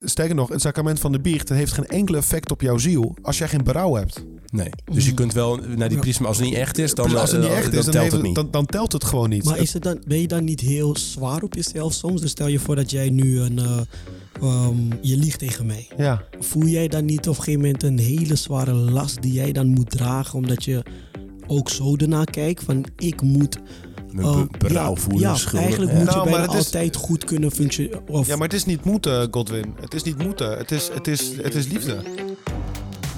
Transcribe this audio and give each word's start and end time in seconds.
sterker 0.00 0.34
nog, 0.34 0.48
het 0.48 0.60
sacrament 0.60 1.00
van 1.00 1.12
de 1.12 1.20
biecht 1.20 1.48
dat 1.48 1.56
heeft 1.56 1.72
geen 1.72 1.86
enkele 1.86 2.18
effect 2.18 2.50
op 2.50 2.60
jouw 2.60 2.78
ziel 2.78 3.14
als 3.22 3.38
jij 3.38 3.48
geen 3.48 3.64
berouw 3.64 3.94
hebt. 3.94 4.24
Nee. 4.52 4.68
Dus 4.92 5.06
je 5.06 5.14
kunt 5.14 5.32
wel 5.32 5.56
naar 5.76 5.88
die 5.88 5.98
priester, 5.98 6.20
maar 6.22 6.30
als 6.30 6.40
het 6.40 6.48
niet 6.48 6.56
echt 6.58 6.78
is, 6.78 6.94
dan, 6.94 7.16
als 7.16 7.30
het 7.32 7.40
niet 7.40 7.50
eh, 7.50 7.56
echt 7.56 7.70
dan 7.70 7.78
is, 7.78 7.84
dan, 7.84 7.94
telt 7.94 8.12
het- 8.12 8.22
niet. 8.22 8.34
dan, 8.34 8.48
dan 8.50 8.66
telt 8.66 8.92
het 8.92 9.04
gewoon 9.04 9.28
niet. 9.28 9.44
Maar 9.44 9.58
is 9.58 9.72
het 9.72 9.82
dan, 9.82 10.02
ben 10.06 10.20
je 10.20 10.26
dan 10.28 10.44
niet 10.44 10.60
heel 10.60 10.96
zwaar 10.96 11.42
op 11.42 11.54
jezelf 11.54 11.92
soms? 11.92 12.20
Dus 12.20 12.30
stel 12.30 12.46
je 12.46 12.58
voor 12.58 12.76
dat 12.76 12.90
jij 12.90 13.10
nu 13.10 13.40
een, 13.40 13.58
eh, 13.58 13.80
ehm, 14.40 14.76
je 15.00 15.16
liegt 15.16 15.38
tegen 15.38 15.66
mij. 15.66 15.88
ja. 15.96 16.24
Voel 16.40 16.64
jij 16.66 16.88
dan 16.88 17.04
niet 17.04 17.28
op 17.28 17.36
een 17.36 17.42
gegeven 17.42 17.60
moment 17.60 17.82
een 17.82 17.98
hele 17.98 18.34
zware 18.36 18.72
last 18.74 19.22
die 19.22 19.32
jij 19.32 19.52
dan 19.52 19.66
moet 19.66 19.90
dragen, 19.90 20.34
omdat 20.38 20.64
je 20.64 20.82
ook 21.46 21.68
zo 21.70 21.96
ernaar 21.96 22.30
kijkt 22.30 22.62
van 22.64 22.84
ik 22.96 23.22
moet 23.22 23.58
Met 24.12 24.24
be- 24.50 24.58
berouw 24.58 24.94
ja, 24.94 25.00
voelen, 25.00 25.20
Ja, 25.28 25.34
schuldig. 25.34 25.60
eigenlijk 25.60 25.92
Ja. 25.92 25.98
moet 25.98 26.06
Nou, 26.06 26.18
je 26.24 26.30
maar 26.30 26.38
bijna 26.38 26.52
is- 26.58 26.64
altijd 26.64 26.96
goed 26.96 27.24
kunnen 27.24 27.50
functioneren. 27.50 28.02
Ja, 28.26 28.34
maar 28.36 28.46
het 28.48 28.52
is 28.56 28.64
niet 28.64 28.84
moeten, 28.84 29.28
Godwin. 29.30 29.74
Het 29.80 29.94
is 29.94 30.02
niet 30.02 30.22
moeten. 30.22 30.58
Het 30.58 30.70
is, 30.70 30.88
het 30.92 31.06
is, 31.06 31.36
het 31.42 31.54
is 31.54 31.66
liefde. 31.66 32.02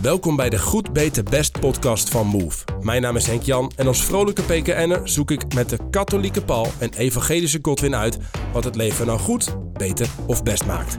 Welkom 0.02 0.36
bij 0.36 0.50
de 0.50 0.58
Goed 0.58 0.92
Beter 0.92 1.22
Best 1.22 1.60
podcast 1.60 2.08
van 2.08 2.26
Move. 2.26 2.64
Mijn 2.80 3.02
naam 3.02 3.16
is 3.16 3.26
Henk 3.26 3.42
Jan 3.42 3.72
en 3.76 3.86
als 3.86 4.04
vrolijke 4.04 4.42
PKN'er 4.42 5.00
zoek 5.04 5.30
ik 5.30 5.54
met 5.54 5.68
de 5.68 5.78
katholieke 5.90 6.42
Paul 6.44 6.66
en 6.78 6.90
evangelische 6.94 7.58
Godwin 7.62 7.94
uit 7.94 8.18
wat 8.52 8.64
het 8.64 8.76
leven 8.76 9.06
nou 9.06 9.18
goed, 9.18 9.56
beter 9.72 10.08
of 10.26 10.42
best 10.42 10.66
maakt. 10.66 10.98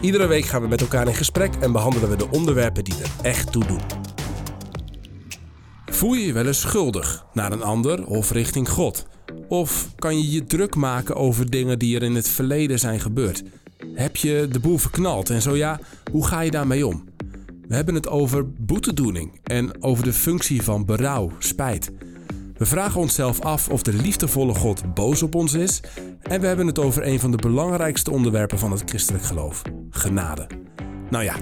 Iedere 0.00 0.26
week 0.26 0.44
gaan 0.44 0.62
we 0.62 0.68
met 0.68 0.80
elkaar 0.80 1.08
in 1.08 1.14
gesprek 1.14 1.54
en 1.60 1.72
behandelen 1.72 2.10
we 2.10 2.16
de 2.16 2.30
onderwerpen 2.30 2.84
die 2.84 2.94
er 3.02 3.10
echt 3.26 3.52
toe 3.52 3.66
doen. 3.66 3.80
Voel 5.86 6.12
je 6.14 6.26
je 6.26 6.32
wel 6.32 6.46
eens 6.46 6.60
schuldig 6.60 7.24
naar 7.32 7.52
een 7.52 7.62
ander 7.62 8.06
of 8.06 8.30
richting 8.30 8.68
God? 8.68 9.06
Of 9.50 9.88
kan 9.98 10.18
je 10.18 10.30
je 10.30 10.44
druk 10.44 10.74
maken 10.74 11.16
over 11.16 11.50
dingen 11.50 11.78
die 11.78 11.96
er 11.96 12.02
in 12.02 12.14
het 12.14 12.28
verleden 12.28 12.78
zijn 12.78 13.00
gebeurd? 13.00 13.42
Heb 13.94 14.16
je 14.16 14.48
de 14.50 14.60
boel 14.60 14.78
verknald 14.78 15.30
en 15.30 15.42
zo 15.42 15.56
ja, 15.56 15.80
hoe 16.10 16.26
ga 16.26 16.40
je 16.40 16.50
daarmee 16.50 16.86
om? 16.86 17.04
We 17.68 17.74
hebben 17.74 17.94
het 17.94 18.08
over 18.08 18.52
boetedoening 18.52 19.40
en 19.42 19.82
over 19.82 20.04
de 20.04 20.12
functie 20.12 20.62
van 20.62 20.84
berouw, 20.84 21.32
spijt. 21.38 21.90
We 22.56 22.66
vragen 22.66 23.00
onszelf 23.00 23.40
af 23.40 23.68
of 23.68 23.82
de 23.82 23.92
liefdevolle 23.92 24.54
God 24.54 24.94
boos 24.94 25.22
op 25.22 25.34
ons 25.34 25.52
is. 25.52 25.80
En 26.22 26.40
we 26.40 26.46
hebben 26.46 26.66
het 26.66 26.78
over 26.78 27.06
een 27.06 27.20
van 27.20 27.30
de 27.30 27.36
belangrijkste 27.36 28.10
onderwerpen 28.10 28.58
van 28.58 28.70
het 28.70 28.82
christelijk 28.86 29.24
geloof: 29.24 29.62
genade. 29.90 30.46
Nou 31.10 31.24
ja, 31.24 31.34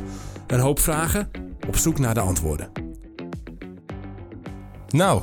een 0.46 0.60
hoop 0.60 0.80
vragen, 0.80 1.30
op 1.66 1.76
zoek 1.76 1.98
naar 1.98 2.14
de 2.14 2.20
antwoorden. 2.20 2.70
Nou, 4.88 5.22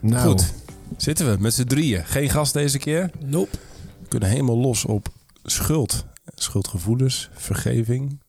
Nou, 0.00 0.28
goed. 0.28 0.63
Zitten 0.96 1.30
we 1.30 1.40
met 1.40 1.54
z'n 1.54 1.64
drieën. 1.64 2.04
Geen 2.04 2.30
gast 2.30 2.52
deze 2.52 2.78
keer. 2.78 3.10
nope. 3.24 3.56
We 4.00 4.08
kunnen 4.08 4.28
helemaal 4.28 4.58
los 4.58 4.84
op 4.84 5.08
schuld. 5.42 6.06
Schuldgevoelens, 6.34 7.30
vergeving, 7.34 8.20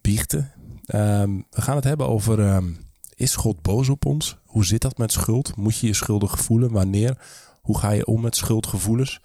biechten. 0.00 0.52
Ehm, 0.84 1.30
we 1.50 1.60
gaan 1.60 1.76
het 1.76 1.84
hebben 1.84 2.08
over, 2.08 2.40
ehm, 2.40 2.66
is 3.14 3.36
God 3.36 3.62
boos 3.62 3.88
op 3.88 4.06
ons? 4.06 4.36
Hoe 4.44 4.64
zit 4.64 4.80
dat 4.80 4.98
met 4.98 5.12
schuld? 5.12 5.56
Moet 5.56 5.78
je 5.78 5.86
je 5.86 5.94
schuldig 5.94 6.38
voelen? 6.40 6.70
Wanneer? 6.72 7.18
Hoe 7.60 7.78
ga 7.78 7.90
je 7.90 8.06
om 8.06 8.20
met 8.20 8.36
schuldgevoelens? 8.36 9.20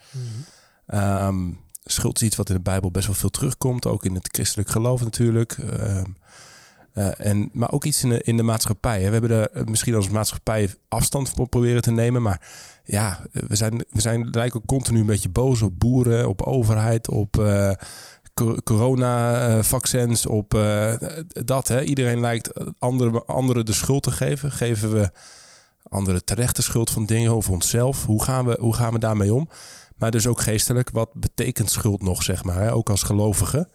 Ehm, 0.85 1.51
schuld 1.83 2.15
is 2.21 2.27
iets 2.27 2.35
wat 2.35 2.49
in 2.49 2.55
de 2.55 2.61
Bijbel 2.61 2.91
best 2.91 3.05
wel 3.05 3.15
veel 3.15 3.29
terugkomt. 3.29 3.85
Ook 3.85 4.05
in 4.05 4.15
het 4.15 4.29
christelijk 4.31 4.69
geloof 4.69 5.03
natuurlijk. 5.03 5.51
Ehm, 5.51 6.09
eh, 6.93 7.25
en, 7.25 7.49
maar 7.53 7.71
ook 7.71 7.83
iets 7.83 8.03
in 8.03 8.09
de, 8.09 8.21
in 8.23 8.37
de 8.37 8.43
maatschappij. 8.43 9.05
We 9.05 9.11
hebben 9.11 9.31
er 9.31 9.49
eh, 9.49 9.63
misschien 9.63 9.95
als 9.95 10.09
maatschappij 10.09 10.69
afstand 10.87 11.29
van 11.29 11.49
proberen 11.49 11.81
te 11.81 11.91
nemen. 11.91 12.21
Maar 12.21 12.41
ja, 12.83 13.19
we 13.31 13.55
zijn, 13.55 13.85
we 13.89 14.01
zijn 14.01 14.29
lijken 14.31 14.65
continu 14.65 14.99
een 14.99 15.05
beetje 15.05 15.29
boos 15.29 15.61
op 15.61 15.79
boeren, 15.79 16.29
op 16.29 16.41
overheid, 16.41 17.09
op 17.09 17.39
eh, 17.39 17.71
co- 18.33 18.57
corona-vaccins, 18.63 20.25
op 20.25 20.53
eh, 20.53 20.93
dat. 21.27 21.67
Hè. 21.67 21.81
Iedereen 21.81 22.19
lijkt 22.19 22.51
anderen 22.79 23.25
anderen 23.25 23.65
de 23.65 23.73
schuld 23.73 24.03
te 24.03 24.11
geven. 24.11 24.51
Geven 24.51 24.91
we 24.91 25.09
anderen 25.89 26.25
terecht 26.25 26.55
de 26.55 26.61
schuld 26.61 26.89
van 26.89 27.05
dingen 27.05 27.31
over 27.31 27.51
onszelf? 27.51 28.05
Hoe 28.05 28.23
gaan 28.23 28.45
we, 28.45 28.57
hoe 28.59 28.75
gaan 28.75 28.93
we 28.93 28.99
daarmee 28.99 29.33
om? 29.33 29.49
Maar 29.97 30.11
dus 30.11 30.27
ook 30.27 30.41
geestelijk, 30.41 30.89
wat 30.89 31.13
betekent 31.13 31.71
schuld 31.71 32.01
nog, 32.01 32.23
zeg 32.23 32.43
maar, 32.43 32.55
hè? 32.61 32.73
ook 32.73 32.89
als 32.89 33.03
gelovige? 33.03 33.69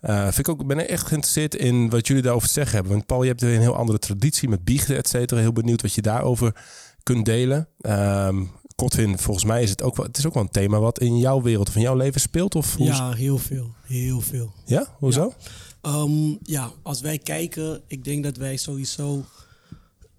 Eh, 0.00 0.22
vind 0.22 0.38
ik 0.38 0.48
ook, 0.48 0.60
ik 0.60 0.66
ben 0.66 0.88
echt 0.88 1.06
geïnteresseerd 1.06 1.54
in 1.54 1.90
wat 1.90 2.06
jullie 2.06 2.22
daarover 2.22 2.48
te 2.48 2.54
zeggen 2.54 2.74
hebben. 2.74 2.92
Want 2.92 3.06
Paul, 3.06 3.22
je 3.22 3.28
hebt 3.28 3.42
een 3.42 3.60
heel 3.60 3.76
andere 3.76 3.98
traditie 3.98 4.48
met 4.48 4.64
biechten, 4.64 4.96
et 4.96 5.08
cetera. 5.08 5.40
Heel 5.40 5.52
benieuwd 5.52 5.82
wat 5.82 5.92
je 5.92 6.02
daarover 6.02 6.64
kunt 7.02 7.24
delen. 7.24 7.68
Ehm 7.80 8.42
Kotwin, 8.76 9.18
volgens 9.18 9.44
mij 9.44 9.62
is 9.62 9.70
het 9.70 9.82
ook 9.82 9.96
wel, 9.96 10.06
het 10.06 10.18
is 10.18 10.26
ook 10.26 10.34
wel 10.34 10.42
een 10.42 10.48
thema 10.48 10.78
wat 10.78 11.00
in 11.00 11.18
jouw 11.18 11.42
wereld 11.42 11.68
of 11.68 11.74
in 11.76 11.80
jouw 11.80 11.96
leven 11.96 12.20
speelt. 12.20 12.54
Of 12.54 12.74
hoe, 12.74 12.86
Ja, 12.86 13.12
heel 13.12 13.38
veel. 13.38 13.74
Heel 13.86 14.20
veel. 14.20 14.52
ja? 14.64 14.96
Hoezo? 14.98 15.32
Ehm, 15.80 16.34
ja, 16.42 16.72
als 16.82 17.00
wij 17.00 17.18
kijken, 17.18 17.82
ik 17.86 18.04
denk 18.04 18.24
dat 18.24 18.36
wij 18.36 18.56
sowieso 18.56 19.24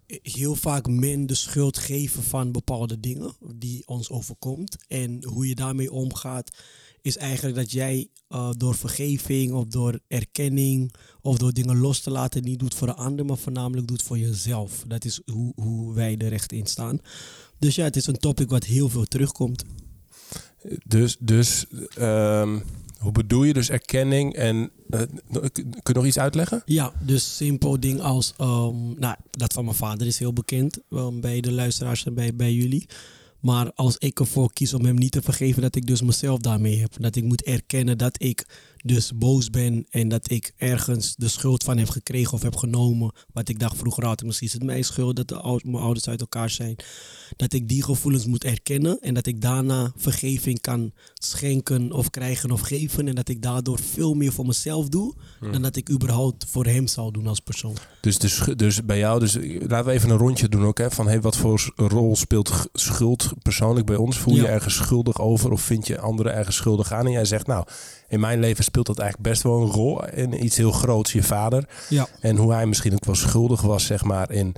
heel 0.07 0.55
vaak 0.55 0.87
men 0.87 1.27
de 1.27 1.35
schuld 1.35 1.77
geven 1.77 2.23
van 2.23 2.51
bepaalde 2.51 2.99
dingen 2.99 3.35
die 3.55 3.83
ons 3.85 4.09
overkomt. 4.09 4.77
En 4.87 5.23
hoe 5.23 5.47
je 5.47 5.55
daarmee 5.55 5.91
omgaat, 5.91 6.57
is 7.07 7.18
eigenlijk 7.18 7.56
dat 7.56 7.72
jij 7.72 8.09
eh, 8.28 8.50
door 8.57 8.75
vergeving 8.75 9.53
of 9.53 9.66
door 9.66 10.00
erkenning 10.07 10.94
of 11.22 11.38
door 11.38 11.53
dingen 11.53 11.78
los 11.78 12.00
te 12.00 12.12
laten 12.12 12.44
niet 12.44 12.59
doet 12.59 12.73
voor 12.73 12.88
de 12.88 12.94
ander, 12.94 13.25
maar 13.25 13.38
voornamelijk 13.38 13.88
doet 13.88 14.01
voor 14.01 14.18
jezelf. 14.18 14.84
Dat 14.88 15.06
is 15.06 15.22
hoe, 15.25 15.53
hoe 15.56 15.94
wij 15.94 16.17
er 16.17 16.29
recht 16.29 16.51
in 16.51 16.66
staan. 16.66 17.00
Dus 17.59 17.75
ja, 17.75 17.84
het 17.84 17.96
is 17.96 18.07
een 18.07 18.17
topic 18.17 18.50
wat 18.50 18.63
heel 18.63 18.90
veel 18.90 19.06
terugkomt. 19.06 19.63
Dus, 20.85 21.17
dus 21.19 21.66
ehm, 21.96 22.59
hoe 22.97 23.12
bedoel 23.12 23.44
je 23.44 23.53
dus 23.53 23.69
erkenning 23.69 24.34
en 24.34 24.72
eh, 24.90 25.01
kun 25.29 25.81
je 25.84 25.94
nog 25.94 26.06
iets 26.06 26.19
uitleggen? 26.19 26.62
Ja, 26.66 26.94
dus 27.00 27.35
simpel 27.35 27.79
ding 27.79 28.01
als, 28.01 28.34
ehm, 28.38 29.00
nou, 29.00 29.16
dat 29.31 29.53
van 29.53 29.66
mijn 29.66 29.78
vader 29.78 30.07
is 30.07 30.19
heel 30.19 30.34
bekend 30.34 30.79
ehm, 30.90 31.19
bij 31.19 31.41
de 31.41 31.51
luisteraars 31.51 32.06
en 32.06 32.13
bij, 32.13 32.35
bij 32.35 32.53
jullie. 32.53 32.85
Maar 33.39 33.71
als 33.73 33.97
ik 33.97 34.19
ervoor 34.19 34.53
kies 34.53 34.73
om 34.73 34.85
hem 34.85 34.95
niet 34.95 35.11
te 35.11 35.21
vergeven, 35.21 35.61
dat 35.61 35.75
ik 35.75 35.85
dus 35.85 36.01
mezelf 36.01 36.39
daarmee 36.39 36.79
heb. 36.79 36.93
Dat 36.97 37.15
ik 37.15 37.23
moet 37.23 37.43
erkennen 37.43 37.97
dat 37.97 38.23
ik 38.23 38.45
dus 38.83 39.11
boos 39.15 39.49
ben 39.49 39.85
en 39.89 40.07
dat 40.09 40.31
ik 40.31 40.53
ergens 40.57 41.15
de 41.15 41.27
schuld 41.27 41.63
van 41.63 41.77
heb 41.77 41.89
gekregen 41.89 42.33
of 42.33 42.41
heb 42.41 42.55
genomen. 42.55 43.11
Wat 43.33 43.49
ik 43.49 43.59
dacht 43.59 43.77
vroeger 43.77 44.03
altijd, 44.03 44.25
misschien 44.25 44.47
is 44.47 44.53
het 44.53 44.63
mijn 44.63 44.83
schuld 44.83 45.15
dat 45.15 45.27
de 45.27 45.59
mijn 45.63 45.83
ouders 45.83 46.07
uit 46.09 46.19
elkaar 46.21 46.49
zijn. 46.49 46.75
Dat 47.35 47.53
ik 47.53 47.67
die 47.67 47.83
gevoelens 47.83 48.25
moet 48.25 48.43
erkennen 48.43 48.99
en 48.99 49.13
dat 49.13 49.25
ik 49.25 49.41
daarna 49.41 49.91
vergeving 49.95 50.61
kan 50.61 50.91
schenken 51.13 51.91
of 51.91 52.09
krijgen 52.09 52.51
of 52.51 52.61
geven. 52.61 53.07
En 53.07 53.16
dat 53.16 53.29
ik 53.29 53.41
daardoor 53.41 53.79
veel 53.79 54.13
meer 54.13 54.31
voor 54.31 54.45
mezelf 54.45 54.89
doe 54.89 55.13
dan 55.51 55.61
dat 55.61 55.75
ik 55.75 55.89
überhaupt 55.89 56.45
voor 56.49 56.66
hem 56.66 56.87
zou 56.87 57.11
doen 57.11 57.27
als 57.27 57.39
persoon. 57.39 57.75
Dus, 58.01 58.35
schu- 58.35 58.55
dus 58.55 58.85
bij 58.85 58.97
jou, 58.97 59.19
dus 59.19 59.33
laten 59.67 59.85
we 59.85 59.91
even 59.91 60.09
een 60.09 60.17
rondje 60.17 60.49
doen 60.49 60.66
ook. 60.66 60.77
Hè, 60.77 60.91
van 60.91 61.07
hey, 61.07 61.21
wat 61.21 61.37
voor 61.37 61.71
rol 61.75 62.16
speelt 62.16 62.67
schuld 62.73 63.31
persoonlijk 63.41 63.85
bij 63.85 63.95
ons? 63.95 64.17
Voel 64.17 64.35
je 64.35 64.41
Ja. 64.41 64.47
ergens 64.47 64.75
schuldig 64.75 65.19
over 65.19 65.51
of 65.51 65.61
vind 65.61 65.87
je 65.87 65.99
anderen 65.99 66.33
ergens 66.33 66.55
schuldig 66.55 66.91
aan? 66.91 67.05
En 67.05 67.11
jij 67.11 67.25
zegt 67.25 67.47
nou, 67.47 67.66
in 68.07 68.19
mijn 68.19 68.40
leven 68.40 68.63
speelt 68.63 68.85
dat 68.85 69.00
eigenlijk 69.00 69.29
best 69.29 69.44
wel 69.44 69.62
een 69.62 69.72
rol 69.72 70.06
in 70.06 70.44
iets 70.44 70.57
heel 70.57 70.72
groots, 70.72 71.12
je 71.12 71.23
vader. 71.23 71.68
Ja. 71.90 72.07
En 72.19 72.35
hoe 72.35 72.53
hij 72.53 72.66
misschien 72.66 72.94
ook 72.94 73.06
wel 73.06 73.16
schuldig 73.16 73.62
was, 73.62 73.85
zeg 73.85 74.03
maar, 74.03 74.31
in 74.31 74.56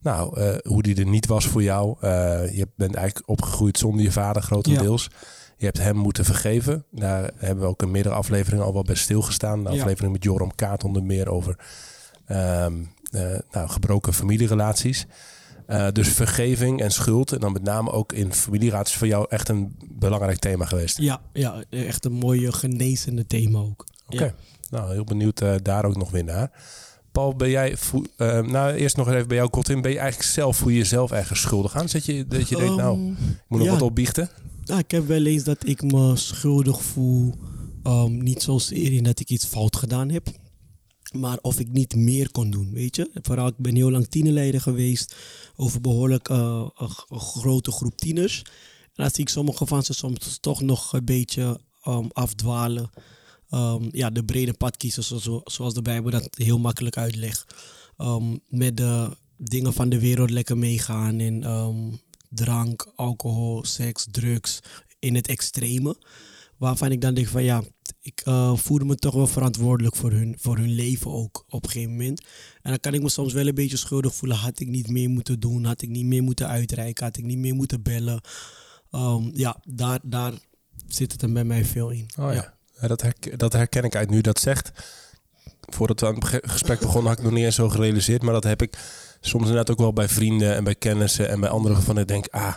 nou, 0.00 0.40
eh, 0.40 0.56
hoe 0.62 0.82
die 0.82 0.96
er 0.96 1.06
niet 1.06 1.26
was 1.26 1.46
voor 1.46 1.62
jou. 1.62 1.96
Eh, 2.00 2.10
je 2.56 2.68
bent 2.76 2.94
eigenlijk 2.94 3.28
opgegroeid 3.28 3.78
zonder 3.78 4.02
je 4.02 4.12
vader, 4.12 4.42
grotendeels. 4.42 5.10
Je 5.56 5.64
hebt 5.64 5.78
hem 5.78 5.96
moeten 5.96 6.24
vergeven. 6.24 6.84
Daar 6.90 7.30
hebben 7.36 7.64
we 7.64 7.70
ook 7.70 7.82
in 7.82 7.90
meerdere 7.90 8.14
afleveringen 8.14 8.64
al 8.64 8.72
wel 8.72 8.82
bij 8.82 8.94
stilgestaan. 8.94 9.64
De 9.64 9.70
Ja. 9.70 9.80
aflevering 9.80 10.12
met 10.12 10.24
Joram 10.24 10.54
Kaat 10.54 10.84
onder 10.84 11.02
meer 11.02 11.28
over 11.30 11.56
ehm, 12.26 12.72
eh, 13.10 13.22
nou, 13.50 13.68
gebroken 13.68 14.14
familierelaties. 14.14 15.06
Eh, 15.70 15.86
dus 15.92 16.08
vergeving 16.08 16.80
en 16.80 16.90
schuld. 16.90 17.32
En 17.32 17.38
dan 17.40 17.52
met 17.52 17.62
name 17.62 17.90
ook 17.90 18.12
in 18.12 18.32
familierelaties 18.34 18.96
voor 18.96 19.06
jou 19.06 19.26
echt 19.28 19.48
een 19.48 19.76
belangrijk 19.90 20.38
thema 20.38 20.64
geweest. 20.64 20.98
Ja, 20.98 21.20
ja, 21.32 21.62
echt 21.70 22.04
een 22.04 22.12
mooie 22.12 22.52
genezende 22.52 23.26
thema 23.26 23.58
ook. 23.58 23.84
Oké. 24.08 24.24
Ja. 24.24 24.34
Nou, 24.70 24.92
heel 24.92 25.04
benieuwd 25.04 25.40
eh, 25.40 25.54
daar 25.62 25.84
ook 25.84 25.96
nog 25.96 26.10
weer 26.10 26.24
naar. 26.24 26.50
Paul, 27.12 27.34
ben 27.36 27.50
jij, 27.50 27.76
eh, 28.16 28.40
nou 28.40 28.72
eerst 28.74 28.96
nog 28.96 29.08
even 29.10 29.28
bij 29.28 29.36
jou, 29.36 29.48
Kotin. 29.50 29.80
Ben 29.80 29.90
je 29.92 29.98
eigenlijk 29.98 30.30
zelf, 30.30 30.56
voel 30.56 30.68
je 30.68 30.76
jezelf 30.78 31.10
ergens 31.12 31.40
schuldig 31.40 31.76
aan? 31.76 31.88
Zet 31.88 32.04
je, 32.04 32.26
dat 32.26 32.48
je 32.48 32.56
denkt, 32.56 32.76
nou, 32.76 32.96
Ehm, 32.98 33.10
ik 33.12 33.44
moet 33.48 33.58
nog 33.58 33.68
ja. 33.68 33.72
wat 33.72 33.82
opbiechten? 33.82 34.28
Nou, 34.64 34.80
ik 34.80 34.90
heb 34.90 35.06
wel 35.06 35.24
eens 35.26 35.44
dat 35.44 35.66
ik 35.66 35.82
me 35.82 36.16
schuldig 36.16 36.82
voel. 36.82 37.34
ehm, 37.82 38.18
niet 38.18 38.42
zozeer 38.42 38.92
in 38.92 39.02
dat 39.02 39.20
ik 39.20 39.30
iets 39.30 39.46
fout 39.46 39.76
gedaan 39.76 40.08
heb. 40.10 40.26
Maar 41.12 41.38
of 41.42 41.58
ik 41.58 41.68
niet 41.72 41.94
meer 41.94 42.30
kon 42.30 42.50
doen, 42.50 42.72
weet 42.72 42.96
je. 42.96 43.10
Vooral, 43.22 43.46
ik 43.46 43.56
ben 43.56 43.74
heel 43.74 43.90
lang 43.90 44.06
tienerleider 44.08 44.60
geweest. 44.60 45.14
Over 45.56 45.80
behoorlijk 45.80 46.28
eh, 46.28 46.68
een, 46.76 47.18
grote 47.20 47.70
groep 47.70 47.96
tieners. 47.96 48.42
En 48.82 49.06
dan 49.06 49.10
zie 49.10 49.20
ik 49.24 49.28
sommige 49.28 49.66
van 49.66 49.82
ze 49.82 49.92
soms 49.92 50.38
toch 50.40 50.60
nog 50.60 50.92
een 50.92 51.04
beetje 51.04 51.60
ehm, 51.82 52.06
afdwalen. 52.12 52.90
Ehm, 53.48 53.88
ja, 53.92 54.10
de 54.10 54.24
brede 54.24 54.52
pad 54.52 54.76
kiezen, 54.76 55.04
zo- 55.04 55.18
zo- 55.18 55.40
zoals 55.44 55.74
de 55.74 55.82
Bijbel 55.82 56.10
dat 56.10 56.28
heel 56.30 56.58
makkelijk 56.58 56.96
uitlegt. 56.96 57.54
Ehm, 57.96 58.36
met 58.48 58.76
de 58.76 59.16
dingen 59.36 59.72
van 59.72 59.88
de 59.88 60.00
wereld 60.00 60.30
lekker 60.30 60.58
meegaan. 60.58 61.20
Ehm, 61.20 61.76
drank, 62.28 62.92
alcohol, 62.96 63.64
seks, 63.64 64.06
drugs 64.10 64.60
in 64.98 65.14
het 65.14 65.28
extreme. 65.28 65.96
Waarvan 66.56 66.92
ik 66.92 67.00
dan 67.00 67.14
denk 67.14 67.26
van 67.28 67.42
ja, 67.42 67.62
ik 68.00 68.20
eh, 68.24 68.56
voelde 68.56 68.84
me 68.84 68.94
toch 68.94 69.14
wel 69.14 69.26
verantwoordelijk 69.26 69.96
voor 69.96 70.10
hun, 70.10 70.36
voor 70.38 70.56
hun 70.56 70.72
leven 70.72 71.10
ook 71.10 71.44
op 71.48 71.64
een 71.64 71.70
gegeven 71.70 71.90
moment. 71.90 72.20
En 72.62 72.70
dan 72.70 72.80
kan 72.80 72.94
ik 72.94 73.02
me 73.02 73.08
soms 73.08 73.32
wel 73.32 73.46
een 73.46 73.54
beetje 73.54 73.76
schuldig 73.76 74.14
voelen. 74.14 74.38
Had 74.38 74.60
ik 74.60 74.68
niet 74.68 74.88
meer 74.88 75.08
moeten 75.08 75.40
doen? 75.40 75.64
Had 75.64 75.82
ik 75.82 75.88
niet 75.88 76.04
meer 76.04 76.22
moeten 76.22 76.48
uitreiken? 76.48 77.04
Had 77.04 77.16
ik 77.16 77.24
niet 77.24 77.38
meer 77.38 77.54
moeten 77.54 77.82
bellen? 77.82 78.20
Ehm, 78.90 79.30
ja, 79.32 79.56
daar, 79.64 79.98
daar 80.02 80.32
zit 80.86 81.12
het 81.12 81.22
er 81.22 81.32
bij 81.32 81.44
mij 81.44 81.64
veel 81.64 81.90
in. 81.90 82.08
Oh 82.18 82.32
ja, 82.32 82.54
ja 82.80 82.88
dat, 82.88 83.02
herken, 83.02 83.38
dat 83.38 83.52
herken 83.52 83.84
ik 83.84 83.96
uit 83.96 84.10
nu 84.10 84.20
dat 84.20 84.40
zegt. 84.40 84.72
Voordat 85.60 86.00
we 86.00 86.06
aan 86.06 86.14
het 86.14 86.50
gesprek 86.50 86.80
begonnen 86.80 87.08
had 87.08 87.18
ik 87.18 87.24
nog 87.24 87.32
niet 87.32 87.44
eens 87.44 87.54
zo 87.54 87.68
gerealiseerd. 87.68 88.22
Maar 88.22 88.32
dat 88.32 88.44
heb 88.44 88.62
ik 88.62 88.78
soms 89.20 89.42
inderdaad 89.42 89.70
ook 89.70 89.78
wel 89.78 89.92
bij 89.92 90.08
vrienden 90.08 90.54
en 90.54 90.64
bij 90.64 90.74
kennissen 90.74 91.28
en 91.28 91.40
bij 91.40 91.48
anderen 91.48 91.76
waarvan 91.76 91.98
ik 91.98 92.08
denk... 92.08 92.26
Ah, 92.26 92.54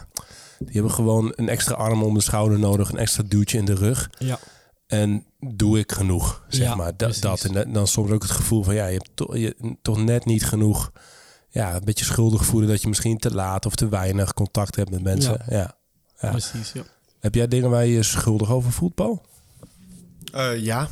die 0.60 0.74
hebben 0.74 0.92
gewoon 0.92 1.34
een 1.36 1.50
extra 1.50 1.76
arm 1.76 2.04
om 2.04 2.14
de 2.14 2.22
schouder 2.22 2.60
nodig. 2.60 2.92
Een 2.92 2.98
extra 2.98 3.24
duwtje 3.28 3.58
in 3.58 3.66
de 3.66 3.74
rug. 3.74 4.10
Ja. 4.20 4.40
En 4.88 5.26
doe 5.54 5.80
ik 5.80 5.92
genoeg, 5.92 6.44
zeg 6.48 6.68
Ja, 6.68 6.76
maar. 6.76 6.98
Da- 6.98 7.06
precies. 7.06 7.22
dat. 7.22 7.44
En 7.44 7.74
dan 7.74 7.88
soms 7.88 8.12
ook 8.12 8.22
het 8.22 8.32
gevoel 8.32 8.64
van, 8.64 8.76
ja, 8.76 8.86
je 8.86 8.98
hebt 8.98 9.10
toch, 9.14 9.38
je, 9.38 9.76
toch 9.82 9.98
net 9.98 10.26
niet 10.26 10.46
genoeg... 10.46 10.92
Ja, 11.50 11.76
een 11.76 11.84
beetje 11.84 12.06
schuldig 12.06 12.46
voelen 12.46 12.70
dat 12.70 12.82
je 12.82 12.88
misschien 12.88 13.18
te 13.18 13.34
laat 13.34 13.66
of 13.66 13.76
te 13.76 13.90
weinig 13.90 14.34
contact 14.34 14.76
hebt 14.76 14.90
met 14.90 15.04
mensen. 15.04 15.42
Ja. 15.50 15.76
Ja. 16.20 16.30
Precies, 16.30 16.72
ja. 16.72 16.84
Heb 17.20 17.36
jij 17.36 17.48
dingen 17.48 17.70
waar 17.70 17.86
je 17.86 17.94
je 17.94 18.04
schuldig 18.04 18.50
over 18.52 18.72
voelt, 18.72 18.96
Paul? 18.96 19.26
Eh, 20.32 20.58
ja. 20.60 20.88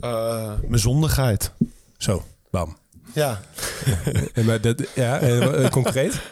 Eh, 0.00 0.52
mijn 0.68 0.80
zondigheid. 0.80 1.52
Zo, 1.96 2.24
bam. 2.50 2.76
Ja. 3.14 3.40
Maar 4.46 4.60
dat, 4.60 4.82
ja, 4.94 5.18
eh, 5.18 5.68
concreet? 5.70 6.20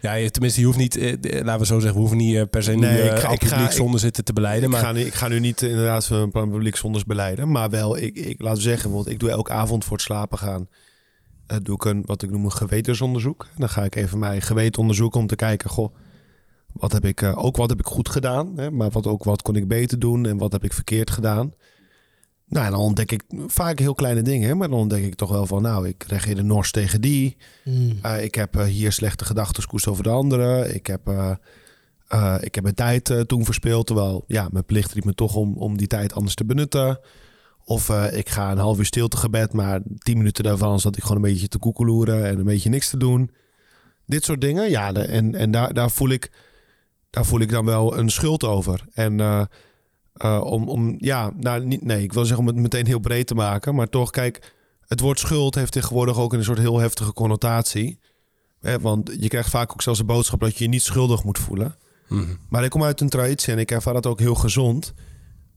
Ja, 0.00 0.12
je, 0.14 0.30
tenminste, 0.30 0.60
je 0.60 0.66
hoeft 0.66 0.78
niet, 0.78 0.96
eh, 0.96 1.42
laten 1.44 1.58
we 1.60 1.66
zo 1.66 1.74
zeggen, 1.74 1.92
we 1.92 1.98
hoeven 1.98 2.16
niet 2.16 2.36
eh, 2.36 2.42
per 2.50 2.62
se 2.62 2.70
nu 2.70 2.76
Nee, 2.78 3.02
ik 3.10 3.18
ga- 3.18 3.26
al 3.26 3.32
ik 3.32 3.42
ga- 3.44 3.48
publiek 3.48 3.70
ik- 3.70 3.76
zonder 3.76 4.00
zitten 4.00 4.24
te 4.24 4.32
beleiden. 4.32 4.64
ik, 4.64 4.70
Maar 4.70 4.80
ga 4.84 4.92
nu, 4.92 5.00
ik 5.00 5.14
ga 5.14 5.28
nu 5.28 5.40
niet 5.40 5.62
inderdaad 5.62 6.08
plan 6.30 6.50
publiek 6.50 6.76
zonders 6.76 7.04
beleiden. 7.04 7.50
Maar 7.50 7.70
wel, 7.70 7.96
ik, 7.96 8.16
ik 8.16 8.40
laat 8.42 8.58
zeggen, 8.58 8.82
bijvoorbeeld, 8.82 9.14
ik 9.14 9.20
doe 9.20 9.30
elke 9.30 9.52
avond 9.52 9.84
voor 9.84 9.92
het 9.96 10.06
slapen 10.06 10.38
gaan. 10.38 10.68
doe 11.62 11.74
ik 11.74 11.84
een, 11.84 12.02
wat 12.06 12.22
ik 12.22 12.30
noem 12.30 12.44
een 12.44 12.52
gewetensonderzoek. 12.52 13.46
Dan 13.56 13.68
ga 13.68 13.84
ik 13.84 13.94
even 13.94 14.18
mijn 14.18 14.42
geweten 14.42 14.80
onderzoeken 14.80 15.20
om 15.20 15.26
te 15.26 15.36
kijken, 15.36 15.70
goh, 15.70 15.94
wat 16.72 16.92
heb 16.92 17.04
ik, 17.04 17.22
ook 17.22 17.56
wat 17.56 17.68
heb 17.70 17.78
ik 17.80 17.86
goed 17.86 18.08
gedaan. 18.08 18.52
Hè, 18.56 18.70
maar 18.70 18.90
wat 18.90 19.06
ook 19.06 19.24
wat 19.24 19.42
kon 19.42 19.56
ik 19.56 19.68
beter 19.68 19.98
doen 19.98 20.26
en 20.26 20.38
wat 20.38 20.52
heb 20.52 20.64
ik 20.64 20.72
verkeerd 20.72 21.10
gedaan. 21.10 21.52
Nou, 22.50 22.66
en 22.66 22.70
dan 22.70 22.80
ontdek 22.80 23.12
ik 23.12 23.22
vaak 23.46 23.78
heel 23.78 23.94
kleine 23.94 24.22
dingen, 24.22 24.56
maar 24.56 24.68
dan 24.68 24.78
ontdek 24.78 25.04
ik 25.04 25.14
toch 25.14 25.30
wel 25.30 25.46
van, 25.46 25.62
nou, 25.62 25.88
ik 25.88 26.04
reageerde 26.06 26.42
nors 26.42 26.70
tegen 26.70 27.00
die. 27.00 27.36
Mm. 27.64 27.98
Uh, 28.04 28.24
ik 28.24 28.34
heb 28.34 28.56
uh, 28.56 28.64
hier 28.64 28.92
slechte 28.92 29.24
gedachten 29.24 29.66
koest 29.66 29.86
over 29.86 30.02
de 30.02 30.08
anderen. 30.08 30.74
Ik 30.74 30.86
heb, 30.86 31.08
uh, 31.08 32.36
ik 32.40 32.54
heb 32.54 32.64
mijn 32.64 32.74
tijd 32.74 33.24
toen 33.26 33.44
verspeeld. 33.44 33.86
Terwijl 33.86 34.24
ja, 34.26 34.48
mijn 34.52 34.64
plicht 34.64 34.92
riep 34.92 35.04
me 35.04 35.14
toch 35.14 35.34
om, 35.34 35.56
om 35.56 35.76
die 35.76 35.86
tijd 35.86 36.14
anders 36.14 36.34
te 36.34 36.44
benutten. 36.44 37.00
Of 37.64 37.88
ik 38.12 38.28
ga 38.28 38.50
een 38.50 38.58
half 38.58 38.78
uur 38.78 38.84
stilte 38.84 39.16
gebed, 39.16 39.52
maar 39.52 39.80
tien 39.98 40.16
minuten 40.16 40.44
daarvan 40.44 40.80
zat 40.80 40.96
ik 40.96 41.02
gewoon 41.02 41.16
een 41.16 41.32
beetje 41.32 41.48
te 41.48 41.58
koekeloeren 41.58 42.26
en 42.26 42.38
een 42.38 42.44
beetje 42.44 42.70
niks 42.70 42.90
te 42.90 42.96
doen. 42.96 43.30
Dit 44.06 44.24
soort 44.24 44.40
dingen, 44.40 44.70
ja, 44.70 44.92
de, 44.92 45.00
en, 45.00 45.34
en 45.34 45.50
daar, 45.50 45.74
daar, 45.74 45.90
voel 45.90 46.08
ik, 46.08 46.30
daar 47.10 47.24
voel 47.24 47.40
ik 47.40 47.50
dan 47.50 47.64
wel 47.64 47.98
een 47.98 48.10
schuld 48.10 48.44
over. 48.44 48.84
En 48.92 49.48
uh, 50.24 50.40
om, 50.44 50.68
om, 50.68 50.94
ja, 50.98 51.32
nou, 51.36 51.64
niet, 51.64 51.84
nee, 51.84 52.02
ik 52.02 52.12
wil 52.12 52.24
zeggen 52.24 52.46
om 52.46 52.46
het 52.46 52.56
meteen 52.62 52.86
heel 52.86 52.98
breed 52.98 53.26
te 53.26 53.34
maken, 53.34 53.74
maar 53.74 53.88
toch, 53.88 54.10
kijk, 54.10 54.52
het 54.86 55.00
woord 55.00 55.18
schuld 55.18 55.54
heeft 55.54 55.72
tegenwoordig 55.72 56.18
ook 56.18 56.32
een 56.32 56.44
soort 56.44 56.58
heel 56.58 56.78
heftige 56.78 57.12
connotatie. 57.12 57.98
Hè, 58.60 58.80
want 58.80 59.10
je 59.20 59.28
krijgt 59.28 59.50
vaak 59.50 59.72
ook 59.72 59.82
zelfs 59.82 59.98
de 59.98 60.04
boodschap 60.04 60.40
dat 60.40 60.56
je 60.58 60.64
je 60.64 60.70
niet 60.70 60.82
schuldig 60.82 61.24
moet 61.24 61.38
voelen. 61.38 61.74
Mhm. 62.08 62.24
Maar 62.48 62.64
ik 62.64 62.70
kom 62.70 62.82
uit 62.82 63.00
een 63.00 63.08
traditie 63.08 63.52
en 63.52 63.58
ik 63.58 63.70
ervaar 63.70 63.94
dat 63.94 64.06
ook 64.06 64.18
heel 64.18 64.34
gezond. 64.34 64.94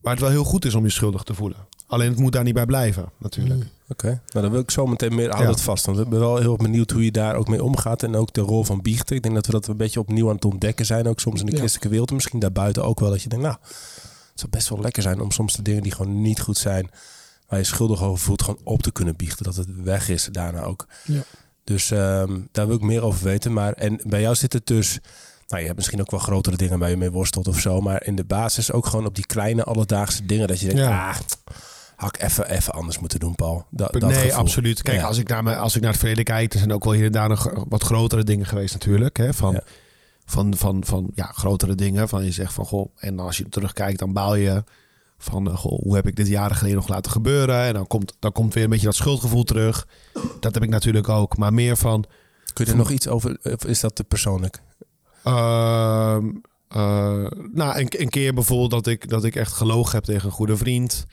Maar 0.02 0.12
het 0.12 0.22
wel 0.22 0.30
heel 0.32 0.44
goed 0.44 0.66
is 0.66 0.76
om 0.76 0.84
je 0.84 0.90
schuldig 0.90 1.24
te 1.24 1.34
voelen. 1.34 1.58
Alleen 1.88 2.10
het 2.10 2.20
moet 2.20 2.32
daar 2.32 2.44
niet 2.44 2.54
bij 2.54 2.66
blijven, 2.66 3.12
natuurlijk. 3.20 3.60
Mm. 3.60 3.70
Oké, 3.88 4.08
nou 4.08 4.22
dan 4.46 4.52
wil 4.52 4.60
ik 4.60 4.72
zo 4.72 4.86
meteen 4.86 5.16
meer, 5.16 5.30
hou 5.30 5.42
Ja. 5.42 5.48
dat 5.48 5.62
vast. 5.62 5.86
Want 5.86 6.00
ik 6.00 6.10
ben 6.10 6.20
wel 6.20 6.38
heel 6.38 6.56
benieuwd 6.56 6.92
hoe 6.92 7.04
je 7.06 7.12
daar 7.12 7.36
ook 7.36 7.48
mee 7.48 7.64
omgaat. 7.64 8.04
En 8.04 8.16
ook 8.16 8.34
de 8.34 8.42
rol 8.42 8.64
van 8.64 8.82
biechten. 8.82 9.16
Ik 9.16 9.24
denk 9.24 9.36
dat 9.36 9.46
we 9.46 9.52
dat 9.52 9.68
een 9.68 9.78
beetje 9.78 10.00
opnieuw 10.00 10.30
aan 10.30 10.36
het 10.36 10.46
ontdekken 10.46 10.86
zijn. 10.86 11.08
Ook 11.08 11.20
soms 11.20 11.40
in 11.40 11.46
de 11.46 11.52
Ja. 11.52 11.58
christelijke 11.58 11.90
wereld. 11.90 12.10
En 12.10 12.16
misschien 12.16 12.40
daarbuiten 12.40 12.84
ook 12.84 13.00
wel. 13.00 13.10
Dat 13.10 13.22
je 13.22 13.30
denkt, 13.30 13.46
nou, 13.46 13.58
het 14.34 14.40
zou 14.40 14.52
best 14.52 14.70
wel 14.70 14.80
lekker 14.82 15.02
zijn 15.04 15.20
om 15.22 15.32
soms 15.32 15.56
de 15.56 15.62
dingen 15.62 15.84
die 15.84 15.92
gewoon 15.92 16.22
niet 16.22 16.40
goed 16.42 16.58
zijn. 16.58 16.90
Waar 17.48 17.60
je 17.60 17.66
schuldig 17.66 18.04
over 18.04 18.24
voelt, 18.24 18.42
gewoon 18.42 18.60
op 18.64 18.82
te 18.84 18.92
kunnen 18.92 19.16
biechten. 19.16 19.44
Dat 19.46 19.56
het 19.56 19.68
weg 19.84 20.10
is 20.10 20.30
daarna 20.32 20.62
ook. 20.62 20.88
Ja. 21.04 21.22
Dus 21.64 21.92
ehm, 21.92 22.40
daar 22.52 22.68
wil 22.68 22.76
ik 22.76 22.82
meer 22.82 23.04
over 23.04 23.24
weten. 23.24 23.54
Maar 23.54 23.74
en 23.74 24.00
bij 24.04 24.22
jou 24.22 24.36
zit 24.36 24.54
het 24.54 24.66
dus... 24.68 25.00
Nou, 25.48 25.60
je 25.62 25.66
hebt 25.66 25.78
misschien 25.78 26.02
ook 26.02 26.12
wel 26.12 26.20
grotere 26.20 26.56
dingen 26.58 26.80
waar 26.80 26.90
je 26.90 26.98
mee 26.98 27.12
worstelt 27.12 27.48
of 27.48 27.60
zo. 27.60 27.82
Maar 27.82 28.04
in 28.06 28.16
de 28.16 28.24
basis 28.24 28.72
ook 28.72 28.86
gewoon 28.86 29.06
op 29.06 29.16
die 29.16 29.26
kleine 29.26 29.64
alledaagse 29.64 30.26
dingen. 30.26 30.48
Dat 30.48 30.60
je 30.60 30.66
denkt, 30.66 30.82
Ja. 30.82 31.10
ah, 31.10 31.16
had 31.96 32.16
ik 32.16 32.22
even, 32.22 32.50
even 32.50 32.74
anders 32.74 33.00
moeten 33.00 33.20
doen, 33.20 33.36
Paul. 33.36 33.66
Da- 33.70 33.88
dat 33.88 34.02
nee, 34.02 34.14
gevoel. 34.14 34.32
absoluut. 34.34 34.82
Kijk, 34.82 34.98
Ja. 34.98 35.06
als, 35.06 35.18
ik 35.18 35.28
naar 35.28 35.56
als 35.58 35.76
ik 35.76 35.82
naar 35.82 35.90
het 35.90 36.00
verleden 36.00 36.24
kijk, 36.24 36.54
er 36.54 36.60
zijn 36.60 36.74
ook 36.74 36.84
wel 36.84 36.94
hier 36.94 37.06
en 37.06 37.12
daar 37.12 37.30
nog 37.30 37.64
wat 37.70 37.84
grotere 37.84 38.24
dingen 38.24 38.46
geweest 38.46 38.74
natuurlijk. 38.74 39.18
Hè? 39.18 39.34
Van, 39.34 39.54
Ja. 39.54 39.64
Van, 40.26 40.56
van, 40.56 40.84
van 40.86 41.12
ja, 41.14 41.26
grotere 41.26 41.76
dingen. 41.76 42.10
Van 42.10 42.24
je 42.24 42.32
zegt 42.32 42.54
van 42.54 42.66
goh, 42.66 42.90
en 42.96 43.20
als 43.20 43.38
je 43.38 43.50
terugkijkt, 43.50 44.00
dan 44.00 44.14
baal 44.14 44.36
je 44.36 44.64
van 45.18 45.50
eh, 45.50 45.58
goh, 45.58 45.82
hoe 45.82 45.96
heb 45.96 46.08
ik 46.08 46.16
dit 46.16 46.28
jaren 46.28 46.56
geleden 46.56 46.78
nog 46.78 46.88
laten 46.88 47.12
gebeuren? 47.12 47.64
En 47.64 47.74
dan 47.74 47.88
komt, 47.88 48.16
dan 48.20 48.32
komt 48.32 48.54
weer 48.54 48.64
een 48.64 48.70
beetje 48.70 48.86
dat 48.86 48.96
schuldgevoel 48.96 49.44
terug. 49.44 49.88
Dat 50.40 50.54
heb 50.54 50.64
ik 50.64 50.70
natuurlijk 50.70 51.10
ook. 51.10 51.38
Maar 51.38 51.54
meer 51.54 51.78
van, 51.78 52.06
Kun 52.54 52.66
je 52.66 52.72
er 52.72 52.78
nog 52.78 52.92
iets 52.92 53.08
over, 53.08 53.38
of 53.44 53.66
is 53.66 53.80
dat 53.80 53.96
te 53.96 54.04
persoonlijk? 54.04 54.62
Ehm, 55.24 56.32
eh, 56.68 57.28
nou, 57.52 57.80
een, 57.80 57.88
een 58.02 58.10
keer 58.10 58.34
bijvoorbeeld 58.34 58.72
dat 58.72 58.88
ik, 58.88 59.10
dat 59.10 59.24
ik 59.24 59.36
echt 59.36 59.54
gelogen 59.54 59.96
heb 59.96 60.04
tegen 60.04 60.26
een 60.26 60.32
goede 60.32 60.58
vriend. 60.58 61.06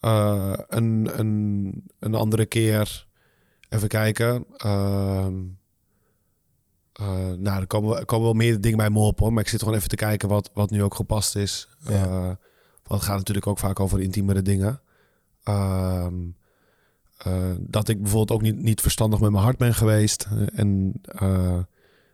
Eh, 0.00 0.52
een, 0.68 1.10
een, 1.18 1.72
een 1.98 2.14
andere 2.14 2.46
keer, 2.46 3.06
even 3.68 3.88
kijken. 3.88 4.44
Eh, 6.98 7.32
nou, 7.38 7.60
er 7.60 7.66
komen, 7.66 7.98
er 7.98 8.04
komen 8.04 8.24
wel 8.24 8.34
meer 8.34 8.60
dingen 8.60 8.78
bij 8.78 8.90
me 8.90 8.98
op 8.98 9.18
hoor. 9.18 9.32
Maar 9.32 9.42
ik 9.42 9.48
zit 9.48 9.60
gewoon 9.60 9.74
even 9.74 9.88
te 9.88 9.96
kijken 9.96 10.28
wat, 10.28 10.50
wat 10.54 10.70
nu 10.70 10.82
ook 10.82 10.94
gepast 10.94 11.36
is. 11.36 11.68
Ja. 11.78 11.90
Eh, 11.90 12.24
want 12.82 13.00
het 13.00 13.02
gaat 13.02 13.16
natuurlijk 13.16 13.46
ook 13.46 13.58
vaak 13.58 13.80
over 13.80 14.00
intiemere 14.00 14.42
dingen. 14.42 14.80
Ehm, 15.42 16.14
eh, 17.16 17.50
dat 17.60 17.88
ik 17.88 18.02
bijvoorbeeld 18.02 18.30
ook 18.30 18.42
niet, 18.42 18.62
niet 18.62 18.80
verstandig 18.80 19.20
met 19.20 19.30
mijn 19.30 19.42
hart 19.42 19.56
ben 19.56 19.74
geweest. 19.74 20.28
En 20.54 21.00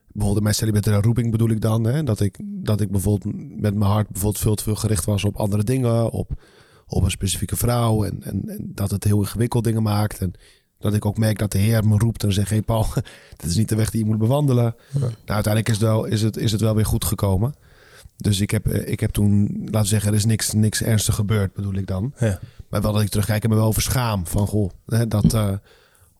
bijvoorbeeld 0.07 0.43
mijn 0.43 0.55
celibataire 0.55 1.03
roeping 1.03 1.31
bedoel 1.31 1.51
ik 1.51 1.61
dan. 1.61 1.85
Hè, 1.85 2.03
dat, 2.03 2.21
ik, 2.21 2.39
dat 2.45 2.81
ik 2.81 2.91
bijvoorbeeld 2.91 3.35
met 3.61 3.75
mijn 3.75 3.91
hart 3.91 4.09
bijvoorbeeld 4.09 4.43
veel 4.43 4.55
te 4.55 4.63
veel 4.63 4.77
gericht 4.77 5.05
was 5.05 5.25
op 5.25 5.37
andere 5.37 5.65
dingen. 5.65 6.11
Op, 6.11 6.43
op 6.87 7.03
een 7.03 7.11
specifieke 7.11 7.57
vrouw. 7.57 8.05
En, 8.05 8.23
en, 8.23 8.49
en 8.49 8.73
dat 8.75 8.91
het 8.91 9.05
heel 9.05 9.21
ingewikkeld 9.21 9.65
dingen 9.65 9.83
maakt. 9.83 10.19
En 10.19 10.35
dat 10.79 10.95
ik 10.95 11.05
ook 11.05 11.19
merk 11.19 11.39
dat 11.39 11.53
de 11.53 11.59
Heer 11.59 11.87
me 11.89 11.99
roept 11.99 12.25
en 12.25 12.33
zegt... 12.33 12.49
Hé 12.49 12.55
hey 12.55 12.65
Paul, 12.65 12.87
dit 13.37 13.51
is 13.51 13.57
niet 13.57 13.69
de 13.69 13.75
weg 13.77 13.91
die 13.91 14.01
je 14.01 14.07
moet 14.07 14.19
bewandelen. 14.19 14.75
Nou, 14.93 15.13
uiteindelijk 15.27 15.69
is 15.69 15.75
het, 15.75 15.83
wel, 15.85 16.05
is, 16.05 16.23
het, 16.23 16.37
is 16.37 16.53
het 16.53 16.61
wel 16.61 16.75
weer 16.75 16.87
goed 16.87 17.05
gekomen. 17.05 17.55
Dus 18.17 18.41
ik 18.41 18.51
heb, 18.51 18.67
eh, 18.67 18.93
ik 18.93 19.01
heb 19.01 19.11
toen, 19.11 19.59
laten 19.65 19.81
we 19.81 19.87
zeggen, 19.87 20.11
er 20.11 20.17
is 20.17 20.25
niks, 20.25 20.53
niks 20.53 20.83
ernstig 20.83 21.15
gebeurd, 21.15 21.53
bedoel 21.55 21.75
ik 21.75 21.87
dan. 21.87 22.13
Ja. 22.19 22.39
Maar 22.69 22.83
wel 22.83 22.93
dat 22.93 23.03
ik 23.03 23.09
terugkijk 23.09 23.45
en 23.45 23.51
me 23.51 23.57
wel 23.57 23.67
over 23.67 23.83
schaam. 23.83 24.27
Van 24.27 24.47
goh, 24.47 24.71
hè, 24.87 25.09
dat... 25.09 25.35
eh, 25.35 25.51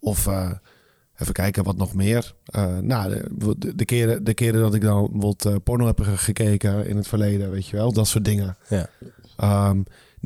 of 0.01 0.27
eh, 0.27 0.51
even 1.19 1.33
kijken 1.33 1.65
wat 1.65 1.77
nog 1.77 1.95
meer. 1.95 2.35
Eh, 2.45 2.79
nou, 2.79 3.11
de, 3.11 3.55
de, 3.59 3.75
de 3.75 3.85
keren, 3.85 4.25
de 4.25 4.35
keren 4.35 4.61
dat 4.61 4.75
ik 4.75 4.81
dan 4.83 5.09
bijvoorbeeld 5.13 5.65
porno 5.65 5.87
heb 5.87 6.01
ge- 6.01 6.17
gekeken 6.17 6.87
in 6.87 6.97
het 6.97 7.09
verleden, 7.09 7.51
weet 7.51 7.67
je 7.67 7.77
wel. 7.77 7.93
Dat 7.93 8.07
soort 8.09 8.25
dingen. 8.25 8.57
Ja. 8.69 8.89
Ehm, 9.37 9.83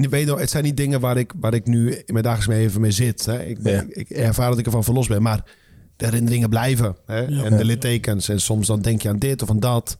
weet 0.08 0.28
het 0.28 0.50
zijn 0.50 0.64
niet 0.64 0.76
dingen 0.76 1.00
waar 1.00 1.16
ik, 1.16 1.32
waar 1.40 1.54
ik 1.54 1.66
nu 1.66 1.92
in 1.94 2.12
mijn 2.12 2.24
dagelijks 2.24 2.54
leven 2.54 2.80
mee 2.80 2.90
zit. 2.90 3.24
Hè. 3.26 3.42
Ik, 3.44 3.62
ben, 3.62 3.72
Ja. 3.74 3.84
ik 3.88 4.10
ervaar 4.10 4.50
dat 4.50 4.58
ik 4.58 4.66
ervan 4.66 4.84
verlost 4.84 5.08
ben. 5.08 5.22
Maar 5.22 5.44
de 5.96 6.04
herinneringen 6.04 6.48
blijven. 6.48 6.96
Hè. 7.06 7.18
Ja. 7.20 7.44
En 7.44 7.56
de 7.56 7.64
littekens. 7.64 8.28
En 8.28 8.40
soms 8.40 8.66
dan 8.66 8.80
denk 8.80 9.02
je 9.02 9.08
aan 9.08 9.18
dit 9.18 9.42
of 9.42 9.50
aan 9.50 9.60
dat. 9.60 9.98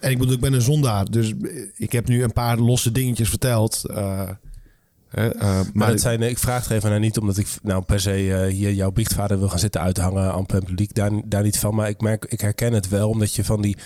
En 0.00 0.10
ik 0.10 0.18
bedoel, 0.18 0.34
ik 0.34 0.40
ben 0.40 0.52
een 0.52 0.60
zondaar. 0.62 1.04
Dus 1.10 1.32
ik 1.76 1.92
heb 1.92 2.08
nu 2.08 2.22
een 2.22 2.32
paar 2.32 2.58
losse 2.58 2.92
dingetjes 2.92 3.28
verteld. 3.28 3.84
eh, 3.84 4.28
hè, 5.08 5.28
eh, 5.28 5.40
Maar, 5.40 5.64
maar 5.72 5.88
het 5.88 6.00
zijn, 6.00 6.22
ik 6.22 6.38
vraag 6.38 6.62
het 6.62 6.72
even 6.76 6.90
naar 6.90 7.00
niet 7.00 7.18
omdat 7.18 7.36
ik 7.38 7.46
nou 7.62 7.82
per 7.82 8.00
se 8.00 8.34
eh, 8.34 8.52
hier 8.52 8.72
jouw 8.72 8.90
biechtvader 8.92 9.38
wil 9.38 9.48
gaan 9.48 9.58
zitten 9.58 9.80
uithangen 9.80 10.32
aan 10.32 10.44
het 10.46 10.64
publiek. 10.64 10.94
Daar, 10.94 11.10
daar 11.24 11.42
niet 11.42 11.58
van. 11.58 11.74
Maar 11.74 11.88
ik 11.88 12.00
merk, 12.00 12.24
ik 12.24 12.40
herken 12.40 12.72
het 12.72 12.88
wel 12.88 13.08
omdat 13.08 13.34
je 13.34 13.44
van 13.44 13.62
die, 13.62 13.76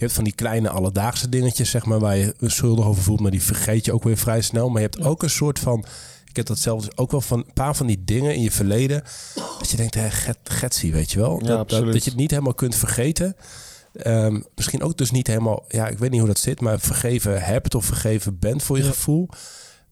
hebt 0.00 0.12
van 0.12 0.24
die 0.24 0.32
kleine 0.34 0.68
alledaagse 0.68 1.28
dingetjes, 1.28 1.70
zeg 1.70 1.84
maar, 1.84 2.00
waar 2.00 2.16
je 2.16 2.34
schuldig 2.40 2.84
over 2.86 3.02
voelt, 3.02 3.20
maar 3.20 3.30
die 3.30 3.42
vergeet 3.42 3.84
je 3.84 3.92
ook 3.92 4.04
weer 4.04 4.16
vrij 4.16 4.40
snel. 4.40 4.68
Maar 4.68 4.82
je 4.82 4.88
hebt 4.92 5.04
ook 5.04 5.22
een 5.22 5.30
soort 5.30 5.58
van, 5.58 5.84
ik 6.28 6.36
heb 6.36 6.46
dat 6.46 6.58
zelf 6.58 6.84
dus 6.84 6.96
ook 6.96 7.10
wel 7.10 7.20
van 7.20 7.38
een 7.38 7.52
paar 7.52 7.76
van 7.76 7.86
die 7.86 8.04
dingen 8.04 8.34
in 8.34 8.42
je 8.42 8.50
verleden, 8.50 9.02
dat 9.58 9.70
je 9.70 9.76
denkt, 9.76 9.94
hé, 9.94 10.10
get, 10.10 10.38
getsie, 10.44 10.92
weet 10.92 11.12
je 11.12 11.18
wel. 11.18 11.40
Ja, 11.40 11.46
dat, 11.46 11.68
dat, 11.68 12.04
je 12.04 12.10
het 12.10 12.18
niet 12.18 12.30
helemaal 12.30 12.54
kunt 12.54 12.74
vergeten. 12.74 13.36
Ehm, 13.92 14.40
misschien 14.54 14.82
ook 14.82 14.96
dus 14.96 15.10
niet 15.10 15.26
helemaal, 15.26 15.64
ja, 15.68 15.88
ik 15.88 15.98
weet 15.98 16.10
niet 16.10 16.18
hoe 16.20 16.28
dat 16.28 16.38
zit, 16.38 16.60
maar 16.60 16.80
vergeven 16.80 17.42
hebt 17.42 17.74
of 17.74 17.84
vergeven 17.84 18.38
bent 18.38 18.62
voor 18.62 18.76
je 18.76 18.82
Ja. 18.82 18.88
gevoel. 18.88 19.28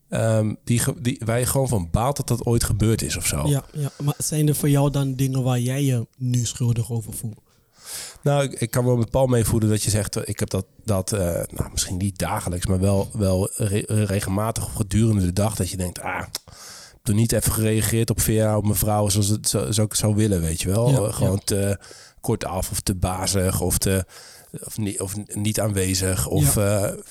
Ehm, 0.08 0.54
die, 0.64 0.82
die, 1.00 1.20
waar 1.24 1.38
je 1.38 1.46
gewoon 1.46 1.68
van 1.68 1.88
baalt 1.90 2.16
dat 2.16 2.28
dat 2.28 2.44
ooit 2.46 2.64
gebeurd 2.64 3.02
is 3.02 3.16
of 3.16 3.26
zo. 3.26 3.48
Ja, 3.48 3.64
ja, 3.72 3.90
maar 4.02 4.14
zijn 4.18 4.48
er 4.48 4.54
voor 4.54 4.68
jou 4.68 4.90
dan 4.90 5.14
dingen 5.14 5.42
waar 5.42 5.60
jij 5.60 5.84
je 5.84 6.06
nu 6.16 6.44
schuldig 6.44 6.90
over 6.90 7.12
voelt? 7.12 7.40
Nou, 8.22 8.42
ik, 8.44 8.52
ik 8.60 8.70
kan 8.70 8.84
wel 8.84 8.96
met 8.96 9.10
Paul 9.10 9.26
meevoeden 9.26 9.68
dat 9.68 9.82
je 9.82 9.90
zegt, 9.90 10.16
eh, 10.16 10.22
ik 10.26 10.38
heb 10.38 10.50
dat, 10.50 10.66
dat 10.84 11.12
eh, 11.12 11.20
nou, 11.50 11.70
misschien 11.72 11.96
niet 11.96 12.18
dagelijks, 12.18 12.66
maar 12.66 12.80
wel, 12.80 13.10
wel 13.12 13.50
re- 13.56 13.84
regelmatig 14.04 14.64
of 14.64 14.72
gedurende 14.72 15.24
de 15.24 15.32
dag, 15.32 15.54
dat 15.54 15.70
je 15.70 15.76
denkt, 15.76 16.00
ah, 16.00 16.22
toen 17.02 17.16
niet 17.16 17.32
even 17.32 17.52
gereageerd 17.52 18.10
op 18.10 18.20
Vera, 18.20 18.56
op 18.56 18.64
mijn 18.64 18.76
vrouw, 18.76 19.08
zoals 19.08 19.28
het 19.28 19.48
zo, 19.48 19.70
zo 19.72 19.82
ik 19.82 19.94
zou 19.94 20.14
willen, 20.14 20.40
weet 20.40 20.60
je 20.62 20.68
wel. 20.70 20.90
Ja, 20.90 20.96
Eh, 20.96 21.12
Gewoon 21.14 21.40
te 21.44 21.78
kort 22.20 22.44
af 22.44 22.70
of 22.70 22.80
te 22.80 22.94
bazig 22.94 23.60
of 23.60 23.78
te 23.78 24.04
of 24.64 24.78
niet, 24.78 25.00
of 25.00 25.14
niet 25.34 25.60
aanwezig 25.60 26.26
of 26.26 26.54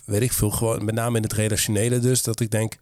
weet 0.05 0.21
ik 0.21 0.31
veel. 0.33 0.49
Gewoon 0.49 0.85
met 0.85 0.95
name 0.95 1.17
in 1.17 1.23
het 1.23 1.33
relationele 1.33 1.99
dus 1.99 2.23
dat 2.23 2.39
ik 2.39 2.51
denk, 2.51 2.77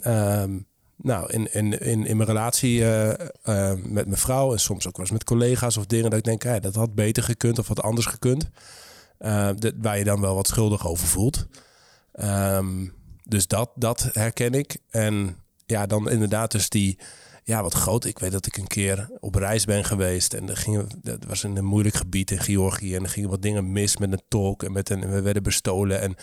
ehm, 0.00 0.58
nou 1.02 1.32
in, 1.32 1.52
in, 1.52 1.80
in, 1.80 2.06
in 2.06 2.16
mijn 2.16 2.28
relatie 2.28 2.84
eh, 2.84 3.10
eh, 3.42 3.78
met 3.82 4.06
mijn 4.06 4.16
vrouw 4.20 4.52
en 4.52 4.60
soms 4.60 4.86
ook 4.86 4.96
wel 4.96 5.04
eens 5.06 5.14
met 5.14 5.24
collega's 5.24 5.76
of 5.76 5.86
dingen 5.86 6.10
dat 6.10 6.18
ik 6.18 6.24
denk, 6.24 6.42
ja, 6.42 6.58
dat 6.60 6.74
had 6.74 6.94
beter 6.94 7.22
gekund 7.22 7.58
of 7.58 7.68
wat 7.68 7.82
anders 7.82 8.06
gekund. 8.06 8.48
Eh, 9.18 9.48
dat- 9.58 9.74
waar 9.80 9.98
je 9.98 10.04
dan 10.04 10.20
wel 10.20 10.34
wat 10.34 10.46
schuldig 10.46 10.86
over 10.86 11.06
voelt. 11.06 11.46
Ehm, 12.12 12.86
dus 13.24 13.46
dat, 13.46 13.70
dat 13.74 14.08
herken 14.12 14.52
ik. 14.52 14.76
En 14.90 15.36
ja, 15.66 15.86
dan 15.86 16.10
inderdaad 16.10 16.50
dus 16.50 16.68
die, 16.68 16.98
ja, 17.44 17.62
wat 17.62 17.74
groot. 17.74 18.04
Ik 18.04 18.18
weet 18.18 18.32
dat 18.32 18.46
ik 18.46 18.56
een 18.56 18.66
keer 18.66 19.10
op 19.20 19.34
reis 19.34 19.64
ben 19.64 19.84
geweest 19.84 20.34
en 20.34 20.48
er 20.48 20.56
gingen, 20.56 20.88
dat 21.02 21.24
was 21.24 21.44
in 21.44 21.56
een 21.56 21.64
moeilijk 21.64 21.94
gebied 21.94 22.30
in 22.30 22.40
Georgië 22.40 22.94
en 22.94 23.02
er 23.02 23.08
gingen 23.08 23.30
wat 23.30 23.42
dingen 23.42 23.72
mis 23.72 23.96
met 23.96 24.12
een 24.12 24.22
tolk 24.28 24.62
en 24.62 24.72
met 24.72 24.90
een, 24.90 25.02
en 25.02 25.10
we 25.12 25.20
werden 25.20 25.42
bestolen 25.42 26.00
en 26.00 26.14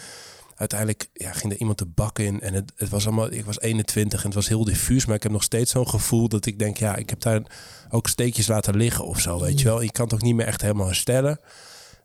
uiteindelijk 0.57 1.09
ja, 1.13 1.31
ging 1.31 1.53
er 1.53 1.59
iemand 1.59 1.77
de 1.77 1.85
bak 1.85 2.19
in 2.19 2.41
en 2.41 2.53
het, 2.53 2.71
het 2.75 2.89
was 2.89 3.05
allemaal, 3.05 3.31
ik 3.31 3.45
was 3.45 3.59
21 3.59 4.19
en 4.19 4.25
het 4.25 4.35
was 4.35 4.47
heel 4.47 4.63
diffuus, 4.63 5.05
maar 5.05 5.15
ik 5.15 5.23
heb 5.23 5.31
nog 5.31 5.43
steeds 5.43 5.71
zo'n 5.71 5.89
gevoel 5.89 6.29
dat 6.29 6.45
ik 6.45 6.59
denk, 6.59 6.77
ja, 6.77 6.95
ik 6.95 7.09
heb 7.09 7.21
daar 7.21 7.41
ook 7.89 8.07
steekjes 8.07 8.47
laten 8.47 8.75
liggen 8.75 9.05
of 9.05 9.19
zo, 9.19 9.39
weet 9.39 9.59
je 9.59 9.65
wel. 9.65 9.81
Je 9.81 9.91
kan 9.91 10.05
het 10.05 10.13
ook 10.13 10.21
niet 10.21 10.35
meer 10.35 10.45
echt 10.45 10.61
helemaal 10.61 10.85
herstellen. 10.85 11.39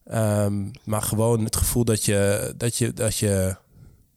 Ehm, 0.04 0.70
maar 0.84 1.02
gewoon 1.02 1.44
het 1.44 1.56
gevoel 1.56 1.84
dat 1.84 2.04
je, 2.04 2.54
dat 2.56 2.76
je, 2.76 2.92
dat 2.92 3.16
je 3.16 3.56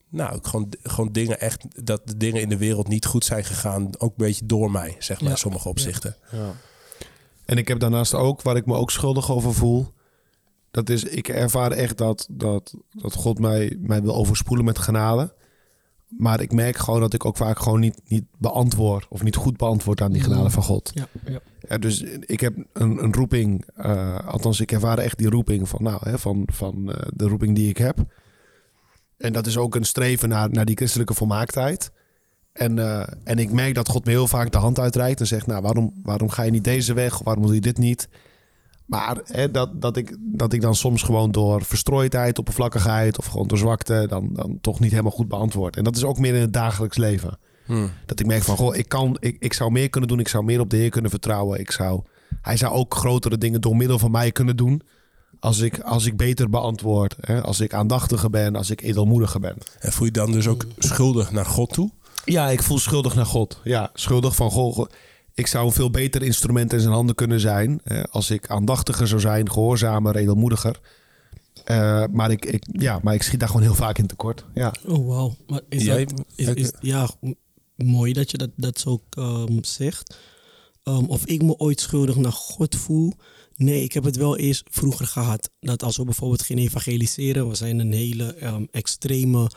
nou, 0.09 0.39
gewoon, 0.41 0.73
gewoon 0.83 1.11
dingen 1.11 1.39
echt, 1.39 1.85
dat 1.85 2.01
de 2.07 2.17
dingen 2.17 2.41
in 2.41 2.49
de 2.49 2.57
wereld 2.57 2.87
niet 2.87 3.05
goed 3.05 3.25
zijn 3.25 3.43
gegaan, 3.43 3.85
ook 3.97 4.09
een 4.09 4.25
beetje 4.25 4.45
door 4.45 4.71
mij, 4.71 4.95
zeg 4.99 5.17
maar, 5.17 5.25
Ja. 5.29 5.35
in 5.35 5.41
sommige 5.41 5.69
opzichten. 5.69 6.15
En 7.45 7.57
ik 7.57 7.67
heb 7.67 7.79
daarnaast 7.79 8.13
ook, 8.13 8.41
waar 8.41 8.55
ik 8.55 8.65
me 8.65 8.75
ook 8.75 8.91
schuldig 8.91 9.31
over 9.31 9.53
voel. 9.53 9.93
Dat 10.75 10.89
is, 10.89 11.03
ik 11.03 11.27
ervaar 11.27 11.71
echt 11.71 11.97
dat, 11.97 12.27
dat, 12.31 12.73
dat 12.91 13.13
God 13.13 13.39
mij, 13.39 13.77
mij 13.79 14.01
wil 14.01 14.15
overspoelen 14.15 14.65
met 14.65 14.79
genade. 14.79 15.33
Maar 16.07 16.41
ik 16.41 16.51
merk 16.51 16.77
gewoon 16.77 16.99
dat 16.99 17.13
ik 17.13 17.25
ook 17.25 17.37
vaak 17.37 17.59
gewoon 17.59 17.79
niet, 17.79 18.01
niet 18.07 18.23
beantwoord. 18.37 19.05
Of 19.09 19.23
niet 19.23 19.35
goed 19.35 19.57
beantwoord 19.57 20.01
aan 20.01 20.11
die 20.11 20.21
genade 20.21 20.49
van 20.49 20.63
God. 20.63 20.91
Ja, 20.93 21.07
ja. 21.25 21.39
Ja, 21.69 21.77
dus 21.77 22.01
ik 22.19 22.39
heb 22.39 22.55
een, 22.73 23.03
een 23.03 23.13
roeping. 23.13 23.65
eh, 23.75 24.27
althans, 24.27 24.59
ik 24.59 24.71
ervaar 24.71 24.97
echt 24.97 25.17
die 25.17 25.29
roeping 25.29 25.69
van, 25.69 25.83
nou, 25.83 26.09
hè, 26.09 26.19
van, 26.19 26.47
van 26.51 26.91
eh, 26.91 27.07
de 27.13 27.27
roeping 27.27 27.55
die 27.55 27.69
ik 27.69 27.77
heb. 27.77 27.97
En 29.17 29.33
dat 29.33 29.47
is 29.47 29.57
ook 29.57 29.75
een 29.75 29.85
streven 29.85 30.29
naar, 30.29 30.49
naar 30.49 30.65
die 30.65 30.75
christelijke 30.75 31.13
volmaaktheid. 31.13 31.91
En, 32.53 32.79
eh, 32.79 33.07
en 33.23 33.37
ik 33.37 33.51
merk 33.51 33.75
dat 33.75 33.89
God 33.89 34.05
me 34.05 34.11
heel 34.11 34.27
vaak 34.27 34.51
de 34.51 34.57
hand 34.57 34.79
uitreikt 34.79 35.19
en 35.19 35.27
zegt: 35.27 35.47
Nou, 35.47 35.61
waarom, 35.61 35.93
waarom 36.03 36.29
ga 36.29 36.43
je 36.43 36.51
niet 36.51 36.63
deze 36.63 36.93
weg? 36.93 37.19
Of 37.19 37.25
waarom 37.25 37.45
doe 37.45 37.53
je 37.55 37.61
dit 37.61 37.77
niet? 37.77 38.07
Maar 38.85 39.17
hè, 39.23 39.51
dat, 39.51 39.81
dat, 39.81 39.97
ik, 39.97 40.17
dat 40.19 40.53
ik 40.53 40.61
dan 40.61 40.75
soms 40.75 41.03
gewoon 41.03 41.31
door 41.31 41.63
verstrooidheid, 41.63 42.39
oppervlakkigheid 42.39 43.17
of 43.17 43.25
gewoon 43.25 43.47
door 43.47 43.57
zwakte, 43.57 44.05
dan, 44.09 44.29
dan 44.33 44.57
toch 44.61 44.79
niet 44.79 44.91
helemaal 44.91 45.11
goed 45.11 45.27
beantwoord. 45.27 45.75
En 45.75 45.83
dat 45.83 45.95
is 45.95 46.03
ook 46.03 46.17
meer 46.17 46.33
in 46.33 46.41
het 46.41 46.53
dagelijks 46.53 46.97
leven. 46.97 47.37
Hm. 47.65 47.87
Dat 48.05 48.19
ik 48.19 48.25
merk 48.25 48.43
van, 48.43 48.57
goh, 48.57 48.75
ik, 48.75 48.89
kan, 48.89 49.17
ik, 49.19 49.37
ik 49.39 49.53
zou 49.53 49.71
meer 49.71 49.89
kunnen 49.89 50.09
doen. 50.09 50.19
Ik 50.19 50.27
zou 50.27 50.43
meer 50.43 50.59
op 50.59 50.69
de 50.69 50.77
Heer 50.77 50.89
kunnen 50.89 51.11
vertrouwen. 51.11 51.59
Ik 51.59 51.71
zou, 51.71 52.01
hij 52.41 52.57
zou 52.57 52.73
ook 52.73 52.95
grotere 52.95 53.37
dingen 53.37 53.61
door 53.61 53.75
middel 53.75 53.99
van 53.99 54.11
mij 54.11 54.31
kunnen 54.31 54.57
doen. 54.57 54.81
Als 55.39 55.59
ik, 55.59 55.79
als 55.79 56.05
ik 56.05 56.17
beter 56.17 56.49
beantwoord. 56.49 57.15
Hè? 57.19 57.41
Als 57.41 57.59
ik 57.59 57.73
aandachtiger 57.73 58.29
ben. 58.29 58.55
Als 58.55 58.69
ik 58.69 58.81
edelmoediger 58.81 59.39
ben. 59.39 59.57
En 59.79 59.91
voel 59.91 60.05
je 60.05 60.11
dan 60.11 60.31
dus 60.31 60.47
ook 60.47 60.65
schuldig 60.77 61.31
naar 61.31 61.45
God 61.45 61.73
toe? 61.73 61.91
Ja, 62.25 62.49
ik 62.49 62.63
voel 62.63 62.79
schuldig 62.79 63.15
naar 63.15 63.25
God. 63.25 63.59
Ja, 63.63 63.89
schuldig 63.93 64.35
van, 64.35 64.51
goh, 64.51 64.85
ik 65.35 65.47
zou 65.47 65.65
een 65.65 65.71
veel 65.71 65.89
beter 65.89 66.23
instrument 66.23 66.73
in 66.73 66.79
zijn 66.79 66.93
handen 66.93 67.15
kunnen 67.15 67.39
zijn. 67.39 67.79
Hè? 67.83 68.03
Als 68.07 68.29
ik 68.29 68.47
aandachtiger 68.49 69.07
zou 69.07 69.21
zijn, 69.21 69.51
gehoorzamer, 69.51 70.15
edelmoediger. 70.15 70.79
Eh, 71.63 72.03
maar, 72.11 72.31
ik, 72.31 72.45
ik, 72.45 72.63
ja, 72.71 72.99
maar 73.03 73.13
ik 73.13 73.21
schiet 73.23 73.39
daar 73.39 73.47
gewoon 73.49 73.63
heel 73.63 73.75
vaak 73.75 73.97
in 73.97 74.07
tekort. 74.07 74.45
Ja. 74.53 74.73
Oh, 74.85 75.07
wauw. 75.07 75.35
Maar 75.47 75.61
is 75.69 75.83
Jij- 75.83 76.05
dat... 76.05 76.23
Is, 76.35 76.47
is, 76.47 76.71
ja, 76.81 77.09
mooi 77.75 78.13
dat 78.13 78.31
je 78.31 78.37
dat, 78.37 78.49
dat 78.55 78.79
zo 78.79 79.01
ehm, 79.09 79.57
zegt. 79.61 80.17
Ehm, 80.83 81.05
of 81.05 81.25
ik 81.25 81.41
me 81.41 81.57
ooit 81.57 81.79
schuldig 81.79 82.15
naar 82.15 82.31
God 82.31 82.75
voel. 82.75 83.13
Nee, 83.55 83.83
ik 83.83 83.93
heb 83.93 84.03
het 84.03 84.15
wel 84.15 84.37
eerst 84.37 84.63
vroeger 84.69 85.07
gehad. 85.07 85.49
Dat 85.59 85.83
als 85.83 85.97
we 85.97 86.03
bijvoorbeeld 86.03 86.43
gaan 86.43 86.57
evangeliseren. 86.57 87.47
We 87.49 87.55
zijn 87.55 87.79
een 87.79 87.93
hele 87.93 88.33
ehm, 88.33 88.65
extreme... 88.71 89.49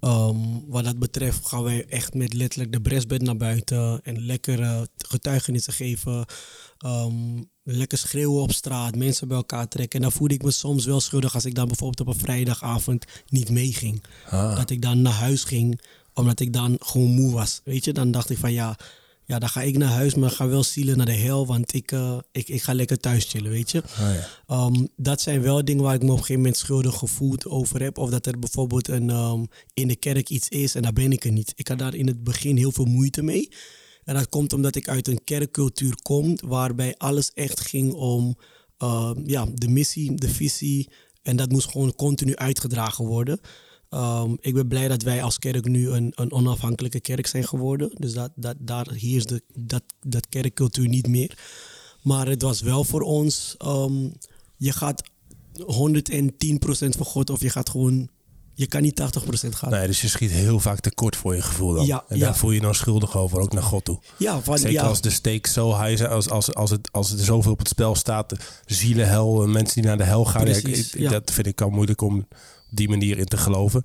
ehm, 0.00 0.36
wat 0.66 0.84
dat 0.84 0.98
betreft 0.98 1.46
gaan 1.46 1.62
wij 1.62 1.86
echt 1.86 2.14
met 2.14 2.32
letterlijk 2.32 2.72
de 2.72 2.80
bresbed 2.80 3.22
naar 3.22 3.36
buiten. 3.36 4.00
En 4.02 4.24
lekkere 4.26 4.88
getuigenissen 4.98 5.72
geven. 5.72 6.24
ehm, 6.78 7.42
lekker 7.62 7.98
schreeuwen 7.98 8.42
op 8.42 8.52
straat. 8.52 8.96
Mensen 8.96 9.28
bij 9.28 9.36
elkaar 9.36 9.68
trekken. 9.68 9.98
En 9.98 10.02
dan 10.08 10.12
voelde 10.16 10.34
ik 10.34 10.42
me 10.42 10.50
soms 10.50 10.84
wel 10.84 11.00
schuldig 11.00 11.34
als 11.34 11.44
ik 11.44 11.54
dan 11.54 11.66
bijvoorbeeld 11.66 12.08
op 12.08 12.14
een 12.14 12.20
vrijdagavond 12.20 13.04
niet 13.28 13.50
meeging 13.50 14.02
Ah. 14.30 14.56
dat 14.56 14.70
ik 14.70 14.82
dan 14.82 15.02
naar 15.02 15.12
huis 15.12 15.44
ging, 15.44 15.80
omdat 16.14 16.40
ik 16.40 16.52
dan 16.52 16.76
gewoon 16.80 17.10
moe 17.10 17.32
was. 17.32 17.60
Weet 17.64 17.84
je, 17.84 17.92
dan 17.92 18.10
dacht 18.10 18.30
ik 18.30 18.38
van 18.38 18.52
ja, 18.52 18.76
ja 19.28 19.38
dan 19.38 19.48
ga 19.48 19.62
ik 19.62 19.78
naar 19.78 19.88
huis, 19.88 20.14
maar 20.14 20.30
ga 20.30 20.48
wel 20.48 20.62
zielen 20.62 20.96
naar 20.96 21.06
de 21.06 21.12
hel, 21.12 21.46
want 21.46 21.74
ik, 21.74 21.92
eh, 21.92 22.18
ik, 22.32 22.48
ik 22.48 22.62
ga 22.62 22.74
lekker 22.74 22.98
thuis 22.98 23.24
chillen, 23.24 23.50
weet 23.50 23.70
je. 23.70 23.82
Ah, 23.82 23.98
ja. 23.98 24.28
Ehm, 24.46 24.86
dat 24.96 25.20
zijn 25.20 25.42
wel 25.42 25.64
dingen 25.64 25.82
waar 25.82 25.94
ik 25.94 26.02
me 26.02 26.06
op 26.06 26.12
een 26.12 26.18
gegeven 26.18 26.42
moment 26.42 26.56
schuldig 26.56 26.94
gevoeld 26.94 27.46
over 27.46 27.82
heb. 27.82 27.98
Of 27.98 28.10
dat 28.10 28.26
er 28.26 28.38
bijvoorbeeld 28.38 28.88
een, 28.88 29.10
ehm, 29.10 29.44
in 29.74 29.88
de 29.88 29.96
kerk 29.96 30.28
iets 30.28 30.48
is 30.48 30.74
en 30.74 30.82
daar 30.82 30.92
ben 30.92 31.12
ik 31.12 31.24
er 31.24 31.32
niet. 31.32 31.52
Ik 31.56 31.68
had 31.68 31.78
daar 31.78 31.94
in 31.94 32.06
het 32.06 32.24
begin 32.24 32.56
heel 32.56 32.72
veel 32.72 32.84
moeite 32.84 33.22
mee. 33.22 33.48
En 34.04 34.14
dat 34.14 34.28
komt 34.28 34.52
omdat 34.52 34.76
ik 34.76 34.88
uit 34.88 35.08
een 35.08 35.24
kerkcultuur 35.24 36.02
kom 36.02 36.38
waarbij 36.46 36.94
alles 36.96 37.30
echt 37.34 37.60
ging 37.60 37.92
om 37.92 38.36
ehm, 38.78 39.20
ja, 39.24 39.46
de 39.54 39.68
missie, 39.68 40.14
de 40.14 40.28
visie. 40.28 40.88
En 41.22 41.36
dat 41.36 41.50
moest 41.50 41.70
gewoon 41.70 41.94
continu 41.94 42.36
uitgedragen 42.36 43.04
worden. 43.04 43.40
Ehm, 43.90 44.34
ik 44.40 44.54
ben 44.54 44.68
blij 44.68 44.88
dat 44.88 45.02
wij 45.02 45.22
als 45.22 45.38
kerk 45.38 45.64
nu 45.64 45.90
een, 45.90 46.12
een 46.14 46.32
onafhankelijke 46.32 47.00
kerk 47.00 47.26
zijn 47.26 47.48
geworden. 47.48 47.90
Dus 47.94 48.12
dat, 48.12 48.30
dat, 48.34 48.56
daar 48.58 48.86
heerst 48.92 49.28
de, 49.28 49.42
dat, 49.54 49.82
dat 50.00 50.28
kerkcultuur 50.28 50.88
niet 50.88 51.06
meer. 51.06 51.38
Maar 52.02 52.26
het 52.26 52.42
was 52.42 52.60
wel 52.60 52.84
voor 52.84 53.00
ons, 53.00 53.54
ehm, 53.58 54.08
je 54.56 54.72
gaat 54.72 55.02
110% 55.58 56.96
voor 56.96 57.06
God 57.06 57.30
of 57.30 57.40
je 57.40 57.50
gaat 57.50 57.70
gewoon, 57.70 58.08
je 58.54 58.66
kan 58.66 58.82
niet 58.82 59.00
80% 59.00 59.48
gaan. 59.48 59.70
Nee, 59.70 59.86
dus 59.86 60.00
je 60.00 60.08
schiet 60.08 60.30
heel 60.30 60.60
vaak 60.60 60.80
tekort 60.80 61.16
voor 61.16 61.34
je 61.34 61.42
gevoel 61.42 61.74
dan. 61.74 61.86
Ja, 61.86 62.04
en 62.08 62.18
daar 62.18 62.28
ja. 62.28 62.34
voel 62.34 62.50
je 62.50 62.56
je 62.56 62.62
dan 62.62 62.74
schuldig 62.74 63.16
over, 63.16 63.38
ook 63.38 63.52
naar 63.52 63.62
God 63.62 63.84
toe. 63.84 63.98
Ja, 64.18 64.40
van, 64.40 64.58
Zeker 64.58 64.72
ja, 64.72 64.82
als 64.82 65.00
de 65.00 65.10
stakes 65.10 65.52
zo 65.52 65.82
high 65.82 65.96
zijn, 65.96 66.10
als, 66.10 66.30
als, 66.30 66.54
als, 66.54 66.70
het, 66.70 66.92
als 66.92 67.12
er 67.12 67.18
zoveel 67.18 67.52
op 67.52 67.58
het 67.58 67.68
spel 67.68 67.94
staat. 67.94 68.34
Zielenhel, 68.64 69.42
eh, 69.42 69.48
mensen 69.48 69.74
die 69.74 69.84
naar 69.84 69.98
de 69.98 70.04
hel 70.04 70.24
gaan. 70.24 70.46
Ik- 70.46 70.66
ik-. 70.66 71.10
Dat 71.10 71.30
vind 71.30 71.46
ik 71.46 71.60
al 71.60 71.70
moeilijk 71.70 72.00
om 72.00 72.26
op 72.70 72.76
die 72.76 72.88
manier 72.88 73.18
in 73.18 73.24
te 73.26 73.36
geloven. 73.36 73.82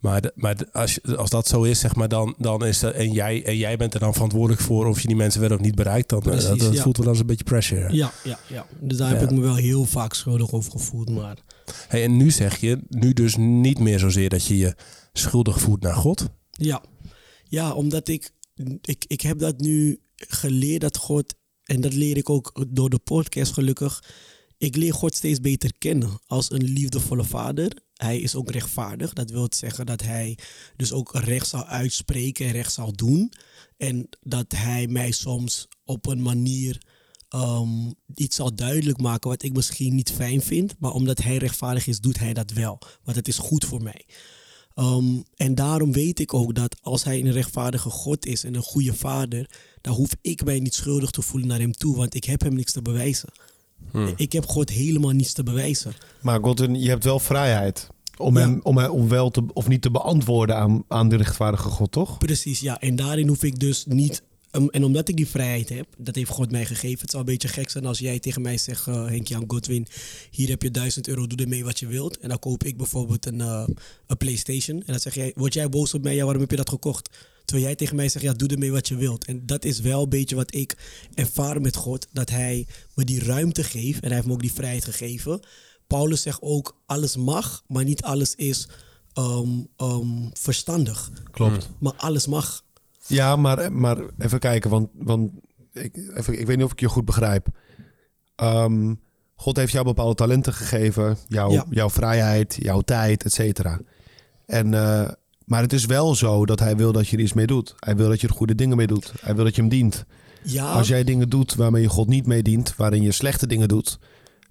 Maar, 0.00 0.20
de- 0.20 0.32
maar 0.34 0.56
de- 0.56 0.72
als, 0.72 0.94
je- 0.94 1.16
als 1.16 1.30
dat 1.30 1.48
zo 1.48 1.62
is, 1.62 1.80
zeg 1.80 1.94
maar, 1.94 2.08
dan, 2.08 2.34
dan 2.38 2.64
is 2.66 2.78
dat, 2.78 2.94
en, 2.94 3.12
jij, 3.12 3.44
en 3.44 3.56
jij 3.56 3.76
bent 3.76 3.94
er 3.94 4.00
dan 4.00 4.12
verantwoordelijk 4.12 4.60
voor 4.62 4.86
of 4.86 5.00
je 5.00 5.06
die 5.06 5.16
mensen 5.16 5.40
wel 5.40 5.50
of 5.50 5.60
niet 5.60 5.74
bereikt, 5.74 6.08
dan 6.08 6.18
eh, 6.22 6.24
Precies, 6.28 6.48
dat, 6.48 6.58
dat 6.58 6.74
ja. 6.74 6.82
voelt 6.82 6.96
wel 6.96 7.08
als 7.08 7.18
een 7.18 7.26
beetje 7.26 7.44
pressure. 7.44 7.92
ja, 7.94 8.12
ja, 8.24 8.38
ja. 8.48 8.66
Dus 8.80 8.96
daar 8.96 9.10
heb 9.10 9.22
ik 9.22 9.30
me 9.30 9.40
wel 9.40 9.54
heel 9.54 9.84
vaak 9.84 10.14
schuldig 10.14 10.52
over 10.52 10.70
gevoeld. 10.70 11.10
Maar 11.10 11.38
Hey, 11.88 12.02
en 12.04 12.16
nu 12.16 12.30
zeg 12.30 12.56
je, 12.60 12.78
nu 12.88 13.12
dus 13.12 13.36
niet 13.36 13.78
meer 13.78 13.98
zozeer 13.98 14.28
dat 14.28 14.44
je 14.46 14.56
je 14.58 14.74
schuldig 15.12 15.60
voelt 15.60 15.82
naar 15.82 15.94
God. 15.94 16.28
Ja, 16.50 16.82
ja 17.44 17.72
omdat 17.72 18.08
ik, 18.08 18.30
ik, 18.82 19.04
ik 19.06 19.20
heb 19.20 19.38
dat 19.38 19.58
nu 19.58 20.00
geleerd 20.16 20.80
dat 20.80 20.96
God, 20.96 21.34
en 21.64 21.80
dat 21.80 21.92
leer 21.94 22.16
ik 22.16 22.30
ook 22.30 22.64
door 22.68 22.90
de 22.90 22.98
podcast 22.98 23.52
gelukkig, 23.52 24.02
ik 24.60 24.76
leer 24.76 24.94
God 24.94 25.14
steeds 25.14 25.40
beter 25.40 25.72
kennen 25.78 26.20
als 26.26 26.50
een 26.50 26.64
liefdevolle 26.64 27.24
vader. 27.24 27.72
Hij 27.94 28.20
is 28.20 28.34
ook 28.34 28.50
rechtvaardig. 28.50 29.12
Dat 29.12 29.30
wil 29.30 29.46
zeggen 29.50 29.86
dat 29.86 30.02
hij 30.02 30.38
dus 30.76 30.92
ook 30.92 31.14
recht 31.14 31.48
zal 31.48 31.64
uitspreken 31.64 32.46
en 32.46 32.52
recht 32.52 32.72
zal 32.72 32.92
doen. 32.92 33.32
En 33.76 34.08
dat 34.20 34.52
hij 34.52 34.86
mij 34.86 35.10
soms 35.10 35.68
op 35.84 36.06
een 36.06 36.22
manier 36.22 36.82
ehm, 37.28 37.90
iets 38.14 38.36
zal 38.36 38.54
duidelijk 38.54 39.00
maken 39.00 39.30
wat 39.30 39.42
ik 39.42 39.52
misschien 39.52 39.94
niet 39.94 40.12
fijn 40.12 40.42
vind. 40.42 40.74
Maar 40.78 40.92
omdat 40.92 41.22
hij 41.22 41.36
rechtvaardig 41.36 41.86
is, 41.86 42.00
doet 42.00 42.18
hij 42.18 42.32
dat 42.32 42.50
wel. 42.50 42.78
Want 43.04 43.16
het 43.16 43.28
is 43.28 43.38
goed 43.38 43.64
voor 43.64 43.82
mij. 43.82 44.06
Ehm, 44.74 45.20
en 45.36 45.54
daarom 45.54 45.92
weet 45.92 46.20
ik 46.20 46.34
ook 46.34 46.54
dat 46.54 46.76
als 46.82 47.04
hij 47.04 47.20
een 47.20 47.32
rechtvaardige 47.32 47.90
God 47.90 48.26
is 48.26 48.44
en 48.44 48.54
een 48.54 48.62
goede 48.62 48.94
vader, 48.94 49.50
dan 49.80 49.94
hoef 49.94 50.10
ik 50.20 50.44
mij 50.44 50.58
niet 50.58 50.74
schuldig 50.74 51.10
te 51.10 51.22
voelen 51.22 51.48
naar 51.48 51.60
hem 51.60 51.72
toe, 51.72 51.96
want 51.96 52.14
ik 52.14 52.24
heb 52.24 52.40
hem 52.40 52.54
niks 52.54 52.72
te 52.72 52.82
bewijzen. 52.82 53.32
Ik 54.16 54.32
heb 54.32 54.46
God 54.46 54.70
helemaal 54.70 55.10
niets 55.10 55.32
te 55.32 55.42
bewijzen. 55.42 55.92
Maar 56.20 56.40
Godwin, 56.42 56.74
je 56.80 56.88
hebt 56.88 57.04
wel 57.04 57.18
vrijheid. 57.18 57.88
Om, 58.16 58.34
Ja. 58.38 58.40
hem, 58.40 58.60
om, 58.62 58.78
hem, 58.78 58.90
om 58.90 59.08
wel 59.08 59.30
te, 59.30 59.44
of 59.52 59.68
niet 59.68 59.82
te 59.82 59.90
beantwoorden 59.90 60.56
aan, 60.56 60.84
aan 60.88 61.08
de 61.08 61.16
rechtvaardige 61.16 61.68
God, 61.68 61.92
toch? 61.92 62.18
Precies, 62.18 62.60
ja. 62.60 62.80
En 62.80 62.96
daarin 62.96 63.28
hoef 63.28 63.42
ik 63.42 63.58
dus 63.60 63.84
niet 63.88 64.22
um, 64.52 64.68
en 64.68 64.84
omdat 64.84 65.08
ik 65.08 65.16
die 65.16 65.28
vrijheid 65.28 65.68
heb, 65.68 65.86
dat 65.98 66.14
heeft 66.14 66.30
God 66.30 66.50
mij 66.50 66.66
gegeven. 66.66 67.00
Het 67.00 67.10
zou 67.10 67.22
een 67.22 67.30
beetje 67.32 67.48
gek 67.48 67.70
zijn 67.70 67.86
als 67.86 67.98
jij 67.98 68.18
tegen 68.18 68.42
mij 68.42 68.58
zegt, 68.58 68.86
uh, 68.86 69.06
Henk-Jan 69.06 69.44
Godwin, 69.46 69.86
hier 70.30 70.48
heb 70.48 70.62
je 70.62 70.70
1000 70.70 71.08
euro, 71.08 71.26
doe 71.26 71.38
ermee 71.38 71.64
wat 71.64 71.78
je 71.78 71.86
wilt. 71.86 72.18
En 72.18 72.28
dan 72.28 72.38
koop 72.38 72.64
ik 72.64 72.76
bijvoorbeeld 72.76 73.26
een, 73.26 73.38
uh, 73.38 73.64
een 74.06 74.16
PlayStation. 74.16 74.76
En 74.78 74.86
dan 74.86 75.00
zeg 75.00 75.14
jij, 75.14 75.32
word 75.36 75.54
jij 75.54 75.68
boos 75.68 75.94
op 75.94 76.02
mij? 76.02 76.14
Ja, 76.14 76.22
waarom 76.24 76.40
heb 76.40 76.50
je 76.50 76.56
dat 76.56 76.68
gekocht? 76.68 77.08
Terwijl 77.50 77.68
jij 77.68 77.78
tegen 77.78 77.96
mij 77.96 78.08
zegt, 78.08 78.24
ja, 78.24 78.32
doe 78.32 78.48
ermee 78.48 78.72
wat 78.72 78.88
je 78.88 78.96
wilt. 78.96 79.24
En 79.24 79.46
dat 79.46 79.64
is 79.64 79.80
wel 79.80 80.02
een 80.02 80.08
beetje 80.08 80.34
wat 80.36 80.54
ik 80.54 80.76
ervaar 81.14 81.60
met 81.60 81.76
God. 81.76 82.06
Dat 82.12 82.30
hij 82.30 82.66
me 82.94 83.04
die 83.04 83.24
ruimte 83.24 83.64
geeft. 83.64 84.00
En 84.00 84.06
hij 84.06 84.14
heeft 84.14 84.26
me 84.26 84.32
ook 84.32 84.40
die 84.40 84.52
vrijheid 84.52 84.84
gegeven. 84.84 85.40
Paulus 85.86 86.22
zegt 86.22 86.42
ook, 86.42 86.80
alles 86.86 87.16
mag, 87.16 87.62
maar 87.66 87.84
niet 87.84 88.02
alles 88.02 88.34
is 88.34 88.68
um, 89.18 89.66
um, 89.76 90.30
verstandig. 90.32 91.10
Klopt. 91.30 91.70
Maar 91.78 91.92
alles 91.96 92.26
mag. 92.26 92.64
Ja, 93.06 93.36
maar, 93.36 93.72
maar 93.72 93.98
even 94.18 94.38
kijken, 94.38 94.70
want, 94.70 94.88
want 94.92 95.30
ik, 95.72 95.96
even, 96.14 96.40
ik 96.40 96.46
weet 96.46 96.56
niet 96.56 96.66
of 96.66 96.72
ik 96.72 96.80
je 96.80 96.88
goed 96.88 97.04
begrijp. 97.04 97.46
Um, 98.36 99.00
God 99.34 99.56
heeft 99.56 99.72
jou 99.72 99.84
bepaalde 99.84 100.14
talenten 100.14 100.52
gegeven, 100.54 101.16
jou, 101.28 101.52
Ja. 101.52 101.66
jouw 101.70 101.90
vrijheid, 101.90 102.56
jouw 102.60 102.80
tijd, 102.80 103.24
et 103.24 103.32
cetera. 103.32 103.80
En, 104.46 104.74
eh, 104.74 105.10
maar 105.50 105.62
het 105.62 105.72
is 105.72 105.84
wel 105.86 106.14
zo 106.14 106.46
dat 106.46 106.58
hij 106.58 106.76
wil 106.76 106.92
dat 106.92 107.08
je 107.08 107.16
er 107.16 107.22
iets 107.22 107.32
mee 107.32 107.46
doet. 107.46 107.74
Hij 107.78 107.96
wil 107.96 108.08
dat 108.08 108.20
je 108.20 108.26
er 108.28 108.34
goede 108.34 108.54
dingen 108.54 108.76
mee 108.76 108.86
doet. 108.86 109.12
Hij 109.20 109.34
wil 109.34 109.44
dat 109.44 109.54
je 109.54 109.60
hem 109.60 109.70
dient. 109.70 110.04
Ja, 110.42 110.72
Als 110.72 110.88
jij 110.88 111.04
dingen 111.04 111.28
doet 111.28 111.54
waarmee 111.54 111.82
je 111.82 111.88
God 111.88 112.08
niet 112.08 112.26
mee 112.26 112.42
dient, 112.42 112.76
waarin 112.76 113.02
je 113.02 113.12
slechte 113.12 113.46
dingen 113.46 113.68
doet. 113.68 113.98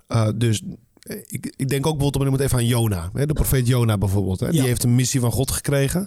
eh, 0.07 0.27
dus 0.35 0.61
eh, 1.01 1.17
ik, 1.27 1.53
ik 1.55 1.69
denk 1.69 1.85
ook 1.85 1.97
bijvoorbeeld 1.97 2.15
op 2.15 2.21
een 2.21 2.27
moment 2.27 2.43
even 2.43 2.57
aan 2.57 2.65
Jona. 2.65 3.09
Hè, 3.13 3.25
de 3.25 3.33
profeet 3.33 3.67
Jona 3.67 3.97
bijvoorbeeld. 3.97 4.39
Hè, 4.39 4.49
Die 4.51 4.59
Ja. 4.61 4.65
heeft 4.67 4.83
een 4.83 4.95
missie 4.95 5.19
van 5.19 5.31
God 5.31 5.51
gekregen. 5.51 5.99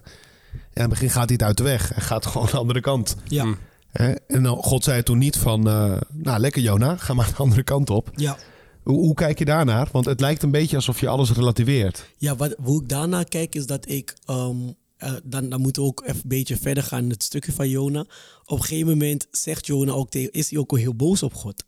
En 0.53 0.61
in 0.73 0.81
het 0.81 0.89
begin 0.91 1.11
gaat 1.11 1.25
hij 1.29 1.33
het 1.33 1.43
uit 1.43 1.57
de 1.57 1.63
weg. 1.63 1.89
Hij 1.95 2.03
gaat 2.03 2.27
gewoon 2.31 2.47
de 2.51 2.57
andere 2.57 2.81
kant. 2.81 3.17
ja, 3.25 3.45
Hm. 3.45 3.55
Hè? 3.91 4.13
En 4.13 4.43
dan, 4.43 4.57
God 4.57 4.85
zei 4.85 5.03
toen 5.03 5.19
niet 5.19 5.37
van, 5.37 5.69
eh, 5.69 5.97
nou 6.13 6.39
lekker 6.41 6.63
Jona, 6.63 6.97
ga 6.97 7.15
maar 7.15 7.27
de 7.27 7.37
andere 7.37 7.63
kant 7.63 7.91
op. 7.91 8.11
ja. 8.15 8.37
Hoe, 8.83 8.99
hoe 8.99 9.15
kijk 9.15 9.39
je 9.39 9.45
daarnaar? 9.45 9.89
Want 9.93 10.05
het 10.05 10.21
lijkt 10.21 10.43
een 10.43 10.51
beetje 10.51 10.77
alsof 10.77 11.01
je 11.01 11.09
alles 11.09 11.33
relativeert. 11.33 12.09
Ja, 12.19 12.37
wat, 12.37 12.55
hoe 12.63 12.83
ik 12.83 12.89
daarna 12.89 13.23
kijk 13.23 13.55
is 13.55 13.67
dat 13.67 13.89
ik... 13.89 14.15
ehm, 14.25 14.57
eh, 15.03 15.15
dan, 15.25 15.49
dan 15.49 15.61
moeten 15.61 15.83
we 15.83 15.89
ook 15.89 16.03
even 16.03 16.15
een 16.15 16.29
beetje 16.29 16.57
verder 16.57 16.83
gaan 16.83 17.03
in 17.03 17.11
het 17.11 17.23
stukje 17.23 17.53
van 17.53 17.69
Jona. 17.69 18.01
Op 18.45 18.59
een 18.59 18.65
gegeven 18.65 18.89
moment 18.89 19.27
zegt 19.31 19.67
Jona 19.67 19.93
ook 19.93 20.11
tegen, 20.11 20.33
is 20.33 20.51
hij 20.51 20.59
ook 20.59 20.79
heel 20.79 20.95
boos 20.95 21.23
op 21.23 21.35
God. 21.35 21.65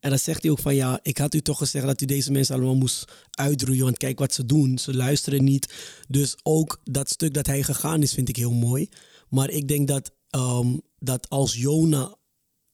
En 0.00 0.10
dan 0.10 0.18
zegt 0.18 0.42
hij 0.42 0.50
ook 0.50 0.58
van 0.58 0.74
ja, 0.74 1.00
ik 1.02 1.18
had 1.18 1.34
u 1.34 1.40
toch 1.40 1.58
gezegd 1.58 1.86
dat 1.86 2.00
u 2.00 2.04
deze 2.04 2.32
mensen 2.32 2.54
allemaal 2.54 2.74
moest 2.74 3.12
uitroeien. 3.30 3.84
Want 3.84 3.96
kijk 3.96 4.18
wat 4.18 4.34
ze 4.34 4.46
doen, 4.46 4.78
ze 4.78 4.94
luisteren 4.94 5.44
niet. 5.44 5.74
Dus 6.08 6.36
ook 6.42 6.80
dat 6.84 7.08
stuk 7.08 7.34
dat 7.34 7.46
hij 7.46 7.62
gegaan 7.62 8.02
is, 8.02 8.14
vind 8.14 8.28
ik 8.28 8.36
heel 8.36 8.52
mooi. 8.52 8.88
Maar 9.28 9.50
ik 9.50 9.68
denk 9.68 9.88
dat, 9.88 10.12
ehm, 10.30 10.76
dat 10.98 11.28
als 11.28 11.54
Jona 11.56 12.15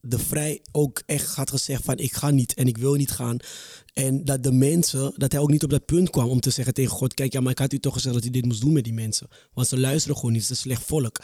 de 0.05 0.19
vrij 0.19 0.63
ook 0.73 1.03
echt 1.07 1.35
had 1.35 1.51
gezegd 1.51 1.85
van 1.85 1.99
ik 1.99 2.13
ga 2.13 2.31
niet 2.31 2.55
en 2.55 2.67
ik 2.67 2.77
wil 2.77 2.95
niet 2.95 3.11
gaan. 3.11 3.37
En 3.93 4.25
dat 4.25 4.43
de 4.43 4.53
mensen, 4.53 5.13
dat 5.17 5.33
hij 5.33 5.41
ook 5.41 5.51
niet 5.51 5.65
op 5.65 5.71
dat 5.71 5.85
punt 5.85 6.11
kwam 6.11 6.29
om 6.29 6.41
te 6.41 6.51
zeggen 6.51 6.75
tegen 6.75 6.91
God, 6.91 7.15
kijk 7.15 7.33
ja, 7.33 7.41
maar 7.41 7.53
ik 7.53 7.59
had 7.59 7.73
u 7.73 7.79
toch 7.79 7.95
gezegd 7.95 8.15
dat 8.15 8.25
u 8.25 8.31
dit 8.31 8.45
moest 8.45 8.61
doen 8.61 8.73
met 8.73 8.85
die 8.85 8.93
mensen. 8.93 9.29
Want 9.53 9.69
ze 9.69 9.79
luisteren 9.79 10.17
gewoon 10.17 10.33
niet, 10.33 10.43
is 10.43 10.51
een 10.51 10.57
slecht 10.57 10.83
volk. 10.83 11.21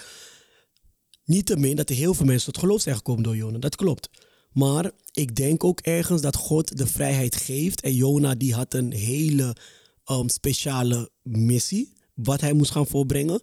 Niettemin 1.25 1.77
dat 1.77 1.91
er 1.91 1.97
heel 1.97 2.15
veel 2.15 2.27
mensen 2.27 2.53
tot 2.53 2.63
geloof 2.63 2.81
zijn 2.81 2.97
gekomen 2.97 3.23
door 3.23 3.37
Jona, 3.37 3.59
dat 3.59 3.77
klopt. 3.77 4.11
Maar 4.53 4.91
ik 5.13 5.37
denk 5.37 5.65
ook 5.65 5.81
ergens 5.81 6.21
dat 6.21 6.37
God 6.37 6.77
de 6.77 6.87
vrijheid 6.87 7.37
geeft. 7.37 7.81
En 7.81 7.95
Jona 7.95 8.35
die 8.35 8.55
had 8.55 8.75
een 8.75 8.93
hele 8.93 9.57
um, 10.11 10.29
speciale 10.29 11.11
missie, 11.23 11.93
wat 12.15 12.41
hij 12.41 12.53
moest 12.53 12.71
gaan 12.71 12.87
voorbrengen. 12.87 13.41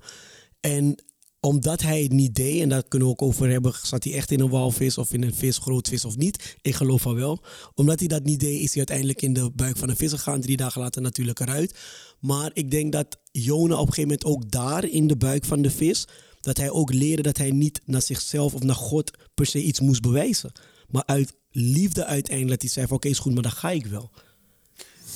En 0.59 1.03
omdat 1.45 1.81
hij 1.81 2.03
het 2.03 2.11
niet 2.11 2.35
deed, 2.35 2.61
en 2.61 2.69
daar 2.69 2.83
kunnen 2.87 3.07
we 3.07 3.13
ook 3.13 3.21
over 3.21 3.49
hebben, 3.49 3.73
zat 3.83 4.03
hij 4.03 4.13
echt 4.13 4.31
in 4.31 4.39
een 4.39 4.49
walvis 4.49 4.97
of 4.97 5.13
in 5.13 5.23
een 5.23 5.35
vis, 5.35 5.57
grootvis 5.57 6.05
of 6.05 6.17
niet? 6.17 6.57
Ik 6.61 6.75
geloof 6.75 7.01
van 7.01 7.15
wel. 7.15 7.43
Omdat 7.75 7.99
hij 7.99 8.07
dat 8.07 8.23
niet 8.23 8.39
deed, 8.39 8.61
is 8.61 8.69
hij 8.69 8.77
uiteindelijk 8.77 9.21
in 9.21 9.33
de 9.33 9.51
buik 9.55 9.77
van 9.77 9.89
een 9.89 9.95
vis 9.95 10.11
gegaan, 10.11 10.41
drie 10.41 10.57
dagen 10.57 10.81
later 10.81 11.01
natuurlijk 11.01 11.39
eruit. 11.39 11.79
Maar 12.19 12.51
ik 12.53 12.71
denk 12.71 12.91
dat 12.91 13.19
Jona 13.31 13.73
op 13.73 13.87
een 13.87 13.93
gegeven 13.93 14.01
moment 14.01 14.25
ook 14.25 14.51
daar 14.51 14.85
in 14.85 15.07
de 15.07 15.17
buik 15.17 15.45
van 15.45 15.61
de 15.61 15.71
vis, 15.71 16.07
dat 16.41 16.57
hij 16.57 16.69
ook 16.69 16.93
leerde 16.93 17.21
dat 17.21 17.37
hij 17.37 17.51
niet 17.51 17.81
naar 17.85 18.01
zichzelf 18.01 18.53
of 18.53 18.63
naar 18.63 18.75
God 18.75 19.11
per 19.33 19.45
se 19.45 19.61
iets 19.61 19.79
moest 19.79 20.01
bewijzen. 20.01 20.51
Maar 20.89 21.03
uit 21.05 21.35
liefde 21.51 22.05
uiteindelijk, 22.05 22.61
dat 22.61 22.61
hij 22.61 22.71
zei 22.71 22.87
van 22.87 22.95
oké, 22.95 23.07
is 23.07 23.19
goed, 23.19 23.33
maar 23.33 23.43
dan 23.43 23.51
ga 23.51 23.71
ik 23.71 23.85
wel. 23.85 24.11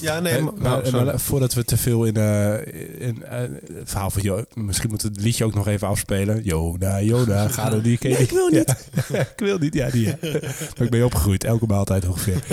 Ja, 0.01 0.19
nee, 0.19 0.33
Eh, 0.33 0.47
maar, 0.57 0.91
maar 0.91 1.19
voordat 1.19 1.53
we 1.53 1.63
te 1.63 1.77
veel 1.77 2.05
in, 2.05 2.15
eh, 2.15 3.07
in 3.07 3.23
eh, 3.23 3.39
het 3.39 3.89
verhaal 3.89 4.09
van 4.09 4.21
Jo, 4.21 4.43
misschien 4.53 4.89
moeten 4.89 5.07
we 5.07 5.13
het 5.15 5.23
liedje 5.23 5.45
ook 5.45 5.53
nog 5.53 5.67
even 5.67 5.87
afspelen. 5.87 6.43
Jona, 6.43 7.01
Jona, 7.01 7.47
ga 7.47 7.71
er 7.73 7.81
niet. 7.81 8.01
Nee, 8.03 8.17
ik 8.17 8.29
wil 8.31 8.47
niet. 8.47 8.75
Ja. 9.09 9.19
ik 9.19 9.33
wil 9.35 9.57
niet, 9.57 9.73
ja, 9.73 9.89
die. 9.89 10.05
ja. 10.05 10.17
Maar 10.21 10.83
ik 10.83 10.89
ben 10.89 10.99
je 10.99 11.05
opgegroeid, 11.05 11.43
elke 11.43 11.65
maaltijd 11.65 12.07
ongeveer. 12.07 12.43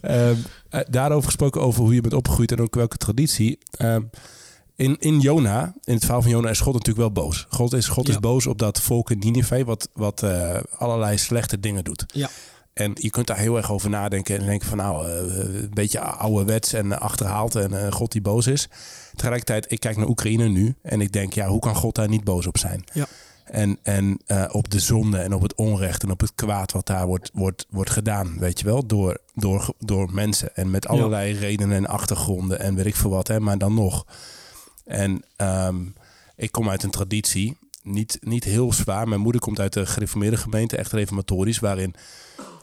Ehm, 0.00 0.34
eh, 0.70 0.80
daarover 0.88 1.24
gesproken 1.24 1.60
over 1.60 1.82
hoe 1.82 1.94
je 1.94 2.00
bent 2.00 2.14
opgegroeid 2.14 2.52
en 2.52 2.60
ook 2.60 2.74
welke 2.74 2.96
traditie. 2.96 3.58
Ehm, 3.70 4.02
in, 4.76 4.96
in 5.00 5.20
Jona, 5.20 5.74
in 5.84 5.94
het 5.94 6.02
verhaal 6.04 6.22
van 6.22 6.30
Jona, 6.30 6.48
is 6.50 6.60
God 6.60 6.72
natuurlijk 6.72 7.14
wel 7.14 7.24
boos. 7.24 7.46
God 7.48 7.72
is, 7.72 7.88
God 7.88 8.08
is 8.08 8.18
boos 8.18 8.46
op 8.46 8.58
dat 8.58 8.80
volk 8.80 9.10
in 9.10 9.18
Nineveh, 9.18 9.64
wat, 9.64 9.88
wat 9.92 10.22
eh, 10.22 10.56
allerlei 10.78 11.18
slechte 11.18 11.60
dingen 11.60 11.84
doet. 11.84 12.04
Ja. 12.12 12.28
En 12.74 12.90
je 12.94 13.10
kunt 13.10 13.26
daar 13.26 13.38
heel 13.38 13.56
erg 13.56 13.72
over 13.72 13.90
nadenken 13.90 14.38
en 14.38 14.46
denken 14.46 14.68
van 14.68 14.78
nou, 14.78 15.08
eh, 15.08 15.36
een 15.36 15.70
beetje 15.74 16.00
ouderwets 16.00 16.72
en 16.72 17.00
achterhaald 17.00 17.54
en 17.54 17.84
eh, 17.84 17.92
God 17.92 18.12
die 18.12 18.20
boos 18.20 18.46
is. 18.46 18.68
Tegelijkertijd, 19.14 19.72
ik 19.72 19.80
kijk 19.80 19.96
naar 19.96 20.08
Oekraïne 20.08 20.48
nu 20.48 20.74
en 20.82 21.00
ik 21.00 21.12
denk, 21.12 21.32
ja, 21.32 21.46
hoe 21.46 21.60
kan 21.60 21.74
God 21.74 21.94
daar 21.94 22.08
niet 22.08 22.24
boos 22.24 22.46
op 22.46 22.58
zijn? 22.58 22.84
Ja. 22.92 23.06
En, 23.44 23.78
en 23.82 24.20
eh, 24.26 24.44
op 24.52 24.70
de 24.70 24.78
zonde 24.78 25.18
en 25.18 25.34
op 25.34 25.42
het 25.42 25.54
onrecht 25.54 26.02
en 26.02 26.10
op 26.10 26.20
het 26.20 26.34
kwaad 26.34 26.72
wat 26.72 26.86
daar 26.86 27.06
wordt, 27.06 27.30
wordt, 27.32 27.66
wordt 27.70 27.90
gedaan, 27.90 28.38
weet 28.38 28.58
je 28.58 28.64
wel, 28.64 28.86
door, 28.86 29.18
door, 29.34 29.74
door 29.78 30.12
mensen. 30.12 30.56
En 30.56 30.70
met 30.70 30.88
allerlei 30.88 31.32
redenen 31.32 31.76
en 31.76 31.86
achtergronden 31.86 32.60
en 32.60 32.74
weet 32.74 32.86
ik 32.86 32.96
veel 32.96 33.10
wat, 33.10 33.28
hè, 33.28 33.40
maar 33.40 33.58
dan 33.58 33.74
nog. 33.74 34.06
En 34.84 35.24
ehm, 35.36 35.76
ik 36.36 36.52
kom 36.52 36.70
uit 36.70 36.82
een 36.82 36.90
traditie, 36.90 37.56
niet, 37.82 38.18
niet 38.20 38.44
heel 38.44 38.72
zwaar. 38.72 39.08
Mijn 39.08 39.20
moeder 39.20 39.40
komt 39.40 39.60
uit 39.60 39.72
de 39.72 39.86
gereformeerde 39.86 40.36
gemeente, 40.36 40.76
echt 40.76 40.92
reformatorisch, 40.92 41.58
waarin, 41.58 41.94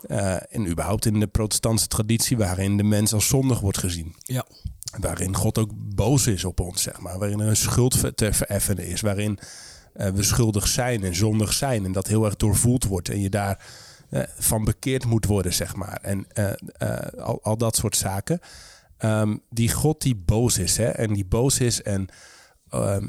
eh, 0.08 0.56
en 0.56 0.68
überhaupt 0.68 1.06
in 1.06 1.20
de 1.20 1.28
protestantse 1.28 1.88
traditie, 1.88 2.38
waarin 2.38 2.78
de 2.78 2.84
mens 2.84 3.14
als 3.14 3.28
zondig 3.28 3.60
wordt 3.60 3.78
gezien. 3.78 4.16
Ja. 4.20 4.46
Waarin 5.00 5.36
God 5.36 5.58
ook 5.58 5.72
boos 5.74 6.28
is 6.28 6.46
op 6.46 6.60
ons, 6.60 6.82
zeg 6.82 7.00
maar. 7.00 7.20
Waarin 7.20 7.40
er 7.40 7.48
een 7.48 7.56
schuld 7.56 8.18
te 8.18 8.34
vereffenen 8.34 8.86
is. 8.88 9.02
Waarin 9.02 9.40
eh, 9.94 10.10
we 10.10 10.24
schuldig 10.24 10.68
zijn 10.68 11.04
en 11.04 11.16
zondig 11.16 11.54
zijn. 11.54 11.86
En 11.86 11.92
dat 11.92 12.08
heel 12.08 12.26
erg 12.26 12.36
doorvoeld 12.36 12.86
wordt. 12.86 13.10
En 13.10 13.22
je 13.22 13.30
daar 13.30 13.66
eh, 14.10 14.22
van 14.38 14.64
bekeerd 14.64 15.06
moet 15.06 15.26
worden, 15.26 15.54
zeg 15.54 15.76
maar. 15.76 16.00
En 16.02 16.28
al, 17.18 17.40
al 17.44 17.58
dat 17.58 17.76
soort 17.76 17.96
zaken. 17.96 18.40
Ehm, 18.98 19.38
die 19.50 19.72
God 19.72 20.02
die 20.02 20.16
boos 20.16 20.58
is, 20.58 20.78
hè. 20.78 20.88
En 20.88 21.14
die 21.14 21.26
boos 21.26 21.60
is 21.60 21.82
en 21.82 22.08
ehm, 22.70 23.08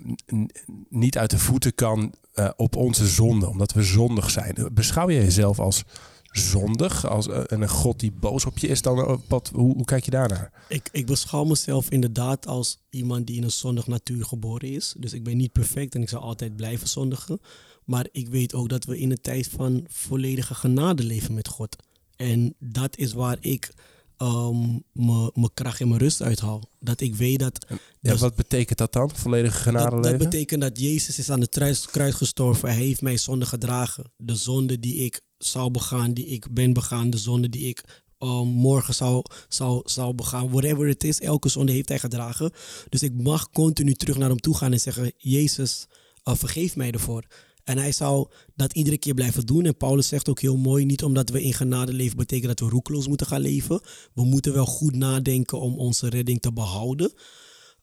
niet 0.88 1.18
uit 1.18 1.30
de 1.30 1.38
voeten 1.38 1.74
kan 1.74 2.14
op 2.56 2.76
onze 2.76 3.06
zonde. 3.06 3.48
Omdat 3.48 3.72
we 3.72 3.82
zondig 3.82 4.30
zijn. 4.30 4.68
Beschouw 4.72 5.10
je 5.10 5.20
jezelf 5.20 5.58
als 5.58 5.84
zondig? 6.32 7.06
Als 7.06 7.28
eh, 7.28 7.42
en 7.46 7.62
een 7.62 7.68
God 7.68 8.00
die 8.00 8.12
boos 8.12 8.44
op 8.44 8.58
je 8.58 8.68
is? 8.68 8.82
Dan, 8.82 8.98
eh, 8.98 9.16
wat, 9.28 9.50
hoe, 9.54 9.74
hoe 9.74 9.84
kijk 9.84 10.04
je 10.04 10.10
daarnaar? 10.10 10.52
Ik, 10.68 10.88
ik 10.92 11.06
beschouw 11.06 11.44
mezelf 11.44 11.90
inderdaad 11.90 12.46
als 12.46 12.78
iemand 12.90 13.26
die 13.26 13.36
in 13.36 13.42
een 13.42 13.50
zondig 13.50 13.86
natuur 13.86 14.24
geboren 14.24 14.68
is. 14.68 14.94
Dus 14.98 15.12
ik 15.12 15.22
ben 15.22 15.36
niet 15.36 15.52
perfect 15.52 15.94
en 15.94 16.02
ik 16.02 16.08
zal 16.08 16.20
altijd 16.20 16.56
blijven 16.56 16.88
zondigen. 16.88 17.40
Maar 17.84 18.08
ik 18.12 18.28
weet 18.28 18.54
ook 18.54 18.68
dat 18.68 18.84
we 18.84 18.98
in 18.98 19.10
een 19.10 19.20
tijd 19.20 19.48
van 19.48 19.84
volledige 19.88 20.54
genade 20.54 21.02
leven 21.04 21.34
met 21.34 21.48
God. 21.48 21.76
En 22.16 22.54
dat 22.58 22.96
is 22.96 23.12
waar 23.12 23.36
ik 23.40 23.72
ehm, 24.16 24.78
mijn 24.92 25.50
kracht 25.54 25.80
en 25.80 25.88
mijn 25.88 26.00
rust 26.00 26.22
uithaal. 26.22 26.70
Dat 26.80 27.00
ik 27.00 27.14
weet 27.14 27.38
dat... 27.38 27.66
Ja, 27.68 28.10
Dus- 28.12 28.20
wat 28.20 28.34
betekent 28.34 28.78
dat 28.78 28.92
dan? 28.92 29.10
Volledige 29.14 29.58
genade 29.58 29.84
dat, 29.84 30.02
dat 30.02 30.12
leven? 30.12 30.30
betekent 30.30 30.60
dat 30.60 30.80
Jezus 30.80 31.18
is 31.18 31.30
aan 31.30 31.40
het 31.40 31.50
kruis, 31.50 31.86
kruis 31.86 32.14
gestorven. 32.14 32.68
Hij 32.68 32.78
heeft 32.78 33.02
mijn 33.02 33.18
zonde 33.18 33.46
gedragen. 33.46 34.12
De 34.16 34.34
zonde 34.34 34.78
die 34.80 34.94
ik 34.94 35.20
zou 35.44 35.70
begaan, 35.70 36.14
die 36.14 36.26
ik 36.26 36.46
ben 36.50 36.72
begaan. 36.72 37.10
De 37.10 37.18
zonde 37.18 37.48
die 37.48 37.68
ik 37.68 38.02
um, 38.18 38.48
morgen 38.48 38.94
zou, 38.94 39.24
zou, 39.48 39.80
zou 39.84 40.14
begaan. 40.14 40.50
Whatever 40.50 40.88
it 40.88 41.04
is, 41.04 41.20
elke 41.20 41.48
zonde 41.48 41.72
heeft 41.72 41.88
hij 41.88 41.98
gedragen. 41.98 42.50
Dus 42.88 43.02
ik 43.02 43.12
mag 43.22 43.50
continu 43.50 43.94
terug 43.94 44.18
naar 44.18 44.28
hem 44.28 44.40
toe 44.40 44.56
gaan 44.56 44.72
en 44.72 44.80
zeggen... 44.80 45.12
Jezus, 45.16 45.86
uh, 46.24 46.34
vergeef 46.34 46.76
mij 46.76 46.90
ervoor. 46.90 47.24
En 47.64 47.78
hij 47.78 47.92
zou 47.92 48.28
dat 48.54 48.72
iedere 48.72 48.98
keer 48.98 49.14
blijven 49.14 49.46
doen. 49.46 49.64
En 49.64 49.76
Paulus 49.76 50.08
zegt 50.08 50.28
ook 50.28 50.40
heel 50.40 50.56
mooi, 50.56 50.84
niet 50.84 51.02
omdat 51.02 51.30
we 51.30 51.42
in 51.42 51.54
genade 51.54 51.92
leven 51.92 52.16
betekent 52.16 52.48
dat 52.48 52.68
we 52.68 52.74
roekeloos 52.74 53.08
moeten 53.08 53.26
gaan 53.26 53.40
leven. 53.40 53.80
We 54.14 54.24
moeten 54.24 54.52
wel 54.52 54.66
goed 54.66 54.96
nadenken 54.96 55.60
om 55.60 55.78
onze 55.78 56.08
redding 56.08 56.40
te 56.40 56.52
behouden. 56.52 57.12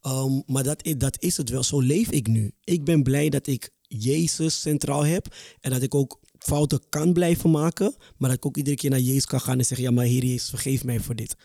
Um, 0.07 0.43
maar 0.45 0.63
dat 0.63 0.93
dat 0.97 1.21
is 1.21 1.37
het 1.37 1.49
wel. 1.49 1.63
Zo 1.63 1.79
leef 1.79 2.11
ik 2.11 2.27
nu. 2.27 2.51
Ik 2.63 2.83
ben 2.83 3.03
blij 3.03 3.29
dat 3.29 3.47
ik 3.47 3.69
Jezus 3.81 4.61
centraal 4.61 5.05
heb. 5.05 5.35
En 5.59 5.71
dat 5.71 5.81
ik 5.81 5.95
ook 5.95 6.19
fouten 6.39 6.81
kan 6.89 7.13
blijven 7.13 7.51
maken. 7.51 7.95
Maar 8.17 8.29
dat 8.29 8.37
ik 8.37 8.45
ook 8.45 8.57
iedere 8.57 8.75
keer 8.75 8.89
naar 8.89 8.99
Jezus 8.99 9.25
kan 9.25 9.41
gaan 9.41 9.57
en 9.57 9.65
zeggen... 9.65 9.87
Ja, 9.87 9.93
maar 9.93 10.05
Heer 10.05 10.25
Jezus, 10.25 10.49
vergeef 10.49 10.83
mij 10.83 10.99
voor 10.99 11.15
dit. 11.15 11.35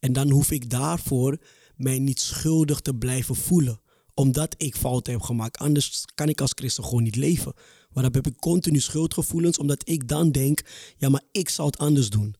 En 0.00 0.12
dan 0.12 0.30
hoef 0.30 0.50
ik 0.50 0.70
daarvoor 0.70 1.38
mij 1.76 1.98
niet 1.98 2.20
schuldig 2.20 2.80
te 2.80 2.94
blijven 2.94 3.34
voelen. 3.34 3.80
Omdat 4.14 4.54
ik 4.56 4.76
fouten 4.76 5.12
heb 5.12 5.22
gemaakt. 5.22 5.58
Anders 5.58 6.04
kan 6.14 6.28
ik 6.28 6.40
als 6.40 6.52
christen 6.54 6.84
gewoon 6.84 7.02
niet 7.02 7.16
leven. 7.16 7.52
Maar 7.92 8.02
dan 8.02 8.12
heb 8.12 8.26
ik 8.26 8.40
continu 8.40 8.80
schuldgevoelens, 8.80 9.58
omdat 9.58 9.88
ik 9.88 10.08
dan 10.08 10.30
denk, 10.30 10.60
ja, 10.96 11.08
maar 11.08 11.22
ik 11.32 11.48
zou 11.48 11.68
het 11.68 11.78
anders 11.78 12.10
doen. 12.10 12.34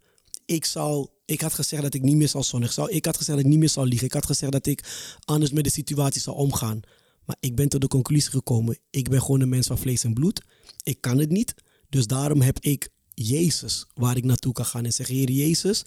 Ik 0.44 0.64
zou, 0.64 1.09
ik 1.25 1.40
had 1.40 1.55
gezegd 1.55 1.83
dat 1.83 1.94
ik 1.94 2.03
niet 2.03 2.16
meer 2.16 2.29
zal 2.29 2.42
zonnig. 2.42 2.79
Ik 2.79 3.05
had 3.05 3.16
gezegd 3.16 3.37
dat 3.37 3.46
ik 3.46 3.53
niet 3.53 3.59
meer 3.59 3.68
zal 3.68 3.85
liegen. 3.85 4.07
Ik 4.07 4.12
had 4.12 4.27
gezegd 4.27 4.53
dat 4.53 4.66
ik 4.66 4.85
anders 5.25 5.53
met 5.53 5.64
de 5.64 5.70
situatie 5.70 6.20
zou 6.20 6.37
omgaan. 6.37 6.81
Maar 7.25 7.37
ik 7.40 7.55
ben 7.55 7.68
tot 7.68 7.81
de 7.81 7.88
conclusie 7.88 8.31
gekomen, 8.31 8.79
ik 8.90 9.09
ben 9.09 9.20
gewoon 9.20 9.40
een 9.40 9.48
mens 9.48 9.66
van 9.66 9.79
vlees 9.79 10.05
en 10.05 10.12
bloed. 10.12 10.42
Ik 10.83 11.01
kan 11.01 11.18
het 11.18 11.31
niet. 11.31 11.55
Dus 11.92 12.07
daarom 12.07 12.40
heb 12.40 12.59
ik 12.61 12.88
Jezus 13.14 13.87
waar 13.94 14.16
ik 14.16 14.24
naartoe 14.24 14.52
kan 14.52 14.64
gaan 14.64 14.85
en 14.85 14.92
zeg, 14.92 15.07
Heer 15.07 15.31
Jezus. 15.31 15.85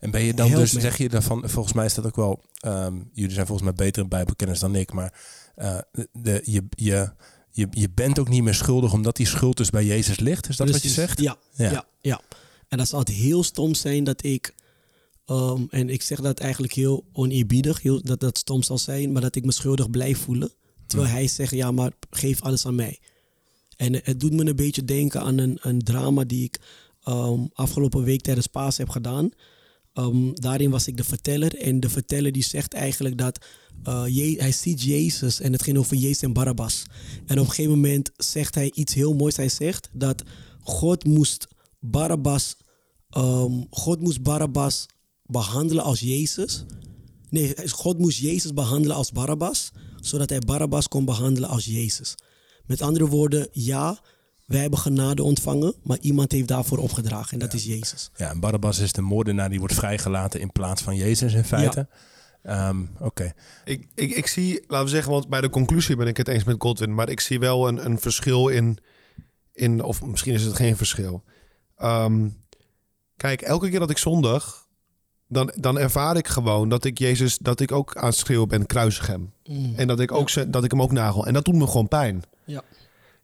En 0.00 0.10
ben 0.10 0.22
je 0.22 0.34
dan 0.34 0.50
dus, 0.50 0.72
zeg 0.72 0.98
je 0.98 1.08
daarvan, 1.08 1.48
volgens 1.48 1.74
mij 1.74 1.84
is 1.84 1.94
dat 1.94 2.06
ook 2.06 2.16
wel, 2.16 2.40
ehm, 2.60 2.94
jullie 3.12 3.34
zijn 3.34 3.46
volgens 3.46 3.68
mij 3.68 3.86
beter 3.86 4.02
in 4.02 4.08
bijbelkennis 4.08 4.58
dan 4.58 4.74
ik, 4.74 4.92
maar 4.92 5.20
uh, 5.56 5.78
de, 6.12 6.42
je, 6.44 6.64
je, 6.70 7.12
je, 7.50 7.66
je 7.70 7.90
bent 7.90 8.18
ook 8.18 8.28
niet 8.28 8.42
meer 8.42 8.54
schuldig 8.54 8.92
omdat 8.92 9.16
die 9.16 9.26
schuld 9.26 9.56
dus 9.56 9.70
bij 9.70 9.84
Jezus 9.84 10.18
ligt. 10.18 10.48
Is 10.48 10.56
dat 10.56 10.70
wat 10.70 10.82
je 10.82 10.88
zegt? 10.88 11.20
Ja, 11.20 11.36
ja, 11.52 11.86
ja, 12.00 12.20
En 12.68 12.78
dat 12.78 12.88
zal 12.88 12.98
het 12.98 13.08
heel 13.08 13.42
stom 13.42 13.74
zijn 13.74 14.04
dat 14.04 14.24
ik, 14.24 14.54
ehm, 15.24 15.62
en 15.70 15.88
ik 15.88 16.02
zeg 16.02 16.20
dat 16.20 16.40
eigenlijk 16.40 16.72
heel 16.72 17.04
oneerbiedig, 17.12 17.82
heel, 17.82 18.02
dat 18.02 18.20
dat 18.20 18.38
stom 18.38 18.62
zal 18.62 18.78
zijn, 18.78 19.12
maar 19.12 19.22
dat 19.22 19.36
ik 19.36 19.44
me 19.44 19.52
schuldig 19.52 19.90
blijf 19.90 20.18
voelen. 20.18 20.52
Terwijl 20.86 21.10
hij 21.10 21.26
zegt, 21.28 21.50
ja, 21.52 21.70
maar 21.70 21.92
geef 22.10 22.42
alles 22.42 22.66
aan 22.66 22.74
mij. 22.74 23.00
En 23.76 23.94
het 24.02 24.20
doet 24.20 24.32
me 24.32 24.46
een 24.46 24.56
beetje 24.56 24.84
denken 24.84 25.20
aan 25.20 25.38
een, 25.38 25.58
een 25.60 25.82
drama 25.82 26.24
die 26.24 26.44
ik 26.44 26.60
ehm, 27.02 27.40
afgelopen 27.52 28.02
week 28.02 28.20
tijdens 28.20 28.46
Paas 28.46 28.76
heb 28.76 28.88
gedaan. 28.88 29.30
Um, 29.98 30.34
daarin 30.34 30.70
was 30.70 30.86
ik 30.86 30.96
de 30.96 31.04
verteller. 31.04 31.54
En 31.58 31.80
de 31.80 31.88
verteller 31.88 32.32
die 32.32 32.42
zegt 32.42 32.74
eigenlijk 32.74 33.18
dat 33.18 33.44
uh, 33.84 34.02
hij 34.38 34.52
ziet 34.52 34.82
Jezus 34.82 35.40
en 35.40 35.52
het 35.52 35.62
ging 35.62 35.78
over 35.78 35.96
Jezus 35.96 36.22
en 36.22 36.32
Barabbas. 36.32 36.82
En 37.26 37.38
op 37.38 37.44
een 37.44 37.50
gegeven 37.50 37.70
moment 37.70 38.10
zegt 38.16 38.54
hij 38.54 38.72
iets 38.74 38.94
heel 38.94 39.14
moois. 39.14 39.36
Hij 39.36 39.48
zegt 39.48 39.88
dat 39.92 40.22
God 40.60 41.04
moest 41.04 41.46
Barabbas, 41.80 42.56
um, 43.16 43.66
God 43.70 44.00
moest 44.00 44.22
Barabbas 44.22 44.86
behandelen 45.22 45.84
als 45.84 46.00
Jezus. 46.00 46.64
Nee, 47.30 47.68
God 47.68 47.98
moest 47.98 48.18
Jezus 48.18 48.52
behandelen 48.52 48.96
als 48.96 49.12
Barabbas, 49.12 49.70
zodat 50.00 50.30
hij 50.30 50.38
Barabbas 50.38 50.88
kon 50.88 51.04
behandelen 51.04 51.48
als 51.48 51.64
Jezus. 51.64 52.14
Met 52.66 52.82
andere 52.82 53.06
woorden, 53.06 53.48
ja, 53.52 53.98
wij 54.46 54.60
hebben 54.60 54.78
genade 54.78 55.22
ontvangen, 55.22 55.74
maar 55.82 55.98
iemand 56.00 56.32
heeft 56.32 56.48
daarvoor 56.48 56.78
opgedragen 56.78 57.32
en 57.32 57.38
dat 57.38 57.52
is 57.52 57.64
Jezus. 57.64 58.10
Ja, 58.16 58.30
en 58.30 58.40
Barabbas 58.40 58.78
is 58.78 58.92
de 58.92 59.02
moordenaar 59.02 59.48
die 59.48 59.58
wordt 59.58 59.74
vrijgelaten 59.74 60.40
in 60.40 60.52
plaats 60.52 60.82
van 60.82 60.96
Jezus 60.96 61.34
in 61.34 61.44
feite. 61.44 61.88
Ehm, 62.42 62.84
oké. 62.98 63.32
Ik, 63.64 63.88
ik, 63.94 64.10
ik 64.10 64.26
zie, 64.26 64.64
laten 64.66 64.84
we 64.84 64.90
zeggen, 64.90 65.12
want 65.12 65.28
bij 65.28 65.40
de 65.40 65.50
conclusie 65.50 65.96
ben 65.96 66.06
ik 66.06 66.16
het 66.16 66.28
eens 66.28 66.44
met 66.44 66.56
Godwin, 66.58 66.94
maar 66.94 67.08
ik 67.08 67.20
zie 67.20 67.38
wel 67.38 67.68
een, 67.68 67.84
een 67.84 67.98
verschil 67.98 68.48
in, 68.48 68.78
in, 69.52 69.82
of 69.82 70.02
misschien 70.02 70.34
is 70.34 70.42
het 70.42 70.56
geen 70.56 70.76
verschil. 70.76 71.24
Ehm, 71.76 72.28
kijk, 73.16 73.42
elke 73.42 73.68
keer 73.68 73.78
dat 73.78 73.90
ik 73.90 73.98
zondag, 73.98 74.66
dan, 75.28 75.52
dan 75.56 75.78
ervaar 75.78 76.16
ik 76.16 76.28
gewoon 76.28 76.68
dat 76.68 76.84
ik 76.84 76.98
Jezus, 76.98 77.38
dat 77.38 77.60
ik 77.60 77.72
ook 77.72 77.96
aan 77.96 78.06
het 78.06 78.16
schreeuwen 78.16 78.48
ben, 78.48 78.66
kruisig 78.66 79.06
hem. 79.06 79.32
Mm. 79.44 79.74
En 79.76 79.86
dat 79.86 80.00
ik, 80.00 80.12
ook, 80.12 80.52
dat 80.52 80.64
ik 80.64 80.70
hem 80.70 80.82
ook 80.82 80.92
nagel. 80.92 81.26
En 81.26 81.32
dat 81.32 81.44
doet 81.44 81.54
me 81.54 81.66
gewoon 81.66 81.88
pijn. 81.88 82.22
Ja. 82.46 82.62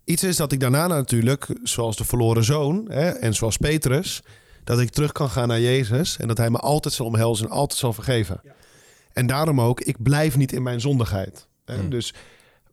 Iets 0.04 0.22
is 0.22 0.36
dat 0.36 0.52
ik 0.52 0.60
daarna 0.60 0.86
natuurlijk, 0.86 1.48
zoals 1.62 1.96
de 1.96 2.04
verloren 2.04 2.44
zoon 2.44 2.84
hè, 2.88 3.08
en 3.08 3.34
zoals 3.34 3.56
Petrus, 3.56 4.22
dat 4.64 4.80
ik 4.80 4.90
terug 4.90 5.12
kan 5.12 5.30
gaan 5.30 5.48
naar 5.48 5.60
Jezus 5.60 6.16
en 6.16 6.28
dat 6.28 6.36
hij 6.36 6.50
me 6.50 6.58
altijd 6.58 6.94
zal 6.94 7.06
omhelzen 7.06 7.46
en 7.46 7.52
altijd 7.52 7.78
zal 7.78 7.92
vergeven. 7.92 8.40
Ja. 8.42 8.54
En 9.12 9.26
daarom 9.26 9.60
ook, 9.60 9.80
ik 9.80 10.02
blijf 10.02 10.36
niet 10.36 10.52
in 10.52 10.62
mijn 10.62 10.80
zondigheid. 10.80 11.46
Hè. 11.64 11.74
Hmm. 11.74 11.90
Dus, 11.90 12.14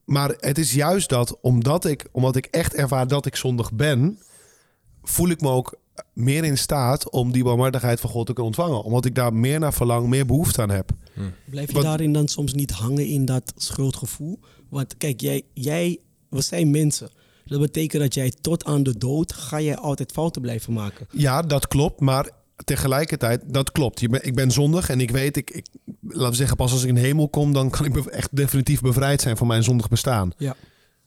maar 0.06 0.36
het 0.40 0.58
is 0.58 0.74
juist 0.74 1.10
dat, 1.10 1.38
omdat 1.42 1.86
ik, 1.86 2.08
omdat 2.12 2.36
ik 2.36 2.46
echt 2.46 2.74
ervaar 2.74 3.08
dat 3.08 3.26
ik 3.26 3.36
zondig 3.36 3.74
ben, 3.74 4.20
voel 5.04 5.30
ik 5.30 5.42
me 5.42 5.50
ook 5.50 5.80
meer 6.14 6.44
in 6.44 6.58
staat 6.58 7.10
om 7.10 7.32
die 7.32 7.44
barmhartigheid 7.44 8.00
van 8.00 8.10
God 8.10 8.26
te 8.26 8.34
kunnen 8.34 8.52
ontvangen. 8.52 8.84
Omdat 8.84 9.06
ik 9.06 9.16
daar 9.16 9.34
meer 9.34 9.60
naar 9.60 9.74
verlang, 9.74 10.08
meer 10.08 10.26
behoefte 10.26 10.62
aan 10.62 10.70
heb. 10.70 10.92
Hmm. 11.14 11.34
Blijf 11.46 11.72
je 11.72 11.82
daarin 11.82 12.14
dan 12.14 12.28
soms 12.28 12.54
niet 12.54 12.72
hangen 12.72 13.06
in 13.08 13.26
dat 13.26 13.54
schuldgevoel? 13.56 14.40
Want 14.70 14.98
kijk, 14.98 15.22
jij, 15.22 15.44
jij 15.54 16.00
we 16.30 16.42
zijn 16.42 16.72
mensen. 16.72 17.10
Dat 17.46 17.60
betekent 17.60 18.02
dat 18.02 18.14
jij 18.14 18.34
tot 18.42 18.66
aan 18.66 18.84
de 18.84 18.98
dood 18.98 19.34
ga 19.34 19.62
jij 19.62 19.78
altijd 19.78 20.12
fouten 20.12 20.42
blijven 20.42 20.74
maken. 20.74 21.08
Ja, 21.12 21.42
dat 21.42 21.68
klopt. 21.68 22.00
Maar 22.00 22.30
tegelijkertijd, 22.64 23.42
dat 23.46 23.72
klopt. 23.72 24.02
ik 24.02 24.36
ben 24.36 24.52
zondig 24.52 24.90
en 24.90 25.00
ik 25.00 25.12
weet, 25.12 25.38
ik, 25.38 25.50
ik, 25.50 25.66
laten 26.02 26.30
we 26.30 26.36
zeggen, 26.36 26.58
pas 26.58 26.72
als 26.72 26.82
ik 26.82 26.88
in 26.88 26.96
de 26.96 27.02
hemel 27.02 27.30
kom, 27.30 27.54
dan 27.54 27.70
kan 27.70 27.86
ik 27.86 28.06
echt 28.06 28.36
definitief 28.36 28.82
bevrijd 28.82 29.22
zijn 29.22 29.38
van 29.38 29.48
mijn 29.48 29.64
zondig 29.64 29.88
bestaan. 29.90 30.32
Ja. 30.38 30.56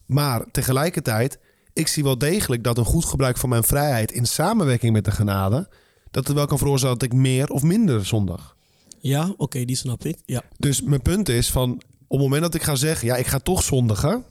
Maar 0.06 0.44
tegelijkertijd, 0.50 1.38
ik 1.72 1.88
zie 1.88 2.02
wel 2.02 2.18
degelijk 2.18 2.64
dat 2.64 2.78
een 2.78 2.84
goed 2.84 3.04
gebruik 3.04 3.36
van 3.36 3.48
mijn 3.48 3.64
vrijheid 3.64 4.12
in 4.12 4.26
samenwerking 4.26 4.92
met 4.92 5.04
de 5.04 5.10
genade, 5.10 5.68
dat 6.10 6.26
het 6.26 6.36
wel 6.36 6.46
kan 6.46 6.58
veroorzaken 6.58 6.98
dat 6.98 7.12
ik 7.12 7.18
meer 7.18 7.48
of 7.48 7.62
minder 7.62 8.06
zondig. 8.06 8.56
Ja, 9.00 9.34
oké, 9.36 9.64
die 9.64 9.76
snap 9.76 10.04
ik. 10.04 10.16
Ja. 10.24 10.42
Dus 10.58 10.82
mijn 10.82 11.02
punt 11.02 11.28
is 11.28 11.50
van, 11.50 11.72
op 12.06 12.18
het 12.18 12.20
moment 12.20 12.42
dat 12.42 12.54
ik 12.54 12.62
ga 12.62 12.74
zeggen, 12.74 13.06
ja, 13.06 13.16
ik 13.16 13.26
ga 13.26 13.38
toch 13.38 13.62
zondigen, 13.62 14.24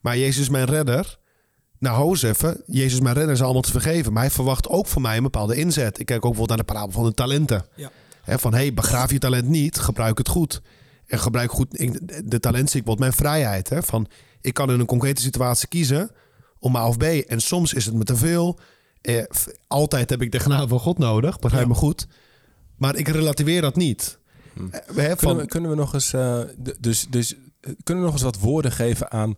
maar 0.00 0.18
Jezus 0.18 0.42
is 0.42 0.48
mijn 0.48 0.64
redder. 0.64 1.18
Nou, 1.78 1.96
ho 1.96 2.08
eens 2.08 2.22
even. 2.22 2.62
Jezus 2.66 3.00
mijn 3.00 3.14
redder 3.14 3.34
is 3.34 3.42
allemaal 3.42 3.62
te 3.62 3.70
vergeven. 3.70 4.12
Maar 4.12 4.22
hij 4.22 4.30
verwacht 4.30 4.68
ook 4.68 4.86
van 4.86 5.02
mij 5.02 5.16
een 5.16 5.22
bepaalde 5.22 5.56
inzet. 5.56 5.98
Ik 5.98 6.06
kijk 6.06 6.24
ook 6.24 6.32
bijvoorbeeld 6.32 6.48
naar 6.48 6.66
de 6.66 6.72
parabel 6.72 6.92
van 6.92 7.04
de 7.04 7.14
talenten. 7.14 7.64
Ja. 7.74 7.90
van, 8.38 8.52
hé, 8.52 8.58
hey, 8.58 8.74
begraaf 8.74 9.10
je 9.10 9.18
talent 9.18 9.48
niet. 9.48 9.78
Gebruik 9.78 10.18
het 10.18 10.28
goed. 10.28 10.62
En 11.06 11.18
gebruik 11.18 11.50
goed 11.50 11.70
de 12.24 12.40
talent 12.40 12.70
zie 12.70 12.80
ik 12.80 12.86
wat 12.86 12.98
mijn 12.98 13.12
vrijheid. 13.12 13.68
Hè? 13.68 13.82
Van, 13.82 14.08
ik 14.40 14.54
kan 14.54 14.70
in 14.70 14.80
een 14.80 14.86
concrete 14.86 15.22
situatie 15.22 15.68
kiezen 15.68 16.10
om 16.58 16.76
A 16.76 16.88
of 16.88 16.96
B. 16.96 17.02
En 17.02 17.40
soms 17.40 17.72
is 17.72 17.86
het 17.86 17.94
me 17.94 18.04
te 18.04 18.16
veel. 18.16 18.58
Eh, 19.00 19.22
altijd 19.66 20.10
heb 20.10 20.22
ik 20.22 20.32
de 20.32 20.40
genade 20.40 20.68
van 20.68 20.80
God 20.80 20.98
nodig. 20.98 21.38
Begrijp 21.38 21.66
me 21.68 21.74
goed. 21.74 22.06
Maar 22.76 22.96
ik 22.96 23.08
relativeer 23.08 23.60
dat 23.60 23.76
niet. 23.76 24.18
Hm. 24.54 24.68
Eh, 24.70 25.06
van... 25.06 25.16
kunnen, 25.16 25.36
we, 25.36 25.46
kunnen 25.46 25.70
we 25.70 25.76
nog 25.76 25.94
eens... 25.94 26.12
Uh, 26.12 26.40
dus, 26.78 27.06
dus 27.10 27.34
kunnen 27.60 28.02
we 28.02 28.10
nog 28.10 28.12
eens 28.12 28.22
wat 28.22 28.38
woorden 28.38 28.72
geven 28.72 29.10
aan 29.10 29.36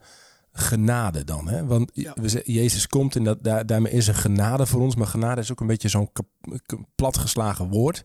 genade 0.52 1.24
dan. 1.24 1.48
Hè? 1.48 1.66
Want 1.66 1.90
we, 1.94 2.42
Jezus 2.44 2.86
komt 2.86 3.16
en 3.16 3.24
dat, 3.24 3.42
daar, 3.42 3.66
daarmee 3.66 3.92
is 3.92 4.06
een 4.06 4.14
genade 4.14 4.66
voor 4.66 4.80
ons. 4.80 4.96
Maar 4.96 5.06
genade 5.06 5.40
is 5.40 5.50
ook 5.50 5.60
een 5.60 5.66
beetje 5.66 5.88
zo'n 5.88 6.10
platgeslagen 6.94 7.68
woord. 7.68 8.04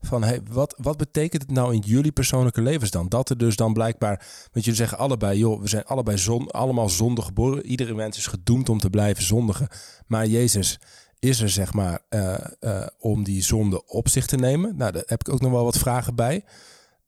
Van 0.00 0.22
hey, 0.22 0.40
wat, 0.50 0.74
wat 0.76 0.96
betekent 0.96 1.42
het 1.42 1.50
nou 1.50 1.74
in 1.74 1.80
jullie 1.80 2.12
persoonlijke 2.12 2.62
levens 2.62 2.90
dan? 2.90 3.08
Dat 3.08 3.30
er 3.30 3.38
dus 3.38 3.56
dan 3.56 3.72
blijkbaar, 3.72 4.26
want 4.52 4.64
jullie 4.64 4.80
zeggen 4.80 4.98
allebei, 4.98 5.38
joh, 5.38 5.60
we 5.60 5.68
zijn 5.68 5.84
allebei 5.84 6.18
zon, 6.18 6.50
allemaal 6.50 6.88
zondig 6.88 7.24
geboren. 7.24 7.66
Iedere 7.66 7.94
mens 7.94 8.16
is 8.16 8.26
gedoemd 8.26 8.68
om 8.68 8.78
te 8.78 8.90
blijven 8.90 9.22
zondigen. 9.22 9.68
Maar 10.06 10.26
Jezus 10.26 10.78
is 11.18 11.40
er, 11.40 11.48
zeg 11.48 11.72
maar, 11.72 12.00
uh, 12.10 12.34
uh, 12.60 12.86
om 12.98 13.24
die 13.24 13.42
zonde 13.42 13.86
op 13.86 14.08
zich 14.08 14.26
te 14.26 14.36
nemen. 14.36 14.76
Nou, 14.76 14.92
daar 14.92 15.02
heb 15.06 15.20
ik 15.20 15.32
ook 15.32 15.40
nog 15.40 15.52
wel 15.52 15.64
wat 15.64 15.78
vragen 15.78 16.14
bij. 16.14 16.44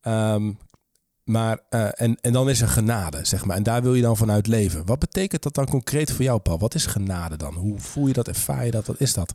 Um, 0.07 0.57
maar, 1.25 1.59
uh, 1.69 1.87
en, 1.91 2.17
en 2.21 2.33
dan 2.33 2.49
is 2.49 2.61
er 2.61 2.67
genade, 2.67 3.19
zeg 3.21 3.45
maar. 3.45 3.55
En 3.57 3.63
daar 3.63 3.81
wil 3.81 3.93
je 3.93 4.01
dan 4.01 4.17
vanuit 4.17 4.47
leven. 4.47 4.85
Wat 4.85 4.99
betekent 4.99 5.43
dat 5.43 5.53
dan 5.53 5.69
concreet 5.69 6.11
voor 6.11 6.23
jou, 6.23 6.39
Paul? 6.39 6.59
Wat 6.59 6.75
is 6.75 6.85
genade 6.85 7.37
dan? 7.37 7.53
Hoe 7.53 7.79
voel 7.79 8.07
je 8.07 8.13
dat? 8.13 8.27
Ervaar 8.27 8.65
je 8.65 8.71
dat? 8.71 8.85
Wat 8.85 8.99
is 8.99 9.13
dat? 9.13 9.33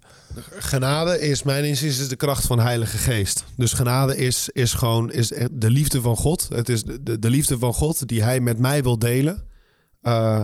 Genade 0.59 1.21
is, 1.21 1.43
mijn 1.43 1.65
inziens, 1.65 1.99
is 1.99 2.09
de 2.09 2.17
kracht 2.17 2.47
van 2.47 2.57
de 2.57 2.63
Heilige 2.63 2.99
Geest. 2.99 3.45
Dus 3.57 3.73
genade 3.73 4.17
is, 4.17 4.49
is 4.49 4.73
gewoon 4.73 5.13
is 5.13 5.29
de 5.51 5.71
liefde 5.71 6.01
van 6.01 6.17
God. 6.17 6.49
Het 6.53 6.69
is 6.69 6.83
de, 6.83 7.19
de 7.19 7.31
liefde 7.31 7.59
van 7.59 7.75
God 7.75 8.09
die 8.09 8.23
Hij 8.23 8.41
met 8.41 8.59
mij 8.59 8.83
wil 8.83 8.99
delen. 8.99 9.45
Uh, 10.03 10.41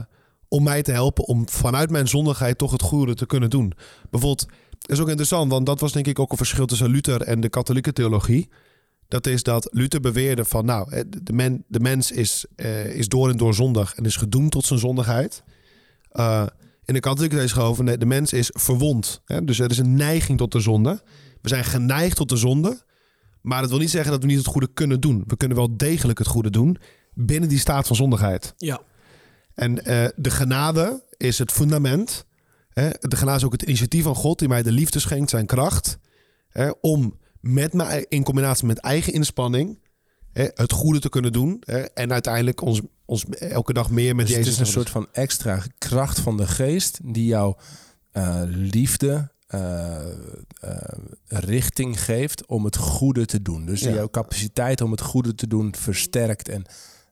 om 0.48 0.62
mij 0.62 0.82
te 0.82 0.92
helpen 0.92 1.24
om 1.24 1.48
vanuit 1.48 1.90
mijn 1.90 2.08
zondigheid 2.08 2.58
toch 2.58 2.70
het 2.70 2.82
goede 2.82 3.14
te 3.14 3.26
kunnen 3.26 3.50
doen. 3.50 3.72
Bijvoorbeeld, 4.10 4.46
is 4.86 5.00
ook 5.00 5.08
interessant, 5.08 5.50
want 5.50 5.66
dat 5.66 5.80
was 5.80 5.92
denk 5.92 6.06
ik 6.06 6.18
ook 6.18 6.30
een 6.30 6.36
verschil 6.36 6.66
tussen 6.66 6.88
Luther 6.88 7.22
en 7.22 7.40
de 7.40 7.48
katholieke 7.48 7.92
theologie. 7.92 8.48
Dat 9.08 9.26
is 9.26 9.42
dat 9.42 9.68
Luther 9.72 10.00
beweerde 10.00 10.44
van, 10.44 10.64
nou, 10.64 11.04
de, 11.22 11.32
men, 11.32 11.64
de 11.68 11.80
mens 11.80 12.10
is, 12.10 12.46
uh, 12.56 12.86
is 12.86 13.08
door 13.08 13.30
en 13.30 13.36
door 13.36 13.54
zondig 13.54 13.94
en 13.94 14.04
is 14.04 14.16
gedoemd 14.16 14.50
tot 14.50 14.64
zijn 14.64 14.78
zondigheid. 14.78 15.42
Uh, 16.12 16.46
in 16.84 16.94
de 16.94 17.00
katholieke 17.00 17.42
is 17.42 17.52
geloven, 17.52 17.84
nee, 17.84 17.98
de 17.98 18.06
mens 18.06 18.32
is 18.32 18.50
verwond. 18.52 19.20
Hè? 19.24 19.44
Dus 19.44 19.58
er 19.58 19.70
is 19.70 19.78
een 19.78 19.94
neiging 19.94 20.38
tot 20.38 20.52
de 20.52 20.60
zonde. 20.60 21.02
We 21.42 21.48
zijn 21.48 21.64
geneigd 21.64 22.16
tot 22.16 22.28
de 22.28 22.36
zonde. 22.36 22.84
Maar 23.40 23.60
dat 23.60 23.70
wil 23.70 23.78
niet 23.78 23.90
zeggen 23.90 24.10
dat 24.10 24.20
we 24.20 24.26
niet 24.26 24.38
het 24.38 24.46
goede 24.46 24.72
kunnen 24.74 25.00
doen. 25.00 25.24
We 25.26 25.36
kunnen 25.36 25.56
wel 25.56 25.76
degelijk 25.76 26.18
het 26.18 26.28
goede 26.28 26.50
doen 26.50 26.78
binnen 27.14 27.48
die 27.48 27.58
staat 27.58 27.86
van 27.86 27.96
zondigheid. 27.96 28.54
Ja. 28.56 28.80
En 29.54 29.72
uh, 29.72 30.06
de 30.16 30.30
genade 30.30 31.04
is 31.16 31.38
het 31.38 31.52
fundament. 31.52 32.26
Hè? 32.68 32.90
De 33.00 33.16
genade 33.16 33.36
is 33.36 33.44
ook 33.44 33.52
het 33.52 33.62
initiatief 33.62 34.02
van 34.02 34.14
God 34.14 34.38
die 34.38 34.48
mij 34.48 34.62
de 34.62 34.72
liefde 34.72 34.98
schenkt, 34.98 35.30
zijn 35.30 35.46
kracht. 35.46 35.98
Hè? 36.48 36.70
Om 36.80 37.18
met 37.46 37.72
mij, 37.72 38.06
in 38.08 38.22
combinatie 38.22 38.66
met 38.66 38.78
eigen 38.78 39.12
inspanning 39.12 39.78
hè, 40.32 40.46
het 40.54 40.72
goede 40.72 40.98
te 40.98 41.08
kunnen 41.08 41.32
doen. 41.32 41.56
Hè, 41.60 41.78
en 41.78 42.12
uiteindelijk 42.12 42.60
ons, 42.60 42.80
ons 43.04 43.24
elke 43.28 43.72
dag 43.72 43.90
meer 43.90 44.16
met 44.16 44.26
dus 44.26 44.36
Jezus. 44.36 44.52
Het 44.52 44.60
is 44.60 44.66
een 44.66 44.72
soort 44.72 44.90
van 44.90 45.08
extra 45.12 45.62
kracht 45.78 46.20
van 46.20 46.36
de 46.36 46.46
geest 46.46 46.98
die 47.02 47.26
jou 47.26 47.54
uh, 48.12 48.42
liefde, 48.46 49.30
uh, 49.54 49.60
uh, 50.64 50.70
richting 51.26 52.02
geeft 52.02 52.46
om 52.46 52.64
het 52.64 52.76
goede 52.76 53.26
te 53.26 53.42
doen. 53.42 53.66
Dus 53.66 53.80
jouw 53.80 54.10
capaciteit 54.10 54.80
om 54.80 54.90
het 54.90 55.00
goede 55.00 55.34
te 55.34 55.46
doen 55.46 55.74
versterkt 55.74 56.48
en 56.48 56.66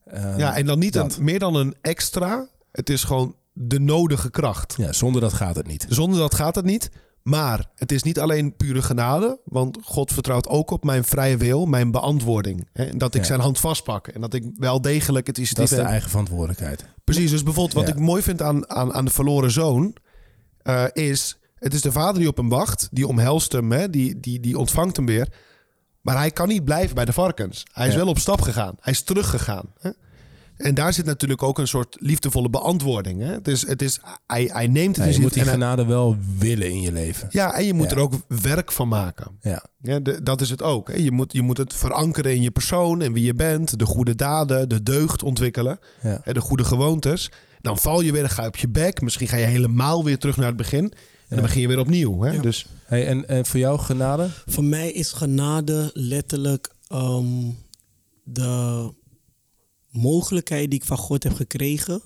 Eh, 0.05 0.39
ja, 0.39 0.57
en 0.57 0.67
dan 0.67 0.79
niet 0.79 0.95
een, 0.95 1.11
meer 1.21 1.39
dan 1.39 1.55
een 1.55 1.75
extra. 1.81 2.49
Het 2.73 2.91
is 2.91 3.05
gewoon 3.05 3.37
de 3.53 3.81
nodige 3.81 4.31
kracht. 4.31 4.75
ja, 4.77 4.93
zonder 4.93 5.21
dat 5.21 5.33
gaat 5.33 5.57
het 5.57 5.67
niet. 5.67 5.87
Zonder 5.89 6.19
dat 6.19 6.35
gaat 6.35 6.55
het 6.55 6.65
niet. 6.65 6.91
Maar 7.25 7.71
het 7.75 7.93
is 7.93 8.03
niet 8.03 8.19
alleen 8.21 8.57
pure 8.57 8.83
genade. 8.83 9.41
Want 9.45 9.79
God 9.83 10.13
vertrouwt 10.13 10.49
ook 10.49 10.71
op 10.71 10.85
mijn 10.85 11.05
vrije 11.05 11.37
wil, 11.37 11.67
mijn 11.67 11.91
beantwoording. 11.91 12.69
Hè? 12.73 12.91
Dat 12.97 13.15
ik 13.15 13.21
Ja. 13.21 13.27
zijn 13.27 13.41
hand 13.41 13.59
vastpak. 13.61 14.09
En 14.09 14.21
dat 14.21 14.35
ik 14.35 14.45
wel 14.55 14.81
degelijk 14.81 15.27
het 15.27 15.37
Dat 15.37 15.45
initiatief 15.47 15.79
is 15.79 15.85
de 15.85 15.91
eigen 15.91 16.11
verantwoordelijkheid. 16.11 16.85
Precies, 17.05 17.31
dus 17.31 17.43
bijvoorbeeld 17.43 17.75
wat 17.77 17.87
Ja. 17.87 17.93
ik 17.95 17.99
mooi 18.01 18.23
vind 18.23 18.43
aan, 18.43 18.71
aan, 18.71 18.93
aan 18.93 19.05
de 19.05 19.11
verloren 19.11 19.51
zoon... 19.51 19.97
eh, 20.63 20.85
is, 20.93 21.39
het 21.55 21.75
is 21.75 21.81
de 21.81 21.93
vader 21.93 22.19
die 22.19 22.29
op 22.29 22.37
hem 22.37 22.49
wacht. 22.49 22.89
Die 22.93 23.07
omhelst 23.07 23.53
hem, 23.53 23.73
hè? 23.73 23.91
Die, 23.91 24.21
die, 24.21 24.41
die 24.41 24.59
ontvangt 24.59 24.97
hem 24.97 25.07
weer. 25.07 25.29
Maar 26.01 26.17
hij 26.17 26.31
kan 26.31 26.49
niet 26.49 26.65
blijven 26.65 26.95
bij 26.95 27.05
de 27.05 27.13
varkens. 27.13 27.67
Hij 27.73 27.87
is 27.87 27.93
Ja. 27.93 27.99
wel 27.99 28.09
op 28.09 28.19
stap 28.19 28.41
gegaan. 28.41 28.75
Hij 28.81 28.93
is 28.93 29.03
teruggegaan. 29.03 29.73
Hè? 29.79 29.91
En 30.57 30.75
daar 30.75 30.93
zit 30.93 31.05
natuurlijk 31.05 31.43
ook 31.43 31.59
een 31.59 31.69
soort 31.69 31.97
liefdevolle 32.01 32.51
beantwoording. 32.51 33.21
Hè? 33.21 33.33
Het 33.33 33.49
is, 33.49 33.67
het 33.67 33.83
is, 33.83 34.01
hij, 34.27 34.51
hij 34.53 34.67
neemt 34.67 34.97
het 34.97 35.05
Ja, 35.05 35.11
je 35.11 35.17
in 35.17 35.21
moet 35.23 35.33
die 35.35 35.43
hij- 35.43 35.53
genade 35.53 35.85
wel 35.85 36.17
willen 36.39 36.71
in 36.71 36.81
je 36.81 36.93
leven. 36.93 37.29
Ja, 37.31 37.55
en 37.55 37.65
je 37.65 37.75
moet 37.75 37.91
Ja. 37.91 37.97
er 37.97 38.03
ook 38.03 38.15
werk 38.29 38.73
van 38.73 38.89
maken. 38.89 39.27
Ja. 39.41 39.65
Ja, 39.83 40.01
de- 40.01 40.23
dat 40.23 40.41
is 40.41 40.51
het 40.51 40.63
ook. 40.63 40.89
Hè? 40.89 40.95
Je, 40.95 41.11
moet, 41.13 41.33
je 41.33 41.43
moet 41.43 41.57
het 41.59 41.75
verankeren 41.75 42.35
in 42.35 42.43
je 42.43 42.51
persoon 42.51 43.03
en 43.03 43.13
wie 43.13 43.25
je 43.25 43.35
bent. 43.35 43.79
De 43.79 43.87
goede 43.87 44.15
daden, 44.15 44.69
de 44.69 44.83
deugd 44.83 45.23
ontwikkelen. 45.23 45.79
Ja. 46.03 46.21
Hè, 46.23 46.33
de 46.33 46.41
goede 46.41 46.65
gewoontes. 46.65 47.31
Dan 47.61 47.79
val 47.79 48.01
je 48.01 48.13
weer, 48.13 48.21
dan 48.21 48.31
ga 48.31 48.43
je 48.43 48.49
op 48.49 48.57
je 48.57 48.69
bek. 48.69 49.01
Misschien 49.01 49.29
ga 49.29 49.37
je 49.37 49.47
helemaal 49.47 50.05
weer 50.05 50.19
terug 50.19 50.37
naar 50.37 50.47
het 50.47 50.57
begin. 50.57 50.85
En 50.85 50.91
Ja. 51.29 51.37
dan 51.37 51.45
begin 51.45 51.61
je 51.61 51.69
weer 51.69 51.79
opnieuw. 51.79 52.21
Hè? 52.23 52.31
Ja. 52.31 52.41
Dus 52.43 52.67
Hey, 52.85 53.07
en, 53.07 53.29
en 53.29 53.47
voor 53.47 53.61
jou 53.61 53.79
genade? 53.79 54.29
Voor 54.47 54.65
mij 54.65 54.91
is 54.93 55.13
genade 55.13 55.91
letterlijk 55.95 56.71
ehm, 56.89 57.25
de 58.23 58.93
mogelijkheid 59.95 60.71
die 60.71 60.81
ik 60.81 60.87
van 60.87 60.97
God 60.97 61.23
heb 61.23 61.35
gekregen 61.35 62.03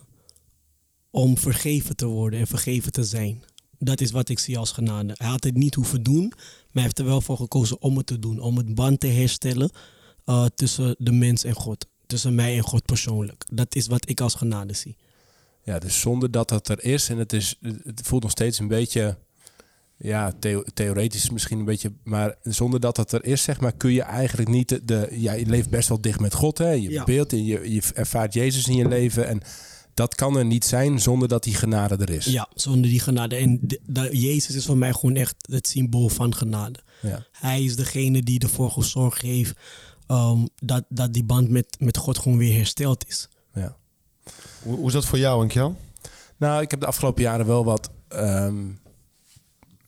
om 1.11 1.39
vergeven 1.39 1.97
te 1.97 2.07
worden 2.07 2.41
en 2.41 2.47
vergeven 2.47 2.93
te 2.93 3.05
zijn. 3.05 3.45
Dat 3.79 4.01
is 4.01 4.11
wat 4.11 4.29
ik 4.29 4.39
zie 4.39 4.59
als 4.59 4.73
genade. 4.73 5.15
Hij 5.17 5.29
had 5.29 5.45
het 5.45 5.55
niet 5.55 5.75
hoeven 5.75 6.03
doen, 6.03 6.29
maar 6.29 6.69
hij 6.73 6.83
heeft 6.83 6.99
er 6.99 7.05
wel 7.05 7.21
voor 7.21 7.37
gekozen 7.37 7.83
om 7.83 7.97
het 7.97 8.07
te 8.07 8.19
doen. 8.19 8.41
Om 8.41 8.57
het 8.57 8.75
band 8.75 9.01
te 9.01 9.07
herstellen 9.07 9.71
eh, 10.25 10.45
tussen 10.55 10.97
de 10.99 11.13
mens 11.13 11.45
en 11.45 11.55
God. 11.55 11.87
Tussen 12.07 12.35
mij 12.35 12.57
en 12.57 12.63
God 12.63 12.85
persoonlijk. 12.85 13.45
Dat 13.53 13.75
is 13.75 13.87
wat 13.87 14.09
ik 14.09 14.21
als 14.21 14.35
genade 14.35 14.73
zie. 14.73 14.97
Ja, 15.63 15.79
dus 15.79 16.01
zonder 16.01 16.31
dat 16.31 16.49
dat 16.49 16.69
er 16.69 16.85
is. 16.85 17.09
En 17.09 17.19
het, 17.19 17.33
is, 17.33 17.55
het 17.61 18.01
voelt 18.05 18.23
nog 18.23 18.31
steeds 18.31 18.59
een 18.59 18.69
beetje... 18.69 19.19
Ja, 19.99 20.33
theo- 20.39 20.65
theoretisch 20.75 21.31
misschien 21.31 21.59
een 21.59 21.65
beetje... 21.65 21.93
Maar 22.05 22.35
zonder 22.43 22.81
dat 22.81 22.97
dat 22.97 23.13
er 23.13 23.25
is, 23.25 23.43
zeg 23.43 23.61
maar... 23.61 23.73
kun 23.73 23.93
je 23.93 24.03
eigenlijk 24.03 24.49
niet... 24.49 24.69
De, 24.69 24.85
de, 24.85 25.09
ja, 25.13 25.33
je 25.33 25.47
leeft 25.47 25.71
best 25.71 25.89
wel 25.89 26.01
dicht 26.01 26.21
met 26.21 26.35
God, 26.35 26.59
hè? 26.59 26.71
Je 26.71 26.91
Ja. 26.91 27.05
beeld 27.05 27.33
en 27.33 27.45
je, 27.45 27.73
je 27.73 27.83
ervaart 27.95 28.35
Jezus 28.35 28.69
in 28.69 28.77
je 28.77 28.89
leven. 28.89 29.27
En 29.29 29.41
dat 29.95 30.15
kan 30.15 30.37
er 30.37 30.45
niet 30.45 30.65
zijn 30.65 31.01
zonder 31.01 31.29
dat 31.29 31.43
die 31.45 31.55
genade 31.55 31.97
er 31.97 32.11
is. 32.11 32.25
Ja, 32.25 32.49
zonder 32.55 32.91
die 32.91 33.01
genade. 33.01 33.37
En 33.37 33.59
de, 33.63 33.81
de- 33.87 34.17
Jezus 34.21 34.55
is 34.55 34.67
voor 34.67 34.77
mij 34.79 34.93
gewoon 34.93 35.17
echt 35.17 35.35
het 35.51 35.67
symbool 35.69 36.09
van 36.09 36.35
genade. 36.35 36.79
Ja. 37.03 37.27
Hij 37.33 37.63
is 37.65 37.77
degene 37.77 38.23
die 38.23 38.41
ervoor 38.41 38.71
gezorgd 38.71 39.23
heeft 39.23 39.53
ehm, 40.07 40.47
dat, 40.63 40.85
dat 40.89 41.13
die 41.13 41.25
band 41.25 41.49
met, 41.51 41.77
met 41.79 41.97
God 41.97 42.19
gewoon 42.19 42.39
weer 42.39 42.57
hersteld 42.57 43.05
is. 43.09 43.29
ja. 43.55 43.77
hoe, 44.63 44.77
hoe 44.77 44.87
is 44.87 44.93
dat 44.93 45.05
voor 45.07 45.19
jou, 45.19 45.41
Ankjel? 45.41 45.77
Nou, 46.37 46.63
ik 46.63 46.71
heb 46.71 46.81
de 46.81 46.87
afgelopen 46.87 47.23
jaren 47.23 47.47
wel 47.47 47.65
wat. 47.65 47.91
ehm, 48.09 48.57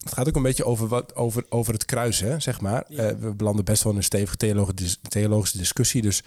het 0.03 0.13
gaat 0.13 0.27
ook 0.27 0.35
een 0.35 0.41
beetje 0.41 0.65
over, 0.65 0.87
wat, 0.87 1.15
over, 1.15 1.45
over 1.49 1.73
het 1.73 1.85
kruisen, 1.85 2.31
hè, 2.31 2.39
zeg 2.39 2.61
maar. 2.61 2.83
Ja. 2.87 3.03
Eh, 3.03 3.15
we 3.19 3.33
belanden 3.33 3.65
best 3.65 3.83
wel 3.83 3.91
in 3.91 3.97
een 3.97 4.03
stevige 4.03 4.37
theologische, 4.37 4.97
theologische 5.09 5.57
discussie. 5.57 6.01
Dus 6.01 6.23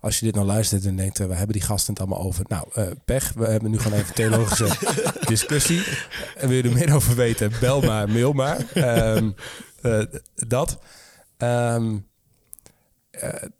als 0.00 0.18
je 0.18 0.24
dit 0.24 0.34
nou 0.34 0.46
luistert 0.46 0.84
en 0.84 0.96
denkt, 0.96 1.20
eh, 1.20 1.26
we 1.26 1.34
hebben 1.34 1.52
die 1.52 1.64
gasten 1.64 1.92
het 1.92 2.02
allemaal 2.02 2.26
over. 2.26 2.44
Nou, 2.48 2.68
eh, 2.72 2.86
pech. 3.04 3.32
We 3.32 3.46
hebben 3.46 3.70
nu 3.70 3.78
gewoon 3.78 3.98
even 3.98 4.14
theologische 4.24 4.68
discussie. 5.26 5.82
En 6.36 6.48
wil 6.48 6.56
je 6.56 6.62
er 6.62 6.72
meer 6.72 6.94
over 6.94 7.14
weten, 7.14 7.52
bel 7.60 7.80
maar, 7.80 8.10
mail 8.10 8.32
maar. 8.32 8.66
Ehm, 8.74 9.30
eh, 9.82 10.02
dat. 10.34 10.78
Ik 13.10 13.50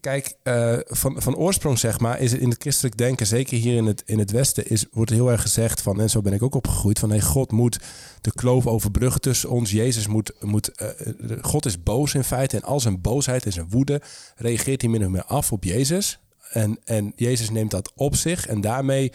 kijk, 0.00 0.34
eh, 0.42 0.78
van, 0.84 1.22
van 1.22 1.36
oorsprong 1.36 1.78
zeg 1.78 2.00
maar, 2.00 2.20
is 2.20 2.32
het 2.32 2.40
in 2.40 2.48
het 2.50 2.62
christelijk 2.62 2.96
denken, 2.96 3.26
zeker 3.26 3.58
hier 3.58 3.76
in 3.76 3.86
het, 3.86 4.02
in 4.06 4.18
het 4.18 4.30
Westen, 4.30 4.68
is, 4.68 4.86
wordt 4.90 5.10
heel 5.10 5.30
erg 5.30 5.42
gezegd 5.42 5.80
van, 5.80 6.00
en 6.00 6.10
zo 6.10 6.20
ben 6.20 6.32
ik 6.32 6.42
ook 6.42 6.54
opgegroeid, 6.54 6.98
van 6.98 7.10
hey, 7.10 7.20
God 7.20 7.52
moet 7.52 7.78
de 8.20 8.32
kloof 8.32 8.66
overbruggen 8.66 9.20
tussen 9.20 9.50
ons. 9.50 9.70
Jezus 9.70 10.06
moet, 10.06 10.32
moet 10.40 10.68
eh, 10.68 10.88
eh, 10.88 11.38
God 11.40 11.66
is 11.66 11.82
boos 11.82 12.14
in 12.14 12.24
feite 12.24 12.56
en 12.56 12.62
al 12.62 12.80
zijn 12.80 13.00
boosheid 13.00 13.44
en 13.44 13.52
zijn 13.52 13.70
woede 13.70 14.02
reageert 14.36 14.80
hij 14.80 14.90
min 14.90 15.04
of 15.04 15.10
meer 15.10 15.24
af 15.24 15.52
op 15.52 15.64
Jezus. 15.64 16.20
En, 16.50 16.78
en 16.84 17.12
Jezus 17.16 17.50
neemt 17.50 17.70
dat 17.70 17.92
op 17.94 18.16
zich 18.16 18.46
en 18.46 18.60
daarmee 18.60 19.12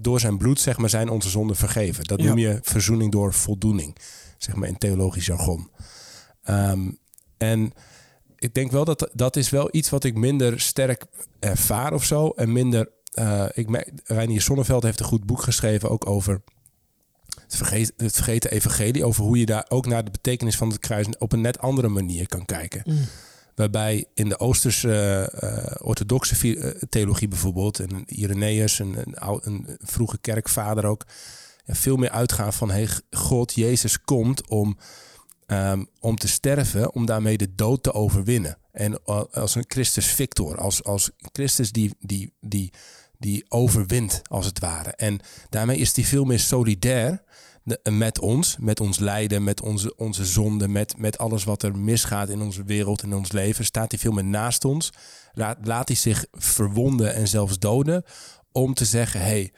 door 0.00 0.20
zijn 0.20 0.38
bloed 0.38 0.60
zeg 0.60 0.76
maar, 0.76 0.88
zijn 0.88 1.08
onze 1.08 1.28
zonden 1.28 1.56
vergeven. 1.56 2.04
Dat 2.04 2.20
Ja. 2.20 2.26
noem 2.26 2.38
je 2.38 2.58
verzoening 2.62 3.12
door 3.12 3.32
voldoening, 3.34 3.96
zeg 4.38 4.54
maar 4.54 4.68
in 4.68 4.78
theologisch 4.78 5.26
jargon. 5.26 5.70
Ehm, 6.42 6.90
en 7.36 7.72
ik 8.42 8.54
denk 8.54 8.70
wel 8.70 8.84
dat 8.84 9.10
dat 9.12 9.36
is 9.36 9.50
wel 9.50 9.68
iets 9.70 9.90
wat 9.90 10.04
ik 10.04 10.14
minder 10.14 10.60
sterk 10.60 11.04
ervaar 11.38 11.92
of 11.92 12.04
zo. 12.04 12.28
En 12.28 12.52
minder. 12.52 12.88
eh 13.12 13.44
ik 13.52 13.68
merk, 13.68 13.90
Reinier 14.04 14.42
Sonneveld 14.42 14.82
heeft 14.82 15.00
een 15.00 15.06
goed 15.06 15.26
boek 15.26 15.42
geschreven 15.42 15.90
ook 15.90 16.06
over 16.06 16.42
het, 17.96 18.12
vergeten 18.14 18.50
evangelie. 18.50 19.04
Over 19.04 19.24
hoe 19.24 19.38
je 19.38 19.46
daar 19.46 19.66
ook 19.68 19.86
naar 19.86 20.04
de 20.04 20.10
betekenis 20.10 20.56
van 20.56 20.68
het 20.68 20.78
kruis 20.78 21.06
op 21.18 21.32
een 21.32 21.40
net 21.40 21.58
andere 21.58 21.88
manier 21.88 22.28
kan 22.28 22.44
kijken. 22.44 22.82
Waarbij 23.54 24.04
in 24.14 24.28
de 24.28 24.38
Oosterse 24.38 25.30
eh, 25.40 25.86
orthodoxe 25.86 26.56
eh, 26.58 26.82
theologie 26.88 27.28
bijvoorbeeld, 27.28 27.78
en 27.80 28.04
Irenaeus, 28.06 28.78
een, 28.78 28.96
een, 29.06 29.16
oud- 29.18 29.46
een 29.46 29.66
vroege 29.80 30.18
kerkvader 30.18 30.84
ook, 30.86 31.04
ja, 31.64 31.74
veel 31.74 31.96
meer 31.96 32.10
uitgaan 32.10 32.52
van 32.52 32.70
hey, 32.70 32.88
God, 33.10 33.54
Jezus 33.54 34.00
komt 34.04 34.48
om, 34.48 34.76
ehm, 35.52 35.84
om 36.00 36.16
te 36.16 36.28
sterven, 36.28 36.94
om 36.94 37.06
daarmee 37.06 37.36
de 37.36 37.54
dood 37.54 37.82
te 37.82 37.92
overwinnen. 37.92 38.58
En 38.72 39.04
als 39.32 39.54
een 39.54 39.64
Christus 39.68 40.06
victor, 40.06 40.58
als, 40.58 40.84
als 40.84 41.10
Christus 41.32 41.72
die, 41.72 41.94
die, 42.00 42.32
die, 42.40 42.72
die 43.18 43.44
overwint 43.48 44.22
als 44.28 44.46
het 44.46 44.58
ware. 44.58 44.90
En 44.90 45.20
daarmee 45.48 45.76
is 45.76 45.96
hij 45.96 46.04
veel 46.04 46.24
meer 46.24 46.40
solidair 46.40 47.22
met 47.90 48.18
ons, 48.18 48.56
met 48.60 48.80
ons 48.80 48.98
lijden, 48.98 49.44
met 49.44 49.60
onze, 49.60 49.96
onze 49.96 50.24
zonde, 50.24 50.68
met, 50.68 50.98
met 50.98 51.18
alles 51.18 51.44
wat 51.44 51.62
er 51.62 51.78
misgaat 51.78 52.28
in 52.28 52.40
onze 52.40 52.64
wereld 52.64 53.02
in 53.02 53.14
ons 53.14 53.32
leven. 53.32 53.64
Staat 53.64 53.90
hij 53.90 54.00
veel 54.00 54.12
meer 54.12 54.24
naast 54.24 54.64
ons. 54.64 54.92
Laat, 55.32 55.58
laat 55.62 55.88
hij 55.88 55.96
zich 55.96 56.26
verwonden 56.32 57.14
en 57.14 57.28
zelfs 57.28 57.58
doden 57.58 58.04
om 58.52 58.74
te 58.74 58.84
zeggen, 58.84 59.20
hey, 59.20 59.52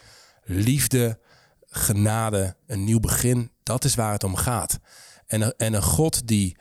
liefde, 0.45 1.19
genade, 1.67 2.57
een 2.67 2.85
nieuw 2.85 3.01
begin, 3.01 3.51
dat 3.63 3.85
is 3.85 3.95
waar 3.95 4.13
het 4.13 4.25
om 4.25 4.37
gaat. 4.37 4.79
En, 5.27 5.57
en 5.57 5.75
een 5.75 5.83
God 5.83 6.27
die, 6.27 6.57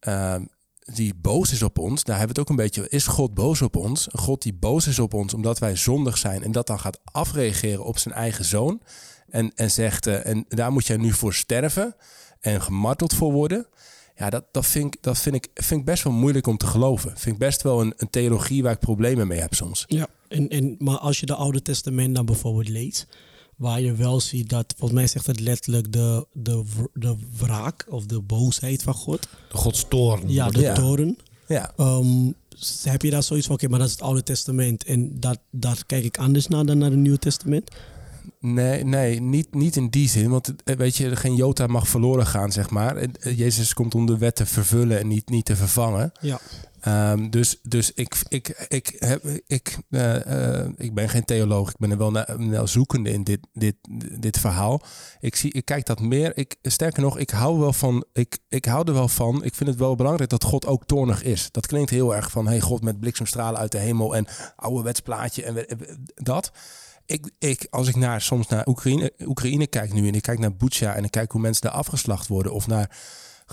ehm, 0.00 0.44
die 0.78 1.14
boos 1.14 1.52
is 1.52 1.62
op 1.62 1.78
ons, 1.78 2.04
daar 2.04 2.18
hebben 2.18 2.34
we 2.34 2.40
het 2.40 2.50
ook 2.50 2.58
een 2.58 2.64
beetje, 2.64 2.88
is 2.88 3.06
God 3.06 3.34
boos 3.34 3.62
op 3.62 3.76
ons? 3.76 4.12
Een 4.12 4.18
God 4.18 4.42
die 4.42 4.54
boos 4.54 4.86
is 4.86 4.98
op 4.98 5.14
ons 5.14 5.34
omdat 5.34 5.58
wij 5.58 5.76
zondig 5.76 6.18
zijn 6.18 6.42
en 6.42 6.52
dat 6.52 6.66
dan 6.66 6.80
gaat 6.80 7.00
afreageren 7.04 7.84
op 7.84 7.98
zijn 7.98 8.14
eigen 8.14 8.44
zoon 8.44 8.82
en, 9.28 9.52
en 9.54 9.70
zegt, 9.70 10.06
eh, 10.06 10.26
en 10.26 10.44
daar 10.48 10.72
moet 10.72 10.86
jij 10.86 10.96
nu 10.96 11.12
voor 11.12 11.34
sterven 11.34 11.96
en 12.40 12.62
gemarteld 12.62 13.14
voor 13.14 13.32
worden. 13.32 13.66
Ja, 14.16 14.30
dat, 14.30 14.44
dat, 14.50 14.66
vind, 14.66 14.94
ik, 14.94 15.02
dat 15.02 15.18
vind, 15.18 15.34
ik, 15.34 15.48
vind 15.54 15.80
ik 15.80 15.86
best 15.86 16.02
wel 16.02 16.12
moeilijk 16.12 16.46
om 16.46 16.56
te 16.56 16.66
geloven. 16.66 17.10
Vind 17.10 17.34
ik 17.34 17.38
best 17.38 17.62
wel 17.62 17.80
een, 17.80 17.92
een 17.96 18.10
theologie 18.10 18.62
waar 18.62 18.72
ik 18.72 18.78
problemen 18.78 19.26
mee 19.26 19.40
heb 19.40 19.54
soms. 19.54 19.84
Ja, 19.88 20.06
en, 20.28 20.48
en, 20.48 20.74
maar 20.78 20.98
als 20.98 21.20
je 21.20 21.26
de 21.26 21.34
Oude 21.34 21.62
Testament 21.62 22.14
dan 22.14 22.26
bijvoorbeeld 22.26 22.68
leest, 22.68 23.06
waar 23.62 23.80
je 23.80 23.92
wel 23.94 24.20
ziet 24.20 24.48
dat, 24.48 24.74
volgens 24.78 24.98
mij 24.98 25.08
zegt 25.08 25.26
het 25.26 25.40
letterlijk 25.40 25.92
de, 25.92 26.26
de, 26.32 26.62
de 26.94 27.16
wraak 27.38 27.86
of 27.88 28.06
de 28.06 28.20
boosheid 28.20 28.82
van 28.82 28.94
God. 28.94 29.20
De 29.50 29.56
godstoorn. 29.56 30.22
Ja, 30.26 30.50
de 30.50 30.60
Ja. 30.60 30.74
toren. 30.74 31.18
Ja, 31.48 31.72
Ehm, 31.76 32.30
heb 32.82 33.02
je 33.02 33.10
daar 33.10 33.22
zoiets 33.22 33.46
van, 33.46 33.54
oké, 33.54 33.68
maar 33.68 33.78
dat 33.78 33.88
is 33.88 33.94
het 33.94 34.02
Oude 34.02 34.22
Testament 34.22 34.84
en 34.84 35.20
dat, 35.20 35.38
daar 35.50 35.82
kijk 35.86 36.04
ik 36.04 36.18
anders 36.18 36.46
naar 36.48 36.64
dan 36.64 36.78
naar 36.78 36.90
het 36.90 36.98
Nieuwe 36.98 37.18
Testament? 37.18 37.70
Nee, 38.40 38.84
nee 38.84 39.20
niet, 39.20 39.54
niet 39.54 39.76
in 39.76 39.88
die 39.88 40.08
zin. 40.08 40.30
Want 40.30 40.54
eh, 40.64 40.76
weet 40.76 40.96
je, 40.96 41.16
geen 41.16 41.34
jota 41.34 41.66
mag 41.66 41.88
verloren 41.88 42.26
gaan, 42.26 42.52
zeg 42.52 42.70
maar. 42.70 42.96
En, 42.96 43.12
eh, 43.20 43.38
Jezus 43.38 43.74
komt 43.74 43.94
om 43.94 44.06
de 44.06 44.18
wet 44.18 44.36
te 44.36 44.46
vervullen 44.46 44.98
en 44.98 45.08
niet, 45.08 45.28
niet 45.28 45.44
te 45.44 45.56
vervangen. 45.56 46.12
Ja. 46.20 46.40
Ehm, 46.82 47.30
dus 47.30 47.58
dus 47.62 47.92
ik, 47.92 48.14
ik, 48.28 48.66
ik, 48.68 48.96
heb, 48.98 49.24
ik, 49.46 49.78
eh, 49.90 50.60
eh, 50.60 50.68
ik 50.76 50.94
ben 50.94 51.08
geen 51.08 51.24
theoloog. 51.24 51.70
Ik 51.70 51.76
ben 51.78 51.90
er 51.90 51.98
wel 51.98 52.10
naar, 52.10 52.68
zoekende 52.68 53.10
in 53.10 53.24
dit, 53.24 53.40
dit, 53.52 53.76
dit 54.20 54.38
verhaal. 54.38 54.82
Ik, 55.20 55.36
zie, 55.36 55.52
ik 55.52 55.64
kijk 55.64 55.86
dat 55.86 56.00
meer. 56.00 56.36
Ik, 56.36 56.56
sterker 56.62 57.02
nog, 57.02 57.18
ik 57.18 57.30
hou, 57.30 57.58
wel 57.58 57.72
van, 57.72 58.04
ik, 58.12 58.38
ik 58.48 58.64
hou 58.64 58.86
er 58.86 58.94
wel 58.94 59.08
van. 59.08 59.44
Ik 59.44 59.54
vind 59.54 59.70
het 59.70 59.78
wel 59.78 59.94
belangrijk 59.94 60.30
dat 60.30 60.44
God 60.44 60.66
ook 60.66 60.86
toornig 60.86 61.22
is. 61.22 61.48
Dat 61.50 61.66
klinkt 61.66 61.90
heel 61.90 62.14
erg 62.14 62.30
van... 62.30 62.46
hey, 62.46 62.60
God 62.60 62.82
met 62.82 63.00
bliksemstralen 63.00 63.60
uit 63.60 63.72
de 63.72 63.78
hemel... 63.78 64.16
en 64.16 64.26
ouderwets 64.56 65.00
plaatje 65.00 65.44
en 65.44 65.66
dat 66.14 66.52
ik, 67.06 67.30
ik, 67.38 67.66
als 67.70 67.88
ik 67.88 67.96
naar, 67.96 68.20
soms 68.20 68.48
naar 68.48 68.66
Oekraïne, 68.66 69.12
Oekraïne 69.18 69.66
kijk 69.66 69.92
nu 69.92 70.08
en 70.08 70.14
ik 70.14 70.22
kijk 70.22 70.38
naar 70.38 70.56
Butsja 70.56 70.94
en 70.94 71.04
ik 71.04 71.10
kijk 71.10 71.32
hoe 71.32 71.40
mensen 71.40 71.62
daar 71.62 71.72
afgeslacht 71.72 72.28
worden 72.28 72.52
of 72.52 72.66
naar 72.66 72.96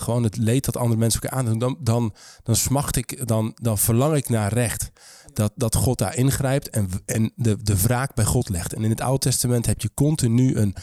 gewoon 0.00 0.22
het 0.22 0.36
leed 0.36 0.64
dat 0.64 0.76
andere 0.76 0.98
mensen 0.98 1.20
elkaar 1.20 1.38
aandoen, 1.38 1.58
dan, 1.58 1.76
dan, 1.80 2.14
dan 2.42 2.56
smacht 2.56 2.96
ik, 2.96 3.26
dan, 3.26 3.56
dan 3.62 3.78
verlang 3.78 4.16
ik 4.16 4.28
naar 4.28 4.52
recht. 4.52 4.90
Dat, 5.32 5.52
dat 5.54 5.74
God 5.74 5.98
daar 5.98 6.16
ingrijpt 6.16 6.70
en, 6.70 6.88
en 7.06 7.32
de, 7.36 7.62
de 7.62 7.82
wraak 7.82 8.14
bij 8.14 8.24
God 8.24 8.48
legt. 8.48 8.72
En 8.72 8.84
in 8.84 8.90
het 8.90 9.00
Oude 9.00 9.18
Testament 9.18 9.66
heb 9.66 9.80
je 9.80 9.90
continu 9.94 10.56
een, 10.56 10.74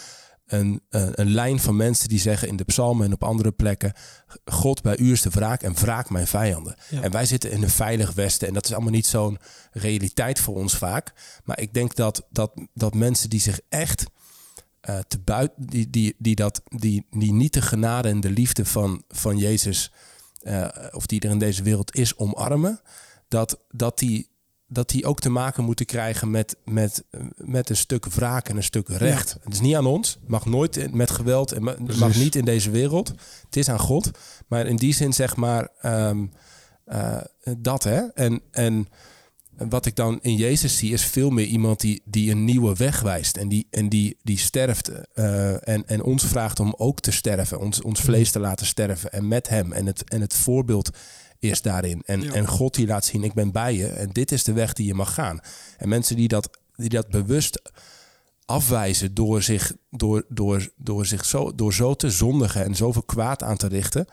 een, 0.45 0.81
een, 0.89 1.21
een 1.21 1.29
lijn 1.29 1.59
van 1.59 1.75
mensen 1.75 2.09
die 2.09 2.19
zeggen 2.19 2.47
in 2.47 2.55
de 2.55 2.63
psalmen 2.63 3.05
en 3.05 3.13
op 3.13 3.23
andere 3.23 3.51
plekken: 3.51 3.93
God, 4.45 4.81
bij 4.81 4.97
u 4.97 5.11
is 5.11 5.21
de 5.21 5.29
wraak 5.29 5.61
en 5.61 5.73
wraak 5.73 6.09
mijn 6.09 6.27
vijanden. 6.27 6.75
Ja. 6.89 7.01
En 7.01 7.11
wij 7.11 7.25
zitten 7.25 7.51
in 7.51 7.63
een 7.63 7.69
veilig 7.69 8.13
Westen 8.13 8.47
en 8.47 8.53
dat 8.53 8.65
is 8.65 8.73
allemaal 8.73 8.91
niet 8.91 9.07
zo'n 9.07 9.37
realiteit 9.71 10.39
voor 10.39 10.55
ons 10.55 10.77
vaak. 10.77 11.13
Maar 11.43 11.59
ik 11.59 11.73
denk 11.73 11.95
dat, 11.95 12.27
dat, 12.29 12.51
dat 12.73 12.93
mensen 12.93 13.29
die 13.29 13.41
zich 13.41 13.59
echt 13.69 14.05
eh, 14.87 14.99
te 15.07 15.19
buiten, 15.19 15.65
die, 15.65 15.89
die, 15.89 16.15
die, 16.17 16.35
dat, 16.35 16.61
die, 16.65 17.05
die 17.11 17.33
niet 17.33 17.53
de 17.53 17.61
genade 17.61 18.09
en 18.09 18.19
de 18.19 18.29
liefde 18.29 18.65
van, 18.65 19.03
van 19.09 19.37
Jezus, 19.37 19.91
eh, 20.41 20.67
of 20.91 21.05
die 21.05 21.19
er 21.19 21.29
in 21.29 21.39
deze 21.39 21.63
wereld 21.63 21.95
is, 21.95 22.17
omarmen, 22.17 22.81
dat, 23.27 23.59
dat 23.71 23.99
die 23.99 24.29
dat 24.69 24.89
die 24.89 25.05
ook 25.05 25.19
te 25.19 25.29
maken 25.29 25.63
moeten 25.63 25.85
krijgen 25.85 26.31
met, 26.31 26.57
met, 26.65 27.03
met 27.35 27.69
een 27.69 27.77
stuk 27.77 28.05
wraak 28.05 28.49
en 28.49 28.55
een 28.57 28.63
stuk 28.63 28.87
recht. 28.89 29.37
Het 29.43 29.53
is 29.53 29.59
niet 29.59 29.75
aan 29.75 29.85
ons. 29.85 30.17
Het 30.19 30.29
mag 30.29 30.45
nooit 30.45 30.93
met 30.93 31.11
geweld 31.11 31.51
en 31.51 31.63
mag 31.97 32.15
niet 32.15 32.35
in 32.35 32.45
deze 32.45 32.71
wereld. 32.71 33.07
Het 33.45 33.55
is 33.55 33.69
aan 33.69 33.79
God. 33.79 34.11
Maar 34.47 34.65
in 34.65 34.75
die 34.75 34.93
zin 34.93 35.13
zeg 35.13 35.35
maar 35.35 35.69
ehm, 35.81 36.25
eh, 36.85 37.17
dat 37.57 37.83
hè. 37.83 38.01
En, 38.13 38.41
en 38.51 38.87
wat 39.69 39.85
ik 39.85 39.95
dan 39.95 40.19
in 40.21 40.35
Jezus 40.35 40.77
zie 40.77 40.93
is 40.93 41.03
veel 41.05 41.29
meer 41.29 41.45
iemand 41.45 41.79
die, 41.79 42.01
die 42.05 42.31
een 42.31 42.45
nieuwe 42.45 42.75
weg 42.75 43.01
wijst. 43.01 43.37
En 43.37 43.47
die, 43.49 43.67
en 43.69 43.89
die, 43.89 44.17
die 44.23 44.37
sterft. 44.37 44.87
eh, 45.13 45.67
en, 45.67 45.87
en 45.87 46.03
ons 46.03 46.23
vraagt 46.25 46.59
om 46.59 46.73
ook 46.77 46.99
te 46.99 47.11
sterven. 47.11 47.59
Ons, 47.59 47.81
ons 47.81 47.99
vlees 48.01 48.31
te 48.31 48.39
laten 48.39 48.65
sterven. 48.65 49.11
En 49.11 49.27
met 49.27 49.49
hem. 49.49 49.71
En 49.71 49.85
het, 49.85 50.09
en 50.09 50.21
het 50.21 50.33
voorbeeld 50.33 50.89
is 51.39 51.61
daarin. 51.61 52.01
En, 52.05 52.21
Ja. 52.21 52.31
en 52.33 52.47
God 52.47 52.73
die 52.75 52.87
laat 52.87 53.05
zien, 53.05 53.23
ik 53.23 53.33
ben 53.33 53.51
bij 53.51 53.73
je. 53.75 53.87
En 53.87 54.09
dit 54.11 54.31
is 54.31 54.43
de 54.43 54.53
weg 54.53 54.73
die 54.73 54.85
je 54.87 54.93
mag 54.93 55.13
gaan. 55.13 55.39
En 55.77 55.89
mensen 55.89 56.15
die 56.15 56.27
dat, 56.27 56.49
die 56.75 56.89
dat 56.89 57.09
bewust 57.09 57.61
afwijzen 58.45 59.13
door 59.13 59.41
zich, 59.41 59.73
door, 59.89 60.25
door, 60.29 60.69
door 60.77 61.05
zich 61.05 61.25
zo, 61.25 61.55
door 61.55 61.73
zo 61.73 61.93
te 61.95 62.09
zondigen 62.09 62.63
en 62.63 62.75
zoveel 62.75 63.03
kwaad 63.03 63.43
aan 63.43 63.57
te 63.57 63.67
richten. 63.67 64.05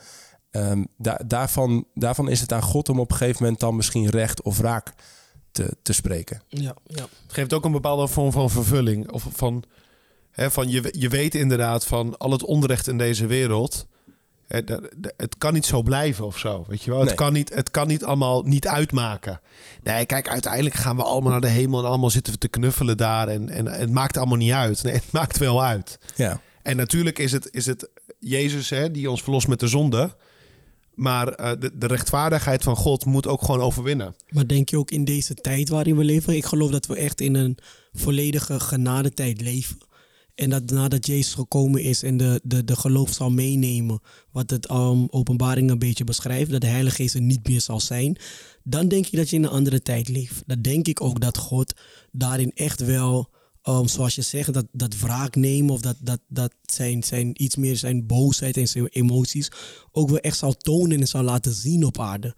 da- 0.96 1.20
daarvan, 1.26 1.86
daarvan 1.94 2.28
is 2.28 2.40
het 2.40 2.52
aan 2.52 2.62
God 2.62 2.88
om 2.88 3.00
op 3.00 3.10
een 3.10 3.16
gegeven 3.16 3.42
moment 3.42 3.60
dan 3.60 3.76
misschien 3.76 4.08
recht 4.10 4.42
of 4.42 4.58
wraak 4.58 4.92
te, 5.54 5.76
te 5.82 5.92
spreken. 5.92 6.42
Ja, 6.48 6.74
ja. 6.86 7.02
Het 7.02 7.32
geeft 7.32 7.52
ook 7.52 7.64
een 7.64 7.72
bepaalde 7.72 8.08
vorm 8.08 8.32
van 8.32 8.50
vervulling. 8.50 9.10
Of 9.10 9.26
van, 9.32 9.62
hè, 10.30 10.50
van 10.50 10.70
je, 10.70 10.94
je 10.98 11.08
weet 11.08 11.34
inderdaad 11.34 11.86
van 11.86 12.18
al 12.18 12.30
het 12.30 12.44
onrecht 12.44 12.88
in 12.88 12.98
deze 12.98 13.26
wereld. 13.26 13.86
hè, 14.46 14.64
dat- 14.64 14.88
dat- 14.96 15.14
Het 15.16 15.38
kan 15.38 15.52
niet 15.52 15.66
zo 15.66 15.82
blijven 15.82 16.26
of 16.26 16.38
zo. 16.38 16.64
Weet 16.68 16.82
je 16.82 16.90
wel? 16.90 16.98
Nee. 16.98 17.08
Het, 17.08 17.16
kan 17.16 17.32
niet, 17.32 17.54
het 17.54 17.70
kan 17.70 17.86
niet 17.86 18.04
allemaal 18.04 18.42
niet 18.42 18.66
uitmaken. 18.68 19.40
Nee, 19.82 20.06
kijk, 20.06 20.28
uiteindelijk 20.28 20.74
gaan 20.74 20.96
we 20.96 21.02
allemaal 21.02 21.30
naar 21.32 21.40
de 21.40 21.48
hemel 21.48 21.78
en 21.80 21.86
allemaal 21.88 22.10
zitten 22.10 22.32
we 22.32 22.38
te 22.38 22.48
knuffelen 22.48 22.96
daar. 22.96 23.28
En, 23.28 23.48
en 23.48 23.66
het 23.66 23.90
maakt 23.90 24.16
allemaal 24.16 24.36
niet 24.38 24.52
uit. 24.52 24.82
Nee, 24.82 24.94
het 24.94 25.12
maakt 25.12 25.38
wel 25.38 25.62
uit. 25.64 25.98
Ja, 26.16 26.40
En 26.62 26.76
natuurlijk 26.76 27.18
is 27.18 27.32
het, 27.32 27.48
is 27.52 27.66
het 27.66 27.88
Jezus 28.18 28.70
hè, 28.70 28.90
die 28.90 29.10
ons 29.10 29.22
verlost 29.22 29.48
met 29.48 29.60
de 29.60 29.68
zonde. 29.68 30.16
Maar 30.94 31.28
eh, 31.28 31.60
de, 31.60 31.70
de 31.78 31.86
rechtvaardigheid 31.86 32.62
van 32.62 32.76
God 32.76 33.04
moet 33.04 33.26
ook 33.26 33.42
gewoon 33.42 33.60
overwinnen. 33.60 34.14
Maar 34.28 34.46
denk 34.46 34.68
je 34.68 34.78
ook 34.78 34.90
in 34.90 35.04
deze 35.04 35.34
tijd 35.34 35.68
waarin 35.68 35.96
we 35.96 36.04
leven? 36.04 36.36
Ik 36.36 36.44
geloof 36.44 36.70
dat 36.70 36.86
we 36.86 36.96
echt 36.96 37.20
in 37.20 37.34
een 37.34 37.58
volledige 37.92 38.60
genadetijd 38.60 39.40
leven. 39.40 39.76
En 40.34 40.50
dat 40.50 40.70
nadat 40.70 41.06
Jezus 41.06 41.34
gekomen 41.34 41.82
is 41.82 42.02
en 42.02 42.16
de, 42.16 42.40
de, 42.44 42.64
de 42.64 42.76
geloof 42.76 43.12
zal 43.12 43.30
meenemen, 43.30 44.00
wat 44.30 44.50
het 44.50 44.70
um, 44.70 45.06
openbaring 45.10 45.70
een 45.70 45.78
beetje 45.78 46.04
beschrijft, 46.04 46.50
dat 46.50 46.60
de 46.60 46.66
Heilige 46.66 46.96
Geest 46.96 47.14
er 47.14 47.20
niet 47.20 47.48
meer 47.48 47.60
zal 47.60 47.80
zijn, 47.80 48.16
dan 48.62 48.88
denk 48.88 49.06
ik 49.06 49.16
dat 49.16 49.30
je 49.30 49.36
in 49.36 49.44
een 49.44 49.50
andere 49.50 49.82
tijd 49.82 50.08
leeft. 50.08 50.42
Dan 50.46 50.62
denk 50.62 50.86
ik 50.86 51.00
ook 51.00 51.20
dat 51.20 51.36
God 51.36 51.74
daarin 52.12 52.52
echt 52.54 52.80
wel, 52.80 53.30
um, 53.68 53.88
zoals 53.88 54.14
je 54.14 54.22
zegt, 54.22 54.52
dat, 54.52 54.66
dat 54.72 54.98
wraak 54.98 55.34
nemen 55.34 55.74
of 55.74 55.80
dat, 55.80 55.96
dat, 56.00 56.20
dat 56.28 56.52
zijn, 56.62 57.02
zijn 57.02 57.42
iets 57.42 57.56
meer 57.56 57.76
zijn 57.76 58.06
boosheid 58.06 58.56
en 58.56 58.68
zijn 58.68 58.86
emoties 58.86 59.50
ook 59.92 60.08
wel 60.08 60.18
echt 60.18 60.36
zal 60.36 60.52
tonen 60.52 61.00
en 61.00 61.06
zal 61.06 61.22
laten 61.22 61.52
zien 61.52 61.84
op 61.84 62.00
aarde. 62.00 62.34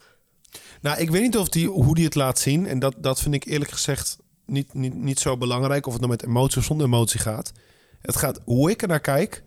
Nou, 0.80 1.00
ik 1.00 1.10
weet 1.10 1.22
niet 1.22 1.36
of 1.36 1.48
die, 1.48 1.68
hoe 1.68 1.94
die 1.94 2.04
het 2.04 2.14
laat 2.14 2.38
zien. 2.38 2.66
En 2.66 2.78
dat, 2.78 2.94
dat 2.98 3.20
vind 3.20 3.34
ik 3.34 3.44
eerlijk 3.44 3.70
gezegd 3.70 4.18
niet, 4.46 4.74
niet, 4.74 4.94
niet 4.94 5.18
zo 5.18 5.36
belangrijk. 5.36 5.86
Of 5.86 5.92
het 5.92 6.02
nou 6.02 6.12
met 6.12 6.24
emotie 6.24 6.58
of 6.58 6.64
zonder 6.64 6.86
emotie 6.86 7.20
gaat. 7.20 7.52
Het 8.00 8.16
gaat 8.16 8.40
hoe 8.44 8.70
ik 8.70 8.82
er 8.82 8.88
naar 8.88 9.00
kijk. 9.00 9.42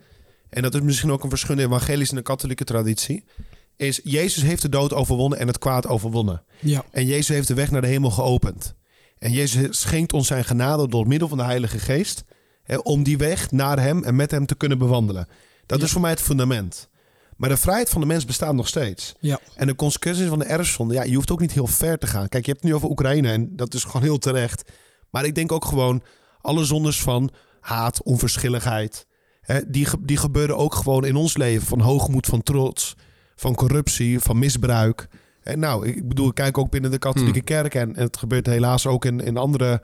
En 0.48 0.62
dat 0.62 0.74
is 0.74 0.80
misschien 0.80 1.10
ook 1.10 1.22
een 1.22 1.30
verschil 1.30 1.58
in 1.58 1.66
evangelische 1.66 2.12
en 2.12 2.18
de 2.18 2.24
katholieke 2.24 2.64
traditie. 2.64 3.24
Is 3.76 4.00
Jezus 4.04 4.42
heeft 4.42 4.62
de 4.62 4.68
dood 4.68 4.92
overwonnen 4.92 5.38
en 5.38 5.46
het 5.46 5.58
kwaad 5.58 5.86
overwonnen. 5.86 6.44
Ja. 6.60 6.84
En 6.90 7.06
Jezus 7.06 7.28
heeft 7.28 7.48
de 7.48 7.54
weg 7.54 7.70
naar 7.70 7.80
de 7.80 7.86
hemel 7.86 8.10
geopend. 8.10 8.74
En 9.20 9.32
Jezus 9.32 9.80
schenkt 9.80 10.12
ons 10.12 10.26
zijn 10.26 10.44
genade 10.44 10.88
door 10.88 11.06
middel 11.06 11.28
van 11.28 11.38
de 11.38 11.44
Heilige 11.44 11.78
Geest. 11.78 12.24
Hè, 12.62 12.76
om 12.76 13.02
die 13.02 13.18
weg 13.18 13.50
naar 13.50 13.80
hem 13.80 14.04
en 14.04 14.16
met 14.16 14.30
hem 14.30 14.46
te 14.46 14.54
kunnen 14.54 14.78
bewandelen. 14.78 15.26
Dat 15.66 15.78
Ja. 15.78 15.84
is 15.84 15.90
voor 15.92 16.00
mij 16.00 16.10
het 16.10 16.20
fundament. 16.20 16.88
Maar 17.36 17.48
de 17.48 17.56
vrijheid 17.56 17.88
van 17.90 18.00
de 18.00 18.06
mens 18.06 18.24
bestaat 18.24 18.54
nog 18.54 18.68
steeds. 18.68 19.14
Ja. 19.20 19.40
En 19.54 19.66
de 19.66 19.74
consequenties 19.74 20.26
van 20.28 20.38
de 20.38 20.44
erfzonde, 20.44 20.94
ja, 20.94 21.02
je 21.02 21.14
hoeft 21.14 21.30
ook 21.30 21.40
niet 21.40 21.52
heel 21.52 21.66
ver 21.66 21.98
te 21.98 22.06
gaan. 22.06 22.28
Kijk, 22.28 22.44
je 22.44 22.50
hebt 22.50 22.62
het 22.62 22.70
nu 22.72 22.76
over 22.76 22.90
Oekraïne 22.90 23.30
en 23.30 23.56
dat 23.56 23.74
is 23.74 23.84
gewoon 23.84 24.02
heel 24.02 24.18
terecht. 24.18 24.70
Maar 25.10 25.24
ik 25.24 25.34
denk 25.34 25.52
ook 25.52 25.64
gewoon 25.64 26.02
alle 26.40 26.64
zondes 26.64 27.00
van 27.02 27.30
haat, 27.60 28.02
onverschilligheid, 28.02 29.06
hè, 29.40 29.70
die, 29.70 29.86
die 30.00 30.16
gebeuren 30.16 30.56
ook 30.56 30.74
gewoon 30.74 31.04
in 31.04 31.16
ons 31.16 31.36
leven. 31.36 31.66
Van 31.66 31.80
hoogmoed, 31.80 32.26
van 32.26 32.42
trots, 32.42 32.94
van 33.36 33.54
corruptie, 33.54 34.20
van 34.20 34.38
misbruik. 34.38 35.08
En 35.50 35.58
nou, 35.58 35.86
ik 35.86 36.08
bedoel, 36.08 36.28
ik 36.28 36.34
kijk 36.34 36.58
ook 36.58 36.70
binnen 36.70 36.90
de 36.90 36.98
katholieke 36.98 37.40
kerk 37.40 37.74
en, 37.74 37.96
en 37.96 38.02
het 38.02 38.16
gebeurt 38.16 38.46
helaas 38.46 38.86
ook 38.86 39.04
in, 39.04 39.20
in 39.20 39.36
andere, 39.36 39.82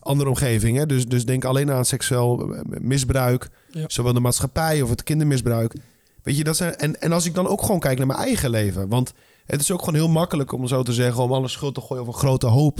andere 0.00 0.28
omgevingen. 0.28 0.88
Dus, 0.88 1.06
dus 1.06 1.24
denk 1.24 1.44
alleen 1.44 1.70
aan 1.70 1.84
seksueel 1.84 2.54
misbruik, 2.80 3.48
Ja. 3.70 3.84
zowel 3.86 4.12
de 4.12 4.20
maatschappij 4.20 4.82
of 4.82 4.90
het 4.90 5.02
kindermisbruik. 5.02 5.74
Weet 6.22 6.36
je, 6.36 6.44
dat 6.44 6.56
zijn, 6.56 6.76
en, 6.76 7.00
en 7.00 7.12
als 7.12 7.26
ik 7.26 7.34
dan 7.34 7.46
ook 7.46 7.62
gewoon 7.62 7.80
kijk 7.80 7.98
naar 7.98 8.06
mijn 8.06 8.18
eigen 8.18 8.50
leven. 8.50 8.88
Want 8.88 9.12
het 9.46 9.60
is 9.60 9.70
ook 9.70 9.78
gewoon 9.78 9.94
heel 9.94 10.08
makkelijk 10.08 10.52
om 10.52 10.66
zo 10.66 10.82
te 10.82 10.92
zeggen, 10.92 11.22
om 11.22 11.32
alle 11.32 11.48
schuld 11.48 11.74
te 11.74 11.80
gooien 11.80 12.02
op 12.02 12.08
een 12.08 12.14
grote 12.20 12.46
hoop. 12.46 12.78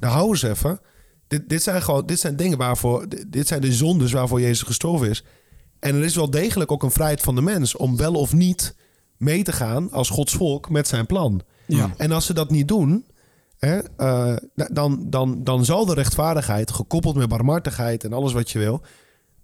Nou, 0.00 0.12
hou 0.12 0.28
eens 0.28 0.42
even. 0.42 0.80
Dit, 1.28 1.48
dit 1.48 1.62
zijn 1.62 1.82
gewoon, 1.82 2.06
dit 2.06 2.18
zijn 2.20 2.36
dingen 2.36 2.58
waarvoor, 2.58 3.08
dit- 3.08 3.32
dit 3.32 3.46
zijn 3.46 3.60
de 3.60 3.72
zondes 3.72 4.12
waarvoor 4.12 4.40
Jezus 4.40 4.62
gestorven 4.62 5.08
is. 5.10 5.24
En 5.78 5.94
er 5.94 6.04
is 6.04 6.16
wel 6.16 6.30
degelijk 6.30 6.72
ook 6.72 6.82
een 6.82 6.90
vrijheid 6.90 7.20
van 7.20 7.34
de 7.34 7.40
mens 7.42 7.76
om 7.76 7.96
wel 7.96 8.12
of 8.14 8.32
niet 8.32 8.74
mee 9.18 9.42
te 9.42 9.52
gaan 9.52 9.92
als 9.92 10.08
Gods 10.08 10.32
volk 10.32 10.70
met 10.70 10.88
zijn 10.88 11.06
plan. 11.06 11.42
Ja. 11.66 11.94
En 11.96 12.12
als 12.12 12.26
ze 12.26 12.34
dat 12.34 12.50
niet 12.50 12.68
doen, 12.68 13.04
hè, 13.58 13.78
eh, 13.96 14.36
dan, 14.54 15.06
dan, 15.06 15.44
dan 15.44 15.64
zal 15.64 15.86
de 15.86 15.94
rechtvaardigheid, 15.94 16.70
gekoppeld 16.70 17.16
met 17.16 17.28
barmhartigheid 17.28 18.04
en 18.04 18.12
alles 18.12 18.32
wat 18.32 18.50
je 18.50 18.58
wil, 18.58 18.82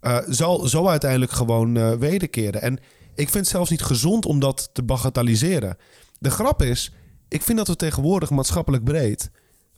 eh, 0.03 0.17
zal 0.27 0.67
zo 0.67 0.87
uiteindelijk 0.87 1.31
gewoon 1.31 1.77
eh, 1.77 1.91
wederkeren. 1.91 2.61
En 2.61 2.73
ik 3.15 3.29
vind 3.29 3.33
het 3.33 3.47
zelfs 3.47 3.69
niet 3.69 3.83
gezond 3.83 4.25
om 4.25 4.39
dat 4.39 4.69
te 4.73 4.83
bagatelliseren. 4.83 5.77
De 6.19 6.29
grap 6.29 6.61
is, 6.61 6.91
ik 7.27 7.41
vind 7.41 7.57
dat 7.57 7.67
we 7.67 7.75
tegenwoordig 7.75 8.29
maatschappelijk 8.29 8.83
breed, 8.83 9.31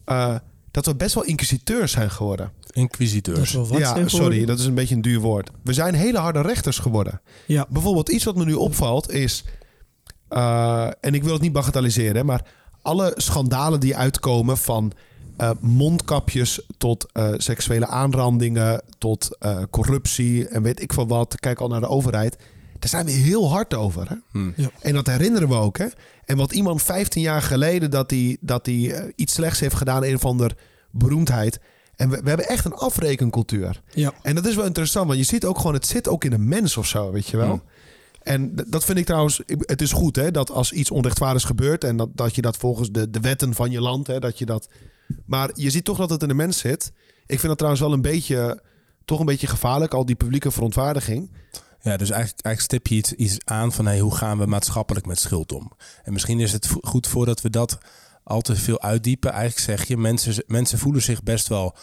eh, 0.05 0.35
dat 0.71 0.85
we 0.85 0.95
best 0.95 1.13
wel 1.13 1.23
inquisiteurs 1.23 1.91
zijn 1.91 2.11
geworden. 2.11 2.51
Inquisiteurs. 2.71 3.57
ja, 3.71 4.07
sorry, 4.07 4.45
dat 4.45 4.59
is 4.59 4.65
een 4.65 4.73
beetje 4.73 4.95
een 4.95 5.01
duur 5.01 5.19
woord. 5.19 5.49
We 5.63 5.73
zijn 5.73 5.93
hele 5.93 6.17
harde 6.17 6.41
rechters 6.41 6.79
geworden. 6.79 7.21
Ja. 7.45 7.65
Bijvoorbeeld 7.69 8.09
iets 8.09 8.23
wat 8.23 8.35
me 8.35 8.45
nu 8.45 8.53
opvalt 8.53 9.11
is... 9.11 9.43
eh, 10.27 10.87
en 10.99 11.13
ik 11.13 11.23
wil 11.23 11.33
het 11.33 11.41
niet 11.41 11.53
bagatelliseren, 11.53 12.15
hè, 12.15 12.23
maar 12.23 12.45
alle 12.81 13.13
schandalen 13.15 13.79
die 13.79 13.97
uitkomen 13.97 14.57
van 14.57 14.93
eh, 15.37 15.49
mondkapjes 15.59 16.61
tot 16.77 17.11
eh, 17.11 17.33
seksuele 17.37 17.87
aanrandingen, 17.87 18.81
tot 18.97 19.37
eh, 19.39 19.61
corruptie 19.69 20.47
en 20.47 20.61
weet 20.61 20.81
ik 20.81 20.93
veel 20.93 21.07
wat. 21.07 21.39
Kijk 21.39 21.59
al 21.59 21.67
naar 21.67 21.79
de 21.79 21.87
overheid. 21.87 22.37
Daar 22.79 22.89
zijn 22.89 23.05
we 23.05 23.11
heel 23.11 23.49
hard 23.49 23.73
over. 23.73 24.09
Hè? 24.09 24.15
Hm. 24.31 24.51
Ja. 24.55 24.69
En 24.81 24.93
dat 24.93 25.07
herinneren 25.07 25.47
we 25.47 25.55
ook. 25.55 25.77
Hè? 25.77 25.85
En 26.25 26.37
wat 26.37 26.51
iemand 26.51 26.81
15 26.81 27.21
jaar 27.21 27.41
geleden 27.41 27.91
dat 27.91 28.09
hij 28.09 28.37
dat 28.41 28.67
eh, 28.67 29.03
iets 29.15 29.33
slechts 29.33 29.59
heeft 29.59 29.75
gedaan, 29.75 30.03
een 30.03 30.15
of 30.15 30.25
ander 30.25 30.57
beroemdheid. 30.91 31.59
En 31.95 32.09
we, 32.09 32.21
we 32.21 32.27
hebben 32.27 32.47
echt 32.47 32.65
een 32.65 32.73
afrekencultuur. 32.73 33.81
Ja. 33.93 34.13
En 34.21 34.35
dat 34.35 34.45
is 34.45 34.55
wel 34.55 34.65
interessant, 34.65 35.07
want 35.07 35.19
je 35.19 35.25
ziet 35.25 35.45
ook 35.45 35.57
gewoon, 35.57 35.73
het 35.73 35.87
zit 35.87 36.07
ook 36.07 36.23
in 36.23 36.33
een 36.33 36.47
mens 36.47 36.77
of 36.77 36.87
zo, 36.87 37.11
weet 37.11 37.27
je 37.27 37.37
wel. 37.37 37.47
Hmm. 37.47 37.61
En 38.25 38.55
dat 38.67 38.85
vind 38.85 38.97
ik 38.97 39.05
trouwens, 39.05 39.41
het 39.45 39.81
is 39.81 39.91
goed 39.91 40.15
hè, 40.15 40.31
dat 40.31 40.51
als 40.51 40.71
iets 40.71 40.91
onrechtvaardigs 40.91 41.43
gebeurt 41.43 41.83
en 41.83 41.97
dat, 41.97 42.09
dat 42.13 42.35
je 42.35 42.41
dat 42.41 42.57
volgens 42.57 42.91
de, 42.91 43.09
de 43.09 43.19
wetten 43.19 43.53
van 43.53 43.71
je 43.71 43.81
land, 43.81 44.07
hè, 44.07 44.19
dat 44.19 44.37
je 44.37 44.45
dat. 44.45 44.69
Maar 45.25 45.51
je 45.53 45.69
ziet 45.69 45.85
toch 45.85 45.97
dat 45.97 46.09
het 46.09 46.21
in 46.21 46.27
de 46.27 46.33
mens 46.33 46.57
zit. 46.57 46.91
Ik 47.25 47.39
vind 47.39 47.47
dat 47.47 47.57
trouwens 47.57 47.83
wel 47.83 47.93
een 47.93 48.01
beetje, 48.01 48.61
toch 49.05 49.19
een 49.19 49.25
beetje 49.25 49.47
gevaarlijk, 49.47 49.93
al 49.93 50.05
die 50.05 50.15
publieke 50.15 50.51
verontwaardiging. 50.51 51.31
Ja, 51.81 51.97
dus 51.97 52.09
eigenlijk, 52.09 52.45
eigenlijk 52.45 52.59
stip 52.59 52.87
je 52.87 53.15
iets, 53.15 53.37
aan 53.43 53.71
van 53.71 53.85
hey, 53.85 53.99
hoe 53.99 54.15
gaan 54.15 54.37
we 54.37 54.45
maatschappelijk 54.45 55.05
met 55.05 55.19
schuld 55.19 55.51
om? 55.51 55.71
En 56.03 56.13
misschien 56.13 56.39
is 56.39 56.51
het 56.51 56.69
goed 56.81 57.07
voordat 57.07 57.41
we 57.41 57.49
dat 57.49 57.77
al 58.23 58.41
te 58.41 58.55
veel 58.55 58.81
uitdiepen. 58.81 59.31
Eigenlijk 59.31 59.79
zeg 59.79 59.87
je, 59.87 59.97
mensen, 59.97 60.43
mensen 60.47 60.79
voelen 60.79 61.01
zich 61.01 61.23
best 61.23 61.47
wel 61.47 61.75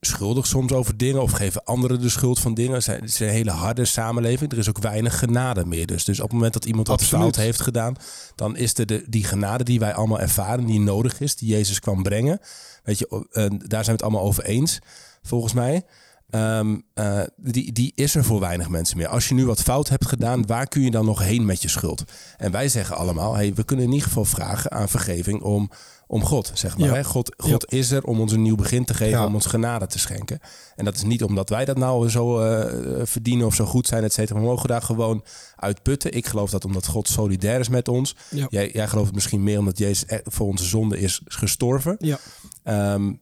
schuldig 0.00 0.46
soms 0.46 0.72
over 0.72 0.96
dingen 0.96 1.22
of 1.22 1.32
geven 1.32 1.64
anderen 1.64 2.00
de 2.00 2.08
schuld 2.08 2.38
van 2.38 2.54
dingen. 2.54 2.74
Het 2.74 3.02
is 3.02 3.20
een 3.20 3.28
hele 3.28 3.50
harde 3.50 3.84
samenleving. 3.84 4.52
Er 4.52 4.58
is 4.58 4.68
ook 4.68 4.78
weinig 4.78 5.18
genade 5.18 5.64
meer. 5.64 5.86
Dus, 5.86 6.04
dus 6.04 6.18
op 6.18 6.24
het 6.24 6.32
moment 6.32 6.52
dat 6.52 6.64
iemand 6.64 6.86
wat 6.86 7.00
Absoluut. 7.00 7.22
fout 7.22 7.36
heeft 7.36 7.60
gedaan, 7.60 7.96
dan 8.34 8.56
is 8.56 8.78
er 8.78 8.86
de, 8.86 9.04
die 9.08 9.24
genade 9.24 9.64
die 9.64 9.78
wij 9.78 9.94
allemaal 9.94 10.20
ervaren, 10.20 10.66
die 10.66 10.80
nodig 10.80 11.20
is, 11.20 11.36
die 11.36 11.48
Jezus 11.48 11.80
kwam 11.80 12.02
brengen. 12.02 12.40
Weet 12.82 12.98
je, 12.98 13.26
eh, 13.30 13.46
daar 13.48 13.84
zijn 13.84 13.84
we 13.84 13.92
het 13.92 14.02
allemaal 14.02 14.22
over 14.22 14.44
eens, 14.44 14.78
volgens 15.22 15.52
mij. 15.52 15.84
Ehm, 16.30 16.76
eh, 16.94 17.20
die, 17.36 17.72
die 17.72 17.92
is 17.94 18.14
er 18.14 18.24
voor 18.24 18.40
weinig 18.40 18.68
mensen 18.68 18.96
meer. 18.96 19.08
Als 19.08 19.28
je 19.28 19.34
nu 19.34 19.46
wat 19.46 19.62
fout 19.62 19.88
hebt 19.88 20.06
gedaan, 20.06 20.46
waar 20.46 20.66
kun 20.66 20.82
je 20.82 20.90
dan 20.90 21.04
nog 21.04 21.22
heen 21.22 21.44
met 21.44 21.62
je 21.62 21.68
schuld? 21.68 22.04
En 22.36 22.50
wij 22.50 22.68
zeggen 22.68 22.96
allemaal, 22.96 23.34
hey, 23.34 23.54
we 23.54 23.64
kunnen 23.64 23.84
in 23.84 23.92
ieder 23.92 24.08
geval 24.08 24.24
vragen 24.24 24.70
aan 24.70 24.88
vergeving 24.88 25.42
om, 25.42 25.70
om 26.06 26.24
God. 26.24 26.50
Zeg 26.54 26.78
maar, 26.78 26.88
Ja. 26.88 26.94
hè? 26.94 27.04
God, 27.04 27.34
God 27.36 27.72
is 27.72 27.90
er 27.90 28.04
om 28.04 28.20
ons 28.20 28.32
een 28.32 28.42
nieuw 28.42 28.56
begin 28.56 28.84
te 28.84 28.94
geven, 28.94 29.18
Ja. 29.18 29.26
om 29.26 29.34
ons 29.34 29.46
genade 29.46 29.86
te 29.86 29.98
schenken. 29.98 30.40
En 30.76 30.84
dat 30.84 30.94
is 30.94 31.02
niet 31.02 31.22
omdat 31.22 31.48
wij 31.48 31.64
dat 31.64 31.76
nou 31.78 32.08
zo 32.08 32.40
eh, 32.40 33.00
verdienen 33.06 33.46
of 33.46 33.54
zo 33.54 33.64
goed 33.64 33.86
zijn, 33.86 34.04
et 34.04 34.12
cetera. 34.12 34.38
We 34.38 34.44
mogen 34.44 34.68
daar 34.68 34.82
gewoon 34.82 35.24
uitputten. 35.56 36.12
Ik 36.12 36.26
geloof 36.26 36.50
dat 36.50 36.64
omdat 36.64 36.86
God 36.86 37.08
solidair 37.08 37.60
is 37.60 37.68
met 37.68 37.88
ons. 37.88 38.16
Jij, 38.48 38.70
jij 38.72 38.88
gelooft 38.88 39.06
het 39.06 39.14
misschien 39.14 39.42
meer 39.42 39.58
omdat 39.58 39.78
Jezus 39.78 40.04
echt 40.06 40.22
voor 40.24 40.46
onze 40.46 40.64
zonde 40.64 40.98
is 40.98 41.20
gestorven. 41.24 41.96
Ja. 41.98 42.18
Ehm, 42.62 43.12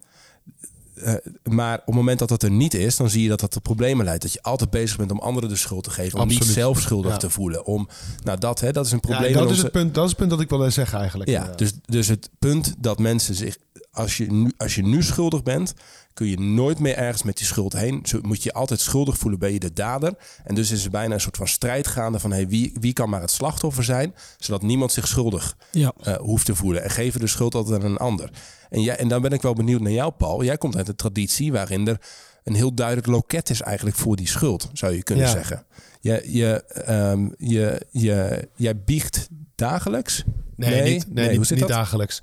eh, 0.95 1.15
maar 1.43 1.79
op 1.79 1.87
het 1.87 1.95
moment 1.95 2.19
dat 2.19 2.29
dat 2.29 2.43
er 2.43 2.51
niet 2.51 2.75
is, 2.75 2.97
dan 2.97 3.11
zie 3.11 3.23
je 3.23 3.29
dat 3.29 3.41
dat 3.41 3.51
tot 3.51 3.63
problemen 3.63 4.05
leidt. 4.05 4.23
Dat 4.23 4.33
je 4.33 4.43
altijd 4.43 4.71
bezig 4.71 4.97
bent 4.97 5.11
om 5.11 5.19
anderen 5.19 5.49
de 5.49 5.57
schuld 5.57 5.85
te 5.85 5.91
geven. 5.91 6.21
Om 6.21 6.29
niet 6.29 6.45
zelf 6.45 6.81
schuldig 6.81 7.11
Ja. 7.11 7.17
te 7.17 7.31
voelen. 7.31 7.65
Om, 7.67 7.89
nou, 8.25 8.39
dat, 8.39 8.61
hè, 8.61 8.73
dat 8.73 8.87
is 8.87 8.93
een 8.93 8.99
Ja, 9.03 9.09
probleem. 9.09 9.33
dat, 9.33 9.43
in 9.43 9.47
is 9.49 9.53
onze- 9.53 9.63
het 9.63 9.73
punt, 9.73 9.95
dat 9.95 10.03
is 10.05 10.11
het 10.11 10.19
punt 10.19 10.31
dat 10.31 10.41
ik 10.41 10.49
wilde 10.49 10.71
zeggen 10.71 10.99
eigenlijk. 10.99 11.31
ja, 11.31 11.53
dus, 11.57 11.73
dus 11.85 12.09
het 12.09 12.31
punt 12.39 12.75
dat 12.79 12.99
mensen 12.99 13.35
zich. 13.35 13.57
Als 13.95 14.17
je, 14.17 14.33
nu, 14.33 14.53
als 14.57 14.75
je 14.75 14.83
nu 14.83 15.03
schuldig 15.03 15.43
bent, 15.43 15.75
kun 16.15 16.27
je 16.27 16.41
nooit 16.41 16.79
meer 16.79 16.97
ergens 16.97 17.23
met 17.23 17.37
die 17.37 17.47
schuld 17.47 17.73
heen. 17.73 18.01
Zo 18.03 18.19
moet 18.23 18.43
je 18.43 18.49
je 18.49 18.53
altijd 18.59 18.81
schuldig 18.81 19.19
voelen, 19.19 19.39
ben 19.39 19.53
je 19.53 19.59
de 19.61 19.73
dader. 19.73 20.15
En 20.45 20.55
dus 20.55 20.71
is 20.71 20.85
er 20.85 20.91
bijna 20.91 21.15
een 21.15 21.21
soort 21.21 21.37
van 21.37 21.49
strijd 21.49 21.87
gaande 21.87 22.19
van 22.19 22.33
hey, 22.33 22.49
wie, 22.49 22.73
wie 22.81 22.93
kan 22.93 23.09
maar 23.09 23.21
het 23.21 23.31
slachtoffer 23.31 23.85
zijn, 23.85 24.15
zodat 24.39 24.63
niemand 24.63 24.93
zich 24.93 25.07
schuldig 25.09 25.57
Ja. 25.71 25.93
eh, 26.03 26.15
hoeft 26.17 26.47
te 26.47 26.55
voelen. 26.55 26.83
En 26.83 26.91
geven 26.91 27.21
de 27.21 27.27
schuld 27.27 27.55
altijd 27.55 27.83
aan 27.85 27.91
een 27.91 27.97
ander. 27.97 28.31
En, 28.71 28.83
jij, 28.83 28.97
en 28.97 29.09
dan 29.09 29.23
ben 29.23 29.31
ik 29.33 29.43
wel 29.43 29.55
benieuwd 29.55 29.81
naar 29.81 29.93
jou, 29.93 30.13
Paul. 30.13 30.45
Jij 30.45 30.59
komt 30.59 30.77
uit 30.77 30.89
een 30.89 30.97
traditie 30.97 31.53
waarin 31.53 31.89
er 31.89 32.01
een 32.45 32.55
heel 32.55 32.75
duidelijk 32.75 33.07
loket 33.07 33.51
is 33.51 33.61
eigenlijk 33.63 33.97
voor 33.97 34.17
die 34.17 34.29
schuld, 34.29 34.71
zou 34.73 34.95
je 34.95 35.03
kunnen 35.03 35.25
Ja. 35.25 35.31
zeggen. 35.31 35.65
Je, 36.01 36.23
je, 36.27 36.65
ehm, 36.65 37.29
je, 37.39 37.87
je, 37.91 38.49
jij 38.57 38.79
biecht 38.79 39.29
dagelijks? 39.55 40.25
Nee, 40.57 40.93
niet, 40.93 41.15
nee, 41.15 41.29
hoe 41.29 41.37
niet, 41.39 41.47
zit 41.47 41.59
niet 41.59 41.67
dat? 41.69 41.77
dagelijks. 41.77 42.23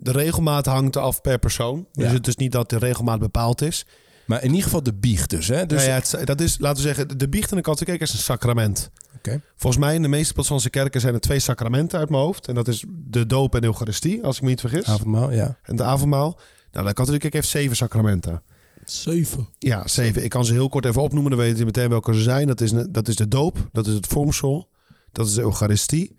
De 0.00 0.12
regelmaat 0.12 0.66
hangt 0.66 0.96
af 0.96 1.20
per 1.20 1.38
persoon. 1.38 1.86
Dus 1.92 2.06
Ja. 2.06 2.12
het 2.12 2.26
is 2.26 2.36
niet 2.36 2.52
dat 2.52 2.70
de 2.70 2.78
regelmaat 2.78 3.18
bepaald 3.18 3.62
is. 3.62 3.86
Maar 4.26 4.42
in 4.42 4.48
ieder 4.48 4.62
geval 4.62 4.82
de 4.82 4.94
biecht 4.94 5.30
dus. 5.30 5.48
Hè? 5.48 5.66
dus 5.66 5.86
Nou 5.86 5.90
ja, 5.90 6.16
het, 6.18 6.26
dat 6.26 6.40
is, 6.40 6.58
laten 6.58 6.82
we 6.82 6.88
zeggen, 6.88 7.18
de 7.18 7.28
biecht 7.28 7.50
in 7.50 7.56
de 7.56 7.62
katholieke 7.62 7.96
kerk 7.96 8.00
is 8.00 8.12
een 8.12 8.22
sacrament. 8.22 8.90
Oké. 9.16 9.40
Volgens 9.56 9.82
mij 9.84 9.94
in 9.94 10.02
de 10.02 10.08
meeste 10.08 10.32
protestantse 10.32 10.70
kerken 10.70 11.00
zijn 11.00 11.14
er 11.14 11.20
twee 11.20 11.38
sacramenten 11.38 11.98
uit 11.98 12.10
mijn 12.10 12.22
hoofd. 12.22 12.48
En 12.48 12.54
dat 12.54 12.68
is 12.68 12.84
de 12.88 13.26
doop 13.26 13.54
en 13.54 13.60
de 13.60 13.66
eucharistie, 13.66 14.24
als 14.24 14.36
ik 14.36 14.42
me 14.42 14.48
niet 14.48 14.60
vergis. 14.60 14.84
Avondmaal, 14.84 15.32
ja. 15.32 15.58
En 15.62 15.76
de 15.76 15.82
avondmaal. 15.82 16.38
Nou, 16.72 16.86
de 16.86 16.92
katholieke 16.92 17.18
kerk 17.18 17.32
heeft 17.32 17.48
zeven 17.48 17.76
sacramenten. 17.76 18.42
Zeven. 18.84 19.48
Ja, 19.58 19.88
zeven. 19.88 20.24
Ik 20.24 20.30
kan 20.30 20.44
ze 20.44 20.52
heel 20.52 20.68
kort 20.68 20.84
even 20.84 21.02
opnoemen, 21.02 21.30
dan 21.30 21.40
weten 21.40 21.58
je 21.58 21.64
meteen 21.64 21.88
welke 21.88 22.14
ze 22.14 22.20
zijn. 22.22 22.46
Dat 22.46 22.60
is, 22.60 22.72
dat 22.90 23.08
is 23.08 23.16
de 23.16 23.28
doop, 23.28 23.68
dat 23.72 23.86
is 23.86 23.94
het 23.94 24.06
vormsel, 24.06 24.68
dat 25.12 25.26
is 25.26 25.34
de 25.34 25.40
eucharistie. 25.40 26.16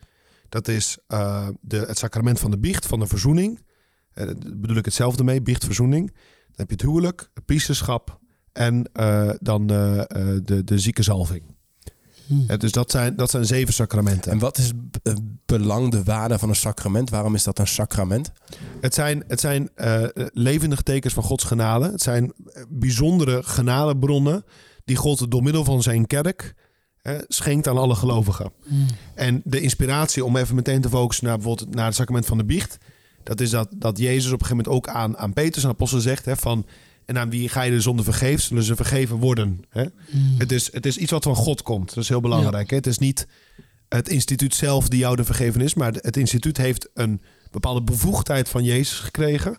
Dat 0.49 0.67
is 0.67 0.97
eh, 1.07 1.47
de, 1.61 1.77
het 1.77 1.97
sacrament 1.97 2.39
van 2.39 2.51
de 2.51 2.57
biecht, 2.57 2.85
van 2.85 2.99
de 2.99 3.07
verzoening. 3.07 3.59
Eh, 4.19 4.25
daar 4.25 4.57
bedoel 4.57 4.77
ik 4.77 4.85
hetzelfde 4.85 5.23
mee, 5.23 5.41
biecht, 5.41 5.65
verzoening. 5.65 6.07
Dan 6.07 6.55
heb 6.55 6.67
je 6.67 6.75
het 6.75 6.81
huwelijk, 6.81 7.29
het 7.33 7.45
priesterschap 7.45 8.19
en 8.53 8.89
eh, 8.93 9.29
dan 9.39 9.61
eh, 9.61 10.01
de, 10.43 10.61
de 10.63 10.79
ziekenzalving. 10.79 11.43
Hm. 12.27 12.57
Dus 12.57 12.71
dat 12.71 12.91
zijn, 12.91 13.15
dat 13.15 13.29
zijn 13.29 13.45
zeven 13.45 13.73
sacramenten. 13.73 14.31
En 14.31 14.39
wat 14.39 14.57
is 14.57 14.71
het 15.03 15.19
belang, 15.45 15.91
de 15.91 16.03
waarde 16.03 16.39
van 16.39 16.49
een 16.49 16.55
sacrament? 16.55 17.09
Waarom 17.09 17.35
is 17.35 17.43
dat 17.43 17.59
een 17.59 17.67
sacrament? 17.67 18.31
Het 18.81 18.93
zijn, 18.93 19.23
het 19.27 19.39
zijn 19.39 19.69
eh, 19.75 20.03
levendige 20.33 20.83
tekens 20.83 21.13
van 21.13 21.23
Gods 21.23 21.43
genade. 21.43 21.91
Het 21.91 22.01
zijn 22.01 22.33
bijzondere 22.69 23.43
genadebronnen 23.43 24.43
die 24.85 24.95
God 24.95 25.31
door 25.31 25.43
middel 25.43 25.63
van 25.63 25.81
zijn 25.81 26.07
kerk 26.07 26.53
schenkt 27.27 27.67
aan 27.67 27.77
alle 27.77 27.95
gelovigen. 27.95 28.51
En 29.15 29.41
de 29.43 29.61
inspiratie 29.61 30.25
om 30.25 30.35
even 30.35 30.55
meteen 30.55 30.81
te 30.81 30.89
focussen 30.89 31.25
naar 31.25 31.37
bijvoorbeeld 31.37 31.75
naar 31.75 31.85
het 31.85 31.95
sacrament 31.95 32.25
van 32.25 32.37
de 32.37 32.45
biecht. 32.45 32.77
Dat 33.23 33.41
is 33.41 33.49
dat, 33.49 33.69
dat 33.75 33.97
Jezus 33.97 34.31
op 34.31 34.39
een 34.39 34.45
gegeven 34.45 34.57
moment 34.57 34.75
ook 34.75 34.87
aan, 34.95 35.17
aan 35.17 35.33
Petrus 35.33 35.63
en 35.63 35.69
apostel 35.69 35.99
zegt 35.99 36.25
hè, 36.25 36.37
van... 36.37 36.65
En 37.05 37.17
aan 37.17 37.29
wie 37.29 37.49
ga 37.49 37.61
je 37.61 37.71
de 37.71 37.81
zonde 37.81 38.03
vergeven, 38.03 38.41
zullen 38.41 38.63
ze 38.63 38.75
vergeven 38.75 39.17
worden. 39.17 39.61
Hè? 39.69 39.85
Het, 40.37 40.51
is, 40.51 40.73
het 40.73 40.85
is 40.85 40.97
iets 40.97 41.11
wat 41.11 41.23
van 41.23 41.35
God 41.35 41.61
komt. 41.61 41.87
Dat 41.87 42.03
is 42.03 42.09
heel 42.09 42.21
belangrijk. 42.21 42.69
Hè? 42.69 42.75
Het 42.75 42.87
is 42.87 42.97
niet 42.97 43.27
het 43.87 44.09
instituut 44.09 44.55
zelf 44.55 44.89
die 44.89 44.99
jou 44.99 45.15
de 45.15 45.23
vergeven 45.23 45.61
is. 45.61 45.73
Maar 45.73 45.93
het 45.93 46.17
instituut 46.17 46.57
heeft 46.57 46.89
een 46.93 47.21
bepaalde 47.51 47.81
bevoegdheid 47.81 48.49
van 48.49 48.63
Jezus 48.63 48.99
gekregen. 48.99 49.57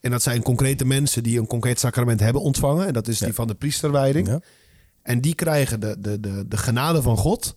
En 0.00 0.10
dat 0.10 0.22
zijn 0.22 0.42
concrete 0.42 0.84
mensen 0.84 1.22
die 1.22 1.38
een 1.38 1.46
concreet 1.46 1.80
sacrament 1.80 2.20
hebben 2.20 2.42
ontvangen. 2.42 2.86
En 2.86 2.92
dat 2.92 3.08
is 3.08 3.18
die 3.18 3.32
van 3.32 3.46
de 3.46 3.54
priesterwijding. 3.54 4.26
Ja. 4.26 4.40
En 5.02 5.20
die 5.20 5.34
krijgen 5.34 5.80
de, 5.80 5.96
de, 5.98 6.20
de, 6.20 6.44
de 6.48 6.56
genade 6.56 7.02
van 7.02 7.16
God. 7.16 7.56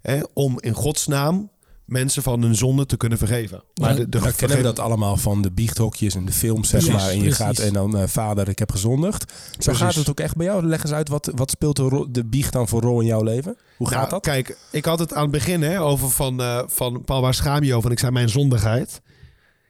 Hè, 0.00 0.20
om 0.32 0.60
in 0.60 0.74
Gods 0.74 1.06
naam 1.06 1.50
mensen 1.90 2.22
van 2.22 2.42
hun 2.42 2.54
zonde 2.54 2.86
te 2.86 2.96
kunnen 2.96 3.18
vergeven. 3.18 3.62
Maar 3.80 3.96
de, 3.96 4.08
de 4.08 4.18
Dan 4.20 4.32
kennen 4.34 4.56
we 4.56 4.62
dat 4.62 4.78
allemaal 4.78 5.16
van 5.16 5.42
de 5.42 5.52
biechthokjes 5.52 6.14
en 6.14 6.24
de 6.24 6.32
films, 6.32 6.68
zeg 6.68 6.88
maar. 6.88 7.08
En 7.08 7.14
je 7.14 7.20
precies. 7.20 7.36
gaat 7.36 7.58
en 7.58 7.72
dan, 7.72 7.96
eh, 7.96 8.06
vader, 8.06 8.48
ik 8.48 8.58
heb 8.58 8.70
gezondigd. 8.70 9.32
Zo 9.32 9.56
Precies. 9.58 9.78
gaat 9.82 9.94
het 9.94 10.08
ook 10.10 10.20
echt 10.20 10.36
bij 10.36 10.46
jou. 10.46 10.66
Leg 10.66 10.82
eens 10.82 10.92
uit, 10.92 11.08
wat, 11.08 11.30
wat 11.34 11.50
speelt 11.50 11.76
de, 11.76 12.06
de 12.10 12.24
biecht 12.24 12.52
dan 12.52 12.68
voor 12.68 12.80
rol 12.80 13.00
in 13.00 13.06
jouw 13.06 13.22
leven? 13.22 13.56
Hoe 13.76 13.88
gaat 13.88 13.98
Nou, 13.98 14.10
dat? 14.10 14.22
Kijk, 14.22 14.56
ik 14.70 14.84
had 14.84 14.98
het 14.98 15.14
aan 15.14 15.22
het 15.22 15.30
begin 15.30 15.62
hè, 15.62 15.80
over 15.80 16.10
van, 16.10 16.40
eh 16.40 16.62
van 16.66 17.04
Paul, 17.04 17.20
waar 17.20 17.34
schaam 17.34 17.62
je 17.62 17.74
over? 17.74 17.86
En 17.86 17.92
ik 17.92 17.98
zei 18.00 18.12
mijn 18.12 18.28
zondigheid. 18.28 19.00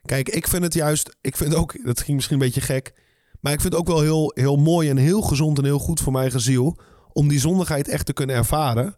Kijk, 0.04 0.28
ik 0.28 0.48
vind 0.48 0.62
het 0.62 0.74
juist, 0.74 1.16
ik 1.20 1.36
vind 1.36 1.54
ook, 1.54 1.84
dat 1.84 2.00
ging 2.00 2.16
misschien 2.16 2.36
een 2.40 2.44
beetje 2.44 2.60
gek, 2.60 2.94
maar 3.40 3.52
ik 3.52 3.60
vind 3.60 3.72
het 3.72 3.82
ook 3.82 3.88
wel 3.88 4.00
heel, 4.00 4.32
heel 4.34 4.56
mooi 4.56 4.88
en 4.88 4.96
heel 4.96 5.20
gezond 5.22 5.58
en 5.58 5.64
heel 5.64 5.78
goed 5.78 6.00
voor 6.00 6.12
mijn 6.12 6.24
eigen 6.24 6.40
ziel 6.40 6.78
om 7.12 7.28
die 7.28 7.40
zondigheid 7.40 7.88
echt 7.88 8.06
te 8.06 8.12
kunnen 8.12 8.36
ervaren. 8.36 8.96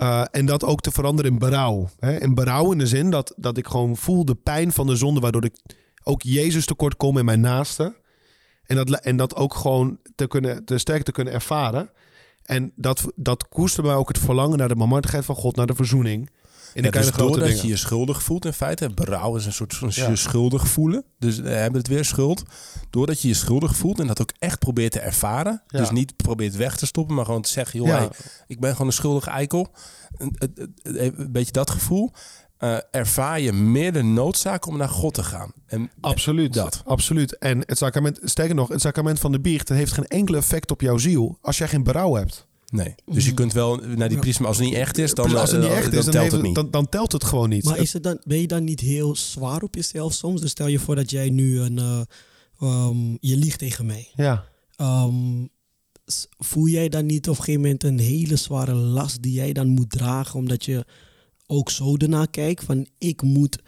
Eh, 0.00 0.24
en 0.30 0.46
dat 0.46 0.64
ook 0.64 0.80
te 0.80 0.90
veranderen 0.90 1.32
in 1.32 1.38
berouw. 1.38 1.88
Hè? 1.98 2.20
In 2.20 2.34
berouw 2.34 2.72
in 2.72 2.78
de 2.78 2.86
zin 2.86 3.10
dat, 3.10 3.34
dat 3.36 3.56
ik 3.56 3.66
gewoon 3.66 3.96
voel 3.96 4.24
de 4.24 4.34
pijn 4.34 4.72
van 4.72 4.86
de 4.86 4.96
zonde, 4.96 5.20
waardoor 5.20 5.44
ik 5.44 5.56
ook 6.02 6.22
Jezus 6.22 6.66
tekort 6.66 6.96
kom 6.96 7.18
in 7.18 7.24
mijn 7.24 7.40
naaste. 7.40 7.94
En 8.64 8.76
dat, 8.76 8.90
en 8.90 9.16
dat 9.16 9.36
ook 9.36 9.54
gewoon 9.54 9.98
te, 10.14 10.26
kunnen, 10.26 10.64
te 10.64 10.78
sterk 10.78 11.02
te 11.02 11.12
kunnen 11.12 11.32
ervaren. 11.32 11.90
En 12.42 12.72
dat, 12.76 13.12
dat 13.14 13.48
koestert 13.48 13.82
bij 13.82 13.90
mij 13.90 14.00
ook 14.00 14.08
het 14.08 14.18
verlangen 14.18 14.58
naar 14.58 14.68
de 14.68 14.76
barmhartigheid 14.76 15.24
van 15.24 15.34
God, 15.34 15.56
naar 15.56 15.66
de 15.66 15.74
verzoening. 15.74 16.30
Dus 16.74 16.90
kleine 16.90 17.12
grote 17.12 17.30
doordat 17.32 17.48
dingen. 17.48 17.62
je 17.62 17.68
je 17.68 17.76
schuldig 17.76 18.22
voelt 18.22 18.44
in 18.44 18.52
feite. 18.52 18.90
Berouw 18.94 19.36
is 19.36 19.46
een 19.46 19.52
soort 19.52 19.74
van 19.74 19.88
Ja. 19.92 20.08
je 20.08 20.16
schuldig 20.16 20.68
voelen. 20.68 21.04
Dus 21.18 21.38
we 21.38 21.48
hebben 21.50 21.78
het 21.80 21.88
weer 21.88 22.04
schuld. 22.04 22.42
Doordat 22.90 23.20
je 23.22 23.28
je 23.28 23.34
schuldig 23.34 23.76
voelt 23.76 24.00
en 24.00 24.06
dat 24.06 24.20
ook 24.20 24.32
echt 24.38 24.58
probeert 24.58 24.92
te 24.92 25.00
ervaren. 25.00 25.62
Ja. 25.66 25.78
Dus 25.78 25.90
niet 25.90 26.16
probeert 26.16 26.56
weg 26.56 26.76
te 26.76 26.86
stoppen, 26.86 27.14
maar 27.14 27.24
gewoon 27.24 27.42
te 27.42 27.50
zeggen... 27.50 27.78
joh, 27.78 27.88
Ja. 27.88 27.96
hey, 27.98 28.08
ik 28.46 28.60
ben 28.60 28.70
gewoon 28.72 28.86
een 28.86 28.92
schuldige 28.92 29.30
eikel. 29.30 29.72
Een, 30.16 30.36
een- 30.82 31.32
beetje 31.32 31.52
dat 31.52 31.70
gevoel. 31.70 32.12
eh, 32.58 32.76
ervaar 32.90 33.40
je 33.40 33.52
meer 33.52 33.92
de 33.92 34.02
noodzaak 34.02 34.66
om 34.66 34.76
naar 34.76 34.88
God 34.88 35.14
te 35.14 35.22
gaan. 35.22 35.52
En 35.66 35.90
Absoluut. 36.00 36.54
Dat. 36.54 36.82
Absoluut. 36.84 37.38
En 37.38 37.58
het 37.66 37.78
sacrament, 37.78 38.18
sterker 38.22 38.54
nog, 38.54 38.68
het 38.68 38.80
sacrament 38.80 39.20
van 39.20 39.32
de 39.32 39.40
biecht 39.40 39.66
dat 39.68 39.76
heeft 39.76 39.92
geen 39.92 40.06
enkele 40.06 40.36
effect 40.36 40.70
op 40.70 40.80
jouw 40.80 40.98
ziel 40.98 41.38
als 41.42 41.58
jij 41.58 41.68
geen 41.68 41.82
berouw 41.82 42.14
hebt. 42.14 42.46
Nee. 42.70 42.94
Dus 43.06 43.24
je 43.26 43.34
kunt 43.34 43.52
wel 43.52 43.76
naar 43.76 44.08
die 44.08 44.18
priester, 44.18 44.40
maar 44.42 44.50
als 44.50 44.60
het 44.60 44.68
niet 44.68 44.76
echt 44.76 44.98
is, 44.98 45.14
dan, 45.14 45.36
als 45.36 45.50
het 45.50 45.60
niet 45.60 45.70
eh, 45.70 45.76
echt 45.76 45.90
dan 45.90 45.98
is, 45.98 46.04
dan, 46.04 46.14
telt 46.14 46.32
het 46.32 46.42
niet. 46.42 46.54
Dan, 46.54 46.70
dan 46.70 46.88
telt 46.88 47.12
het 47.12 47.24
gewoon 47.24 47.48
niet. 47.48 47.64
Maar 47.64 47.78
is 47.78 47.92
het 47.92 48.02
dan, 48.02 48.20
ben 48.24 48.40
je 48.40 48.46
dan 48.46 48.64
niet 48.64 48.80
heel 48.80 49.16
zwaar 49.16 49.62
op 49.62 49.74
jezelf 49.74 50.12
soms? 50.12 50.40
Dus 50.40 50.50
stel 50.50 50.66
je 50.66 50.78
voor 50.78 50.94
dat 50.96 51.10
jij 51.10 51.30
nu 51.30 51.60
een, 51.60 51.78
eh, 51.78 52.00
ehm, 52.60 53.10
je 53.20 53.36
liegt 53.36 53.58
tegen 53.58 53.86
mij. 53.86 54.10
ja. 54.14 54.44
Ehm, 54.76 55.44
voel 56.38 56.66
jij 56.66 56.88
dan 56.88 57.06
niet 57.06 57.28
op 57.28 57.36
een 57.36 57.42
gegeven 57.42 57.60
moment 57.60 57.84
een 57.84 57.98
hele 57.98 58.36
zware 58.36 58.74
last 58.74 59.22
die 59.22 59.32
jij 59.32 59.52
dan 59.52 59.68
moet 59.68 59.90
dragen, 59.90 60.38
omdat 60.38 60.64
je 60.64 60.84
ook 61.46 61.70
zo 61.70 61.96
ernaar 61.96 62.28
kijkt 62.30 62.64
van 62.64 62.86
ik 62.98 63.22
moet 63.22 63.58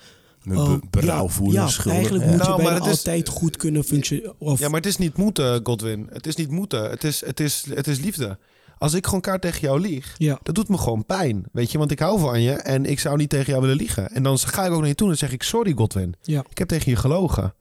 Met 0.42 0.56
be- 0.56 0.80
berouw 0.90 1.24
ja, 1.26 1.28
voelen, 1.32 1.54
Ja, 1.62 1.68
schuldig. 1.68 1.92
eigenlijk 1.92 2.24
Ja. 2.24 2.30
moet 2.30 2.38
Nou, 2.40 2.50
je 2.56 2.62
maar 2.62 2.70
bijna 2.72 2.84
het 2.86 2.92
is- 2.94 2.98
altijd 2.98 3.28
goed 3.28 3.56
kunnen 3.56 3.84
functioneren. 3.84 4.34
Of, 4.40 4.58
ja, 4.60 4.68
maar 4.68 4.80
het 4.80 4.86
is 4.88 4.96
niet 4.96 5.16
moeten, 5.16 5.60
Godwin. 5.66 6.06
Het 6.12 6.26
is 6.26 6.36
niet 6.36 6.50
moeten. 6.50 6.90
Het 6.90 7.04
is, 7.04 7.24
het 7.26 7.40
is, 7.40 7.64
het 7.74 7.86
is 7.86 7.98
liefde. 7.98 8.38
Als 8.82 8.94
ik 8.94 9.04
gewoon 9.04 9.20
kaart 9.20 9.42
tegen 9.42 9.60
jou 9.60 9.80
lieg, 9.80 10.14
ja. 10.18 10.38
dat 10.42 10.54
doet 10.54 10.68
me 10.68 10.78
gewoon 10.78 11.04
pijn. 11.06 11.44
Weet 11.52 11.72
je, 11.72 11.78
want 11.78 11.90
ik 11.90 11.98
hou 11.98 12.18
van 12.20 12.40
je 12.42 12.52
en 12.52 12.84
ik 12.84 13.00
zou 13.00 13.16
niet 13.16 13.30
tegen 13.30 13.46
jou 13.46 13.60
willen 13.60 13.76
liegen. 13.76 14.10
En 14.10 14.22
dan 14.22 14.38
ga 14.38 14.64
ik 14.64 14.72
ook 14.72 14.78
naar 14.78 14.88
je 14.88 14.94
toe 14.94 15.06
en 15.10 15.16
dan 15.18 15.28
zeg 15.28 15.32
ik: 15.32 15.42
Sorry, 15.42 15.72
Godwin. 15.76 16.14
Ja. 16.22 16.44
Ik 16.50 16.58
heb 16.58 16.68
tegen 16.68 16.90
je 16.90 16.96
gelogen. 16.96 17.54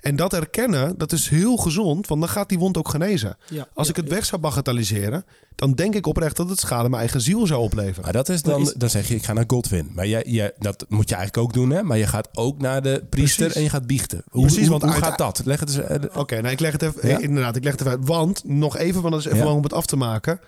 En 0.00 0.16
dat 0.16 0.32
erkennen, 0.32 0.98
dat 0.98 1.12
is 1.12 1.28
heel 1.28 1.56
gezond, 1.56 2.06
want 2.06 2.20
dan 2.20 2.30
gaat 2.30 2.48
die 2.48 2.58
wond 2.58 2.76
ook 2.76 2.88
genezen. 2.88 3.36
Ja, 3.48 3.68
Als 3.74 3.86
ja, 3.86 3.92
ik 3.92 3.98
het 3.98 4.08
ja. 4.08 4.14
weg 4.14 4.24
zou 4.24 4.40
bagatelliseren, 4.40 5.24
dan 5.54 5.72
denk 5.74 5.94
ik 5.94 6.06
oprecht 6.06 6.36
dat 6.36 6.48
het 6.48 6.58
schade 6.60 6.88
mijn 6.88 7.00
eigen 7.00 7.20
ziel 7.20 7.46
zou 7.46 7.60
opleveren. 7.62 8.02
Maar 8.02 8.12
dat 8.12 8.28
is 8.28 8.42
dan, 8.42 8.72
dan 8.76 8.90
zeg 8.90 9.08
je, 9.08 9.14
ik 9.14 9.24
ga 9.24 9.32
naar 9.32 9.44
Godwin. 9.46 9.90
Maar 9.94 10.06
jij, 10.06 10.22
jij, 10.26 10.52
dat 10.58 10.84
moet 10.88 11.08
je 11.08 11.14
eigenlijk 11.14 11.46
ook 11.46 11.52
doen, 11.54 11.70
hè? 11.70 11.82
Maar 11.82 11.98
je 11.98 12.06
gaat 12.06 12.28
ook 12.32 12.58
naar 12.60 12.82
de 12.82 13.04
priester 13.10 13.38
Precies. 13.38 13.56
en 13.56 13.62
je 13.62 13.68
gaat 13.70 13.86
biechten. 13.86 14.22
Hoe, 14.30 14.42
Precies, 14.46 14.68
hoe, 14.68 14.78
want 14.78 14.82
hoe 14.92 15.02
gaat 15.02 15.18
dat? 15.18 15.42
Leg 15.44 15.60
het 15.60 15.76
eens. 15.76 16.08
Oké, 16.14 16.40
nou 16.40 16.52
ik 16.52 16.60
leg 16.60 16.72
het 16.72 16.82
even, 16.82 17.08
Ja? 17.08 17.18
inderdaad, 17.18 17.56
ik 17.56 17.62
leg 17.64 17.72
het 17.72 17.80
even 17.80 17.92
uit. 17.92 18.08
Want, 18.08 18.44
nog 18.44 18.76
even, 18.76 19.00
want 19.02 19.12
dat 19.14 19.20
is 19.20 19.26
even 19.26 19.38
Ja. 19.38 19.44
lang 19.44 19.56
om 19.56 19.62
het 19.62 19.72
af 19.72 19.86
te 19.86 19.96
maken. 19.96 20.40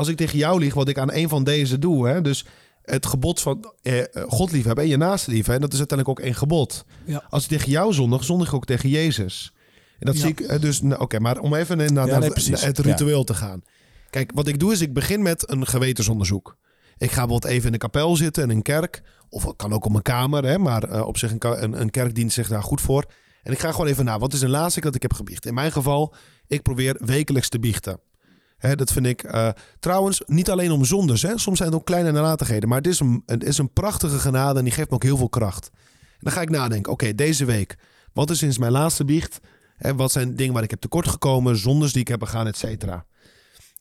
Als 0.00 0.08
ik 0.08 0.16
tegen 0.16 0.38
jou 0.38 0.60
lieg, 0.60 0.74
wat 0.74 0.88
ik 0.88 0.98
aan 0.98 1.12
een 1.12 1.28
van 1.28 1.44
deze 1.44 1.78
doe, 1.78 2.08
hè, 2.08 2.20
dus 2.20 2.44
het 2.82 3.06
gebod 3.06 3.40
van 3.40 3.72
eh, 3.82 4.02
God 4.28 4.52
liefhebben 4.52 4.84
en 4.84 4.90
je 4.90 4.96
naaste 4.96 5.30
liefhebben, 5.30 5.60
dat 5.60 5.72
is 5.72 5.78
uiteindelijk 5.78 6.18
ook 6.18 6.26
één 6.26 6.34
gebod. 6.34 6.84
Ja. 7.04 7.24
Als 7.28 7.42
ik 7.42 7.48
tegen 7.48 7.70
jou 7.70 7.92
zondig, 7.92 8.24
zondig 8.24 8.48
ik 8.48 8.54
ook 8.54 8.64
tegen 8.64 8.88
Jezus. 8.88 9.52
En 9.98 10.06
dat 10.06 10.14
Ja. 10.14 10.20
zie 10.20 10.30
ik 10.30 10.40
eh, 10.40 10.60
dus, 10.60 10.80
nou, 10.82 11.00
oké, 11.00 11.18
maar 11.18 11.38
om 11.38 11.54
even 11.54 11.76
naar, 11.76 11.92
naar, 11.92 12.06
Ja, 12.06 12.10
nee, 12.12 12.20
naar 12.20 12.30
precies. 12.30 12.64
het 12.64 12.78
ritueel 12.78 13.24
te 13.24 13.34
gaan. 13.34 13.62
Kijk, 14.10 14.30
wat 14.34 14.46
ik 14.46 14.58
doe 14.58 14.72
is, 14.72 14.80
ik 14.80 14.92
begin 14.92 15.22
met 15.22 15.50
een 15.50 15.66
gewetensonderzoek. 15.66 16.56
Ik 16.98 17.10
ga 17.10 17.20
bijvoorbeeld 17.20 17.52
even 17.52 17.66
in 17.66 17.72
de 17.72 17.78
kapel 17.78 18.16
zitten, 18.16 18.42
in 18.42 18.50
een 18.50 18.62
kerk. 18.62 19.02
Of 19.28 19.44
het 19.44 19.56
kan 19.56 19.72
ook 19.72 19.84
op 19.84 19.90
mijn 19.90 20.02
kamer, 20.02 20.44
hè, 20.44 20.58
maar 20.58 20.82
eh, 20.82 21.06
op 21.06 21.18
zich 21.18 21.30
een, 21.30 21.62
een, 21.62 21.80
een 21.80 21.90
kerk 21.90 22.14
dient 22.14 22.32
zich 22.32 22.48
daar 22.48 22.62
goed 22.62 22.80
voor. 22.80 23.04
En 23.42 23.52
ik 23.52 23.58
ga 23.58 23.70
gewoon 23.70 23.86
even 23.86 24.04
na, 24.04 24.18
wat 24.18 24.32
is 24.32 24.40
de 24.40 24.48
laatste 24.48 24.74
keer 24.80 24.90
dat 24.90 24.94
ik 24.94 25.02
heb 25.02 25.12
gebiecht? 25.12 25.46
In 25.46 25.54
mijn 25.54 25.72
geval, 25.72 26.14
ik 26.46 26.62
probeer 26.62 26.96
wekelijks 27.04 27.48
te 27.48 27.58
biechten. 27.58 28.00
Hè, 28.60 28.76
dat 28.76 28.92
vind 28.92 29.06
ik 29.06 29.22
eh, 29.22 29.48
trouwens 29.78 30.22
niet 30.26 30.50
alleen 30.50 30.70
om 30.70 30.84
zondes. 30.84 31.22
Hè. 31.22 31.38
Soms 31.38 31.56
zijn 31.56 31.70
het 31.70 31.78
ook 31.78 31.86
kleine 31.86 32.12
nalatigheden. 32.12 32.68
Maar 32.68 32.78
het 32.78 32.86
is, 32.86 33.00
een, 33.00 33.22
het 33.26 33.44
is 33.44 33.58
een 33.58 33.72
prachtige 33.72 34.18
genade 34.18 34.58
en 34.58 34.64
die 34.64 34.74
geeft 34.74 34.88
me 34.88 34.94
ook 34.94 35.02
heel 35.02 35.16
veel 35.16 35.28
kracht. 35.28 35.70
En 35.72 36.18
dan 36.18 36.32
ga 36.32 36.40
ik 36.40 36.50
nadenken, 36.50 36.92
oké, 36.92 37.14
deze 37.14 37.44
week. 37.44 37.76
Wat 38.12 38.30
is 38.30 38.38
sinds 38.38 38.58
mijn 38.58 38.72
laatste 38.72 39.04
biecht? 39.04 39.40
Hè, 39.76 39.94
wat 39.94 40.12
zijn 40.12 40.36
dingen 40.36 40.54
waar 40.54 40.62
ik 40.62 40.70
heb 40.70 40.80
tekort 40.80 41.08
gekomen? 41.08 41.56
Zondes 41.56 41.92
die 41.92 42.00
ik 42.00 42.08
heb 42.08 42.18
begaan, 42.18 42.46
et 42.46 42.56
cetera. 42.56 43.04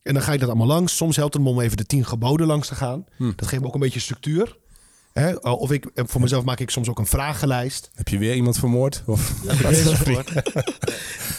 En 0.04 0.14
dan 0.14 0.24
ga 0.24 0.34
ik 0.34 0.40
dat 0.40 0.50
allemaal 0.50 0.68
langs. 0.68 0.96
Soms 0.96 1.16
helpt 1.16 1.34
het 1.34 1.44
me 1.44 1.50
om 1.50 1.60
even 1.60 1.78
de 1.78 1.86
tien 1.86 2.06
geboden 2.06 2.48
langs 2.48 2.68
te 2.68 2.76
gaan. 2.76 3.06
Hm. 3.18 3.32
Dat 3.36 3.48
geeft 3.48 3.62
me 3.62 3.68
ook 3.68 3.74
een 3.74 3.80
beetje 3.80 4.00
structuur. 4.00 4.58
Hè, 5.20 5.36
of 5.36 5.72
ik, 5.72 5.86
eh, 5.96 6.04
voor 6.08 6.22
mezelf 6.22 6.44
maak 6.44 6.60
ik 6.60 6.70
soms 6.70 6.90
ook 6.90 7.00
een 7.00 7.06
vragenlijst. 7.06 7.90
Heb 7.96 8.08
je 8.08 8.18
weer 8.18 8.36
iemand 8.36 8.58
vermoord? 8.60 9.04
Of... 9.06 9.34
Nee, 9.44 9.56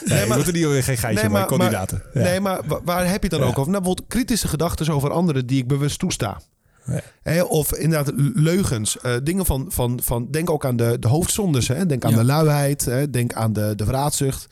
Nee, 0.05 0.26
maar- 0.26 0.28
je 0.28 0.35
moet 0.37 0.47
er 0.47 0.53
niet 0.53 0.66
weer 0.66 0.83
geen 0.83 0.97
geitje 0.97 1.22
Nee, 1.22 1.31
maar, 1.33 1.41
maar- 1.41 1.49
kandidaten. 1.59 2.03
Ja. 2.14 2.20
Nee, 2.22 2.41
maar 2.41 2.61
wa- 2.66 2.81
waar 2.85 3.01
heb 3.05 3.22
je 3.22 3.28
het 3.28 3.31
dan 3.31 3.41
Ja. 3.41 3.47
ook 3.47 3.59
over? 3.59 3.70
Nou, 3.70 3.83
bijvoorbeeld 3.83 4.09
kritische 4.09 4.49
gedachten 4.49 4.89
over 4.89 5.11
anderen 5.11 5.47
die 5.47 5.59
ik 5.59 5.68
bewust 5.68 5.99
toesta. 5.99 6.41
Ja. 6.87 7.01
Hè, 7.22 7.43
of 7.43 7.74
inderdaad 7.74 8.12
leugens. 8.35 8.99
eh, 9.01 9.12
dingen 9.22 9.47
van, 9.47 9.66
van, 9.68 10.01
van... 10.03 10.28
Denk 10.31 10.51
ook 10.51 10.64
aan 10.64 10.76
de, 10.76 10.97
de 11.01 11.09
hoofdzondes. 11.09 11.68
Hè? 11.68 11.87
Denk 11.87 12.05
aan 12.05 12.11
Ja. 12.11 12.16
de 12.16 12.24
luiheid. 12.24 12.85
Hè? 12.85 13.11
Denk 13.11 13.33
aan 13.33 13.53
de, 13.53 13.72
de 13.76 13.85
vraatzucht. 13.85 14.47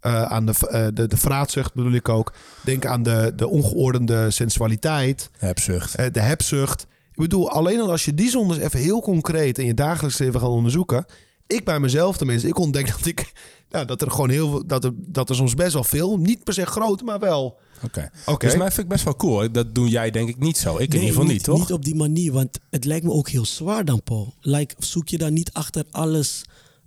eh, 0.00 0.22
aan 0.22 0.46
de, 0.46 0.52
eh, 0.70 0.86
de, 0.94 1.06
de 1.06 1.16
vraatzucht 1.16 1.74
bedoel 1.74 1.92
ik 1.92 2.08
ook. 2.08 2.32
Denk 2.64 2.86
aan 2.86 3.02
de, 3.02 3.32
de 3.36 3.48
ongeordende 3.48 4.30
sensualiteit. 4.30 5.30
Hebzucht. 5.38 5.94
eh, 5.94 6.06
de 6.12 6.20
hebzucht. 6.20 6.86
Ik 7.14 7.20
bedoel, 7.20 7.50
alleen 7.50 7.80
al 7.80 7.90
als 7.90 8.04
je 8.04 8.14
die 8.14 8.30
zondes 8.30 8.58
even 8.58 8.78
heel 8.78 9.00
concreet... 9.00 9.58
in 9.58 9.66
je 9.66 9.74
dagelijks 9.74 10.18
leven 10.18 10.40
gaat 10.40 10.48
onderzoeken... 10.48 11.04
Ik 11.46 11.64
bij 11.64 11.80
mezelf 11.80 12.16
tenminste, 12.16 12.48
ik 12.48 12.58
ontdek 12.58 12.90
dat 12.90 13.06
ik... 13.06 13.32
Ja, 13.68 13.84
dat 13.84 14.02
er 14.02 14.10
gewoon 14.10 14.30
heel 14.30 14.50
veel... 14.50 14.66
Dat 14.66 14.84
er, 14.84 14.92
dat 14.94 15.28
er 15.28 15.34
soms 15.34 15.54
best 15.54 15.72
wel 15.72 15.84
veel... 15.84 16.18
Niet 16.18 16.44
per 16.44 16.54
se 16.54 16.66
groot, 16.66 17.02
maar 17.02 17.18
wel... 17.18 17.58
Oké. 17.82 18.10
Oké. 18.26 18.46
Dus 18.46 18.56
mij 18.56 18.66
vind 18.66 18.80
ik 18.80 18.88
best 18.88 19.04
wel 19.04 19.16
cool. 19.16 19.52
Dat 19.52 19.74
doe 19.74 19.88
jij 19.88 20.10
denk 20.10 20.28
ik 20.28 20.38
niet 20.38 20.56
zo. 20.56 20.74
Ik 20.78 20.80
in 20.80 20.94
ieder 20.94 21.08
geval 21.08 21.24
niet, 21.24 21.44
toch? 21.44 21.58
Niet 21.58 21.72
op 21.72 21.84
die 21.84 21.94
manier, 21.94 22.32
want 22.32 22.58
het 22.70 22.84
lijkt 22.84 23.04
me 23.04 23.10
ook 23.10 23.28
heel 23.28 23.44
zwaar 23.44 23.84
dan, 23.84 24.02
Paul. 24.02 24.34
Like, 24.40 24.74
zoek 24.78 25.08
je 25.08 25.18
dan 25.18 25.32
niet 25.32 25.52
achter 25.52 25.84
alles 25.90 26.44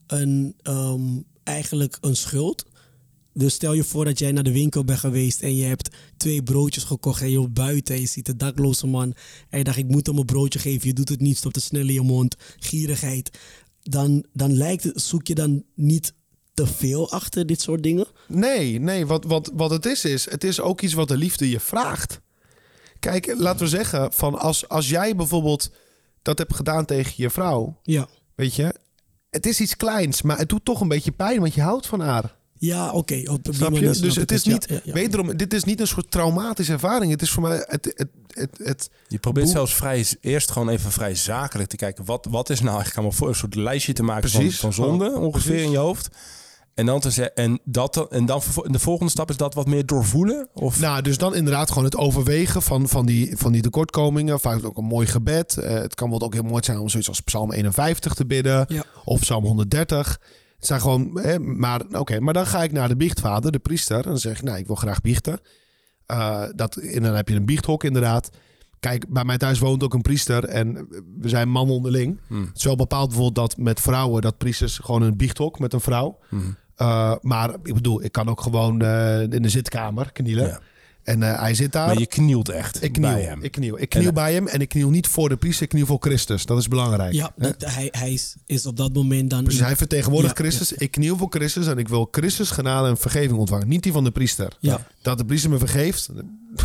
een, 0.08 0.56
ehm, 0.62 1.02
eigenlijk 1.44 1.98
een 2.02 2.16
schuld? 2.16 2.66
Dus 3.38 3.54
stel 3.54 3.74
je 3.74 3.84
voor 3.84 4.06
dat 4.06 4.20
jij 4.20 4.32
naar 4.32 4.44
de 4.44 4.52
winkel 4.52 4.84
bent 4.84 5.00
geweest 5.00 5.42
en 5.42 5.56
je 5.56 5.64
hebt 5.64 5.90
twee 6.18 6.44
broodjes 6.44 6.84
gekocht 6.84 7.22
en 7.22 7.30
je 7.32 7.38
loopt 7.38 7.54
buiten 7.54 7.96
en 7.96 8.02
je 8.02 8.08
ziet 8.08 8.28
een 8.28 8.38
dakloze 8.38 8.88
man 8.88 9.14
en 9.50 9.58
je 9.58 9.64
dacht 9.64 9.78
ik 9.78 9.88
moet 9.88 10.08
hem 10.08 10.18
een 10.18 10.26
broodje 10.26 10.60
geven, 10.60 10.88
je 10.88 10.94
doet 10.94 11.10
het 11.10 11.20
niet, 11.20 11.38
stopt 11.38 11.56
het 11.56 11.64
snel 11.64 11.88
in 11.88 11.94
je 11.94 12.02
mond, 12.02 12.36
gierigheid. 12.60 13.38
Dan, 13.82 14.26
dan 14.34 14.54
lijkt 14.54 14.84
het, 14.84 15.02
zoek 15.02 15.28
je 15.28 15.36
dan 15.36 15.64
niet 15.76 16.14
te 16.54 16.68
veel 16.68 17.12
achter 17.12 17.46
dit 17.46 17.62
soort 17.62 17.84
dingen? 17.84 18.08
Nee, 18.28 18.80
nee, 18.80 19.06
wat, 19.06 19.24
wat, 19.24 19.52
wat 19.54 19.70
het 19.70 19.86
is, 19.86 20.06
is... 20.06 20.30
Het 20.30 20.44
is 20.44 20.60
ook 20.60 20.82
iets 20.82 20.94
wat 20.94 21.08
de 21.08 21.18
liefde 21.18 21.50
je 21.50 21.60
vraagt. 21.60 22.22
Kijk, 23.00 23.34
laten 23.38 23.60
we 23.60 23.68
zeggen... 23.68 24.14
Van 24.14 24.40
als, 24.40 24.70
als 24.70 24.90
jij 24.90 25.16
bijvoorbeeld 25.16 25.72
dat 26.22 26.38
hebt 26.38 26.56
gedaan 26.56 26.86
tegen 26.86 27.14
je 27.16 27.30
vrouw... 27.30 27.80
Ja. 27.84 28.08
Weet 28.36 28.56
je... 28.56 28.74
Het 29.30 29.46
is 29.46 29.62
iets 29.62 29.76
kleins, 29.76 30.22
maar 30.22 30.38
het 30.38 30.50
doet 30.50 30.66
toch 30.66 30.82
een 30.82 30.88
beetje 30.88 31.12
pijn... 31.12 31.40
want 31.40 31.54
je 31.54 31.62
houdt 31.62 31.88
van 31.88 32.00
haar. 32.00 32.37
Ja, 32.60 32.92
oké. 32.92 33.22
op 33.32 33.48
Snap 33.52 33.74
je? 33.74 34.00
Dus 34.00 34.16
het 34.16 34.32
is 34.32 34.44
niet... 34.44 34.66
ja, 34.70 34.80
ja. 34.84 34.94
Wederom, 34.94 35.38
dit 35.38 35.54
is 35.54 35.64
niet 35.64 35.80
een 35.80 35.88
soort 35.88 36.12
traumatische 36.12 36.72
ervaring. 36.74 37.12
Het 37.12 37.22
is 37.22 37.30
voor 37.32 37.44
mij... 37.44 37.66
Het, 37.68 37.94
het, 37.96 38.08
het, 38.28 38.58
het, 38.64 38.90
Je 39.08 39.18
probeert 39.18 39.50
zelfs 39.50 39.74
vrij, 39.76 40.06
eerst 40.22 40.52
gewoon 40.52 40.70
even 40.70 40.92
vrij 40.92 41.16
zakelijk 41.16 41.70
te 41.70 41.76
kijken. 41.76 42.06
Wat, 42.06 42.28
wat 42.30 42.50
is 42.50 42.58
nou 42.60 42.68
eigenlijk 42.76 42.98
allemaal 42.98 43.18
voor 43.18 43.28
een 43.28 43.36
soort 43.36 43.56
lijstje 43.56 43.94
te 43.94 44.04
maken 44.04 44.30
van, 44.30 44.40
Precies. 44.40 44.60
van 44.60 44.74
zonde 44.74 45.06
Oh, 45.12 45.22
ongeveer 45.24 45.42
precies. 45.52 45.66
in 45.66 45.72
je 45.72 45.78
hoofd. 45.78 46.08
En 46.74 46.86
dan, 46.86 47.00
te 47.00 47.10
zeggen, 47.12 47.36
en, 47.36 47.60
dat, 47.64 47.94
dan- 47.94 48.10
en 48.10 48.26
dan 48.26 48.42
de 48.64 48.80
volgende 48.80 49.12
stap 49.12 49.30
is 49.30 49.38
dat 49.38 49.54
wat 49.54 49.68
meer 49.68 49.86
doorvoelen? 49.86 50.48
Of, 50.54 50.80
Nou, 50.80 51.02
dus 51.02 51.18
dan 51.18 51.36
inderdaad 51.36 51.68
gewoon 51.70 51.84
het 51.84 51.96
overwegen 51.98 52.62
van, 52.62 52.88
van, 52.90 53.06
die, 53.06 53.38
van 53.38 53.52
die 53.52 53.62
tekortkomingen. 53.62 54.40
Vaak 54.40 54.66
ook 54.66 54.78
een 54.78 54.84
mooi 54.86 55.08
gebed. 55.08 55.58
Eh, 55.58 55.74
het 55.74 55.96
kan 55.96 56.10
wel 56.10 56.22
ook 56.22 56.34
heel 56.34 56.44
mooi 56.44 56.64
zijn 56.64 56.78
om 56.80 56.90
zoiets 56.90 57.10
als 57.10 57.22
Psalm 57.22 57.52
51 57.52 58.14
te 58.14 58.26
bidden. 58.26 58.66
Ja. 58.68 58.84
Of 59.06 59.20
Psalm 59.20 59.44
130. 59.46 60.20
Het 60.58 60.66
zijn 60.66 60.82
gewoon, 60.82 61.20
hè, 61.20 61.40
maar 61.40 61.82
oké, 61.92 62.20
maar 62.20 62.34
dan 62.34 62.46
ga 62.46 62.64
ik 62.64 62.72
naar 62.72 62.88
de 62.88 62.96
biechtvader, 62.96 63.52
de 63.52 63.60
priester. 63.60 63.98
En 63.98 64.10
dan 64.10 64.18
zeg 64.18 64.38
ik, 64.38 64.44
nou, 64.44 64.58
ik 64.58 64.68
wil 64.68 64.76
graag 64.76 65.02
biechten. 65.02 65.40
Eh, 66.06 66.44
dat, 66.56 66.76
en 66.76 67.04
dan 67.04 67.16
heb 67.16 67.30
je 67.30 67.36
een 67.36 67.46
biechthok 67.46 67.84
inderdaad. 67.84 68.30
Kijk, 68.80 69.10
bij 69.10 69.24
mij 69.24 69.38
thuis 69.38 69.60
woont 69.60 69.84
ook 69.84 69.94
een 69.94 70.02
priester 70.02 70.44
en 70.44 70.74
we 71.20 71.30
zijn 71.30 71.50
man 71.50 71.70
onderling. 71.70 72.22
Hmm. 72.28 72.46
Het 72.46 72.58
is 72.58 72.64
wel 72.64 72.76
bepaald 72.76 73.08
bijvoorbeeld 73.08 73.50
dat 73.50 73.58
met 73.58 73.80
vrouwen, 73.80 74.22
dat 74.22 74.38
priesters 74.38 74.78
gewoon 74.78 75.02
een 75.02 75.18
biechthok 75.18 75.60
met 75.60 75.74
een 75.74 75.82
vrouw. 75.82 76.20
Hmm. 76.30 76.58
Eh, 76.76 77.16
maar 77.22 77.54
ik 77.64 77.74
bedoel, 77.74 78.04
ik 78.04 78.12
kan 78.12 78.30
ook 78.30 78.42
gewoon 78.42 78.82
eh, 78.82 79.22
in 79.22 79.42
de 79.42 79.50
zitkamer 79.50 80.12
knielen. 80.12 80.48
Ja. 80.48 80.60
En 81.08 81.24
eh, 81.24 81.40
hij 81.40 81.54
zit 81.54 81.72
daar. 81.72 81.88
Maar 81.88 82.00
je 82.00 82.06
knielt 82.06 82.50
echt 82.50 82.84
ik 82.84 82.92
kniel, 82.92 83.12
bij 83.12 83.22
hem. 83.22 83.42
ik 83.42 83.52
kniel. 83.52 83.80
Ik 83.80 83.90
kniel 83.90 84.08
En- 84.08 84.14
bij 84.14 84.34
hem 84.34 84.48
en 84.48 84.62
ik 84.62 84.70
kniel 84.70 84.90
niet 84.90 85.08
voor 85.08 85.30
de 85.30 85.38
priester, 85.38 85.64
ik 85.64 85.70
kniel 85.70 85.86
voor 85.86 85.98
Christus. 86.00 86.46
Dat 86.46 86.58
is 86.58 86.68
belangrijk. 86.68 87.14
Ja, 87.14 87.32
dat, 87.36 87.56
hij, 87.66 87.88
hij 87.92 88.14
is, 88.14 88.36
is 88.46 88.66
op 88.66 88.78
dat 88.78 88.94
moment 88.94 89.30
dan... 89.30 89.44
Precies, 89.44 89.62
hij 89.62 89.76
vertegenwoordigt 89.76 90.38
Ja, 90.38 90.44
Christus. 90.44 90.74
Ik 90.74 90.92
kniel 90.92 91.18
voor 91.18 91.28
Christus 91.30 91.68
en 91.68 91.78
ik 91.78 91.88
wil 91.88 92.08
Christus 92.12 92.52
genade 92.52 92.88
en 92.88 92.98
vergeving 92.98 93.40
ontvangen. 93.40 93.68
Niet 93.68 93.84
die 93.84 93.92
van 93.92 94.04
de 94.04 94.12
priester. 94.12 94.58
Ja. 94.60 94.88
Dat 95.02 95.18
de 95.18 95.26
priester 95.26 95.50
me 95.50 95.58
vergeeft, 95.58 96.10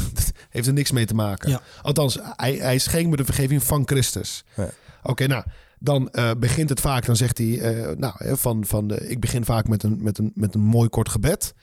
heeft 0.50 0.66
er 0.66 0.72
niks 0.72 0.90
mee 0.90 1.06
te 1.06 1.14
maken. 1.14 1.50
Ja. 1.50 1.60
Althans, 1.82 2.18
hij, 2.36 2.54
hij 2.54 2.78
schenkt 2.78 3.10
me 3.10 3.16
de 3.16 3.24
vergeving 3.24 3.62
van 3.62 3.82
Christus. 3.86 4.44
Ja. 4.56 4.70
Oké, 5.02 5.26
nou, 5.26 5.44
dan 5.78 6.10
eh, 6.10 6.30
begint 6.38 6.68
het 6.68 6.80
vaak. 6.80 7.06
Dan 7.06 7.16
zegt 7.16 7.38
hij, 7.38 7.60
eh, 7.60 7.96
nou, 7.96 8.14
hè, 8.16 8.36
van, 8.36 8.64
van 8.66 8.88
de, 8.88 9.08
ik 9.08 9.20
begin 9.20 9.44
vaak 9.44 9.68
met 9.68 9.82
een, 9.82 9.98
met 10.02 10.18
een, 10.18 10.32
met 10.34 10.54
een 10.54 10.60
mooi 10.60 10.88
kort 10.88 11.08
gebed. 11.08 11.54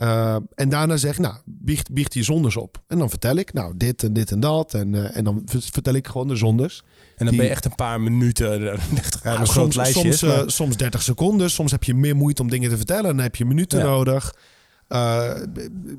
Eh, 0.00 0.36
en 0.54 0.68
daarna 0.68 0.96
zeg 0.96 1.12
ik, 1.12 1.18
nou, 1.18 1.34
biecht, 1.44 1.92
biecht 1.92 2.14
je 2.14 2.22
zondes 2.22 2.56
op. 2.56 2.82
En 2.86 2.98
dan 2.98 3.08
vertel 3.10 3.36
ik, 3.36 3.52
nou, 3.52 3.74
dit 3.76 4.02
en 4.02 4.12
dit 4.12 4.30
en 4.30 4.40
dat. 4.40 4.74
En, 4.74 4.94
eh, 4.94 5.16
en 5.16 5.24
dan 5.24 5.42
vertel 5.46 5.94
ik 5.94 6.06
gewoon 6.06 6.28
de 6.28 6.36
zondes. 6.36 6.82
En 6.86 7.14
dan 7.16 7.26
die- 7.28 7.36
ben 7.36 7.44
je 7.46 7.50
echt 7.52 7.64
een 7.64 7.74
paar 7.74 8.00
minuten. 8.00 8.72
eh, 8.72 8.78
Ja, 9.22 9.40
een 9.40 9.46
soms, 9.46 9.76
lijstje. 9.76 10.00
soms, 10.00 10.14
is, 10.14 10.22
maar- 10.22 10.50
soms 10.50 10.76
30 10.76 11.02
seconden. 11.02 11.50
Soms 11.50 11.70
heb 11.70 11.84
je 11.84 11.94
meer 11.94 12.16
moeite 12.16 12.42
om 12.42 12.50
dingen 12.50 12.70
te 12.70 12.76
vertellen. 12.76 13.04
Dan 13.04 13.18
heb 13.18 13.36
je 13.36 13.44
minuten 13.44 13.78
Ja. 13.78 13.84
nodig. 13.84 14.34
Eh, 14.90 15.30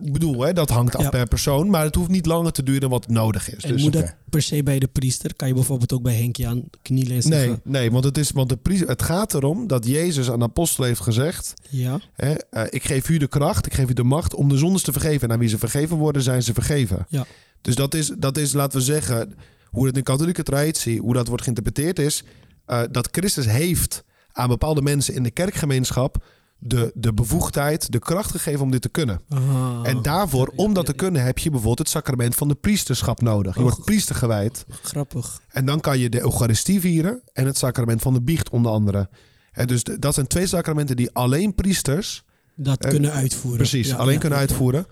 ik 0.04 0.12
bedoel, 0.14 0.42
hè, 0.42 0.54
dat 0.54 0.70
hangt 0.70 0.96
af 0.96 1.04
Ja. 1.04 1.10
per 1.10 1.28
persoon. 1.28 1.70
Maar 1.70 1.84
het 1.84 1.96
hoeft 1.96 2.10
niet 2.10 2.26
langer 2.26 2.52
te 2.52 2.64
duren 2.64 2.82
dan 2.82 2.90
wat 2.90 3.08
nodig 3.08 3.56
is. 3.56 3.64
En 3.64 3.72
Dus, 3.72 3.82
moet 3.84 3.94
dat 3.94 4.16
per 4.30 4.42
se 4.42 4.64
bij 4.64 4.80
de 4.80 4.88
priester? 4.88 5.36
Kan 5.36 5.48
je 5.48 5.54
bijvoorbeeld 5.54 5.94
ook 5.94 6.02
bij 6.02 6.16
Henk 6.16 6.36
Jan 6.36 6.64
knielen 6.82 7.16
en 7.16 7.22
zeggen... 7.22 7.50
nee, 7.64 7.82
nee, 7.82 7.92
want, 7.92 8.04
het, 8.04 8.18
is, 8.18 8.32
want 8.32 8.50
de 8.50 8.58
priester, 8.58 8.88
het 8.88 9.02
gaat 9.02 9.34
erom 9.34 9.68
dat 9.68 9.86
Jezus 9.86 10.32
aan 10.32 10.40
de 10.40 10.46
apostel 10.46 10.84
heeft 10.84 11.00
gezegd... 11.02 11.54
Ja, 11.70 12.00
Hè, 12.14 12.34
eh, 12.34 12.64
ik 12.70 12.84
geef 12.84 13.10
u 13.10 13.18
de 13.18 13.28
kracht, 13.28 13.66
ik 13.66 13.74
geef 13.74 13.90
u 13.90 13.94
de 13.94 14.04
macht 14.04 14.34
om 14.36 14.50
de 14.50 14.58
zondes 14.58 14.82
te 14.82 14.92
vergeven. 14.92 15.28
En 15.28 15.34
aan 15.34 15.40
wie 15.40 15.50
ze 15.50 15.58
vergeven 15.58 15.98
worden, 15.98 16.22
zijn 16.22 16.44
ze 16.44 16.54
vergeven. 16.54 17.06
Ja. 17.10 17.26
Dus 17.62 17.76
dat 17.76 17.94
is, 17.94 18.12
dat 18.18 18.38
is, 18.38 18.54
laten 18.54 18.78
we 18.80 18.84
zeggen, 18.86 19.34
hoe 19.66 19.86
het 19.86 19.96
in 19.96 20.04
de 20.04 20.12
katholieke 20.12 20.44
traditie, 20.44 21.00
hoe 21.00 21.14
dat 21.14 21.28
wordt 21.28 21.44
geïnterpreteerd 21.44 22.00
is... 22.00 22.24
eh, 22.66 22.82
dat 22.92 23.08
Christus 23.12 23.46
heeft 23.46 24.04
aan 24.32 24.48
bepaalde 24.48 24.82
mensen 24.82 25.14
in 25.14 25.24
de 25.24 25.32
kerkgemeenschap... 25.32 26.24
De, 26.64 26.92
de 26.96 27.14
bevoegdheid, 27.14 27.92
de 27.92 28.00
kracht 28.00 28.32
gegeven 28.32 28.62
om 28.62 28.72
dit 28.72 28.82
te 28.82 28.90
kunnen. 28.90 29.22
Aha. 29.30 29.84
en 29.84 30.02
daarvoor, 30.02 30.48
Ah, 30.48 30.54
om 30.58 30.74
dat 30.74 30.86
te 30.86 30.94
kunnen, 30.94 31.24
heb 31.24 31.38
je 31.38 31.50
bijvoorbeeld 31.50 31.80
het 31.80 31.90
sacrament 31.90 32.36
van 32.36 32.48
de 32.48 32.56
priesterschap 32.56 33.22
nodig. 33.22 33.56
Je 33.56 33.62
wordt 33.62 33.84
priester 33.86 34.16
gewijd. 34.16 34.66
Grappig. 34.82 35.42
En 35.48 35.66
dan 35.66 35.80
kan 35.80 36.00
je 36.00 36.10
de 36.10 36.22
Eucharistie 36.22 36.80
vieren 36.80 37.22
en 37.34 37.46
het 37.46 37.58
sacrament 37.58 38.02
van 38.02 38.14
de 38.14 38.22
biecht 38.22 38.50
onder 38.50 38.72
andere. 38.72 39.10
En 39.52 39.68
dus 39.68 39.84
de- 39.84 40.00
dat 40.00 40.14
zijn 40.14 40.28
twee 40.28 40.48
sacramenten 40.48 40.96
die 40.96 41.10
alleen 41.14 41.56
priesters 41.56 42.24
Dat 42.56 42.84
Eh, 42.84 42.90
kunnen 42.90 43.12
uitvoeren. 43.12 43.58
precies 43.60 43.88
Ja, 43.88 43.96
alleen 43.96 44.14
ja, 44.14 44.20
kunnen 44.20 44.40
ja. 44.40 44.46
uitvoeren. 44.46 44.86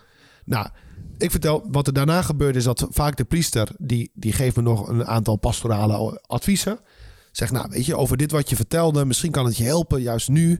Nou, 0.45 0.67
ik 1.17 1.31
vertel 1.31 1.67
wat 1.71 1.87
er 1.87 1.93
daarna 1.93 2.21
gebeurt 2.21 2.55
is 2.55 2.63
dat 2.63 2.87
vaak 2.89 3.17
de 3.17 3.23
priester 3.23 3.67
die, 3.77 4.11
die 4.13 4.31
geeft 4.33 4.55
me 4.55 4.61
nog 4.61 4.87
een 4.87 5.05
aantal 5.05 5.35
pastorale 5.35 6.21
adviezen. 6.27 6.79
Zegt 7.31 7.51
nou, 7.51 7.67
weet 7.69 7.85
je, 7.85 7.95
over 7.95 8.17
dit 8.17 8.31
wat 8.31 8.49
je 8.49 8.55
vertelde, 8.55 9.05
misschien 9.05 9.31
kan 9.31 9.45
het 9.45 9.57
je 9.57 9.63
helpen 9.63 10.01
juist 10.01 10.29
nu 10.29 10.59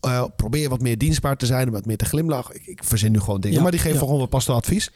Eh, 0.00 0.24
probeer 0.36 0.68
wat 0.68 0.80
meer 0.80 0.98
dienstbaar 0.98 1.36
te 1.36 1.46
zijn 1.46 1.70
wat 1.70 1.86
meer 1.86 1.96
te 1.96 2.04
glimlachen. 2.04 2.54
Ik, 2.54 2.66
ik 2.66 2.84
verzin 2.84 3.12
nu 3.12 3.20
gewoon 3.20 3.40
dingen. 3.40 3.56
Ja, 3.56 3.62
maar 3.62 3.70
die 3.72 3.80
geeft 3.80 3.94
ja. 3.94 4.00
gewoon 4.00 4.18
wat 4.18 4.28
pastoor 4.28 4.54
advies. 4.54 4.90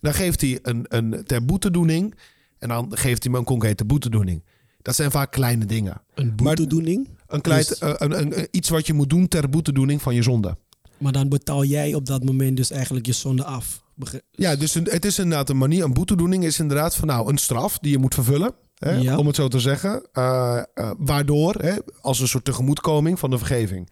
Dan 0.00 0.14
geeft 0.14 0.40
hij 0.40 0.58
een, 0.62 0.84
een 0.88 1.24
ter 1.26 1.44
boetedoening. 1.44 2.14
En 2.58 2.68
dan 2.68 2.86
geeft 2.96 3.22
hij 3.22 3.32
me 3.32 3.38
een 3.38 3.44
concrete 3.44 3.84
boetedoening. 3.84 4.42
Dat 4.82 4.94
zijn 4.94 5.10
vaak 5.10 5.32
kleine 5.32 5.64
dingen. 5.64 6.02
Een 6.14 6.36
boetedoening. 6.36 7.08
Een 7.26 7.40
klein, 7.40 7.64
Dus- 7.68 7.78
eh, 7.78 7.92
een, 7.96 8.18
een, 8.20 8.38
een- 8.38 8.48
iets 8.50 8.68
wat 8.68 8.86
je 8.86 8.92
moet 8.92 9.10
doen 9.10 9.28
ter 9.28 9.48
boetedoening 9.48 10.02
van 10.02 10.14
je 10.14 10.22
zonde. 10.22 10.56
Maar 10.98 11.12
dan 11.12 11.28
betaal 11.28 11.64
jij 11.64 11.94
op 11.94 12.06
dat 12.06 12.24
moment 12.24 12.56
dus 12.56 12.70
eigenlijk 12.70 13.06
je 13.06 13.12
zonde 13.12 13.44
af. 13.44 13.82
Begre- 13.94 14.22
Ja, 14.30 14.56
dus 14.56 14.74
een, 14.74 14.84
het 14.90 15.04
is 15.04 15.18
inderdaad 15.18 15.48
een 15.50 15.58
manier. 15.58 15.84
Een 15.84 15.92
boetedoening 15.92 16.44
is 16.44 16.58
inderdaad 16.58 16.96
van 16.96 17.08
nou 17.08 17.28
een 17.30 17.38
straf 17.38 17.78
die 17.78 17.90
je 17.90 17.98
moet 17.98 18.14
vervullen. 18.14 18.54
Hè, 18.78 18.90
Ja. 18.96 19.16
Om 19.16 19.26
het 19.26 19.36
zo 19.36 19.48
te 19.48 19.60
zeggen. 19.60 20.06
Eh, 20.12 20.62
waardoor, 20.98 21.54
hè, 21.54 21.74
als 22.00 22.20
een 22.20 22.28
soort 22.28 22.44
tegemoetkoming 22.44 23.18
van 23.18 23.30
de 23.30 23.38
vergeving. 23.38 23.88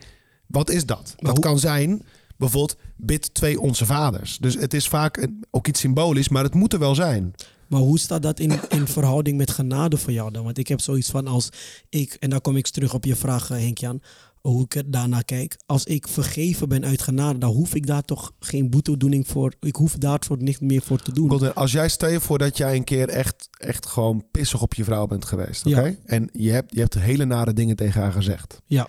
Wat 0.50 0.70
is 0.70 0.86
dat? 0.86 1.14
dat 1.16 1.30
hoe- 1.30 1.40
kan 1.40 1.58
zijn, 1.58 2.02
bijvoorbeeld, 2.36 2.76
bid 2.96 3.34
twee 3.34 3.60
onze 3.60 3.86
vaders. 3.86 4.38
Dus 4.38 4.54
het 4.54 4.74
is 4.74 4.88
vaak 4.88 5.16
een- 5.16 5.44
ook 5.50 5.66
iets 5.68 5.80
symbolisch, 5.80 6.28
maar 6.28 6.44
het 6.44 6.54
moet 6.54 6.72
er 6.72 6.78
wel 6.78 6.94
zijn. 6.94 7.34
Maar 7.66 7.80
hoe 7.80 7.98
staat 7.98 8.22
dat 8.22 8.40
in, 8.40 8.52
in 8.68 8.86
verhouding 8.86 9.36
met 9.36 9.50
genade 9.50 9.96
voor 9.96 10.12
jou 10.12 10.30
dan? 10.30 10.44
Want 10.44 10.58
ik 10.58 10.68
heb 10.68 10.80
zoiets 10.80 11.10
van 11.10 11.26
als 11.26 11.48
ik, 11.88 12.16
en 12.20 12.30
dan 12.30 12.40
kom 12.40 12.56
ik 12.56 12.68
terug 12.68 12.94
op 12.94 13.04
je 13.04 13.16
vraag, 13.16 13.50
eh, 13.50 13.56
Henk-Jan, 13.58 14.00
hoe 14.40 14.64
ik 14.64 14.74
er 14.74 14.90
daarnaar 14.90 15.24
kijk. 15.24 15.56
Als 15.66 15.84
ik 15.84 16.08
vergeven 16.08 16.68
ben 16.68 16.84
uit 16.84 17.02
genade, 17.02 17.38
dan 17.38 17.52
hoef 17.52 17.74
ik 17.74 17.86
daar 17.86 18.02
toch 18.02 18.32
geen 18.40 18.70
boetedoening 18.70 19.26
voor. 19.28 19.52
Ik 19.60 19.76
hoef 19.76 19.92
daarvoor 19.92 20.36
niet 20.42 20.60
meer 20.60 20.82
voor 20.82 21.02
te 21.02 21.12
doen. 21.12 21.30
Godwin, 21.30 21.54
Als 21.54 21.72
jij 21.72 21.88
stel 21.88 22.08
je 22.08 22.20
voor 22.20 22.38
dat 22.38 22.56
jij 22.56 22.76
een 22.76 22.84
keer 22.84 23.08
echt, 23.08 23.48
echt 23.50 23.86
gewoon 23.86 24.24
pissig 24.30 24.62
op 24.62 24.74
je 24.74 24.84
vrouw 24.84 25.06
bent 25.06 25.24
geweest. 25.24 25.66
oké? 25.66 25.80
Ja. 25.84 25.94
En 26.04 26.28
je 26.32 26.50
hebt, 26.50 26.74
je 26.74 26.80
hebt 26.80 26.94
hele 26.94 27.24
nare 27.24 27.52
dingen 27.52 27.76
tegen 27.76 28.00
haar 28.00 28.12
gezegd. 28.12 28.60
Ja, 28.66 28.88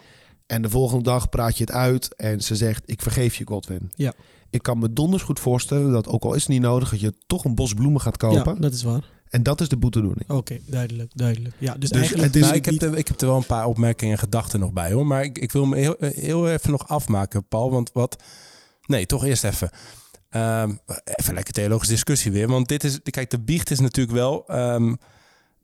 En 0.52 0.62
de 0.62 0.70
volgende 0.70 1.04
dag 1.04 1.30
praat 1.30 1.58
je 1.58 1.64
het 1.64 1.74
uit 1.74 2.16
en 2.16 2.42
ze 2.42 2.56
zegt: 2.56 2.84
Ik 2.86 3.02
vergeef 3.02 3.36
je, 3.36 3.48
Godwin. 3.48 3.92
Ja. 3.96 4.14
Ik 4.50 4.62
kan 4.64 4.80
me 4.80 4.94
donders 4.94 5.24
goed 5.24 5.40
voorstellen 5.40 5.92
dat, 5.92 6.08
ook 6.08 6.24
al 6.24 6.34
is 6.34 6.42
het 6.42 6.50
niet 6.50 6.62
nodig, 6.62 6.90
dat 6.90 7.00
je 7.00 7.14
toch 7.28 7.46
een 7.46 7.56
bos 7.56 7.74
bloemen 7.74 8.02
gaat 8.02 8.22
ja, 8.22 8.28
kopen. 8.28 8.62
dat 8.62 8.74
is 8.74 8.84
waar. 8.84 9.04
En 9.30 9.44
dat 9.44 9.62
is 9.62 9.70
de 9.70 9.78
boetedoening. 9.78 10.30
Oké, 10.30 10.60
duidelijk, 10.66 11.12
duidelijk. 11.16 11.56
Ja, 11.58 11.74
dus, 11.76 11.90
Dus 11.90 12.00
eigenlijk 12.00 12.34
het 12.34 12.36
is- 12.36 12.42
Nou, 12.42 12.56
ik, 12.56 12.66
heb 12.66 12.82
er, 12.82 12.98
ik 12.98 13.08
heb 13.08 13.22
er 13.22 13.28
wel 13.28 13.38
een 13.38 13.46
paar 13.46 13.66
opmerkingen 13.66 14.14
en 14.14 14.20
gedachten 14.20 14.60
nog 14.60 14.74
bij 14.74 14.92
hoor. 14.92 15.06
Maar 15.08 15.24
ik, 15.24 15.38
ik 15.38 15.52
wil 15.52 15.66
me 15.66 15.78
heel, 15.78 15.96
heel 16.00 16.50
even 16.50 16.72
nog 16.72 16.88
afmaken, 16.88 17.48
Paul. 17.48 17.72
Want 17.72 17.90
wat. 17.94 18.24
Nee, 18.86 19.06
toch 19.06 19.26
eerst 19.26 19.44
even. 19.44 19.70
Ehm, 20.30 20.76
even 21.04 21.34
lekker 21.34 21.54
theologische 21.54 21.94
discussie 21.94 22.32
weer. 22.32 22.48
Want 22.48 22.68
dit 22.68 22.84
is. 22.84 23.00
Kijk, 23.04 23.30
de 23.30 23.40
biecht 23.40 23.72
is 23.72 23.80
natuurlijk 23.80 24.16
wel. 24.18 24.48
ehm, 24.48 24.94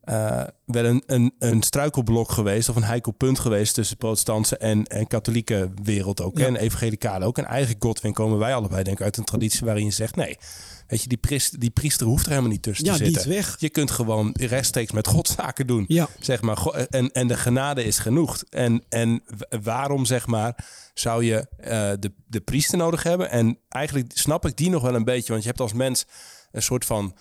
eh, 0.07 0.43
wel 0.65 0.85
een, 0.85 1.03
een, 1.05 1.33
een 1.39 1.61
struikelblok 1.61 2.31
geweest. 2.31 2.69
Of 2.69 2.75
een 2.75 2.83
heikel 2.83 3.11
punt 3.11 3.39
geweest 3.39 3.73
tussen 3.73 3.97
protestantse 3.97 4.57
en, 4.57 4.85
en 4.85 5.07
katholieke 5.07 5.69
wereld 5.83 6.21
ook. 6.21 6.37
Ja. 6.37 6.45
En 6.45 6.55
evangelicale 6.55 7.25
ook. 7.25 7.37
En 7.37 7.45
eigenlijk 7.45 7.83
Godwin 7.83 8.13
komen 8.13 8.37
wij 8.37 8.55
allebei 8.55 8.83
denk 8.83 8.99
ik 8.99 9.05
uit 9.05 9.17
een 9.17 9.23
traditie 9.23 9.65
waarin 9.65 9.85
je 9.85 9.91
zegt. 9.91 10.15
Nee, 10.15 10.37
weet 10.87 11.01
je, 11.01 11.07
die 11.07 11.17
priester, 11.17 11.59
die 11.59 11.69
priester 11.69 12.07
hoeft 12.07 12.23
er 12.23 12.29
helemaal 12.29 12.51
niet 12.51 12.61
tussen 12.61 12.85
ja, 12.85 12.95
te 12.95 13.03
zitten. 13.05 13.29
weg. 13.29 13.55
Je 13.59 13.69
kunt 13.69 13.91
gewoon 13.91 14.31
rechtstreeks 14.33 14.91
met 14.91 15.07
God 15.07 15.27
zaken 15.27 15.67
doen. 15.67 15.85
Ja, 15.87 16.07
Zeg 16.19 16.41
maar, 16.41 16.65
en, 16.89 17.11
en 17.11 17.27
de 17.27 17.37
genade 17.37 17.83
is 17.83 17.99
genoeg. 17.99 18.43
En, 18.49 18.83
en 18.89 19.23
waarom, 19.63 20.05
zeg 20.05 20.27
maar, 20.27 20.65
zou 20.93 21.23
je 21.23 21.47
eh, 21.57 21.91
de, 21.99 22.11
de 22.27 22.41
priester 22.41 22.77
nodig 22.77 23.03
hebben? 23.03 23.29
En 23.29 23.57
eigenlijk 23.69 24.11
snap 24.13 24.45
ik 24.45 24.57
die 24.57 24.69
nog 24.69 24.81
wel 24.81 24.95
een 24.95 25.03
beetje. 25.03 25.31
Want 25.31 25.41
je 25.41 25.49
hebt 25.49 25.61
als 25.61 25.73
mens 25.73 26.05
een 26.51 26.61
soort 26.61 26.85
van... 26.85 27.15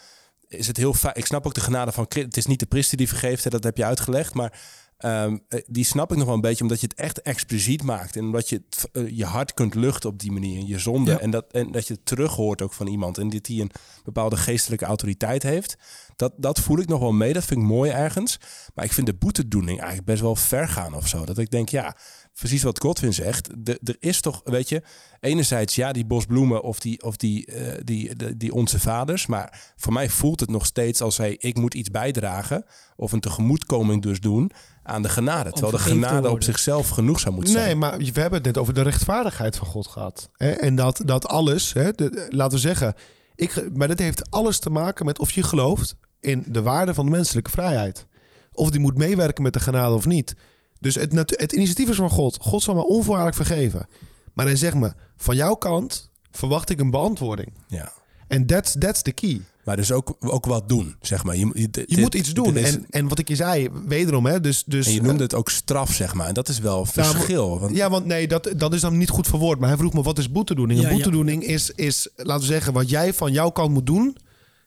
Is 0.48 0.66
het 0.66 0.76
heel 0.76 0.94
fijn. 0.94 1.14
Ik 1.16 1.26
snap 1.26 1.46
ook 1.46 1.54
de 1.54 1.60
genade 1.60 1.92
van 1.92 2.04
Christus. 2.08 2.24
Het 2.24 2.36
is 2.36 2.46
niet 2.46 2.60
de 2.60 2.66
priester 2.66 2.96
die 2.96 3.08
vergeeft, 3.08 3.44
hè, 3.44 3.50
dat 3.50 3.64
heb 3.64 3.76
je 3.76 3.84
uitgelegd. 3.84 4.34
Maar 4.34 4.60
ehm, 4.96 5.38
eh, 5.48 5.60
die 5.66 5.84
snap 5.84 6.10
ik 6.10 6.16
nog 6.16 6.26
wel 6.26 6.34
een 6.34 6.40
beetje, 6.40 6.62
omdat 6.62 6.80
je 6.80 6.86
het 6.86 6.98
echt 6.98 7.22
expliciet 7.22 7.82
maakt. 7.82 8.16
En 8.16 8.24
omdat 8.24 8.48
je 8.48 8.62
het, 8.68 8.88
eh, 8.92 9.08
je 9.08 9.24
hart 9.24 9.54
kunt 9.54 9.74
luchten 9.74 10.10
op 10.10 10.18
die 10.18 10.32
manier, 10.32 10.64
je 10.66 10.78
zonde. 10.78 11.10
Ja. 11.10 11.18
En, 11.18 11.30
dat, 11.30 11.44
en 11.52 11.72
dat 11.72 11.86
je 11.86 11.94
het 11.94 12.06
terug 12.06 12.32
hoort 12.34 12.62
ook 12.62 12.72
van 12.72 12.86
iemand. 12.86 13.18
En 13.18 13.28
dat 13.28 13.44
die 13.44 13.62
een 13.62 13.70
bepaalde 14.04 14.36
geestelijke 14.36 14.84
autoriteit 14.84 15.42
heeft. 15.42 15.76
Dat, 16.16 16.32
dat 16.36 16.60
voel 16.60 16.78
ik 16.78 16.88
nog 16.88 17.00
wel 17.00 17.12
mee. 17.12 17.32
Dat 17.32 17.44
vind 17.44 17.60
ik 17.60 17.66
mooi 17.66 17.90
ergens. 17.90 18.38
Maar 18.74 18.84
ik 18.84 18.92
vind 18.92 19.06
de 19.06 19.14
boetedoening 19.14 19.78
eigenlijk 19.78 20.08
best 20.08 20.22
wel 20.22 20.36
ver 20.36 20.68
gaan 20.68 20.94
of 20.94 21.08
zo. 21.08 21.24
Dat 21.24 21.38
ik 21.38 21.50
denk, 21.50 21.68
ja, 21.68 21.96
precies 22.38 22.62
wat 22.62 22.80
Godwin 22.80 23.14
zegt. 23.14 23.48
De, 23.58 23.78
er 23.84 23.96
is 23.98 24.20
toch, 24.20 24.40
weet 24.44 24.68
je, 24.68 24.82
enerzijds 25.20 25.74
ja, 25.74 25.92
die 25.92 26.04
bosbloemen 26.06 26.62
of 26.62 26.80
die, 26.80 27.02
of 27.02 27.16
die, 27.16 27.46
eh, 27.46 27.80
die, 27.84 28.16
die, 28.16 28.36
die 28.36 28.52
onze 28.52 28.80
vaders. 28.80 29.26
Maar 29.26 29.72
voor 29.76 29.92
mij 29.92 30.08
voelt 30.08 30.40
het 30.40 30.50
nog 30.50 30.66
steeds 30.66 31.00
als 31.00 31.16
hij, 31.16 31.36
ik 31.38 31.56
moet 31.56 31.74
iets 31.74 31.90
bijdragen. 31.90 32.64
Of 32.96 33.12
een 33.12 33.20
tegemoetkoming 33.20 34.02
dus 34.02 34.20
doen 34.20 34.50
aan 34.82 35.02
de 35.02 35.08
genade. 35.08 35.50
Terwijl 35.52 35.72
de 35.72 35.78
genade 35.78 36.30
op 36.30 36.42
zichzelf 36.42 36.88
genoeg 36.88 37.20
zou 37.20 37.34
moeten 37.34 37.52
zijn. 37.52 37.66
Nee, 37.66 37.74
maar 37.76 37.98
we 37.98 38.04
hebben 38.20 38.38
het 38.38 38.44
net 38.44 38.58
over 38.58 38.74
de 38.74 38.82
rechtvaardigheid 38.82 39.56
van 39.56 39.66
God 39.66 39.86
gehad. 39.86 40.30
Hè? 40.36 40.50
En 40.50 40.74
dat, 40.74 41.02
dat 41.04 41.26
alles, 41.28 41.72
hè, 41.72 41.92
de- 41.92 42.26
laten 42.28 42.54
we 42.54 42.60
zeggen, 42.60 42.94
ik, 43.34 43.68
maar 43.74 43.88
dat 43.88 43.98
heeft 43.98 44.30
alles 44.30 44.58
te 44.58 44.70
maken 44.70 45.04
met 45.06 45.18
of 45.18 45.30
je 45.30 45.42
gelooft 45.42 45.96
in 46.20 46.44
de 46.48 46.62
waarde 46.62 46.94
van 46.94 47.04
de 47.04 47.10
menselijke 47.10 47.50
vrijheid. 47.50 48.06
Of 48.52 48.70
die 48.70 48.80
moet 48.80 48.96
meewerken 48.98 49.42
met 49.42 49.52
de 49.52 49.60
genade 49.60 49.94
of 49.94 50.06
niet. 50.06 50.34
Dus 50.80 50.94
het, 50.94 51.12
het 51.36 51.52
initiatief 51.52 51.88
is 51.88 51.96
van 51.96 52.10
God. 52.10 52.38
God 52.40 52.62
zal 52.62 52.74
me 52.74 52.86
onvoorwaardelijk 52.86 53.36
vergeven. 53.36 53.86
Maar 54.32 54.46
hij 54.46 54.56
zegt 54.56 54.74
me, 54.74 54.92
van 55.16 55.36
jouw 55.36 55.54
kant 55.54 56.10
verwacht 56.30 56.70
ik 56.70 56.80
een 56.80 56.90
beantwoording. 56.90 57.52
Ja. 57.68 57.92
En 58.28 58.46
that's, 58.46 58.74
that's 58.78 59.02
the 59.02 59.12
key. 59.12 59.40
Maar 59.64 59.76
dus 59.76 59.92
ook, 59.92 60.16
ook 60.20 60.46
wat 60.46 60.68
doen, 60.68 60.96
zeg 61.00 61.24
maar. 61.24 61.36
Je, 61.36 61.50
je, 61.54 61.84
Je 61.86 62.00
moet 62.00 62.14
iets 62.14 62.34
doen. 62.34 62.56
is- 62.56 62.74
En, 62.74 62.86
en 62.90 63.08
wat 63.08 63.18
ik 63.18 63.28
je 63.28 63.36
zei, 63.36 63.68
wederom, 63.86 64.26
hè, 64.26 64.40
dus... 64.40 64.62
dus 64.66 64.86
en 64.86 64.92
je 64.92 65.02
noemde 65.02 65.22
het 65.22 65.34
ook 65.34 65.50
straf, 65.50 65.92
zeg 65.92 66.14
maar. 66.14 66.26
En 66.26 66.34
dat 66.34 66.48
is 66.48 66.58
wel 66.58 66.80
een 66.80 66.88
Nou, 66.94 67.14
verschil. 67.14 67.60
Want, 67.60 67.76
Ja, 67.76 67.90
want 67.90 68.06
nee, 68.06 68.28
dat, 68.28 68.52
dat 68.56 68.74
is 68.74 68.80
dan 68.80 68.96
niet 68.96 69.08
goed 69.08 69.26
verwoord. 69.26 69.58
Maar 69.58 69.68
hij 69.68 69.78
vroeg 69.78 69.92
me, 69.92 70.02
wat 70.02 70.18
is 70.18 70.30
boetedoening? 70.30 70.78
Ja, 70.80 70.84
een 70.84 70.90
ja. 70.90 70.96
boetedoening 70.96 71.44
is, 71.44 71.70
is, 71.70 72.08
laten 72.16 72.46
we 72.46 72.52
zeggen, 72.52 72.72
wat 72.72 72.88
jij 72.90 73.14
van 73.14 73.32
jouw 73.32 73.50
kant 73.50 73.70
moet 73.72 73.86
doen... 73.86 74.16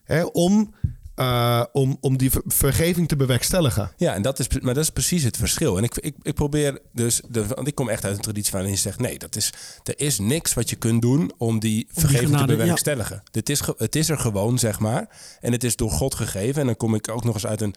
Hè, 0.04 0.22
om, 0.24 0.74
eh, 1.20 1.64
om, 1.72 1.96
om 2.00 2.16
die 2.16 2.30
ver- 2.30 2.42
vergeving 2.46 3.08
te 3.08 3.16
bewerkstelligen. 3.16 3.90
Ja, 3.96 4.14
en 4.14 4.22
dat 4.22 4.38
is, 4.38 4.46
maar 4.60 4.74
dat 4.74 4.82
is 4.82 4.90
precies 4.90 5.22
het 5.22 5.36
verschil. 5.36 5.76
En 5.78 5.84
ik, 5.84 5.96
ik, 5.96 6.14
ik 6.22 6.34
probeer 6.34 6.78
dus, 6.92 7.20
de, 7.28 7.46
want 7.46 7.66
ik 7.68 7.74
kom 7.74 7.88
echt 7.88 8.04
uit 8.04 8.16
een 8.16 8.22
traditie 8.22 8.52
waarin 8.52 8.70
je 8.70 8.76
zegt: 8.76 8.98
nee, 9.00 9.18
dat 9.18 9.36
is, 9.36 9.52
er 9.84 10.00
is 10.00 10.18
niks 10.18 10.54
wat 10.54 10.70
je 10.70 10.76
kunt 10.76 11.02
doen 11.02 11.32
om 11.38 11.58
die 11.58 11.86
vergeving 11.92 12.26
genade, 12.30 12.46
te 12.46 12.52
ja. 12.52 12.58
bewerkstelligen. 12.58 13.22
Dit 13.30 13.48
is, 13.48 13.60
ge- 13.60 13.74
het 13.78 13.96
is 13.96 14.08
er 14.08 14.18
gewoon, 14.18 14.58
zeg 14.58 14.78
maar. 14.78 15.08
En 15.40 15.52
het 15.52 15.64
is 15.64 15.76
door 15.76 15.90
God 15.90 16.14
gegeven. 16.14 16.60
En 16.60 16.66
dan 16.66 16.76
kom 16.76 16.94
ik 16.94 17.08
ook 17.10 17.24
nog 17.24 17.34
eens 17.34 17.46
uit 17.46 17.60
een. 17.60 17.74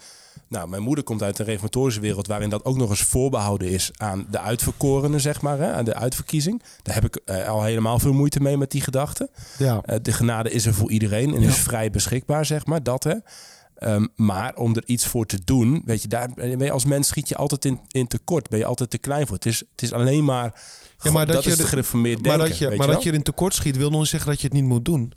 Nou, 0.53 0.67
mijn 0.69 0.81
moeder 0.81 1.03
komt 1.03 1.23
uit 1.23 1.39
een 1.39 1.45
reformatorische 1.45 1.99
wereld 2.01 2.27
waarin 2.27 2.49
dat 2.49 2.65
ook 2.65 2.77
nog 2.77 2.89
eens 2.89 3.01
voorbehouden 3.01 3.69
is 3.69 3.91
aan 3.97 4.27
de 4.31 4.39
uitverkorenen, 4.39 5.21
zeg 5.21 5.41
maar, 5.41 5.57
hè, 5.57 5.71
aan 5.71 5.85
de 5.85 5.93
uitverkiezing. 5.93 6.61
Daar 6.81 6.95
heb 6.95 7.05
ik 7.05 7.15
eh, 7.15 7.47
al 7.47 7.63
helemaal 7.63 7.99
veel 7.99 8.13
moeite 8.13 8.39
mee 8.39 8.57
met 8.57 8.71
die 8.71 8.81
gedachte. 8.81 9.29
Ja. 9.57 9.81
Eh, 9.85 9.97
de 10.01 10.11
genade 10.11 10.51
is 10.51 10.65
er 10.65 10.73
voor 10.73 10.91
iedereen 10.91 11.35
en 11.35 11.41
Ja. 11.41 11.47
is 11.47 11.55
vrij 11.57 11.89
beschikbaar, 11.89 12.45
zeg 12.45 12.65
maar. 12.65 12.83
Dat 12.83 13.03
hè. 13.03 13.13
Ehm, 13.75 14.05
maar 14.15 14.55
om 14.55 14.75
er 14.75 14.83
iets 14.85 15.05
voor 15.05 15.25
te 15.25 15.39
doen, 15.43 15.81
weet 15.85 16.01
je, 16.01 16.07
daar 16.07 16.29
ben 16.35 16.59
je 16.63 16.71
als 16.71 16.85
mens 16.85 17.07
schiet 17.07 17.29
je 17.29 17.35
altijd 17.35 17.65
in, 17.65 17.79
in 17.87 18.07
tekort. 18.07 18.49
Ben 18.49 18.59
je 18.59 18.65
altijd 18.65 18.89
te 18.89 18.97
klein 18.97 19.27
voor. 19.27 19.35
Het 19.35 19.45
is, 19.45 19.59
het 19.71 19.81
is 19.81 19.93
alleen 19.93 20.23
maar. 20.25 20.61
Ja, 20.99 21.11
maar 21.11 21.25
dat 21.25 21.35
dat 21.35 21.43
je 21.43 21.49
is 21.49 21.57
de- 21.57 21.63
gereformeerd 21.63 22.21
maar 22.21 22.37
denken. 22.37 22.49
dat 22.49 22.57
je, 22.57 22.77
maar 22.77 22.87
je 22.87 22.93
dat 22.93 23.03
je 23.03 23.09
erin 23.09 23.23
tekort 23.23 23.53
schiet, 23.53 23.77
wil 23.77 23.89
nog 23.89 23.99
niet 23.99 24.09
zeggen 24.09 24.29
dat 24.29 24.41
je 24.41 24.47
het 24.47 24.55
niet 24.55 24.65
moet 24.65 24.85
doen. 24.85 25.13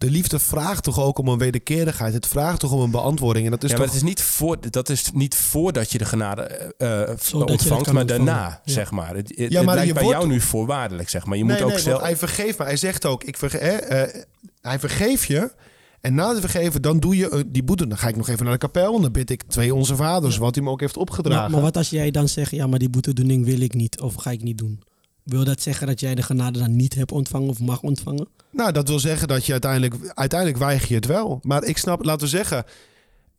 De 0.00 0.10
liefde 0.10 0.38
vraagt 0.38 0.82
toch 0.82 1.00
ook 1.00 1.18
om 1.18 1.28
een 1.28 1.38
wederkerigheid. 1.38 2.14
Het 2.14 2.26
vraagt 2.26 2.60
toch 2.60 2.72
om 2.72 2.80
een 2.80 2.90
beantwoording. 2.90 3.44
En 3.44 3.50
dat 3.50 3.62
is 3.64 3.70
ja, 3.70 3.76
toch... 3.76 3.84
maar 3.84 3.94
het 3.94 4.02
is 4.04 4.08
niet 4.08 4.22
voor, 4.22 4.70
dat 4.70 4.88
is 4.88 5.10
niet 5.12 5.34
voordat 5.34 5.92
je 5.92 5.98
de 5.98 6.04
genade 6.04 6.42
eh, 6.42 7.02
eh, 7.02 7.16
ontvangt, 7.32 7.92
maar 7.92 8.06
daarna, 8.06 8.32
Ja. 8.32 8.60
zeg 8.64 8.90
maar. 8.90 9.14
Het, 9.14 9.28
het, 9.28 9.36
Ja, 9.38 9.44
het 9.44 9.64
maar 9.64 9.74
lijkt 9.74 9.88
je 9.88 9.94
bij 9.94 10.02
wordt- 10.02 10.18
jou 10.18 10.30
nu 10.30 10.40
voorwaardelijk, 10.40 11.08
zeg 11.08 11.26
maar. 11.26 11.36
Je 11.36 11.44
nee, 11.44 11.52
moet 11.54 11.62
ook 11.64 11.70
nee, 11.70 11.78
zelf... 11.78 12.00
hij 12.00 12.16
vergeeft 12.16 12.58
me. 12.58 12.64
Hij 12.64 12.76
zegt 12.76 13.06
ook, 13.06 13.24
ik 13.24 13.36
verge 13.36 13.56
hè, 13.56 13.72
eh, 13.72 14.22
hij 14.60 14.78
vergeeft 14.78 15.26
je. 15.26 15.52
En 16.00 16.14
na 16.14 16.28
het 16.30 16.40
vergeven, 16.40 16.82
dan 16.82 17.00
doe 17.00 17.16
je 17.16 17.44
die 17.46 17.62
boete. 17.62 17.86
Dan 17.86 17.98
ga 17.98 18.08
ik 18.08 18.16
nog 18.16 18.28
even 18.28 18.44
naar 18.44 18.52
de 18.52 18.58
kapel. 18.58 18.96
En 18.96 19.02
dan 19.02 19.12
bid 19.12 19.30
ik 19.30 19.42
twee 19.42 19.74
onze 19.74 19.96
vaders, 19.96 20.36
wat 20.36 20.54
hij 20.54 20.64
me 20.64 20.70
ook 20.70 20.80
heeft 20.80 20.96
opgedragen. 20.96 21.42
maar, 21.42 21.50
maar 21.50 21.60
wat 21.60 21.76
als 21.76 21.90
jij 21.90 22.10
dan 22.10 22.28
zegt, 22.28 22.50
ja, 22.50 22.66
maar 22.66 22.78
die 22.78 22.90
boetedoening 22.90 23.44
wil 23.44 23.60
ik 23.60 23.74
niet 23.74 24.00
of 24.00 24.14
ga 24.14 24.30
ik 24.30 24.42
niet 24.42 24.58
doen? 24.58 24.80
Wil 25.24 25.44
dat 25.44 25.62
zeggen 25.62 25.86
dat 25.86 26.00
jij 26.00 26.14
de 26.14 26.22
genade 26.22 26.58
dan 26.58 26.76
niet 26.76 26.94
hebt 26.94 27.12
ontvangen 27.12 27.48
of 27.48 27.60
mag 27.60 27.82
ontvangen? 27.82 28.28
Nou, 28.50 28.72
dat 28.72 28.88
wil 28.88 28.98
zeggen 28.98 29.28
dat 29.28 29.46
je 29.46 29.52
uiteindelijk, 29.52 29.94
uiteindelijk 30.14 30.58
weiger 30.60 30.88
je 30.88 30.94
het 30.94 31.06
wel. 31.06 31.38
Maar 31.42 31.64
ik 31.64 31.78
snap, 31.78 32.04
laten 32.04 32.22
we 32.22 32.28
zeggen, 32.28 32.64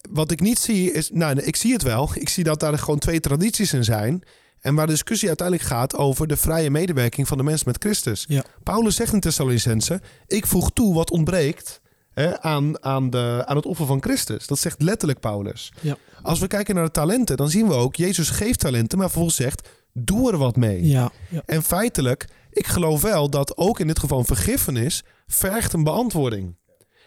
wat 0.09 0.31
ik 0.31 0.39
niet 0.39 0.59
zie 0.59 0.91
is, 0.91 1.09
nou, 1.13 1.39
ik 1.39 1.55
zie 1.55 1.73
het 1.73 1.81
wel. 1.81 2.09
Ik 2.13 2.29
zie 2.29 2.43
dat 2.43 2.59
daar 2.59 2.77
gewoon 2.77 2.99
twee 2.99 3.19
tradities 3.19 3.73
in 3.73 3.83
zijn. 3.83 4.23
En 4.59 4.75
waar 4.75 4.85
de 4.85 4.91
discussie 4.91 5.27
uiteindelijk 5.27 5.67
gaat 5.67 5.95
over 5.95 6.27
de 6.27 6.37
vrije 6.37 6.69
medewerking 6.69 7.27
van 7.27 7.37
de 7.37 7.43
mens 7.43 7.63
met 7.63 7.77
Christus. 7.79 8.25
Ja. 8.27 8.43
Paulus 8.63 8.95
zegt 8.95 9.13
in 9.13 9.19
Thessalonicense, 9.19 10.01
ik 10.27 10.47
voeg 10.47 10.71
toe 10.71 10.93
wat 10.93 11.11
ontbreekt 11.11 11.81
hè, 12.11 12.41
aan, 12.41 12.83
aan, 12.83 13.09
de, 13.09 13.43
aan 13.45 13.55
het 13.55 13.65
offer 13.65 13.85
van 13.85 14.01
Christus. 14.01 14.47
Dat 14.47 14.59
zegt 14.59 14.81
letterlijk 14.81 15.19
Paulus. 15.19 15.73
Ja. 15.79 15.97
Als 16.21 16.39
we 16.39 16.47
kijken 16.47 16.75
naar 16.75 16.83
de 16.83 16.91
talenten, 16.91 17.37
dan 17.37 17.49
zien 17.49 17.67
we 17.67 17.73
ook, 17.73 17.95
Jezus 17.95 18.29
geeft 18.29 18.59
talenten, 18.59 18.97
maar 18.97 19.07
vervolgens 19.07 19.35
zegt, 19.35 19.69
doe 19.93 20.31
er 20.31 20.37
wat 20.37 20.55
mee. 20.55 20.87
Ja, 20.87 21.11
ja. 21.29 21.41
En 21.45 21.63
feitelijk, 21.63 22.27
ik 22.51 22.67
geloof 22.67 23.01
wel 23.01 23.29
dat 23.29 23.57
ook 23.57 23.79
in 23.79 23.87
dit 23.87 23.99
geval 23.99 24.23
vergiffenis 24.23 25.03
vergt 25.27 25.73
een 25.73 25.83
beantwoording. 25.83 26.55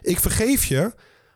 Ik 0.01 0.20
vergeef 0.20 0.64
je, 0.64 0.93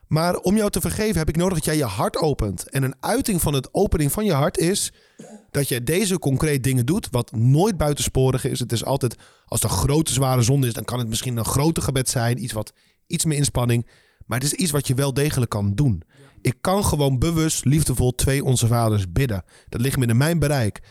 Maar 0.07 0.35
om 0.37 0.55
jou 0.55 0.69
te 0.69 0.81
vergeven 0.81 1.17
heb 1.17 1.29
ik 1.29 1.35
nodig 1.35 1.53
dat 1.53 1.65
jij 1.65 1.77
je 1.77 1.83
hart 1.83 2.17
opent. 2.17 2.69
En 2.69 2.83
een 2.83 2.95
uiting 2.99 3.41
van 3.41 3.53
het 3.53 3.69
opening 3.71 4.11
van 4.11 4.25
je 4.25 4.33
hart 4.33 4.57
is 4.57 4.91
dat 5.51 5.67
je 5.67 5.83
deze 5.83 6.19
concreet 6.19 6.63
dingen 6.63 6.85
doet, 6.85 7.07
wat 7.11 7.31
nooit 7.31 7.77
buitensporig 7.77 8.45
is. 8.45 8.59
Het 8.59 8.71
is 8.71 8.85
altijd, 8.85 9.15
als 9.45 9.63
er 9.63 9.69
grote 9.69 10.13
zware 10.13 10.41
zonde 10.41 10.67
is, 10.67 10.73
dan 10.73 10.83
kan 10.83 10.99
het 10.99 11.07
misschien 11.07 11.37
een 11.37 11.45
groter 11.45 11.83
gebed 11.83 12.09
zijn, 12.09 12.43
iets 12.43 12.53
wat 12.53 12.73
iets 13.07 13.25
meer 13.25 13.37
inspanning. 13.37 13.87
Maar 14.25 14.39
het 14.39 14.51
is 14.51 14.59
iets 14.59 14.71
wat 14.71 14.87
je 14.87 14.93
wel 14.93 15.13
degelijk 15.13 15.51
kan 15.51 15.75
doen. 15.75 16.03
Ik 16.41 16.55
kan 16.61 16.85
gewoon 16.85 17.19
bewust, 17.19 17.65
liefdevol 17.65 18.15
twee 18.15 18.43
onze 18.43 18.67
vaders 18.67 19.11
bidden. 19.11 19.43
Dat 19.69 19.81
ligt 19.81 19.97
binnen 19.97 20.17
mijn 20.17 20.39
bereik. 20.39 20.81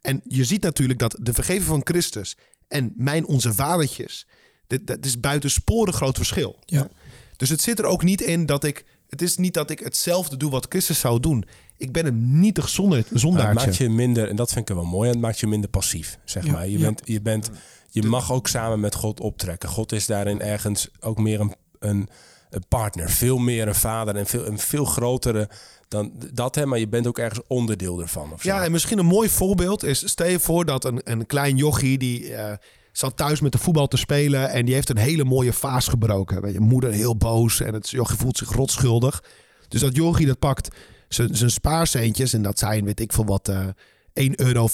En 0.00 0.20
je 0.24 0.44
ziet 0.44 0.62
natuurlijk 0.62 0.98
dat 0.98 1.16
de 1.20 1.32
vergeving 1.32 1.64
van 1.64 1.80
Christus 1.84 2.36
en 2.68 2.92
mijn 2.96 3.26
onze 3.26 3.52
vadertjes, 3.54 4.26
dit, 4.66 4.86
dat 4.86 5.04
is 5.04 5.20
buitensporig 5.20 5.96
groot 5.96 6.16
verschil. 6.16 6.58
Ja. 6.64 6.88
Dus 7.36 7.48
het 7.48 7.60
zit 7.60 7.78
er 7.78 7.84
ook 7.84 8.02
niet 8.02 8.20
in 8.20 8.46
dat 8.46 8.64
ik, 8.64 8.84
het 9.08 9.22
is 9.22 9.36
niet 9.36 9.54
dat 9.54 9.70
ik 9.70 9.78
hetzelfde 9.78 10.36
doe 10.36 10.50
wat 10.50 10.66
Christus 10.68 11.00
zou 11.00 11.20
doen. 11.20 11.44
Ik 11.76 11.92
ben 11.92 12.06
een 12.06 12.40
nietig 12.40 12.68
zonde, 12.68 12.96
Maar 12.96 13.04
het 13.08 13.20
zondaartje. 13.20 13.66
maakt 13.66 13.76
je 13.76 13.88
minder, 13.88 14.28
en 14.28 14.36
dat 14.36 14.52
vind 14.52 14.68
ik 14.68 14.74
wel 14.74 14.84
mooi, 14.84 15.10
het 15.10 15.18
maakt 15.20 15.40
je 15.40 15.46
minder 15.46 15.70
passief, 15.70 16.18
zeg 16.24 16.44
Ja, 16.44 16.52
maar. 16.52 16.68
Je, 16.68 16.78
ja. 16.78 16.84
bent, 16.84 17.00
je, 17.04 17.20
bent, 17.20 17.50
je 17.90 18.02
mag 18.02 18.32
ook 18.32 18.48
samen 18.48 18.80
met 18.80 18.94
God 18.94 19.20
optrekken. 19.20 19.68
God 19.68 19.92
is 19.92 20.06
daarin 20.06 20.40
ergens 20.40 20.88
ook 21.00 21.18
meer 21.18 21.40
een, 21.40 21.54
een, 21.78 22.08
een 22.50 22.64
partner, 22.68 23.10
veel 23.10 23.38
meer 23.38 23.68
een 23.68 23.74
vader 23.74 24.16
en 24.16 24.26
veel, 24.26 24.46
een 24.46 24.58
veel 24.58 24.84
grotere 24.84 25.48
dan 25.88 26.12
dat, 26.32 26.54
hè, 26.54 26.66
maar 26.66 26.78
je 26.78 26.88
bent 26.88 27.06
ook 27.06 27.18
ergens 27.18 27.40
onderdeel 27.46 28.00
ervan. 28.00 28.32
Ja, 28.40 28.64
en 28.64 28.72
misschien 28.72 28.98
een 28.98 29.06
mooi 29.06 29.28
voorbeeld 29.28 29.84
is... 29.84 30.08
stel 30.08 30.28
je 30.28 30.38
voor 30.38 30.64
dat 30.64 30.84
een, 30.84 31.00
een 31.04 31.26
klein 31.26 31.56
jochie... 31.56 31.98
die 31.98 32.34
eh, 32.34 32.56
zat 32.92 33.16
thuis 33.16 33.40
met 33.40 33.52
de 33.52 33.58
voetbal 33.58 33.86
te 33.86 33.96
spelen... 33.96 34.50
en 34.50 34.64
die 34.64 34.74
heeft 34.74 34.88
een 34.88 34.98
hele 34.98 35.24
mooie 35.24 35.52
vaas 35.52 35.88
gebroken. 35.88 36.52
Je, 36.52 36.60
moeder 36.60 36.92
heel 36.92 37.16
boos 37.16 37.60
en 37.60 37.74
het 37.74 37.90
jochie 37.90 38.18
voelt 38.18 38.36
zich 38.36 38.52
rotschuldig. 38.52 39.22
Dus 39.68 39.80
dat 39.80 39.96
jochie 39.96 40.26
dat 40.26 40.38
pakt 40.38 40.68
zijn 41.08 41.50
spaarcentjes... 41.50 42.32
en 42.32 42.42
dat 42.42 42.58
zijn, 42.58 42.84
weet 42.84 43.00
ik 43.00 43.12
veel 43.12 43.26
wat, 43.26 43.48
eh 43.48 43.66
1,45 43.66 44.34
euro. 44.34 44.68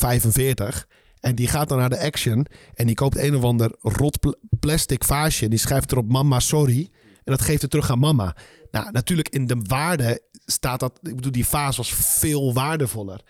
En 1.20 1.34
die 1.34 1.48
gaat 1.48 1.68
dan 1.68 1.78
naar 1.78 1.90
de 1.90 2.00
Action... 2.00 2.46
en 2.74 2.86
die 2.86 2.94
koopt 2.94 3.18
een 3.18 3.36
of 3.36 3.42
ander 3.42 3.70
rot 3.80 4.20
pl- 4.20 4.38
plastic 4.60 5.04
vaasje... 5.04 5.44
en 5.44 5.50
die 5.50 5.58
schrijft 5.58 5.92
erop 5.92 6.08
mama 6.08 6.40
sorry... 6.40 6.90
en 7.24 7.32
dat 7.32 7.42
geeft 7.42 7.62
het 7.62 7.70
terug 7.70 7.90
aan 7.90 7.98
mama. 7.98 8.36
Nou, 8.70 8.90
natuurlijk 8.90 9.28
in 9.28 9.46
de 9.46 9.56
waarde 9.62 10.22
staat 10.44 10.80
dat... 10.80 10.98
ik 11.02 11.14
bedoel, 11.14 11.32
die 11.32 11.46
vaas 11.46 11.76
was 11.76 11.94
veel 11.94 12.54
waardevoller... 12.54 13.20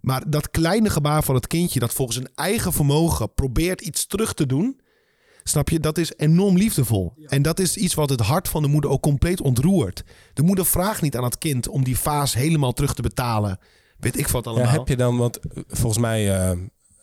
Maar 0.00 0.30
dat 0.30 0.50
kleine 0.50 0.90
gebaar 0.90 1.22
van 1.22 1.34
het 1.34 1.46
kindje 1.46 1.80
dat 1.80 1.92
volgens 1.92 2.16
zijn 2.16 2.30
eigen 2.34 2.72
vermogen 2.72 3.34
probeert 3.34 3.80
iets 3.80 4.06
terug 4.06 4.34
te 4.34 4.46
doen, 4.46 4.80
snap 5.42 5.68
je, 5.68 5.80
dat 5.80 5.98
is 5.98 6.12
enorm 6.16 6.56
liefdevol. 6.56 7.14
En 7.26 7.42
dat 7.42 7.58
is 7.58 7.76
iets 7.76 7.94
wat 7.94 8.10
het 8.10 8.20
hart 8.20 8.48
van 8.48 8.62
de 8.62 8.68
moeder 8.68 8.90
ook 8.90 9.02
compleet 9.02 9.40
ontroert. 9.40 10.04
De 10.32 10.42
moeder 10.42 10.66
vraagt 10.66 11.02
niet 11.02 11.16
aan 11.16 11.24
het 11.24 11.38
kind 11.38 11.68
om 11.68 11.84
die 11.84 11.98
vaas 11.98 12.34
helemaal 12.34 12.72
terug 12.72 12.94
te 12.94 13.02
betalen. 13.02 13.58
Weet 13.98 14.18
ik 14.18 14.28
wat 14.28 14.44
Ja, 14.44 14.50
allemaal. 14.50 14.72
heb 14.72 14.88
je 14.88 14.96
dan, 14.96 15.16
want 15.16 15.38
eh, 15.38 15.62
volgens 15.66 16.02
mij, 16.02 16.40
eh 16.40 16.58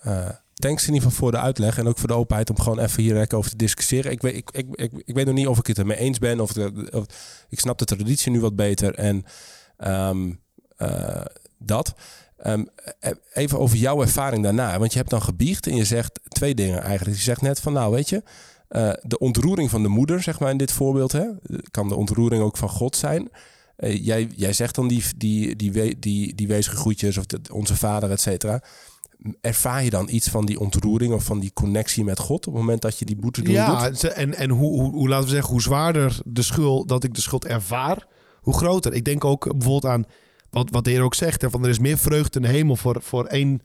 eh, 0.05 0.29
thanks 0.55 0.87
in 0.87 0.93
ieder 0.93 1.09
geval 1.09 1.23
voor 1.23 1.31
de 1.31 1.39
uitleg 1.39 1.77
en 1.77 1.87
ook 1.87 1.97
voor 1.97 2.07
de 2.07 2.13
openheid 2.13 2.49
om 2.49 2.59
gewoon 2.59 2.79
even 2.79 3.03
hier 3.03 3.13
lekker 3.13 3.37
over 3.37 3.49
te 3.49 3.57
discussiëren. 3.57 4.11
Ik 4.11 4.21
weet, 4.21 4.35
ik, 4.35 4.49
ik, 4.51 4.67
ik, 4.71 4.91
ik 5.05 5.15
weet 5.15 5.25
nog 5.25 5.35
niet 5.35 5.47
of 5.47 5.57
ik 5.57 5.67
het 5.67 5.77
ermee 5.77 5.97
eens 5.97 6.19
ben 6.19 6.39
of, 6.39 6.57
of 6.91 7.05
ik 7.49 7.59
snap 7.59 7.77
de 7.77 7.85
traditie 7.85 8.31
nu 8.31 8.39
wat 8.39 8.55
beter 8.55 8.95
en 8.95 9.25
ehm, 9.77 10.31
eh, 10.77 11.25
dat. 11.57 11.93
Ehm, 12.37 12.63
eh, 12.99 13.11
even 13.33 13.59
over 13.59 13.77
jouw 13.77 14.01
ervaring 14.01 14.43
daarna, 14.43 14.79
want 14.79 14.91
je 14.91 14.97
hebt 14.97 15.09
dan 15.09 15.21
gebiecht 15.21 15.67
en 15.67 15.75
je 15.75 15.85
zegt 15.85 16.19
twee 16.27 16.55
dingen 16.55 16.81
eigenlijk. 16.81 17.17
Je 17.17 17.23
zegt 17.23 17.41
net 17.41 17.59
van, 17.59 17.73
nou 17.73 17.91
weet 17.91 18.09
je, 18.09 18.23
eh, 18.67 18.91
de 19.01 19.17
ontroering 19.17 19.69
van 19.69 19.83
de 19.83 19.87
moeder, 19.87 20.23
zeg 20.23 20.39
maar 20.39 20.51
in 20.51 20.57
dit 20.57 20.71
voorbeeld, 20.71 21.11
hè, 21.11 21.25
kan 21.71 21.87
de 21.87 21.95
ontroering 21.95 22.43
ook 22.43 22.57
van 22.57 22.69
God 22.69 22.95
zijn. 22.95 23.29
Eh, 23.75 24.05
jij, 24.05 24.29
jij 24.35 24.53
zegt 24.53 24.75
dan 24.75 24.87
die, 24.87 25.03
die, 25.17 25.55
die, 25.55 25.99
die, 25.99 26.35
die 26.35 26.47
wezige 26.47 26.75
groetjes 26.75 27.17
of 27.17 27.25
onze 27.51 27.75
vader, 27.75 28.11
et 28.11 28.21
cetera. 28.21 28.61
Ervaar 29.41 29.83
je 29.83 29.89
dan 29.89 30.09
iets 30.09 30.27
van 30.27 30.45
die 30.45 30.59
ontroering 30.59 31.13
of 31.13 31.23
van 31.23 31.39
die 31.39 31.53
connectie 31.53 32.03
met 32.03 32.19
God 32.19 32.47
op 32.47 32.53
het 32.53 32.61
moment 32.61 32.81
dat 32.81 32.99
je 32.99 33.05
die 33.05 33.15
boete 33.15 33.41
doet? 33.41 33.53
Ja, 33.53 33.91
en, 33.91 34.35
en 34.35 34.49
hoe, 34.49 34.81
hoe, 34.81 34.91
hoe, 34.91 35.09
laten 35.09 35.25
we 35.25 35.31
zeggen, 35.31 35.51
hoe 35.51 35.61
zwaarder 35.61 36.19
de 36.25 36.41
schuld, 36.41 36.87
dat 36.87 37.03
ik 37.03 37.13
de 37.13 37.21
schuld 37.21 37.45
ervaar, 37.45 38.07
hoe 38.41 38.53
groter. 38.53 38.93
Ik 38.93 39.05
denk 39.05 39.25
ook 39.25 39.43
bijvoorbeeld 39.43 39.93
aan 39.93 40.05
wat, 40.49 40.69
wat 40.69 40.83
de 40.83 40.89
Heer 40.89 41.01
ook 41.01 41.13
zegt, 41.15 41.41
hè, 41.41 41.49
van 41.49 41.63
er 41.63 41.69
is 41.69 41.79
meer 41.79 41.97
vreugde 41.97 42.39
in 42.39 42.45
de 42.45 42.51
hemel 42.51 42.75
voor, 42.75 42.97
voor 43.01 43.25
één, 43.25 43.61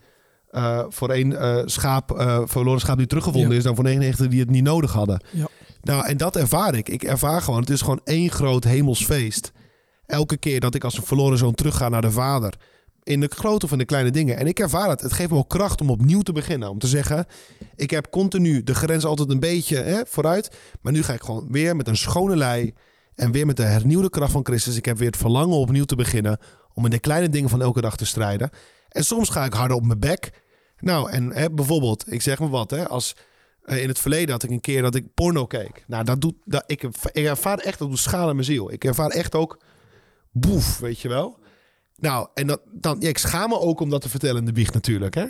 eh, 0.51 0.85
voor 0.89 1.11
één 1.11 1.39
eh, 1.41 1.63
schaap, 1.65 2.13
eh 2.19 2.41
verloren 2.45 2.81
schaap 2.81 2.99
die 2.99 3.07
teruggevonden 3.07 3.51
Ja. 3.51 3.57
is, 3.57 3.63
dan 3.63 3.75
voor 3.75 3.85
99 3.85 4.29
die 4.29 4.41
het 4.41 4.51
niet 4.51 4.65
nodig 4.65 4.93
hadden. 4.93 5.25
Ja. 5.31 5.49
Nou, 5.83 6.07
en 6.07 6.17
dat 6.17 6.37
ervaar 6.37 6.75
ik. 6.75 6.89
Ik 6.89 7.03
ervaar 7.03 7.43
gewoon, 7.43 7.61
het 7.61 7.71
is 7.71 7.81
gewoon 7.81 8.01
één 8.05 8.31
groot 8.31 8.65
hemelsfeest. 8.65 9.53
Elke 10.07 10.37
keer 10.37 10.61
dat 10.61 10.75
ik 10.75 10.85
als 10.85 10.97
een 10.97 11.03
verloren 11.03 11.39
zoon 11.39 11.55
terugga 11.55 11.89
naar 11.89 12.03
de 12.03 12.11
vader. 12.11 12.55
In 13.11 13.21
de 13.21 13.31
grote 13.35 13.65
of 13.65 13.73
in 13.73 13.79
de 13.79 13.85
kleine 13.85 14.11
dingen. 14.11 14.37
En 14.37 14.47
ik 14.47 14.59
ervaar 14.59 14.89
het. 14.89 15.01
Het 15.01 15.13
geeft 15.13 15.31
me 15.31 15.37
ook 15.37 15.49
kracht 15.49 15.81
om 15.81 15.91
opnieuw 15.91 16.21
te 16.21 16.33
beginnen. 16.33 16.71
Om 16.71 16.79
te 16.79 16.87
zeggen, 16.87 17.27
ik 17.77 17.91
heb 17.91 18.11
continu 18.11 18.63
de 18.63 18.75
grens 18.75 19.05
altijd 19.05 19.31
een 19.31 19.41
beetje 19.41 19.77
hè, 19.77 20.01
vooruit. 20.07 20.57
Maar 20.81 20.93
nu 20.93 21.03
ga 21.03 21.13
ik 21.13 21.23
gewoon 21.23 21.47
weer 21.51 21.77
met 21.77 21.89
een 21.89 21.97
schone 21.97 22.37
lei. 22.37 22.75
En 23.15 23.33
weer 23.33 23.47
met 23.47 23.57
de 23.57 23.63
hernieuwde 23.63 24.11
kracht 24.11 24.33
van 24.33 24.45
Christus. 24.45 24.77
Ik 24.77 24.85
heb 24.85 24.99
weer 24.99 25.07
het 25.07 25.17
verlangen 25.17 25.57
om 25.57 25.63
opnieuw 25.63 25.85
te 25.85 25.97
beginnen. 25.97 26.39
Om 26.75 26.85
in 26.85 26.91
de 26.91 26.99
kleine 26.99 27.29
dingen 27.29 27.51
van 27.51 27.63
elke 27.63 27.81
dag 27.81 27.97
te 27.97 28.07
strijden. 28.07 28.51
En 28.89 29.05
soms 29.05 29.29
ga 29.29 29.45
ik 29.45 29.53
harder 29.53 29.77
op 29.77 29.87
mijn 29.87 30.01
bek. 30.01 30.43
Nou, 30.79 31.11
en 31.11 31.33
hè, 31.33 31.51
bijvoorbeeld, 31.51 32.13
ik 32.13 32.23
zeg 32.23 32.39
maar 32.39 32.51
wat. 32.51 32.71
Hè, 32.71 32.89
als 32.89 33.17
eh, 33.63 33.83
in 33.83 33.89
het 33.89 33.99
verleden 33.99 34.31
had 34.31 34.43
ik 34.43 34.51
een 34.51 34.61
keer 34.61 34.83
dat 34.83 34.95
ik 34.95 35.15
porno 35.15 35.47
keek. 35.47 35.85
Nou, 35.87 36.05
dat 36.05 36.21
doet, 36.21 36.35
dat, 36.45 36.65
ik, 36.67 36.83
ik 37.13 37.25
ervaar 37.25 37.59
echt, 37.59 37.79
dat 37.79 37.89
doet 37.89 37.99
schade 37.99 38.29
in 38.29 38.35
mijn 38.35 38.47
ziel. 38.47 38.73
Ik 38.73 38.85
ervaar 38.85 39.11
echt 39.11 39.35
ook 39.35 39.63
boef, 40.31 40.79
weet 40.79 41.01
je 41.01 41.09
wel. 41.09 41.39
Nou, 42.01 42.29
en 42.35 42.47
dat, 42.47 42.61
dan, 42.73 42.97
ja, 43.01 43.09
ik 43.09 43.19
schaam 43.19 43.49
me 43.49 43.59
ook 43.61 43.81
om 43.81 43.91
dat 43.91 44.01
te 44.01 44.09
vertellen 44.09 44.37
in 44.39 44.45
de 44.45 44.53
biecht 44.53 44.75
natuurlijk. 44.75 45.15
Hè? 45.15 45.25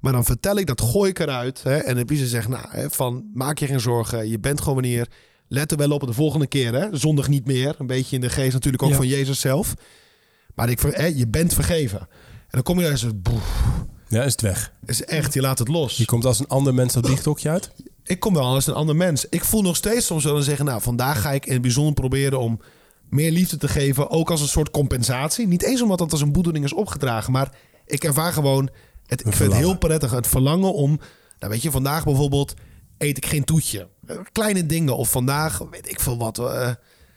Maar 0.00 0.12
dan 0.12 0.24
vertel 0.24 0.56
ik 0.58 0.66
dat, 0.66 0.80
gooi 0.80 1.10
ik 1.10 1.18
eruit. 1.18 1.62
Hè? 1.62 1.76
En 1.76 1.96
de 1.96 2.04
biecht 2.04 2.28
zegt, 2.28 2.48
nou, 2.48 2.64
hè, 2.68 2.90
van, 2.90 3.30
maak 3.34 3.58
je 3.58 3.66
geen 3.66 3.80
zorgen. 3.80 4.28
Je 4.28 4.38
bent 4.38 4.58
gewoon 4.58 4.74
wanneer. 4.74 5.08
Let 5.48 5.70
er 5.70 5.76
wel 5.78 5.90
op 5.90 6.06
de 6.06 6.12
volgende 6.12 6.46
keer. 6.46 6.74
Hè? 6.74 6.96
Zondig 6.96 7.28
niet 7.28 7.46
meer. 7.46 7.74
Een 7.78 7.86
beetje 7.86 8.14
in 8.14 8.20
de 8.20 8.28
geest 8.30 8.52
natuurlijk 8.52 8.82
ook 8.82 8.90
Ja. 8.90 8.96
van 8.96 9.06
Jezus 9.06 9.40
zelf. 9.40 9.74
Maar 10.54 10.70
ik, 10.70 10.80
hè, 10.80 11.06
je 11.06 11.28
bent 11.28 11.54
vergeven. 11.54 11.98
En 12.00 12.08
dan 12.50 12.62
kom 12.62 12.76
je 12.76 12.82
daar 12.82 12.92
en 12.92 12.98
zo, 12.98 13.10
boef. 13.14 13.62
Ja, 14.08 14.22
is 14.22 14.32
het 14.32 14.40
weg. 14.40 14.72
Is 14.86 15.04
echt, 15.04 15.34
je 15.34 15.40
laat 15.40 15.58
het 15.58 15.68
los. 15.68 15.96
Je 15.96 16.04
komt 16.04 16.24
als 16.24 16.38
een 16.38 16.48
ander 16.48 16.74
mens 16.74 16.92
dat 16.92 17.06
biechthokje 17.06 17.48
uit. 17.50 17.70
Ik 18.04 18.20
kom 18.20 18.34
wel 18.34 18.44
als 18.44 18.66
een 18.66 18.74
ander 18.74 18.96
mens. 18.96 19.26
Ik 19.28 19.44
voel 19.44 19.62
nog 19.62 19.76
steeds 19.76 20.06
soms 20.06 20.24
wel 20.24 20.36
en 20.36 20.42
zeggen, 20.42 20.64
nou, 20.64 20.80
vandaag 20.80 21.20
ga 21.20 21.32
ik 21.32 21.46
in 21.46 21.52
het 21.52 21.62
bijzonder 21.62 21.94
proberen 21.94 22.40
om 22.40 22.60
meer 23.08 23.30
liefde 23.30 23.56
te 23.56 23.68
geven, 23.68 24.10
ook 24.10 24.30
als 24.30 24.40
een 24.40 24.48
soort 24.48 24.70
compensatie. 24.70 25.46
Niet 25.46 25.62
eens 25.62 25.82
omdat 25.82 25.98
dat 25.98 26.12
als 26.12 26.20
een 26.20 26.32
boedeling 26.32 26.64
is 26.64 26.72
opgedragen, 26.72 27.32
maar 27.32 27.52
ik 27.86 28.04
ervaar 28.04 28.32
gewoon, 28.32 28.70
het, 29.06 29.26
ik 29.26 29.32
vind 29.32 29.52
het 29.52 29.60
heel 29.60 29.78
prettig, 29.78 30.10
het 30.10 30.26
verlangen 30.26 30.74
om, 30.74 31.00
nou 31.38 31.52
weet 31.52 31.62
je, 31.62 31.70
vandaag 31.70 32.04
bijvoorbeeld 32.04 32.54
eet 32.98 33.16
ik 33.16 33.26
geen 33.26 33.44
toetje. 33.44 33.88
Eh, 34.06 34.16
Kleine 34.32 34.66
dingen, 34.66 34.96
of 34.96 35.10
vandaag, 35.10 35.58
weet 35.70 35.90
ik 35.90 36.00
veel 36.00 36.18
wat, 36.18 36.38
eh, 36.38 36.70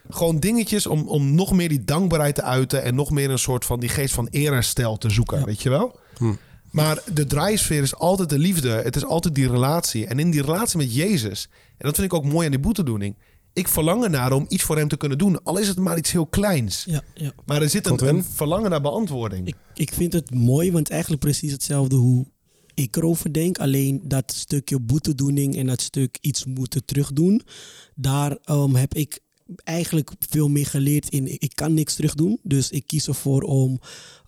gewoon 0.10 0.40
dingetjes 0.40 0.88
om, 0.88 1.08
om 1.08 1.36
nog 1.36 1.52
meer 1.52 1.70
die 1.70 1.84
dankbaarheid 1.84 2.36
te 2.36 2.44
uiten 2.44 2.84
en 2.84 2.96
nog 2.96 3.12
meer 3.12 3.30
een 3.30 3.40
soort 3.40 3.66
van 3.66 3.80
die 3.80 3.90
geest 3.90 4.14
van 4.14 4.28
eerherstel 4.28 4.98
te 4.98 5.10
zoeken, 5.10 5.46
weet 5.46 5.62
je 5.62 5.70
wel? 5.70 6.00
Hm. 6.18 6.34
Maar 6.72 7.02
de 7.14 7.26
draaisfeer 7.26 7.82
is 7.82 7.96
altijd 7.96 8.30
de 8.30 8.38
liefde. 8.38 8.70
Het 8.70 8.96
is 8.96 9.06
altijd 9.06 9.36
die 9.36 9.50
relatie. 9.50 10.08
En 10.08 10.20
in 10.20 10.32
die 10.32 10.42
relatie 10.42 10.78
met 10.78 10.96
Jezus, 10.96 11.50
en 11.52 11.86
dat 11.86 11.96
vind 11.96 12.12
ik 12.12 12.14
ook 12.14 12.26
mooi 12.26 12.46
aan 12.46 12.52
die 12.52 12.60
boetedoening. 12.60 13.16
Ik 13.60 13.68
verlang 13.68 14.04
ernaar 14.04 14.32
om 14.32 14.46
iets 14.48 14.64
voor 14.64 14.78
hem 14.78 14.88
te 14.88 14.98
kunnen 14.98 15.18
doen. 15.18 15.44
Al 15.44 15.58
is 15.58 15.68
het 15.68 15.78
maar 15.78 15.98
iets 15.98 16.12
heel 16.12 16.26
kleins. 16.26 16.84
Ja, 16.88 17.04
ja. 17.14 17.34
Maar 17.46 17.62
er 17.62 17.70
zit 17.70 18.02
een, 18.02 18.24
verlangen 18.24 18.70
naar 18.70 18.82
beantwoording. 18.82 19.48
Ik, 19.48 19.56
ik 19.74 19.94
vind 19.94 20.14
het 20.14 20.34
mooi, 20.34 20.72
want 20.72 20.90
eigenlijk 20.90 21.22
precies 21.22 21.52
hetzelfde 21.52 21.96
hoe 21.96 22.26
ik 22.74 22.96
erover 22.96 23.34
denk. 23.34 23.58
Alleen 23.58 24.02
dat 24.04 24.34
stukje 24.34 24.80
boetedoening 24.80 25.58
en 25.58 25.66
dat 25.66 25.82
stuk 25.82 26.18
iets 26.22 26.46
moeten 26.46 26.86
terugdoen. 26.86 27.42
Daar 27.96 28.38
ehm, 28.44 28.76
heb 28.76 28.94
ik 28.94 29.20
eigenlijk 29.64 30.12
veel 30.20 30.50
meer 30.50 30.66
geleerd 30.66 31.10
in. 31.10 31.42
Ik 31.42 31.52
kan 31.56 31.74
niks 31.74 31.96
terugdoen. 31.96 32.40
Dus 32.44 32.70
ik 32.70 32.88
kies 32.88 33.08
ervoor 33.08 33.42
om 33.42 33.80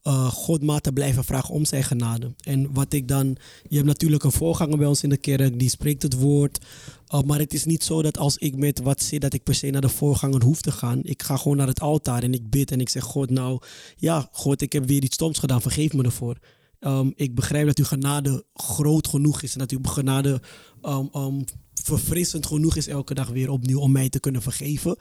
eh, 0.02 0.32
God 0.32 0.64
maar 0.64 0.82
te 0.82 0.92
blijven 0.92 1.24
vragen 1.24 1.54
om 1.54 1.66
zijn 1.66 1.84
genade. 1.84 2.34
En 2.44 2.74
wat 2.74 2.94
ik 2.94 3.08
dan. 3.08 3.38
Je 3.68 3.76
hebt 3.76 3.88
natuurlijk 3.88 4.24
een 4.24 4.32
voorganger 4.32 4.78
bij 4.78 4.88
ons 4.88 5.04
in 5.04 5.10
de 5.10 5.18
kerk, 5.18 5.60
die 5.60 5.70
spreekt 5.70 6.02
het 6.02 6.14
woord. 6.14 6.66
Uh, 7.14 7.22
maar 7.22 7.40
het 7.40 7.54
is 7.54 7.66
niet 7.66 7.84
zo 7.84 8.02
dat 8.02 8.18
als 8.18 8.38
ik 8.38 8.56
met 8.56 8.80
wat 8.80 9.02
zit, 9.02 9.22
dat 9.22 9.34
ik 9.34 9.44
per 9.44 9.56
se 9.56 9.70
naar 9.70 9.82
de 9.82 9.90
voorganger 9.90 10.44
hoef 10.44 10.62
te 10.62 10.72
gaan. 10.72 11.00
Ik 11.04 11.24
ga 11.24 11.38
gewoon 11.38 11.58
naar 11.58 11.68
het 11.68 11.82
altaar 11.82 12.24
en 12.24 12.34
ik 12.34 12.50
bid 12.50 12.72
en 12.72 12.80
ik 12.80 12.90
zeg: 12.90 13.04
God, 13.04 13.30
nou 13.30 13.60
ja, 13.96 14.30
God, 14.32 14.62
ik 14.62 14.74
heb 14.74 14.86
weer 14.86 15.04
iets 15.04 15.16
stoms 15.16 15.40
gedaan, 15.40 15.62
vergeef 15.62 15.94
me 15.94 16.04
ervoor. 16.04 16.38
Um, 16.80 17.14
ik 17.16 17.36
begrijp 17.36 17.66
dat 17.66 17.78
uw 17.78 17.86
genade 17.86 18.46
groot 18.54 19.08
genoeg 19.08 19.42
is 19.42 19.54
en 19.54 19.60
dat 19.60 19.72
uw 19.72 19.80
genade 19.82 20.42
um, 20.82 21.10
um, 21.16 21.44
verfrissend 21.74 22.46
genoeg 22.46 22.76
is 22.76 22.88
elke 22.88 23.14
dag 23.14 23.30
weer 23.30 23.50
opnieuw 23.50 23.80
om 23.80 23.92
mij 23.92 24.10
te 24.10 24.20
kunnen 24.20 24.42
vergeven. 24.42 24.98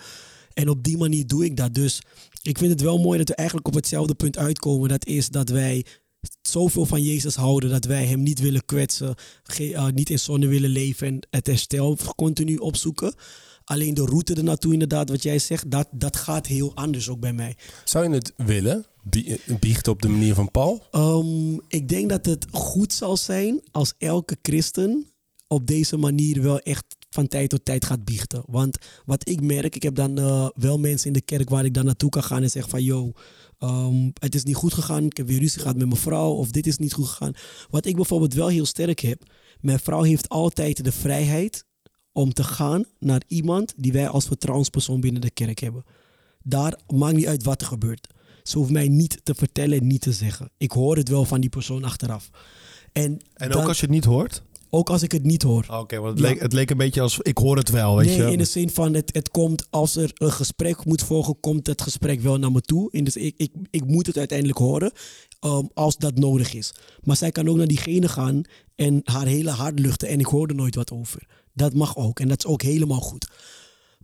En 0.60 0.68
op 0.68 0.82
die 0.82 0.96
manier 0.96 1.26
doe 1.26 1.44
ik 1.44 1.56
dat. 1.56 1.74
Dus 1.74 2.00
ik 2.42 2.58
vind 2.58 2.70
het 2.70 2.80
wel 2.80 2.98
mooi 2.98 3.18
dat 3.18 3.28
we 3.28 3.34
eigenlijk 3.34 3.68
op 3.68 3.74
hetzelfde 3.74 4.14
punt 4.14 4.38
uitkomen. 4.38 4.88
Dat 4.88 5.06
is 5.06 5.28
dat 5.28 5.48
wij 5.48 5.84
zoveel 6.42 6.86
van 6.86 7.02
Jezus 7.02 7.34
houden 7.34 7.70
dat 7.70 7.84
wij 7.84 8.06
hem 8.06 8.22
niet 8.22 8.40
willen 8.40 8.64
kwetsen, 8.64 9.14
uh, 9.60 9.86
niet 9.86 10.10
in 10.10 10.18
zonde 10.18 10.46
willen 10.46 10.70
leven 10.70 11.06
en 11.06 11.20
het 11.30 11.46
herstel 11.46 11.96
continu 12.16 12.56
opzoeken. 12.56 13.14
Alleen 13.64 13.94
de 13.94 14.04
route 14.04 14.34
ernaartoe, 14.34 14.72
inderdaad, 14.72 15.08
wat 15.08 15.22
jij 15.22 15.38
zegt, 15.38 15.70
dat, 15.70 15.88
dat 15.92 16.16
gaat 16.16 16.46
heel 16.46 16.74
anders 16.74 17.08
ook 17.08 17.20
bij 17.20 17.32
mij. 17.32 17.56
Zou 17.84 18.08
je 18.08 18.14
het 18.14 18.32
willen? 18.36 18.86
Bie- 19.02 19.40
Biechten 19.60 19.92
op 19.92 20.02
de 20.02 20.08
manier 20.08 20.34
van 20.34 20.50
Paul? 20.50 20.82
Ehm, 20.90 21.52
ik 21.68 21.88
denk 21.88 22.08
dat 22.08 22.26
het 22.26 22.46
goed 22.50 22.92
zal 22.92 23.16
zijn 23.16 23.60
als 23.70 23.94
elke 23.98 24.36
christen 24.42 25.06
op 25.48 25.66
deze 25.66 25.96
manier 25.96 26.42
wel 26.42 26.58
echt 26.58 26.84
van 27.10 27.28
tijd 27.28 27.50
tot 27.50 27.64
tijd 27.64 27.84
gaat 27.84 28.04
biechten. 28.04 28.42
Want 28.46 28.78
wat 29.04 29.28
ik 29.28 29.40
merk, 29.40 29.74
ik 29.76 29.82
heb 29.82 29.94
dan 29.94 30.18
eh, 30.18 30.48
wel 30.54 30.78
mensen 30.78 31.06
in 31.06 31.12
de 31.12 31.20
kerk 31.20 31.48
waar 31.50 31.64
ik 31.64 31.74
dan 31.74 31.84
naartoe 31.84 32.10
kan 32.10 32.22
gaan 32.22 32.42
en 32.42 32.50
zeg 32.50 32.68
van 32.68 32.82
yo, 32.82 33.12
ehm, 33.58 34.10
het 34.18 34.34
is 34.34 34.44
niet 34.44 34.54
goed 34.54 34.74
gegaan, 34.74 35.04
ik 35.04 35.16
heb 35.16 35.26
weer 35.26 35.38
ruzie 35.38 35.60
gehad 35.60 35.76
met 35.76 35.86
mijn 35.86 36.00
vrouw 36.00 36.32
of 36.32 36.50
dit 36.50 36.66
is 36.66 36.78
niet 36.78 36.92
goed 36.92 37.08
gegaan. 37.08 37.32
Wat 37.70 37.86
ik 37.86 37.96
bijvoorbeeld 37.96 38.34
wel 38.34 38.48
heel 38.48 38.66
sterk 38.66 39.00
heb, 39.00 39.22
mijn 39.60 39.78
vrouw 39.78 40.02
heeft 40.02 40.28
altijd 40.28 40.84
de 40.84 40.92
vrijheid 40.92 41.64
om 42.12 42.32
te 42.32 42.44
gaan 42.44 42.84
naar 42.98 43.22
iemand 43.26 43.74
die 43.76 43.92
wij 43.92 44.08
als 44.08 44.26
vertrouwenspersoon 44.26 45.00
binnen 45.00 45.20
de 45.20 45.30
kerk 45.30 45.58
hebben. 45.58 45.84
Daar 46.42 46.78
maakt 46.94 47.16
niet 47.16 47.26
uit 47.26 47.42
wat 47.42 47.60
er 47.60 47.66
gebeurt. 47.66 48.06
Ze 48.42 48.58
hoeft 48.58 48.70
mij 48.70 48.88
niet 48.88 49.20
te 49.22 49.34
vertellen 49.34 49.80
en 49.80 49.86
niet 49.86 50.00
te 50.00 50.12
zeggen. 50.12 50.50
Ik 50.58 50.72
hoor 50.72 50.96
het 50.96 51.08
wel 51.08 51.24
van 51.24 51.40
die 51.40 51.50
persoon 51.50 51.84
achteraf. 51.84 52.30
En, 52.92 53.20
En 53.34 53.50
dan- 53.50 53.60
ook 53.62 53.68
als 53.68 53.76
je 53.80 53.82
het 53.86 53.94
niet 53.94 54.04
hoort? 54.04 54.42
Ook 54.70 54.90
als 54.90 55.02
ik 55.02 55.12
het 55.12 55.22
niet 55.24 55.42
hoor. 55.42 55.66
Oké, 55.70 55.98
want 55.98 56.18
het, 56.18 56.26
Ja. 56.26 56.32
leek, 56.32 56.40
het 56.40 56.52
leek 56.52 56.70
een 56.70 56.76
beetje 56.76 57.00
als 57.00 57.18
ik 57.18 57.38
hoor 57.38 57.56
het 57.56 57.70
wel, 57.70 57.96
weet 57.96 58.06
nee, 58.06 58.16
je. 58.16 58.32
in 58.32 58.38
de 58.38 58.44
zin 58.44 58.70
van 58.70 58.94
het, 58.94 59.14
het 59.14 59.30
komt 59.30 59.66
als 59.70 59.96
er 59.96 60.10
een 60.14 60.32
gesprek 60.32 60.84
moet 60.84 61.02
volgen, 61.02 61.40
komt 61.40 61.66
het 61.66 61.82
gesprek 61.82 62.20
wel 62.20 62.36
naar 62.38 62.52
me 62.52 62.60
toe. 62.60 63.02
De, 63.02 63.10
zin- 63.10 63.22
ik, 63.24 63.34
ik, 63.36 63.52
ik 63.70 63.84
moet 63.86 64.06
het 64.06 64.16
uiteindelijk 64.18 64.58
horen 64.58 64.92
ehm, 65.40 65.64
als 65.74 65.96
dat 65.96 66.18
nodig 66.18 66.54
is. 66.54 66.72
Maar 67.02 67.16
zij 67.16 67.30
kan 67.30 67.48
ook 67.48 67.56
naar 67.56 67.66
diegene 67.66 68.08
gaan 68.08 68.42
en 68.74 69.00
haar 69.04 69.26
hele 69.26 69.50
hart 69.50 69.78
luchten 69.78 70.08
en 70.08 70.18
ik 70.20 70.26
hoor 70.26 70.48
er 70.48 70.54
nooit 70.54 70.74
wat 70.74 70.92
over. 70.92 71.26
Dat 71.54 71.74
mag 71.74 71.96
ook 71.96 72.20
en 72.20 72.28
dat 72.28 72.38
is 72.44 72.50
ook 72.50 72.62
helemaal 72.62 73.00
goed. 73.00 73.28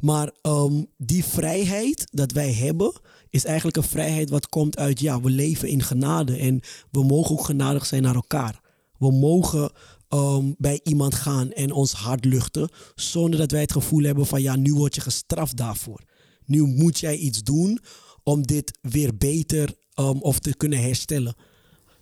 Maar 0.00 0.30
ehm, 0.42 0.82
die 0.96 1.24
vrijheid 1.24 2.06
dat 2.10 2.32
wij 2.32 2.52
hebben, 2.52 2.92
is 3.30 3.44
eigenlijk 3.44 3.76
een 3.76 3.82
vrijheid 3.82 4.30
wat 4.30 4.48
komt 4.48 4.78
uit, 4.78 5.00
ja, 5.00 5.20
we 5.20 5.30
leven 5.30 5.68
in 5.68 5.82
genade 5.82 6.36
en 6.36 6.60
we 6.90 7.04
mogen 7.04 7.38
ook 7.38 7.44
genadig 7.44 7.86
zijn 7.86 8.02
naar 8.02 8.14
elkaar. 8.14 8.60
We 8.98 9.12
mogen 9.12 9.70
ehm, 10.08 10.52
bij 10.58 10.80
iemand 10.82 11.14
gaan 11.14 11.50
en 11.52 11.72
ons 11.72 11.92
hart 11.92 12.24
luchten, 12.24 12.68
zonder 12.94 13.38
dat 13.38 13.50
wij 13.50 13.60
het 13.60 13.72
gevoel 13.72 14.02
hebben 14.02 14.26
van, 14.26 14.42
ja, 14.42 14.56
nu 14.56 14.74
word 14.74 14.94
je 14.94 15.00
gestraft 15.00 15.56
daarvoor. 15.56 16.00
Nu 16.44 16.62
moet 16.62 16.98
jij 16.98 17.16
iets 17.16 17.42
doen 17.42 17.80
om 18.22 18.42
dit 18.42 18.78
weer 18.80 19.16
beter 19.16 19.74
ehm, 19.94 20.18
of 20.18 20.38
te 20.38 20.56
kunnen 20.56 20.80
herstellen. 20.82 21.36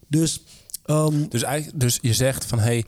Dus 0.08 0.42
ehm, 0.84 1.28
Dus, 1.28 1.44
dus 1.74 1.98
je 2.02 2.14
zegt 2.14 2.44
van 2.44 2.58
hé, 2.58 2.64
hey, 2.64 2.84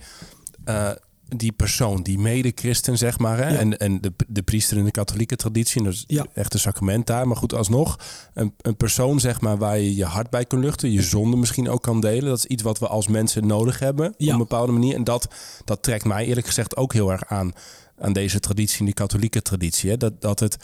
eh, 0.64 0.96
die 1.28 1.52
persoon, 1.52 2.02
die 2.02 2.18
mede-christen 2.18 2.98
zeg 2.98 3.18
maar, 3.18 3.38
hè, 3.38 3.48
Ja. 3.48 3.58
en, 3.58 3.78
en 3.78 4.00
de, 4.00 4.12
de 4.28 4.42
priester 4.42 4.76
in 4.76 4.84
de 4.84 4.90
katholieke 4.90 5.36
traditie, 5.36 5.82
dus 5.82 6.04
Ja. 6.06 6.26
echt 6.34 6.54
een 6.54 6.60
sacrament 6.60 7.06
daar. 7.06 7.26
Maar 7.26 7.36
goed, 7.36 7.54
alsnog, 7.54 7.98
een, 8.34 8.54
een 8.60 8.76
persoon 8.76 9.20
zeg 9.20 9.40
maar 9.40 9.56
waar 9.58 9.78
je 9.78 9.94
je 9.94 10.04
hart 10.04 10.30
bij 10.30 10.44
kan 10.44 10.58
luchten, 10.58 10.92
je 10.92 11.02
zonde 11.02 11.36
misschien 11.36 11.68
ook 11.68 11.82
kan 11.82 12.00
delen. 12.00 12.28
Dat 12.28 12.38
is 12.38 12.44
iets 12.46 12.62
wat 12.62 12.78
we 12.78 12.86
als 12.88 13.08
mensen 13.08 13.46
nodig 13.46 13.78
hebben 13.78 14.08
op 14.08 14.14
Ja. 14.18 14.32
een 14.32 14.38
bepaalde 14.38 14.72
manier. 14.72 14.94
En 14.94 15.04
dat, 15.04 15.28
dat 15.64 15.82
trekt 15.82 16.04
mij 16.04 16.26
eerlijk 16.26 16.46
gezegd 16.46 16.76
ook 16.76 16.92
heel 16.92 17.12
erg 17.12 17.24
aan, 17.26 17.52
aan 17.98 18.12
deze 18.12 18.40
traditie, 18.40 18.84
die 18.84 18.94
katholieke 18.94 19.42
traditie. 19.42 19.90
Hè? 19.90 19.96
Dat, 19.96 20.20
dat 20.20 20.40
het 20.40 20.56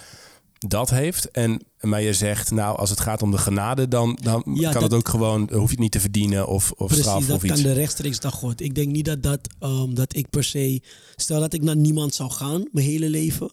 dat 0.69 0.91
heeft. 0.91 1.31
En 1.31 1.63
maar 1.81 2.03
je 2.03 2.13
zegt, 2.13 2.51
nou, 2.51 2.77
als 2.79 2.91
het 2.91 3.01
gaat 3.01 3.23
om 3.23 3.31
de 3.31 3.39
genade, 3.39 3.89
dan, 3.89 4.19
dan 4.23 4.43
Ja, 4.55 4.63
kan 4.71 4.81
dat- 4.81 4.91
het 4.91 4.93
ook 5.01 5.09
gewoon, 5.09 5.41
hoef 5.53 5.65
je 5.65 5.71
het 5.71 5.79
niet 5.79 5.93
te 5.93 6.01
verdienen 6.01 6.47
of, 6.47 6.71
of 6.71 6.87
Precies, 6.87 7.05
straf 7.05 7.27
dat 7.27 7.37
of 7.37 7.43
iets. 7.45 7.53
kan 7.53 7.63
de 7.63 7.73
rechtstreeks 7.73 8.19
naar 8.19 8.33
God. 8.33 8.61
Ik 8.61 8.75
denk 8.75 8.93
niet 8.93 9.05
dat, 9.05 9.23
dat, 9.23 9.41
ehm, 9.59 9.95
dat 9.95 10.17
ik 10.17 10.31
per 10.31 10.45
se... 10.45 10.83
Stel 11.17 11.41
dat 11.41 11.53
ik 11.53 11.63
naar 11.63 11.77
niemand 11.77 12.15
zou 12.15 12.31
gaan, 12.31 12.69
mijn 12.73 12.87
hele 12.87 13.09
leven... 13.09 13.53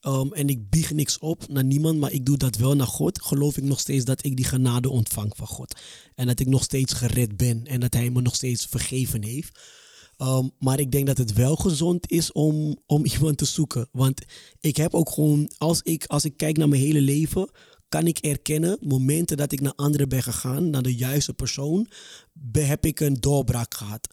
ehm, 0.00 0.32
en 0.32 0.48
ik 0.48 0.70
bieg 0.70 0.92
niks 0.92 1.18
op 1.18 1.48
naar 1.48 1.64
niemand, 1.64 1.98
maar 1.98 2.12
ik 2.12 2.24
doe 2.26 2.36
dat 2.36 2.56
wel 2.56 2.76
naar 2.76 2.86
God... 2.86 3.22
geloof 3.22 3.56
ik 3.56 3.64
nog 3.64 3.80
steeds 3.80 4.04
dat 4.04 4.24
ik 4.24 4.36
die 4.36 4.44
genade 4.44 4.88
ontvang 4.90 5.32
van 5.36 5.46
God. 5.46 5.80
En 6.14 6.26
dat 6.26 6.40
ik 6.40 6.46
nog 6.46 6.62
steeds 6.62 6.92
gered 6.92 7.36
ben 7.36 7.66
en 7.66 7.80
dat 7.80 7.94
Hij 7.94 8.10
me 8.10 8.20
nog 8.20 8.34
steeds 8.34 8.66
vergeven 8.70 9.24
heeft. 9.24 9.58
Ehm, 10.20 10.48
maar 10.58 10.80
ik 10.80 10.92
denk 10.92 11.06
dat 11.06 11.18
het 11.18 11.32
wel 11.32 11.56
gezond 11.56 12.10
is 12.10 12.32
om, 12.32 12.76
om 12.86 13.04
iemand 13.14 13.38
te 13.38 13.44
zoeken. 13.44 13.88
Want 13.92 14.22
ik 14.60 14.76
heb 14.76 14.94
ook 14.94 15.10
gewoon, 15.10 15.50
als 15.58 15.80
ik, 15.82 16.04
als 16.06 16.24
ik 16.24 16.36
kijk 16.36 16.56
naar 16.56 16.68
mijn 16.68 16.82
hele 16.82 17.00
leven, 17.00 17.50
kan 17.88 18.06
ik 18.06 18.18
erkennen, 18.18 18.78
momenten 18.80 19.36
dat 19.36 19.52
ik 19.52 19.60
naar 19.60 19.74
anderen 19.76 20.08
ben 20.08 20.22
gegaan, 20.22 20.70
naar 20.70 20.82
de 20.82 20.94
juiste 20.94 21.32
persoon, 21.32 21.86
heb 22.52 22.86
ik 22.86 23.00
een 23.00 23.14
doorbraak 23.14 23.74
gehad. 23.74 24.08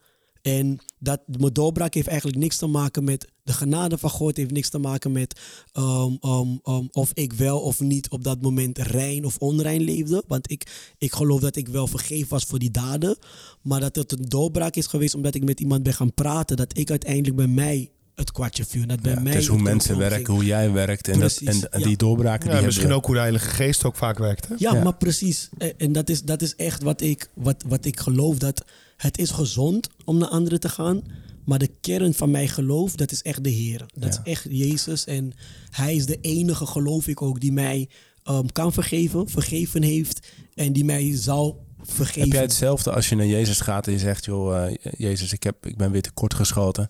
En 0.47 0.77
dat, 0.99 1.21
mijn 1.39 1.53
doorbraak 1.53 1.93
heeft 1.93 2.07
eigenlijk 2.07 2.37
niks 2.37 2.57
te 2.57 2.67
maken 2.67 3.03
met 3.03 3.27
de 3.43 3.53
genade 3.53 3.97
van 3.97 4.09
God, 4.09 4.37
heeft 4.37 4.51
niks 4.51 4.69
te 4.69 4.77
maken 4.77 5.11
met 5.11 5.39
ehm, 5.71 6.15
ehm, 6.21 6.47
ehm, 6.63 6.85
of 6.91 7.11
ik 7.13 7.33
wel 7.33 7.59
of 7.59 7.79
niet 7.79 8.09
op 8.09 8.23
dat 8.23 8.41
moment 8.41 8.77
rein 8.77 9.25
of 9.25 9.37
onrein 9.37 9.81
leefde. 9.81 10.23
Want 10.27 10.51
ik, 10.51 10.93
ik 10.97 11.13
geloof 11.13 11.39
dat 11.39 11.55
ik 11.55 11.67
wel 11.67 11.87
vergeven 11.87 12.29
was 12.29 12.43
voor 12.43 12.59
die 12.59 12.71
daden. 12.71 13.17
Maar 13.61 13.79
dat 13.79 13.95
het 13.95 14.11
een 14.11 14.25
doorbraak 14.29 14.75
is 14.75 14.87
geweest 14.87 15.15
omdat 15.15 15.35
ik 15.35 15.43
met 15.43 15.59
iemand 15.59 15.83
ben 15.83 15.93
gaan 15.93 16.13
praten, 16.13 16.57
dat 16.57 16.77
ik 16.77 16.89
uiteindelijk 16.89 17.35
bij 17.35 17.47
mij 17.47 17.91
het 18.17 18.31
kwartje 18.31 18.65
viel. 18.65 18.87
Dat 18.87 19.01
bij 19.01 19.13
Ja, 19.13 19.19
mij 19.19 19.31
het 19.31 19.41
is 19.41 19.47
hoe 19.47 19.61
mensen 19.61 19.97
werken, 19.97 20.33
hoe 20.33 20.45
jij 20.45 20.71
werkt. 20.71 21.07
En, 21.07 21.19
dat, 21.19 21.35
Precies, 21.35 21.61
en, 21.63 21.71
en 21.71 21.79
ja. 21.79 21.85
die 21.85 21.97
doorbraken 21.97 22.49
Ja, 22.49 22.55
die 22.55 22.65
misschien 22.65 22.87
hebben 22.87 23.01
ook 23.03 23.05
hoe 23.05 23.15
de 23.15 23.21
Heilige 23.21 23.49
Geest 23.49 23.83
ook 23.83 23.95
vaak 23.95 24.17
werkt. 24.17 24.47
Hè? 24.47 24.55
Ja, 24.57 24.73
Ja. 24.73 24.83
maar 24.83 24.95
precies. 24.95 25.49
En 25.57 25.73
en 25.77 25.91
dat 25.91 26.09
is, 26.09 26.23
dat 26.23 26.41
is 26.41 26.55
echt 26.55 26.83
wat 26.83 27.01
ik, 27.01 27.29
wat, 27.33 27.63
wat 27.67 27.85
ik 27.85 27.99
geloof. 27.99 28.37
Dat 28.37 28.65
het 28.97 29.17
is 29.17 29.29
gezond 29.31 29.89
om 30.05 30.17
naar 30.17 30.29
anderen 30.29 30.59
te 30.59 30.69
gaan. 30.69 31.01
Maar 31.45 31.59
de 31.59 31.69
kern 31.81 32.13
van 32.13 32.31
mijn 32.31 32.49
geloof, 32.49 32.95
dat 32.95 33.11
is 33.11 33.21
echt 33.21 33.43
de 33.43 33.49
Heer. 33.49 33.85
Dat 33.93 34.13
Ja. 34.13 34.21
is 34.23 34.31
echt 34.31 34.45
Jezus. 34.49 35.05
En 35.05 35.33
Hij 35.69 35.95
is 35.95 36.05
de 36.05 36.17
enige, 36.21 36.65
geloof 36.65 37.07
ik 37.07 37.21
ook, 37.21 37.39
die 37.39 37.51
mij 37.51 37.89
ehm, 38.23 38.45
kan 38.51 38.73
vergeven, 38.73 39.29
vergeven 39.29 39.81
heeft. 39.83 40.27
En 40.55 40.73
die 40.73 40.85
mij 40.85 41.15
zal 41.15 41.65
vergeven. 41.83 42.21
Heb 42.21 42.31
jij 42.31 42.41
hetzelfde 42.41 42.91
als 42.91 43.09
je 43.09 43.15
naar 43.15 43.25
Jezus 43.25 43.59
gaat 43.61 43.87
en 43.87 43.93
je 43.93 43.99
zegt, 43.99 44.25
joh, 44.25 44.65
eh, 44.65 44.75
Jezus, 44.97 45.33
ik, 45.33 45.43
heb, 45.43 45.65
ik 45.65 45.77
ben 45.77 45.91
weer 45.91 46.01
tekort 46.01 46.33
geschoten. 46.33 46.89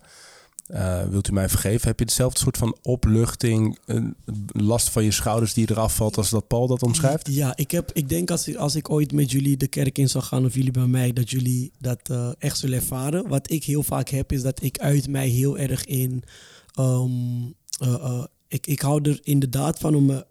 Eh, 0.68 1.02
wilt 1.08 1.28
u 1.28 1.32
mij 1.32 1.48
vergeven? 1.48 1.88
Heb 1.88 1.98
je 1.98 2.04
hetzelfde 2.04 2.38
soort 2.38 2.56
van 2.56 2.76
opluchting, 2.82 3.78
een 3.84 4.16
last 4.46 4.88
van 4.88 5.04
je 5.04 5.10
schouders 5.10 5.54
die 5.54 5.70
eraf 5.70 5.94
valt 5.94 6.16
als 6.16 6.30
dat 6.30 6.46
Paul 6.46 6.66
dat 6.66 6.82
omschrijft? 6.82 7.28
Ja, 7.30 7.56
ik, 7.56 7.70
heb, 7.70 7.90
ik 7.92 8.08
denk 8.08 8.30
als 8.30 8.48
ik, 8.48 8.56
als 8.56 8.74
ik 8.74 8.90
ooit 8.90 9.12
met 9.12 9.30
jullie 9.30 9.56
de 9.56 9.68
kerk 9.68 9.98
in 9.98 10.08
zou 10.08 10.24
gaan 10.24 10.44
of 10.44 10.54
jullie 10.54 10.70
bij 10.70 10.86
mij, 10.86 11.12
dat 11.12 11.30
jullie 11.30 11.72
dat 11.78 12.00
eh, 12.02 12.30
echt 12.38 12.58
zullen 12.58 12.78
ervaren. 12.78 13.28
Wat 13.28 13.50
ik 13.50 13.64
heel 13.64 13.82
vaak 13.82 14.08
heb, 14.08 14.32
is 14.32 14.42
dat 14.42 14.62
ik 14.62 14.78
uit 14.78 15.08
mij 15.08 15.28
heel 15.28 15.58
erg 15.58 15.84
in. 15.84 16.22
ehm, 16.74 17.10
eh, 17.78 17.94
eh, 17.94 18.24
ik, 18.48 18.66
ik 18.66 18.80
hou 18.80 19.10
er 19.10 19.20
inderdaad 19.22 19.78
van 19.78 19.94
om 19.94 20.06
me 20.06 20.26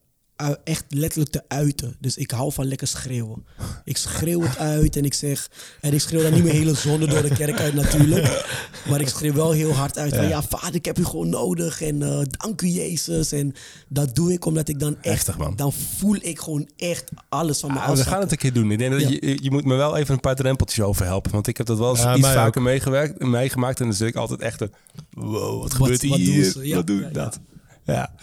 echt 0.64 0.86
letterlijk 0.90 1.32
te 1.32 1.44
uiten. 1.48 1.96
Dus 2.00 2.18
ik 2.18 2.32
hou 2.32 2.52
van 2.54 2.66
lekker 2.66 2.88
schreeuwen. 2.88 3.46
Ik 3.84 3.98
schreeuw 3.98 4.42
het 4.42 4.58
uit 4.58 4.96
en 4.96 5.06
ik 5.06 5.14
zeg. 5.14 5.50
En 5.82 5.94
ik 5.94 6.00
schreeuw 6.00 6.22
dan 6.22 6.34
niet 6.34 6.44
mijn 6.44 6.56
hele 6.56 6.74
zonde 6.74 7.08
door 7.08 7.22
de 7.22 7.34
kerk 7.36 7.60
uit 7.60 7.74
natuurlijk. 7.74 8.46
Maar 8.90 9.02
ik 9.02 9.08
schreeuw 9.08 9.34
wel 9.34 9.52
heel 9.52 9.72
hard 9.74 9.98
uit. 9.98 10.16
Van, 10.16 10.24
Ja. 10.24 10.30
ja, 10.30 10.42
vader, 10.44 10.76
ik 10.76 10.86
heb 10.86 11.00
u 11.00 11.06
gewoon 11.06 11.30
nodig. 11.30 11.82
En 11.82 12.02
eh, 12.04 12.20
dank 12.30 12.62
u, 12.62 12.68
Jezus. 12.68 13.32
En 13.32 13.54
dat 13.88 14.16
doe 14.16 14.34
ik 14.34 14.46
omdat 14.46 14.68
ik 14.70 14.80
dan 14.80 14.96
echt. 15.02 15.16
Heftig, 15.16 15.38
man. 15.38 15.56
Dan 15.56 15.74
voel 15.74 16.18
ik 16.22 16.40
gewoon 16.40 16.70
echt 16.78 17.12
alles 17.30 17.60
van 17.60 17.74
me 17.74 17.80
Ah, 17.80 17.96
we 17.96 18.04
gaan 18.04 18.20
het 18.22 18.32
een 18.32 18.38
keer 18.38 18.54
doen. 18.54 18.72
Ik 18.72 18.78
denk 18.78 18.92
dat 18.92 19.02
Ja. 19.02 19.10
je, 19.10 19.38
je 19.42 19.52
moet 19.52 19.66
me 19.66 19.76
wel 19.76 19.98
even 19.98 20.14
een 20.14 20.20
paar 20.20 20.36
drempeltjes 20.36 20.86
overhelpen. 20.86 21.32
Want 21.32 21.48
ik 21.48 21.58
heb 21.58 21.66
dat 21.68 21.78
wel 21.78 21.90
eens 21.90 22.02
Ja, 22.02 22.16
iets 22.16 22.28
vaker 22.28 22.62
meegewerkt, 22.62 23.20
meegemaakt. 23.20 23.80
En 23.80 23.86
dan 23.86 23.96
zit 23.96 24.08
ik 24.08 24.16
altijd 24.16 24.42
echt 24.42 24.62
een... 24.62 24.72
Wow, 25.12 25.62
wat 25.62 25.74
gebeurt 25.74 26.02
wat 26.08 26.18
doen 26.18 26.26
hier? 26.28 26.44
ze? 26.52 26.74
Wat 26.76 26.88
doe 26.88 26.98
ik 27.00 27.06
ja. 27.08 27.10
dat? 27.14 27.40
Ja. 27.84 28.14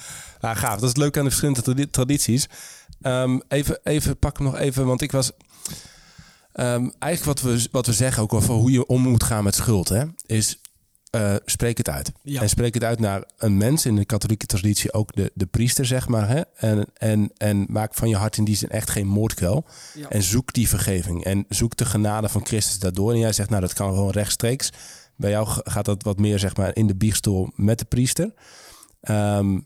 Nou, 0.45 0.57
gaaf. 0.57 0.81
Dat 0.81 0.89
is 0.89 0.97
leuk 0.97 1.17
aan 1.17 1.25
de 1.25 1.31
verschillende 1.31 1.63
tradi- 1.63 1.91
tradities. 1.91 2.49
Ehm, 3.01 3.39
even, 3.49 3.79
even, 3.83 4.19
pak 4.19 4.37
hem 4.39 4.47
nog 4.47 4.59
even, 4.59 4.87
want 4.87 5.01
ik 5.01 5.13
was... 5.13 5.33
ehm, 6.53 6.89
eigenlijk 6.99 7.25
wat 7.25 7.41
we, 7.41 7.69
wat 7.71 7.87
we 7.87 7.93
zeggen 7.93 8.23
ook 8.23 8.33
over 8.33 8.55
hoe 8.55 8.71
je 8.71 8.87
om 8.87 9.03
moet 9.03 9.23
gaan 9.23 9.45
met 9.45 9.55
schuld, 9.55 9.89
hè, 9.89 10.05
is 10.27 10.59
eh, 11.11 11.35
spreek 11.45 11.79
het 11.79 11.89
uit. 11.89 12.13
Ja. 12.23 12.41
En 12.41 12.49
spreek 12.49 12.75
het 12.75 12.85
uit 12.85 13.01
naar 13.01 13.25
een 13.39 13.57
mens 13.57 13.87
in 13.87 13.97
de 13.97 14.05
katholieke 14.05 14.47
traditie, 14.47 14.93
ook 14.93 15.15
de, 15.15 15.31
de 15.35 15.47
priester, 15.47 15.87
zeg 15.87 16.09
maar. 16.09 16.29
Hè? 16.29 16.41
En, 16.57 16.87
en, 16.95 17.31
en 17.37 17.67
maak 17.69 17.95
van 17.95 18.09
je 18.09 18.17
hart 18.17 18.37
in 18.37 18.45
die 18.45 18.57
zin 18.57 18.69
echt 18.69 18.91
geen 18.91 19.07
moordkuil. 19.07 19.65
Ja. 19.95 20.09
En 20.09 20.23
zoek 20.23 20.53
die 20.53 20.69
vergeving. 20.69 21.25
En 21.25 21.45
zoek 21.49 21.77
de 21.77 21.85
genade 21.85 22.29
van 22.29 22.47
Christus 22.47 22.79
daardoor. 22.79 23.13
En 23.13 23.19
jij 23.19 23.33
zegt, 23.33 23.51
nou, 23.51 23.61
dat 23.61 23.73
kan 23.73 23.95
gewoon 23.95 24.11
rechtstreeks. 24.11 24.71
Bij 25.17 25.31
jou 25.31 25.47
gaat 25.49 25.85
dat 25.85 26.03
wat 26.03 26.19
meer, 26.19 26.39
zeg 26.39 26.57
maar, 26.57 26.77
in 26.77 26.87
de 26.87 26.97
biechtstoel 26.97 27.51
met 27.55 27.79
de 27.79 27.85
priester. 27.85 28.33
Ehm, 29.01 29.59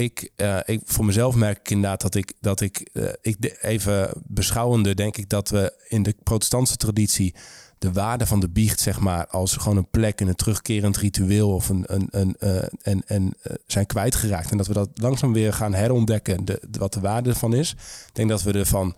ik, 0.00 0.30
eh, 0.36 0.58
ik, 0.64 0.80
voor 0.84 1.04
mezelf 1.04 1.34
merk 1.34 1.58
ik 1.58 1.70
inderdaad 1.70 2.00
dat 2.00 2.14
ik, 2.14 2.32
dat 2.40 2.60
ik, 2.60 2.88
eh, 2.92 3.04
ik 3.20 3.58
even 3.60 4.10
beschouwende, 4.26 4.94
denk 4.94 5.16
ik 5.16 5.28
dat 5.28 5.48
we 5.48 5.84
in 5.88 6.02
de 6.02 6.14
protestantse 6.22 6.76
traditie 6.76 7.34
de 7.78 7.92
waarde 7.92 8.26
van 8.26 8.40
de 8.40 8.48
biecht, 8.48 8.80
zeg 8.80 9.00
maar, 9.00 9.26
als 9.26 9.56
gewoon 9.56 9.76
een 9.76 9.90
plek 9.90 10.20
en 10.20 10.28
een 10.28 10.34
terugkerend 10.34 10.96
ritueel 10.96 11.54
of 11.54 11.68
een, 11.68 11.84
een, 11.86 12.08
een, 12.10 12.36
eh, 12.38 12.62
en, 12.82 13.02
en 13.06 13.34
zijn 13.66 13.86
kwijtgeraakt. 13.86 14.50
En 14.50 14.56
dat 14.56 14.66
we 14.66 14.72
dat 14.72 14.88
langzaam 14.94 15.32
weer 15.32 15.52
gaan 15.52 15.74
herontdekken, 15.74 16.44
de, 16.44 16.62
de- 16.68 16.78
wat 16.78 16.92
de 16.92 17.00
waarde 17.00 17.28
ervan 17.28 17.54
is. 17.54 17.70
Ik 18.08 18.14
denk 18.14 18.28
dat 18.28 18.42
we 18.42 18.52
ervan 18.52 18.96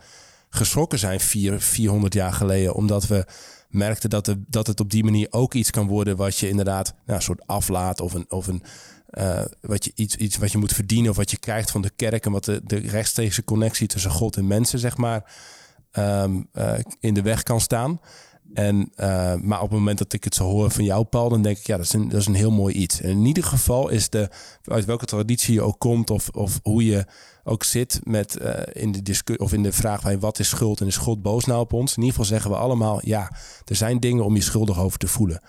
geschrokken 0.51 0.99
zijn 0.99 1.21
vier, 1.21 1.61
400 1.61 2.15
jaar 2.15 2.33
geleden, 2.33 2.75
omdat 2.75 3.07
we 3.07 3.27
merkten 3.69 4.11
dat, 4.11 4.25
de, 4.25 4.43
dat 4.49 4.67
het 4.67 4.81
op 4.81 4.91
die 4.91 5.05
manier 5.05 5.27
ook 5.31 5.55
iets 5.55 5.71
kan 5.71 5.87
worden 5.87 6.17
wat 6.17 6.37
je 6.39 6.49
inderdaad 6.49 6.95
nou, 7.07 7.19
een 7.19 7.25
soort 7.25 7.47
aflaat 7.47 8.01
of 8.01 8.15
een, 8.15 8.27
of 8.29 8.47
een 8.47 8.63
eh, 9.13 9.43
wat, 9.61 9.85
je, 9.85 9.93
iets, 9.95 10.17
iets 10.17 10.37
wat 10.37 10.53
je 10.53 10.59
moet 10.59 10.73
verdienen 10.73 11.11
of 11.11 11.17
wat 11.17 11.31
je 11.31 11.39
krijgt 11.39 11.71
van 11.71 11.83
de 11.83 11.91
kerk 11.97 12.27
en 12.27 12.33
wat 12.33 12.45
de, 12.45 12.61
de 12.65 12.77
rechtstreekse 12.79 13.45
connectie 13.45 13.87
tussen 13.87 14.11
God 14.11 14.37
en 14.37 14.47
mensen, 14.47 14.79
zeg 14.79 14.97
maar, 14.97 15.33
ehm, 15.91 16.43
eh, 16.53 16.79
in 17.01 17.15
de 17.15 17.23
weg 17.23 17.43
kan 17.43 17.61
staan. 17.61 18.01
En, 18.55 18.91
eh, 18.95 19.35
maar 19.35 19.61
op 19.61 19.69
het 19.69 19.79
moment 19.79 19.99
dat 19.99 20.13
ik 20.13 20.25
het 20.25 20.35
zo 20.35 20.45
hoor 20.45 20.71
van 20.71 20.85
jou, 20.85 21.05
Paul, 21.05 21.29
dan 21.29 21.43
denk 21.43 21.59
ik, 21.59 21.67
ja, 21.67 21.77
dat 21.77 21.85
is 21.85 21.93
een, 21.93 22.09
dat 22.09 22.21
is 22.21 22.27
een 22.27 22.35
heel 22.35 22.51
mooi 22.51 22.75
iets. 22.75 23.01
En 23.01 23.11
in 23.11 23.25
ieder 23.25 23.45
geval 23.45 23.89
is 23.89 24.09
de, 24.09 24.29
uit 24.65 24.85
welke 24.85 25.05
traditie 25.07 25.55
je 25.55 25.63
ook 25.63 25.79
komt, 25.79 26.11
of, 26.11 26.29
of 26.29 26.61
hoe 26.63 26.85
je 26.85 27.05
ook 27.45 27.65
zit 27.65 28.01
met 28.05 28.37
in 28.73 28.93
de 28.93 29.37
of 29.37 29.53
in 29.53 29.63
de 29.63 29.73
vraag 29.73 30.01
van 30.01 30.21
wat 30.21 30.39
is 30.39 30.49
schuld 30.49 30.81
en 30.81 30.87
is 30.87 30.97
God 30.97 31.23
boos 31.23 31.45
nou 31.45 31.61
op 31.61 31.73
ons? 31.73 31.97
In 31.97 32.03
ieder 32.03 32.11
geval 32.11 32.31
zeggen 32.31 32.51
we 32.51 32.57
allemaal, 32.57 33.01
ja, 33.05 33.33
er 33.65 33.77
zijn 33.77 34.01
dingen 34.01 34.25
om 34.25 34.35
je 34.35 34.43
schuldig 34.43 34.79
over 34.79 34.99
te 34.99 35.09
voelen. 35.09 35.43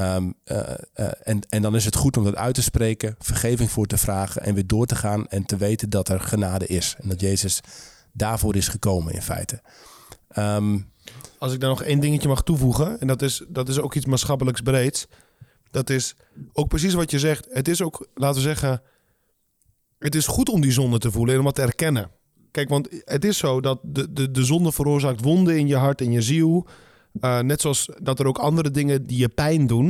Ehm, 0.00 0.30
eh, 0.44 0.74
eh, 0.94 1.10
en, 1.22 1.40
en 1.48 1.62
dan 1.62 1.74
is 1.74 1.84
het 1.84 1.96
goed 1.96 2.16
om 2.16 2.24
dat 2.24 2.36
uit 2.36 2.54
te 2.54 2.62
spreken, 2.62 3.14
vergeving 3.18 3.70
voor 3.70 3.86
te 3.86 3.98
vragen 3.98 4.42
en 4.42 4.54
weer 4.54 4.66
door 4.66 4.86
te 4.86 4.94
gaan 4.94 5.28
en 5.28 5.44
te 5.44 5.56
weten 5.56 5.90
dat 5.90 6.08
er 6.08 6.20
genade 6.20 6.66
is. 6.66 6.96
En 6.98 7.08
dat 7.08 7.20
Jezus 7.20 7.60
daarvoor 8.12 8.56
is 8.56 8.68
gekomen 8.68 9.14
in 9.14 9.22
feite. 9.22 9.62
Ehm, 10.28 10.78
Als 11.38 11.52
ik 11.52 11.60
daar 11.60 11.68
nog 11.68 11.82
één 11.82 12.00
dingetje 12.00 12.28
mag 12.28 12.42
toevoegen, 12.42 13.00
en 13.00 13.06
dat 13.06 13.22
is, 13.22 13.44
dat 13.48 13.68
is 13.68 13.78
ook 13.78 13.94
iets 13.94 14.06
maatschappelijks 14.06 14.60
breeds. 14.60 15.06
Dat 15.70 15.90
is 15.90 16.14
ook 16.52 16.68
precies 16.68 16.94
wat 16.94 17.10
je 17.10 17.18
zegt. 17.18 17.46
Het 17.50 17.68
is 17.68 17.82
ook, 17.82 18.08
laten 18.14 18.36
we 18.36 18.48
zeggen, 18.48 18.82
het 19.98 20.14
is 20.14 20.26
goed 20.26 20.48
om 20.48 20.60
die 20.60 20.72
zonde 20.72 20.98
te 20.98 21.10
voelen 21.10 21.32
en 21.32 21.40
om 21.40 21.46
wat 21.46 21.54
te 21.54 21.62
erkennen. 21.62 22.10
Kijk, 22.50 22.68
want 22.68 22.88
het 23.04 23.24
is 23.24 23.38
zo 23.38 23.60
dat 23.60 23.80
de, 23.82 24.12
de, 24.12 24.30
de 24.30 24.44
zonde 24.44 24.72
veroorzaakt 24.72 25.22
wonden 25.22 25.58
in 25.58 25.66
je 25.66 25.76
hart 25.76 26.00
en 26.00 26.12
je 26.12 26.22
ziel. 26.22 26.66
Uh, 27.20 27.38
net 27.38 27.60
zoals 27.60 27.90
dat 28.02 28.18
er 28.18 28.26
ook 28.26 28.38
andere 28.38 28.70
dingen 28.70 29.06
die 29.06 29.18
je 29.18 29.28
pijn 29.28 29.66
doen. 29.66 29.86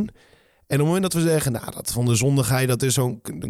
En 0.66 0.76
op 0.80 0.86
het 0.86 0.94
moment 0.94 1.02
dat 1.02 1.22
we 1.22 1.28
zeggen, 1.28 1.52
nou, 1.52 1.70
dat 1.70 1.92
van 1.92 2.04
de 2.04 2.14
zondigheid, 2.14 2.68
dat 2.68 2.82
is 2.82 2.94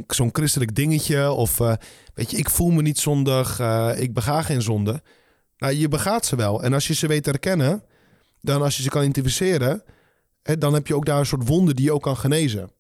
zo'n 0.07 0.31
christelijk 0.33 0.75
dingetje. 0.75 1.31
Of 1.31 1.61
uh, 1.61 1.73
weet 2.14 2.31
je, 2.31 2.37
ik 2.37 2.51
voel 2.51 2.71
me 2.71 2.83
niet 2.83 2.99
zondig, 2.99 3.61
uh, 3.61 3.91
ik 3.97 4.14
bega 4.14 4.43
geen 4.43 4.62
zonde. 4.62 5.03
Nou, 5.59 5.75
je 5.75 5.89
begaat 5.89 6.27
ze 6.27 6.37
wel. 6.37 6.62
En 6.62 6.73
als 6.73 6.87
je 6.87 6.95
ze 6.95 7.07
weet 7.07 7.27
herkennen, 7.27 7.85
dan 8.41 8.62
als 8.62 8.77
je 8.77 8.83
ze 8.83 8.89
kan 8.89 9.03
identificeren, 9.03 9.83
hè, 10.43 10.59
dan 10.59 10.75
heb 10.75 10.87
je 10.87 10.95
ook 10.95 11.07
daar 11.07 11.18
een 11.18 11.27
soort 11.27 11.49
wonde 11.49 11.75
die 11.75 11.85
je 11.85 11.93
ook 11.93 12.03
kan 12.03 12.16
genezen. 12.16 12.71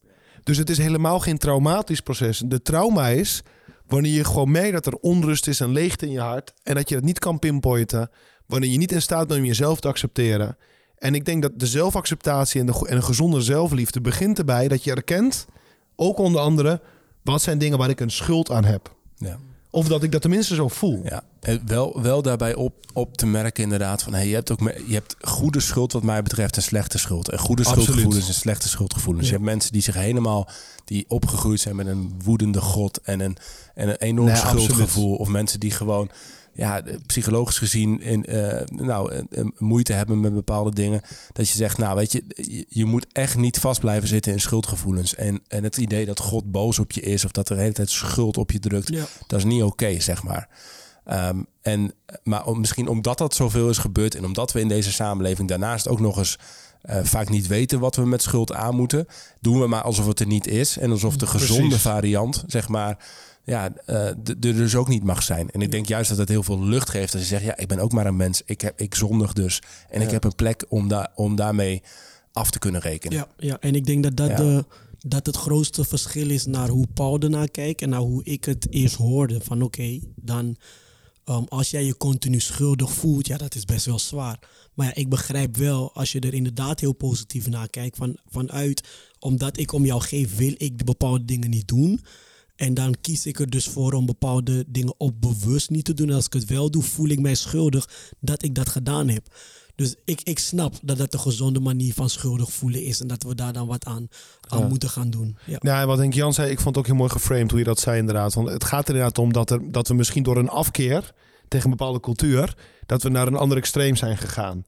Dus 0.42 0.56
het 0.56 0.70
is 0.70 0.78
helemaal 0.78 1.20
geen 1.20 1.38
traumatisch 1.38 2.00
proces. 2.00 2.42
De 2.46 2.62
trauma 2.62 3.08
is 3.08 3.42
wanneer 3.86 4.12
je 4.12 4.24
gewoon 4.24 4.50
merkt 4.50 4.72
dat 4.72 4.86
er 4.86 4.94
onrust 4.94 5.46
is 5.46 5.60
en 5.60 5.72
leegte 5.72 6.06
in 6.06 6.12
je 6.12 6.20
hart. 6.20 6.54
En 6.62 6.74
dat 6.74 6.88
je 6.88 6.94
het 6.94 7.04
niet 7.04 7.18
kan 7.18 7.38
pinpointen. 7.38 8.10
Wanneer 8.46 8.70
je 8.70 8.78
niet 8.78 8.92
in 8.92 9.02
staat 9.02 9.26
bent 9.26 9.40
om 9.40 9.46
jezelf 9.46 9.80
te 9.80 9.88
accepteren. 9.88 10.56
En 11.00 11.14
ik 11.14 11.24
denk 11.24 11.42
dat 11.42 11.52
de 11.56 11.66
zelfacceptatie 11.66 12.60
en, 12.60 12.66
de, 12.66 12.86
en 12.86 12.96
een 12.96 13.02
gezonde 13.02 13.40
zelfliefde 13.40 14.00
begint 14.00 14.38
erbij 14.38 14.68
dat 14.68 14.84
je 14.84 14.90
erkent, 14.90 15.46
ook 15.96 16.18
onder 16.18 16.40
andere, 16.40 16.80
wat 17.22 17.42
zijn 17.42 17.58
dingen 17.58 17.78
waar 17.78 17.88
ik 17.90 18.00
een 18.00 18.10
schuld 18.10 18.50
aan 18.50 18.64
heb. 18.64 18.94
Ja. 19.16 19.38
Of 19.70 19.88
dat 19.88 20.02
ik 20.02 20.12
dat 20.12 20.20
tenminste 20.20 20.54
zo 20.54 20.68
voel. 20.68 21.00
Ja, 21.04 21.22
en 21.40 21.62
wel, 21.66 22.02
wel 22.02 22.22
daarbij 22.22 22.54
op, 22.54 22.74
op 22.92 23.16
te 23.16 23.26
merken 23.26 23.62
inderdaad 23.62 24.02
van... 24.02 24.14
Hey, 24.14 24.28
je, 24.28 24.34
hebt 24.34 24.50
ook, 24.52 24.60
je 24.86 24.94
hebt 24.94 25.16
goede 25.20 25.60
schuld 25.60 25.92
wat 25.92 26.02
mij 26.02 26.22
betreft 26.22 26.56
en 26.56 26.62
slechte 26.62 26.98
schuld. 26.98 27.28
En 27.28 27.38
goede 27.38 27.62
Absoluut. 27.62 27.84
schuldgevoelens 27.84 28.28
en 28.28 28.34
slechte 28.34 28.68
schuldgevoelens. 28.68 29.26
Ja. 29.26 29.32
Je 29.32 29.38
hebt 29.38 29.50
mensen 29.50 29.72
die 29.72 29.82
zich 29.82 29.94
helemaal... 29.94 30.48
die 30.84 31.04
opgegroeid 31.08 31.60
zijn 31.60 31.76
met 31.76 31.86
een 31.86 32.14
woedende 32.24 32.60
god 32.60 33.00
en 33.00 33.20
een, 33.20 33.36
en 33.74 33.88
een 33.88 33.96
enorm 33.96 34.28
Nee, 34.28 34.36
schuldgevoel. 34.36 34.84
absoluut. 34.84 35.18
Of 35.18 35.28
mensen 35.28 35.60
die 35.60 35.70
gewoon 35.70 36.10
ja, 36.52 36.82
psychologisch 37.06 37.58
gezien 37.58 38.00
in, 38.00 38.24
eh, 38.24 38.66
nou, 38.66 39.12
eh, 39.12 39.18
eh, 39.30 39.44
moeite 39.58 39.92
hebben 39.92 40.20
met 40.20 40.34
bepaalde 40.34 40.74
dingen. 40.74 41.00
Dat 41.32 41.48
je 41.48 41.56
zegt, 41.56 41.78
nou 41.78 41.96
weet 41.96 42.12
je, 42.12 42.24
je, 42.68 42.84
moet 42.84 43.06
echt 43.12 43.36
niet 43.36 43.58
vast 43.58 43.80
blijven 43.80 44.08
zitten 44.08 44.32
in 44.32 44.40
schuldgevoelens. 44.40 45.14
En, 45.14 45.40
en 45.48 45.64
het 45.64 45.76
idee 45.76 46.06
dat 46.06 46.20
God 46.20 46.50
boos 46.50 46.78
op 46.78 46.92
je 46.92 47.00
is 47.00 47.24
of 47.24 47.30
dat 47.30 47.48
er 47.48 47.54
de 47.56 47.60
hele 47.62 47.74
tijd 47.74 47.90
schuld 47.90 48.36
op 48.36 48.50
je 48.50 48.58
drukt, 48.58 48.88
Ja. 48.88 49.04
dat 49.26 49.38
is 49.38 49.44
niet 49.44 49.62
oké, 49.62 50.00
zeg 50.00 50.22
maar. 50.22 50.48
Ehm, 51.04 51.42
en, 51.62 51.92
maar 52.22 52.46
om, 52.46 52.60
misschien 52.60 52.88
omdat 52.88 53.18
dat 53.18 53.34
zoveel 53.34 53.68
is 53.68 53.78
gebeurd 53.78 54.14
en 54.14 54.24
omdat 54.24 54.52
we 54.52 54.60
in 54.60 54.68
deze 54.68 54.92
samenleving 54.92 55.48
daarnaast 55.48 55.88
ook 55.88 56.00
nog 56.00 56.18
eens 56.18 56.38
eh, 56.80 56.98
vaak 57.02 57.28
niet 57.28 57.46
weten 57.46 57.80
wat 57.80 57.96
we 57.96 58.06
met 58.06 58.22
schuld 58.22 58.52
aan 58.52 58.76
moeten, 58.76 59.06
doen 59.40 59.60
we 59.60 59.66
maar 59.66 59.82
alsof 59.82 60.06
het 60.06 60.20
er 60.20 60.26
niet 60.26 60.46
is 60.46 60.78
en 60.78 60.90
alsof 60.90 61.16
de 61.16 61.26
gezonde 61.26 61.62
Precies. 61.62 61.82
variant, 61.82 62.44
zeg 62.46 62.68
maar, 62.68 62.96
ja, 63.50 63.72
eh, 63.86 64.06
er 64.06 64.40
dus 64.40 64.74
ook 64.74 64.88
niet 64.88 65.04
mag 65.04 65.22
zijn. 65.22 65.50
En 65.50 65.62
ik 65.62 65.70
denk 65.70 65.86
juist 65.86 66.08
dat 66.08 66.18
het 66.18 66.28
heel 66.28 66.42
veel 66.42 66.64
lucht 66.64 66.90
geeft 66.90 67.12
als 67.12 67.22
je 67.22 67.28
zegt, 67.28 67.44
ja, 67.44 67.56
ik 67.56 67.68
ben 67.68 67.78
ook 67.78 67.92
maar 67.92 68.06
een 68.06 68.16
mens, 68.16 68.42
ik, 68.44 68.60
heb, 68.60 68.80
ik 68.80 68.94
zondig 68.94 69.32
dus 69.32 69.62
en 69.88 70.00
ik 70.02 70.10
heb 70.10 70.24
een 70.24 70.34
plek 70.34 70.64
om, 70.68 70.88
daar 70.88 71.10
om 71.14 71.36
daarmee 71.36 71.82
af 72.32 72.50
te 72.50 72.58
kunnen 72.58 72.80
rekenen. 72.80 73.16
Ja, 73.18 73.28
ja, 73.36 73.60
en 73.60 73.74
ik 73.74 73.86
denk 73.86 74.02
dat 74.02 74.16
dat, 74.16 74.28
Ja. 74.28 74.36
de, 74.36 74.64
dat 74.98 75.26
het 75.26 75.36
grootste 75.36 75.84
verschil 75.84 76.30
is 76.30 76.46
naar 76.46 76.68
hoe 76.68 76.86
Paul 76.94 77.18
ernaar 77.18 77.48
kijkt 77.48 77.82
en 77.82 77.88
naar 77.88 78.00
hoe 78.00 78.24
ik 78.24 78.44
het 78.44 78.66
eerst 78.70 78.94
hoorde. 78.94 79.40
Van 79.40 79.62
oké, 79.62 79.98
dan 80.16 80.56
ehm, 81.24 81.44
als 81.48 81.70
jij 81.70 81.84
je 81.84 81.96
continu 81.96 82.40
schuldig 82.40 82.92
voelt, 82.92 83.26
ja, 83.26 83.36
dat 83.36 83.54
is 83.54 83.64
best 83.64 83.86
wel 83.86 83.98
zwaar. 83.98 84.38
Maar 84.74 84.86
ja, 84.86 84.94
ik 84.94 85.08
begrijp 85.08 85.56
wel, 85.56 85.94
als 85.94 86.12
je 86.12 86.20
er 86.20 86.34
inderdaad 86.34 86.80
heel 86.80 86.92
positief 86.92 87.48
naar 87.48 87.68
kijkt, 87.68 87.96
van, 87.96 88.16
vanuit 88.28 88.88
omdat 89.18 89.58
ik 89.58 89.72
om 89.72 89.84
jou 89.84 90.00
geef, 90.00 90.36
wil 90.36 90.54
ik 90.56 90.78
de 90.78 90.84
bepaalde 90.84 91.24
dingen 91.24 91.50
niet 91.50 91.68
doen. 91.68 92.00
En 92.60 92.74
dan 92.74 92.94
kies 93.00 93.26
ik 93.26 93.38
er 93.40 93.50
dus 93.50 93.66
voor 93.68 93.92
om 93.92 94.06
bepaalde 94.06 94.64
dingen 94.68 94.94
op 94.96 95.20
bewust 95.20 95.70
niet 95.70 95.84
te 95.84 95.94
doen. 95.94 96.08
En 96.08 96.14
als 96.14 96.26
ik 96.26 96.32
het 96.32 96.44
wel 96.44 96.70
doe, 96.70 96.82
voel 96.82 97.08
ik 97.08 97.20
mij 97.20 97.34
schuldig 97.34 97.88
dat 98.20 98.42
ik 98.42 98.54
dat 98.54 98.68
gedaan 98.68 99.08
heb. 99.08 99.26
Dus 99.74 99.94
ik, 100.04 100.20
ik 100.22 100.38
snap 100.38 100.74
dat 100.82 100.98
dat 100.98 101.14
een 101.14 101.20
gezonde 101.20 101.60
manier 101.60 101.94
van 101.94 102.10
schuldig 102.10 102.52
voelen 102.52 102.84
is. 102.84 103.00
En 103.00 103.06
dat 103.06 103.22
we 103.22 103.34
daar 103.34 103.52
dan 103.52 103.66
wat 103.66 103.84
aan, 103.84 104.08
aan 104.48 104.58
Ja. 104.58 104.66
moeten 104.66 104.88
gaan 104.88 105.10
doen. 105.10 105.36
Ja. 105.46 105.56
Nou, 105.60 105.80
en 105.80 105.86
wat 105.86 105.98
Henk 105.98 106.14
Jan 106.14 106.32
zei, 106.32 106.50
ik 106.50 106.56
vond 106.60 106.68
het 106.68 106.78
ook 106.78 106.86
heel 106.86 106.94
mooi 107.00 107.10
geframed 107.10 107.50
hoe 107.50 107.58
je 107.58 107.64
dat 107.64 107.80
zei 107.80 107.98
inderdaad. 107.98 108.34
Want 108.34 108.48
het 108.48 108.64
gaat 108.64 108.82
er 108.88 108.94
inderdaad 108.94 109.18
om 109.18 109.32
dat, 109.32 109.50
er, 109.50 109.72
dat 109.72 109.88
we 109.88 109.94
misschien 109.94 110.22
door 110.22 110.36
een 110.36 110.48
afkeer 110.48 111.12
tegen 111.48 111.70
een 111.70 111.76
bepaalde 111.76 112.00
cultuur, 112.00 112.54
dat 112.86 113.02
we 113.02 113.08
naar 113.08 113.26
een 113.26 113.36
ander 113.36 113.56
extreem 113.56 113.96
zijn 113.96 114.16
gegaan. 114.16 114.64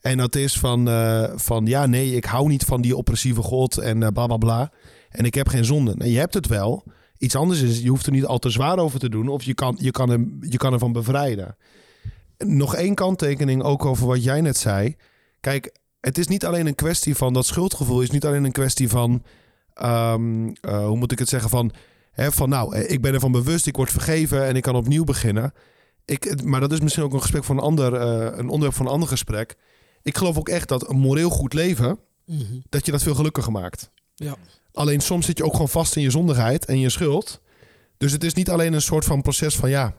En 0.00 0.16
dat 0.16 0.34
is 0.34 0.58
van, 0.58 0.88
eh, 0.88 1.32
van 1.36 1.66
ja, 1.66 1.86
nee, 1.86 2.14
ik 2.14 2.24
hou 2.24 2.48
niet 2.48 2.64
van 2.64 2.80
die 2.80 2.96
oppressieve 2.96 3.42
God 3.42 3.78
en 3.78 4.02
eh, 4.02 4.08
bla 4.12 4.26
bla 4.26 4.36
bla. 4.36 4.70
En 5.10 5.24
ik 5.24 5.34
heb 5.34 5.48
geen 5.48 5.64
zonde. 5.64 5.94
Nee, 5.96 6.12
je 6.12 6.18
hebt 6.18 6.34
het 6.34 6.46
wel. 6.46 6.84
Iets 7.18 7.34
anders 7.36 7.60
is, 7.60 7.80
je 7.80 7.88
hoeft 7.88 8.06
er 8.06 8.12
niet 8.12 8.24
al 8.24 8.38
te 8.38 8.50
zwaar 8.50 8.78
over 8.78 8.98
te 8.98 9.08
doen. 9.08 9.28
Of 9.28 9.42
je 9.42 9.54
kan, 9.54 9.76
je 9.80 9.90
kan, 9.90 10.08
hem, 10.08 10.36
je 10.40 10.56
kan 10.56 10.72
ervan 10.72 10.92
bevrijden. 10.92 11.56
Nog 12.38 12.74
één 12.74 12.94
kanttekening 12.94 13.62
ook 13.62 13.84
over 13.84 14.06
wat 14.06 14.24
jij 14.24 14.40
net 14.40 14.56
zei. 14.56 14.96
Kijk, 15.40 15.74
het 16.00 16.18
is 16.18 16.26
niet 16.26 16.44
alleen 16.46 16.66
een 16.66 16.74
kwestie 16.74 17.14
van 17.16 17.32
dat 17.32 17.46
schuldgevoel. 17.46 18.00
is 18.00 18.10
niet 18.10 18.24
alleen 18.24 18.44
een 18.44 18.52
kwestie 18.52 18.88
van, 18.88 19.22
ehm, 19.74 20.48
eh, 20.60 20.86
hoe 20.86 20.96
moet 20.96 21.12
ik 21.12 21.18
het 21.18 21.28
zeggen, 21.28 21.50
van, 21.50 21.72
hè, 22.12 22.32
van 22.32 22.48
nou, 22.48 22.74
eh, 22.76 22.90
ik 22.90 23.00
ben 23.02 23.14
ervan 23.14 23.32
bewust, 23.32 23.66
ik 23.66 23.76
word 23.76 23.90
vergeven 23.90 24.44
en 24.46 24.56
ik 24.56 24.62
kan 24.62 24.76
opnieuw 24.76 25.04
beginnen. 25.04 25.52
Ik, 26.04 26.42
maar 26.44 26.60
dat 26.60 26.72
is 26.72 26.80
misschien 26.80 27.04
ook 27.04 27.12
een 27.12 27.20
gesprek 27.20 27.44
van 27.44 27.56
een 27.56 27.62
ander, 27.62 27.94
eh, 27.94 28.38
een 28.38 28.48
onderwerp 28.48 28.74
van 28.74 28.86
een 28.86 28.92
ander 28.92 29.08
gesprek. 29.08 29.56
Ik 30.02 30.16
geloof 30.16 30.38
ook 30.38 30.48
echt 30.48 30.68
dat 30.68 30.88
een 30.88 30.98
moreel 30.98 31.30
goed 31.30 31.52
leven, 31.52 31.98
Mhm. 32.26 32.54
dat 32.68 32.86
je 32.86 32.92
dat 32.92 33.02
veel 33.02 33.14
gelukkiger 33.14 33.52
maakt. 33.52 33.90
Ja. 34.16 34.36
Alleen 34.72 35.00
soms 35.00 35.26
zit 35.26 35.38
je 35.38 35.44
ook 35.44 35.52
gewoon 35.52 35.68
vast 35.68 35.96
in 35.96 36.02
je 36.02 36.10
zondigheid 36.10 36.64
en 36.64 36.78
je 36.78 36.90
schuld. 36.90 37.40
Dus 37.98 38.12
het 38.12 38.24
is 38.24 38.34
niet 38.34 38.50
alleen 38.50 38.72
een 38.72 38.82
soort 38.82 39.04
van 39.04 39.22
proces 39.22 39.56
van 39.56 39.70
ja, 39.70 39.94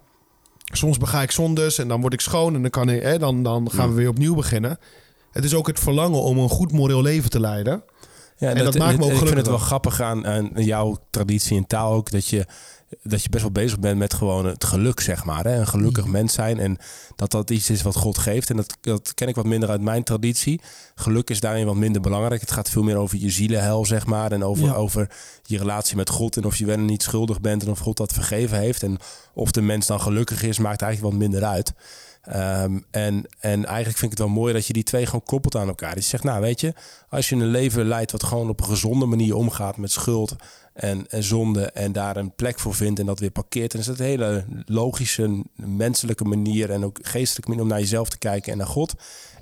soms 0.63 0.97
bega 0.97 1.21
ik 1.21 1.31
zondes 1.31 1.77
en 1.77 1.87
dan 1.87 2.01
word 2.01 2.13
ik 2.13 2.21
schoon 2.21 2.55
en 2.55 2.61
dan, 2.61 2.71
kan 2.71 2.89
ik, 2.89 3.01
hè, 3.01 3.17
dan, 3.17 3.43
dan 3.43 3.71
gaan 3.71 3.89
we 3.89 3.95
weer 3.95 4.09
opnieuw 4.09 4.35
beginnen. 4.35 4.79
Het 5.31 5.43
is 5.43 5.53
ook 5.53 5.67
het 5.67 5.79
verlangen 5.79 6.21
om 6.21 6.37
een 6.37 6.49
goed 6.49 6.71
moreel 6.71 7.01
leven 7.01 7.29
te 7.29 7.39
leiden. 7.39 7.83
Ja, 8.37 8.53
En 8.53 8.63
dat 8.63 8.77
maakt 8.77 8.97
me 8.97 9.03
ook 9.03 9.11
Ik 9.11 9.17
vind 9.17 9.33
het 9.37 9.47
wel 9.47 9.57
grappig 9.57 10.01
aan, 10.01 10.27
aan 10.27 10.51
jouw 10.55 10.97
traditie 11.09 11.57
en 11.57 11.67
taal 11.67 11.93
ook, 11.93 12.11
dat 12.11 12.27
je, 12.27 12.45
dat 13.03 13.23
je 13.23 13.29
best 13.29 13.43
wel 13.43 13.51
bezig 13.51 13.79
bent 13.79 13.97
met 13.97 14.13
gewoon 14.13 14.45
het 14.45 14.63
geluk, 14.63 14.99
zeg 14.99 15.25
maar. 15.25 15.43
Hè? 15.43 15.55
Een 15.59 15.67
gelukkig 15.67 16.05
Mm. 16.05 16.11
mens 16.11 16.33
zijn 16.33 16.59
en 16.59 16.77
dat 17.15 17.31
dat 17.31 17.49
iets 17.49 17.69
is 17.69 17.81
wat 17.81 17.95
God 17.95 18.17
geeft. 18.17 18.49
En 18.49 18.55
dat, 18.55 18.77
dat 18.81 19.13
ken 19.13 19.27
ik 19.27 19.35
wat 19.35 19.45
minder 19.45 19.69
uit 19.69 19.81
mijn 19.81 20.03
traditie. 20.03 20.61
Geluk 20.95 21.29
is 21.29 21.39
daarin 21.39 21.65
wat 21.65 21.75
minder 21.75 22.01
belangrijk. 22.01 22.41
Het 22.41 22.51
gaat 22.51 22.69
veel 22.69 22.83
meer 22.83 22.97
over 22.97 23.17
je 23.17 23.29
zielenhel, 23.29 23.85
zeg 23.85 24.05
maar. 24.05 24.31
En 24.31 24.43
over, 24.43 24.65
Ja. 24.65 24.73
over 24.73 25.09
je 25.43 25.57
relatie 25.57 25.95
met 25.95 26.09
God 26.09 26.37
en 26.37 26.45
of 26.45 26.55
je 26.55 26.65
wel 26.65 26.75
en 26.75 26.85
niet 26.85 27.03
schuldig 27.03 27.41
bent 27.41 27.63
en 27.63 27.69
of 27.69 27.79
God 27.79 27.97
dat 27.97 28.13
vergeven 28.13 28.57
heeft. 28.59 28.83
En 28.83 28.97
of 29.33 29.51
de 29.51 29.61
mens 29.61 29.85
dan 29.87 30.01
gelukkig 30.01 30.43
is, 30.43 30.59
maakt 30.59 30.81
eigenlijk 30.81 31.13
wat 31.13 31.21
minder 31.21 31.43
uit. 31.49 31.73
Ehm, 32.21 32.79
en, 32.91 33.25
en 33.39 33.65
eigenlijk 33.65 33.97
vind 33.97 34.11
ik 34.11 34.17
het 34.17 34.27
wel 34.27 34.35
mooi 34.37 34.53
dat 34.53 34.67
je 34.67 34.73
die 34.73 34.83
twee 34.83 35.05
gewoon 35.05 35.23
koppelt 35.25 35.55
aan 35.55 35.67
elkaar. 35.67 35.95
Dus 35.95 36.03
je 36.03 36.09
zegt, 36.09 36.23
nou 36.23 36.41
weet 36.41 36.61
je, 36.61 36.73
als 37.09 37.29
je 37.29 37.35
een 37.35 37.45
leven 37.45 37.85
leidt 37.87 38.11
wat 38.11 38.23
gewoon 38.23 38.49
op 38.49 38.59
een 38.59 38.65
gezonde 38.65 39.05
manier 39.05 39.35
omgaat 39.35 39.77
met 39.77 39.91
schuld 39.91 40.35
en, 40.77 41.09
en 41.09 41.23
zonde 41.23 41.65
en 41.65 41.91
daar 41.91 42.17
een 42.17 42.35
plek 42.35 42.59
voor 42.59 42.73
vindt 42.75 42.99
en 42.99 43.05
dat 43.05 43.19
weer 43.19 43.31
parkeert, 43.31 43.71
dan 43.71 43.81
is 43.81 43.87
dat 43.87 43.99
een 43.99 44.05
hele 44.05 44.45
logische, 44.65 45.43
menselijke 45.55 46.23
manier 46.23 46.71
en 46.71 46.83
ook 46.85 46.99
geestelijke 47.01 47.49
manier 47.49 47.63
om 47.63 47.69
naar 47.69 47.79
jezelf 47.79 48.09
te 48.09 48.17
kijken 48.17 48.51
en 48.51 48.57
naar 48.57 48.67
God. 48.67 48.93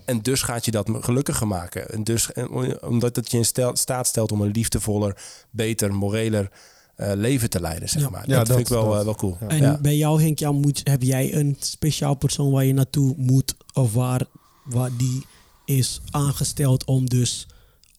En 0.05 0.21
dus 0.21 0.41
gaat 0.41 0.65
je 0.65 0.71
dat 0.71 0.89
gelukkiger 1.01 1.47
maken. 1.47 1.89
En 1.89 2.03
dus, 2.03 2.31
en 2.33 2.81
omdat 2.83 3.15
het 3.15 3.31
je 3.31 3.37
in 3.37 3.45
stel- 3.45 3.75
staat 3.75 4.07
stelt 4.07 4.31
om 4.31 4.41
een 4.41 4.51
liefdevoller, 4.51 5.17
beter, 5.49 5.93
moreler 5.93 6.51
eh, 6.95 7.11
leven 7.15 7.49
te 7.49 7.59
leiden, 7.61 7.89
zeg 7.89 8.01
Ja. 8.01 8.09
maar. 8.09 8.23
Ja, 8.29 8.37
dat, 8.37 8.47
dat- 8.47 8.55
vind 8.55 8.69
ik 8.69 8.73
wel, 8.73 8.89
dat. 8.89 8.99
eh, 8.99 9.03
wel 9.05 9.15
cool. 9.15 9.37
En 9.47 9.57
Ja. 9.61 9.77
bij 9.81 9.95
jou, 9.95 10.21
Henk, 10.21 10.39
Jan, 10.39 10.55
moet, 10.55 10.81
heb 10.83 11.01
jij 11.01 11.33
een 11.35 11.55
speciaal 11.59 12.15
persoon 12.15 12.51
waar 12.51 12.65
je 12.65 12.73
naartoe 12.73 13.13
moet? 13.17 13.55
Of 13.73 13.93
waar, 13.93 14.21
waar 14.65 14.89
die 14.97 15.25
is 15.65 16.01
aangesteld 16.11 16.85
om 16.85 17.09
dus 17.09 17.47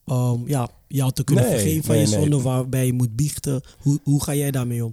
ehm, 0.07 0.39
ja, 0.47 0.69
jou 0.89 1.13
te 1.13 1.25
kunnen 1.25 1.45
Nee, 1.45 1.53
vergeven 1.53 1.85
van 1.85 1.95
nee, 1.95 2.05
je 2.05 2.11
nee. 2.11 2.21
zonde, 2.21 2.41
waarbij 2.43 2.87
je 2.87 2.93
moet 2.93 3.17
biechten. 3.17 3.61
Hoe, 3.79 4.01
hoe 4.03 4.23
ga 4.23 4.35
jij 4.35 4.51
daarmee 4.51 4.85
om? 4.85 4.93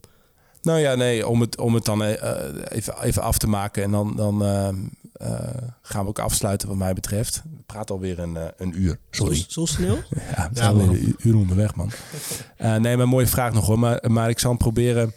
Nou 0.61 0.79
ja, 0.79 0.95
nee, 0.95 1.27
om 1.27 1.41
het, 1.41 1.59
om 1.59 1.73
het 1.73 1.85
dan 1.85 2.03
eh, 2.03 2.45
even, 2.69 3.01
even 3.01 3.21
af 3.21 3.37
te 3.37 3.47
maken. 3.47 3.83
En 3.83 3.91
dan, 3.91 4.13
dan 4.15 4.43
eh, 4.43 4.67
eh, 5.13 5.57
gaan 5.81 6.03
we 6.03 6.09
ook 6.09 6.19
afsluiten 6.19 6.67
wat 6.67 6.77
mij 6.77 6.93
betreft. 6.93 7.41
We 7.43 7.63
praten 7.65 7.95
alweer 7.95 8.19
een, 8.19 8.37
eh, 8.37 8.43
een 8.57 8.81
uur. 8.81 8.97
Sorry. 9.11 9.35
Zo, 9.35 9.43
zo 9.47 9.65
snel? 9.65 9.95
Ja, 9.95 9.99
we 10.09 10.19
Ja, 10.35 10.49
zijn 10.53 10.67
alweer 10.69 10.89
een 10.89 11.15
uur 11.17 11.35
onderweg, 11.35 11.75
man. 11.75 11.91
Eh, 12.57 12.75
nee, 12.75 12.97
maar 12.97 13.07
mooie 13.07 13.27
vraag 13.27 13.53
nog 13.53 13.65
hoor. 13.65 13.79
Maar, 13.79 14.11
maar 14.11 14.29
ik 14.29 14.39
zal 14.39 14.49
hem 14.49 14.59
proberen. 14.59 15.13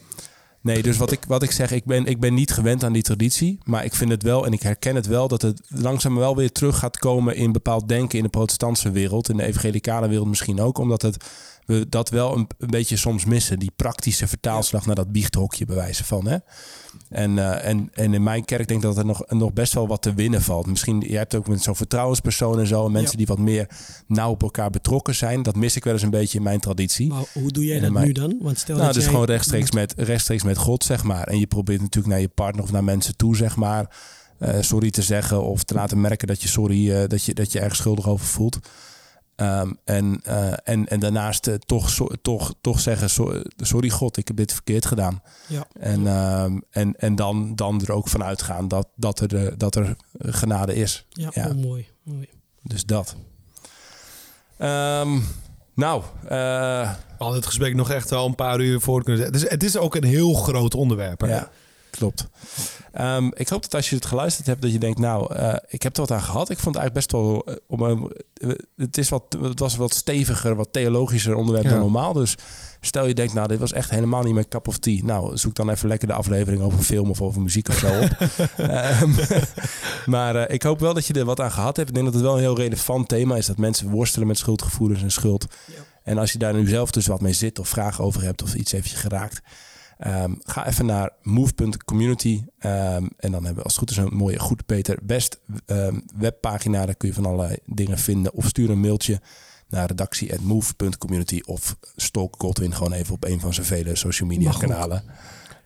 Nee, 0.67 0.83
dus 0.83 0.97
wat 0.97 1.13
ik, 1.13 1.25
wat 1.27 1.43
ik 1.43 1.51
zeg, 1.51 1.71
ik 1.71 1.85
ben, 1.85 2.07
ik 2.07 2.21
ben 2.21 2.35
niet 2.35 2.53
gewend 2.53 2.85
aan 2.85 2.93
die 2.93 3.03
traditie. 3.03 3.59
Maar 3.65 3.85
ik 3.85 3.95
vind 3.95 4.11
het 4.11 4.23
wel 4.23 4.47
en 4.47 4.53
ik 4.53 4.63
herken 4.63 4.95
het 4.95 5.07
wel 5.07 5.29
dat 5.29 5.43
het 5.43 5.61
langzaam 5.69 6.17
wel 6.17 6.37
weer 6.37 6.53
terug 6.53 6.79
gaat 6.79 6.99
komen 6.99 7.37
in 7.37 7.53
bepaald 7.53 7.89
denken 7.89 8.19
in 8.19 8.25
de 8.25 8.31
protestantse 8.31 8.91
wereld. 8.91 9.29
In 9.29 9.37
de 9.37 9.43
evangelicale 9.43 10.09
wereld 10.09 10.29
misschien 10.29 10.61
ook. 10.61 10.79
Omdat 10.79 11.03
het, 11.03 11.25
we 11.67 11.89
dat 11.89 12.09
wel 12.09 12.37
een, 12.37 12.47
een 12.59 12.71
beetje 12.71 12.97
soms 12.97 13.25
missen. 13.25 13.59
Die 13.59 13.73
praktische 13.77 14.29
vertaalslag 14.29 14.87
naar 14.87 14.95
dat 14.95 15.13
biechthokje 15.13 15.65
bewijzen 15.65 16.05
van. 16.05 16.27
Hè? 16.27 16.37
En, 17.09 17.39
eh, 17.39 17.69
en, 17.69 17.91
en 17.95 18.15
in 18.15 18.23
mijn 18.23 18.45
kerk 18.45 18.69
denk 18.69 18.81
ik 18.81 18.87
dat 18.87 18.97
er 18.99 19.05
nog, 19.07 19.23
nog 19.29 19.53
best 19.53 19.75
wel 19.75 19.87
wat 19.89 20.03
te 20.03 20.15
winnen 20.15 20.43
valt. 20.43 20.67
Misschien, 20.67 21.01
je 21.09 21.17
hebt 21.17 21.35
ook 21.35 21.49
met 21.49 21.63
zo'n 21.63 21.77
vertrouwenspersoon 21.77 22.59
en 22.59 22.67
zo. 22.67 22.85
En 22.87 22.93
mensen 22.93 23.11
Ja. 23.11 23.17
die 23.17 23.27
wat 23.27 23.39
meer 23.39 23.69
nauw 24.07 24.31
op 24.31 24.43
elkaar 24.43 24.71
betrokken 24.71 25.15
zijn. 25.15 25.43
Dat 25.43 25.57
mis 25.57 25.77
ik 25.77 25.85
wel 25.85 25.93
eens 25.93 26.03
een 26.03 26.11
beetje 26.11 26.39
in 26.39 26.45
mijn 26.45 26.61
traditie. 26.61 27.09
Maar 27.09 27.25
hoe 27.33 27.51
doe 27.51 27.65
jij 27.65 27.81
dat 27.81 27.91
mijn- 27.91 28.07
nu 28.07 28.13
dan? 28.13 28.37
Want 28.41 28.59
stel 28.59 28.75
Nou, 28.75 28.87
dat 28.87 28.95
dus 28.95 29.03
jij 29.05 29.13
gewoon 29.13 29.27
rechtstreeks 29.29 29.71
met, 29.73 29.95
rechtstreeks 29.97 30.43
met 30.43 30.57
God, 30.57 30.85
zeg 30.85 31.03
maar. 31.05 31.27
En 31.27 31.39
je 31.39 31.47
probeert 31.47 31.81
natuurlijk 31.81 32.13
naar 32.15 32.23
je 32.23 32.29
partner 32.29 32.63
of 32.65 32.73
naar 32.73 32.85
mensen 32.85 33.17
toe, 33.17 33.37
zeg 33.37 33.57
maar, 33.57 33.97
eh, 34.39 34.55
sorry 34.61 34.91
te 34.91 35.03
zeggen 35.03 35.43
of 35.43 35.63
te 35.65 35.75
laten 35.75 36.01
merken 36.01 36.27
dat 36.27 36.43
je 36.43 36.49
sorry, 36.49 36.93
eh, 36.93 37.09
dat 37.09 37.25
je, 37.25 37.35
dat 37.35 37.53
je 37.53 37.59
ergens 37.61 37.79
schuldig 37.79 38.09
over 38.09 38.27
voelt. 38.27 38.59
Ehm, 39.37 39.73
en, 39.85 40.21
eh, 40.25 40.53
en, 40.65 40.87
en 40.89 41.01
daarnaast 41.01 41.47
eh, 41.47 41.55
toch, 41.55 41.91
so- 41.91 42.09
toch, 42.23 42.55
toch 42.61 42.81
zeggen, 42.81 43.11
so- 43.11 43.43
sorry 43.57 43.91
God, 43.91 44.17
ik 44.17 44.29
heb 44.29 44.37
dit 44.37 44.53
verkeerd 44.53 44.87
gedaan. 44.87 45.23
Ja. 45.47 45.67
En, 45.81 46.07
ehm, 46.07 46.59
en, 46.71 46.95
en 46.97 47.15
dan, 47.15 47.55
dan 47.55 47.81
er 47.83 47.93
ook 47.93 48.09
van 48.09 48.25
uitgaan 48.25 48.69
dat, 48.69 48.89
dat, 48.97 49.21
er, 49.21 49.47
eh, 49.47 49.53
dat 49.57 49.75
er 49.75 49.97
genade 50.19 50.75
is. 50.75 51.07
Ja, 51.09 51.31
Ja. 51.35 51.47
Oh, 51.49 51.55
mooi. 51.55 51.89
mooi. 52.03 52.29
Dus 52.63 52.85
dat. 52.85 53.17
Ehm, 54.57 55.19
nou, 55.75 56.03
eh, 56.25 56.91
We 57.19 57.23
hadden 57.23 57.37
het 57.41 57.47
gesprek 57.47 57.75
nog 57.75 57.91
echt 57.91 58.11
wel 58.11 58.27
een 58.27 58.35
paar 58.35 58.61
uur 58.61 58.81
voor 58.81 59.03
kunnen 59.03 59.23
zetten. 59.23 59.41
Dus 59.41 59.51
het 59.51 59.63
is 59.63 59.77
ook 59.77 59.95
een 59.95 60.05
heel 60.05 60.35
groot 60.35 60.75
onderwerp. 60.75 61.21
Hè? 61.21 61.27
Ja, 61.29 61.51
klopt. 61.97 62.27
Ehm, 62.93 63.31
ik 63.35 63.49
hoop 63.49 63.63
dat 63.63 63.75
als 63.75 63.91
je 63.91 63.97
het 63.97 64.07
geluisterd 64.07 64.47
hebt, 64.47 64.63
dat 64.63 64.73
je 64.73 64.79
denkt, 64.79 64.99
nou, 64.99 65.35
eh, 65.35 65.55
ik 65.69 65.83
heb 65.83 65.95
er 65.95 66.01
wat 66.01 66.11
aan 66.11 66.23
gehad. 66.23 66.51
Ik 66.51 66.59
vond 66.59 66.75
het 66.75 66.85
eigenlijk 66.85 66.95
best 66.95 67.13
wel, 67.13 67.45
eh, 67.45 67.55
om, 67.67 68.11
eh, 68.35 68.49
het, 68.77 68.99
is 68.99 69.09
wat, 69.09 69.37
het 69.41 69.59
was 69.59 69.77
wat 69.77 69.95
steviger, 69.95 70.55
wat 70.55 70.69
theologischer 70.73 71.35
onderwerp 71.35 71.65
Ja. 71.65 71.71
dan 71.71 71.81
normaal. 71.81 72.13
Dus 72.13 72.35
stel 72.81 73.07
je 73.07 73.15
denkt, 73.15 73.35
nou, 73.35 73.49
dit 73.49 73.59
was 73.59 73.73
echt 73.73 73.91
helemaal 73.91 74.23
niet 74.23 74.35
mijn 74.35 74.49
cup 74.49 74.69
of 74.69 74.79
tea. 74.79 75.01
Nou, 75.05 75.37
zoek 75.37 75.55
dan 75.55 75.71
even 75.71 75.89
lekker 75.89 76.09
de 76.09 76.15
aflevering 76.15 76.63
over 76.63 76.79
film 76.79 77.11
of 77.11 77.21
over 77.23 77.43
muziek 77.43 77.69
of 77.69 77.79
zo 77.79 78.01
op. 78.01 78.11
Ehm, 78.57 79.11
maar 80.15 80.51
ik 80.51 80.63
hoop 80.63 80.81
wel 80.81 80.95
dat 80.95 81.07
je 81.07 81.13
er 81.15 81.25
wat 81.25 81.41
aan 81.41 81.53
gehad 81.53 81.77
hebt. 81.77 81.89
Ik 81.89 81.95
denk 81.95 82.07
dat 82.07 82.15
het 82.15 82.25
wel 82.25 82.35
een 82.35 82.41
heel 82.41 82.57
relevant 82.57 83.09
thema 83.09 83.37
is, 83.37 83.47
dat 83.47 83.59
mensen 83.59 83.91
worstelen 83.91 84.27
met 84.27 84.39
schuldgevoelens 84.39 85.03
en 85.03 85.11
schuld. 85.11 85.47
Ja. 85.67 85.75
En 86.03 86.19
als 86.19 86.33
je 86.33 86.39
daar 86.39 86.55
nu 86.55 86.69
zelf 86.69 86.91
dus 86.91 87.07
wat 87.07 87.21
mee 87.21 87.33
zit 87.33 87.59
of 87.59 87.69
vragen 87.69 88.05
over 88.05 88.23
hebt 88.23 88.43
of 88.43 88.55
iets 88.55 88.73
heeft 88.73 88.91
je 88.91 88.97
geraakt, 88.97 89.41
ehm, 89.99 90.33
ga 90.43 90.67
even 90.67 90.87
naar 90.87 91.11
move.community. 91.23 92.45
ehm, 92.59 93.07
en 93.17 93.31
dan 93.33 93.45
hebben 93.45 93.55
we 93.55 93.63
als 93.63 93.73
het 93.73 93.79
goed 93.79 93.91
is 93.91 93.97
een 93.97 94.17
mooie 94.17 94.39
Goed 94.39 94.67
Peter 94.67 94.99
Best 95.03 95.41
ehm, 95.67 95.99
webpagina. 96.17 96.87
Daar 96.87 96.95
kun 96.95 97.09
je 97.09 97.15
van 97.15 97.27
allerlei 97.27 97.57
dingen 97.65 97.99
vinden. 97.99 98.33
Of 98.33 98.47
stuur 98.47 98.71
een 98.71 98.81
mailtje 98.81 99.21
naar 99.69 99.87
redactie.move.community 99.87 101.41
of 101.45 101.77
stalk 101.97 102.35
Godwin 102.39 102.75
gewoon 102.75 102.93
even 102.93 103.15
op 103.15 103.25
een 103.25 103.41
van 103.41 103.55
zijn 103.55 103.67
vele 103.67 103.97
social 103.97 104.29
media 104.29 104.53
kanalen. 104.59 105.03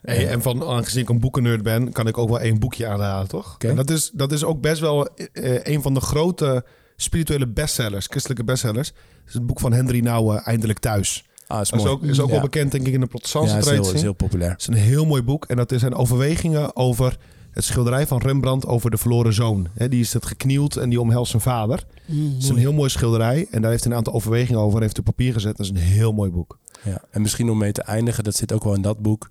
Hey, 0.03 0.29
en 0.29 0.43
van, 0.43 0.65
aangezien 0.65 1.03
ik 1.03 1.09
een 1.09 1.21
boekennerd 1.21 1.63
ben, 1.63 1.93
kan 1.93 2.07
ik 2.07 2.19
ook 2.19 2.29
wel 2.29 2.41
één 2.41 2.59
boekje 2.59 2.87
aanhalen, 2.87 3.29
toch? 3.29 3.57
En 3.59 3.77
dat 3.77 3.91
is, 3.91 4.11
dat 4.15 4.33
is 4.33 4.45
ook 4.45 4.61
best 4.61 4.81
wel 4.81 5.07
eh, 5.15 5.65
een 5.65 5.83
van 5.83 5.95
de 5.95 6.01
grote 6.01 6.65
spirituele 6.97 7.49
bestsellers, 7.49 8.07
christelijke 8.07 8.45
bestsellers. 8.45 8.89
Het 8.89 9.29
is 9.29 9.35
het 9.35 9.47
boek 9.47 9.61
van 9.61 9.73
Henry 9.73 10.01
Nouwen, 10.01 10.43
Eindelijk 10.43 10.79
Thuis. 10.79 11.25
Ah, 11.51 11.61
is 11.61 11.69
Dat 11.69 11.87
ook, 11.87 12.03
is 12.03 12.21
ook 12.21 12.27
Ja. 12.27 12.33
wel 12.33 12.41
bekend, 12.43 12.73
denk 12.73 12.87
ik, 12.87 12.93
in 12.93 13.01
de 13.01 13.07
protestantse 13.07 13.53
Ja, 13.55 13.59
is 13.59 13.65
heel, 13.65 13.73
traditie. 13.75 13.97
is 13.97 14.03
heel 14.03 14.13
populair. 14.13 14.51
Het 14.51 14.61
is 14.61 14.67
een 14.67 14.75
heel 14.75 15.07
mooi 15.07 15.23
boek. 15.23 15.45
En 15.45 15.57
dat 15.57 15.73
zijn 15.77 15.95
overwegingen 15.95 16.77
over 16.77 17.19
het 17.51 17.65
schilderij 17.65 18.07
van 18.07 18.19
Rembrandt 18.19 18.67
over 18.67 18.91
de 18.91 18.97
verloren 18.97 19.33
zoon. 19.33 19.69
Hè, 19.75 19.89
die 19.89 20.01
is 20.01 20.13
het 20.13 20.27
geknield 20.27 20.77
en 20.77 20.89
die 20.89 21.01
omhelst 21.01 21.31
zijn 21.31 21.43
vader. 21.43 21.85
Mm, 22.07 22.33
Het 22.35 22.43
is 22.43 22.49
een 22.49 22.57
heel 22.57 22.73
mooi 22.73 22.89
schilderij. 22.91 23.47
En 23.51 23.61
daar 23.63 23.71
heeft 23.71 23.83
hij 23.83 23.93
een 23.93 23.99
aantal 23.99 24.13
overwegingen 24.13 24.61
over. 24.61 24.81
Heeft 24.81 24.99
op 24.99 25.05
papier 25.05 25.33
gezet. 25.33 25.57
Dat 25.57 25.67
is 25.67 25.73
een 25.73 25.79
heel 25.79 26.13
mooi 26.13 26.31
boek. 26.31 26.59
Ja, 26.85 27.03
en 27.11 27.23
misschien 27.23 27.51
om 27.51 27.59
mee 27.59 27.73
te 27.73 27.83
eindigen, 27.83 28.25
dat 28.25 28.35
zit 28.35 28.53
ook 28.53 28.65
wel 28.65 28.75
in 28.75 28.83
dat 28.83 28.99
boek. 28.99 29.31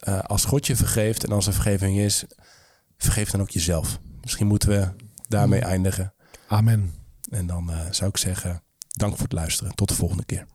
Eh, 0.00 0.18
als 0.20 0.44
God 0.44 0.66
je 0.66 0.76
vergeeft 0.76 1.24
en 1.24 1.32
als 1.32 1.46
er 1.46 1.52
vergeving 1.52 1.98
is, 1.98 2.24
vergeef 2.98 3.30
dan 3.30 3.40
ook 3.40 3.50
jezelf. 3.50 3.98
Misschien 4.22 4.46
moeten 4.46 4.68
we 4.68 4.88
daarmee 5.28 5.60
eindigen. 5.60 6.12
Amen. 6.48 6.92
En 7.30 7.46
dan 7.46 7.70
eh, 7.70 7.78
zou 7.90 8.10
ik 8.10 8.16
zeggen, 8.16 8.62
dank 8.88 9.12
voor 9.12 9.22
het 9.22 9.32
luisteren. 9.32 9.74
Tot 9.74 9.88
de 9.88 9.94
volgende 9.94 10.24
keer. 10.24 10.46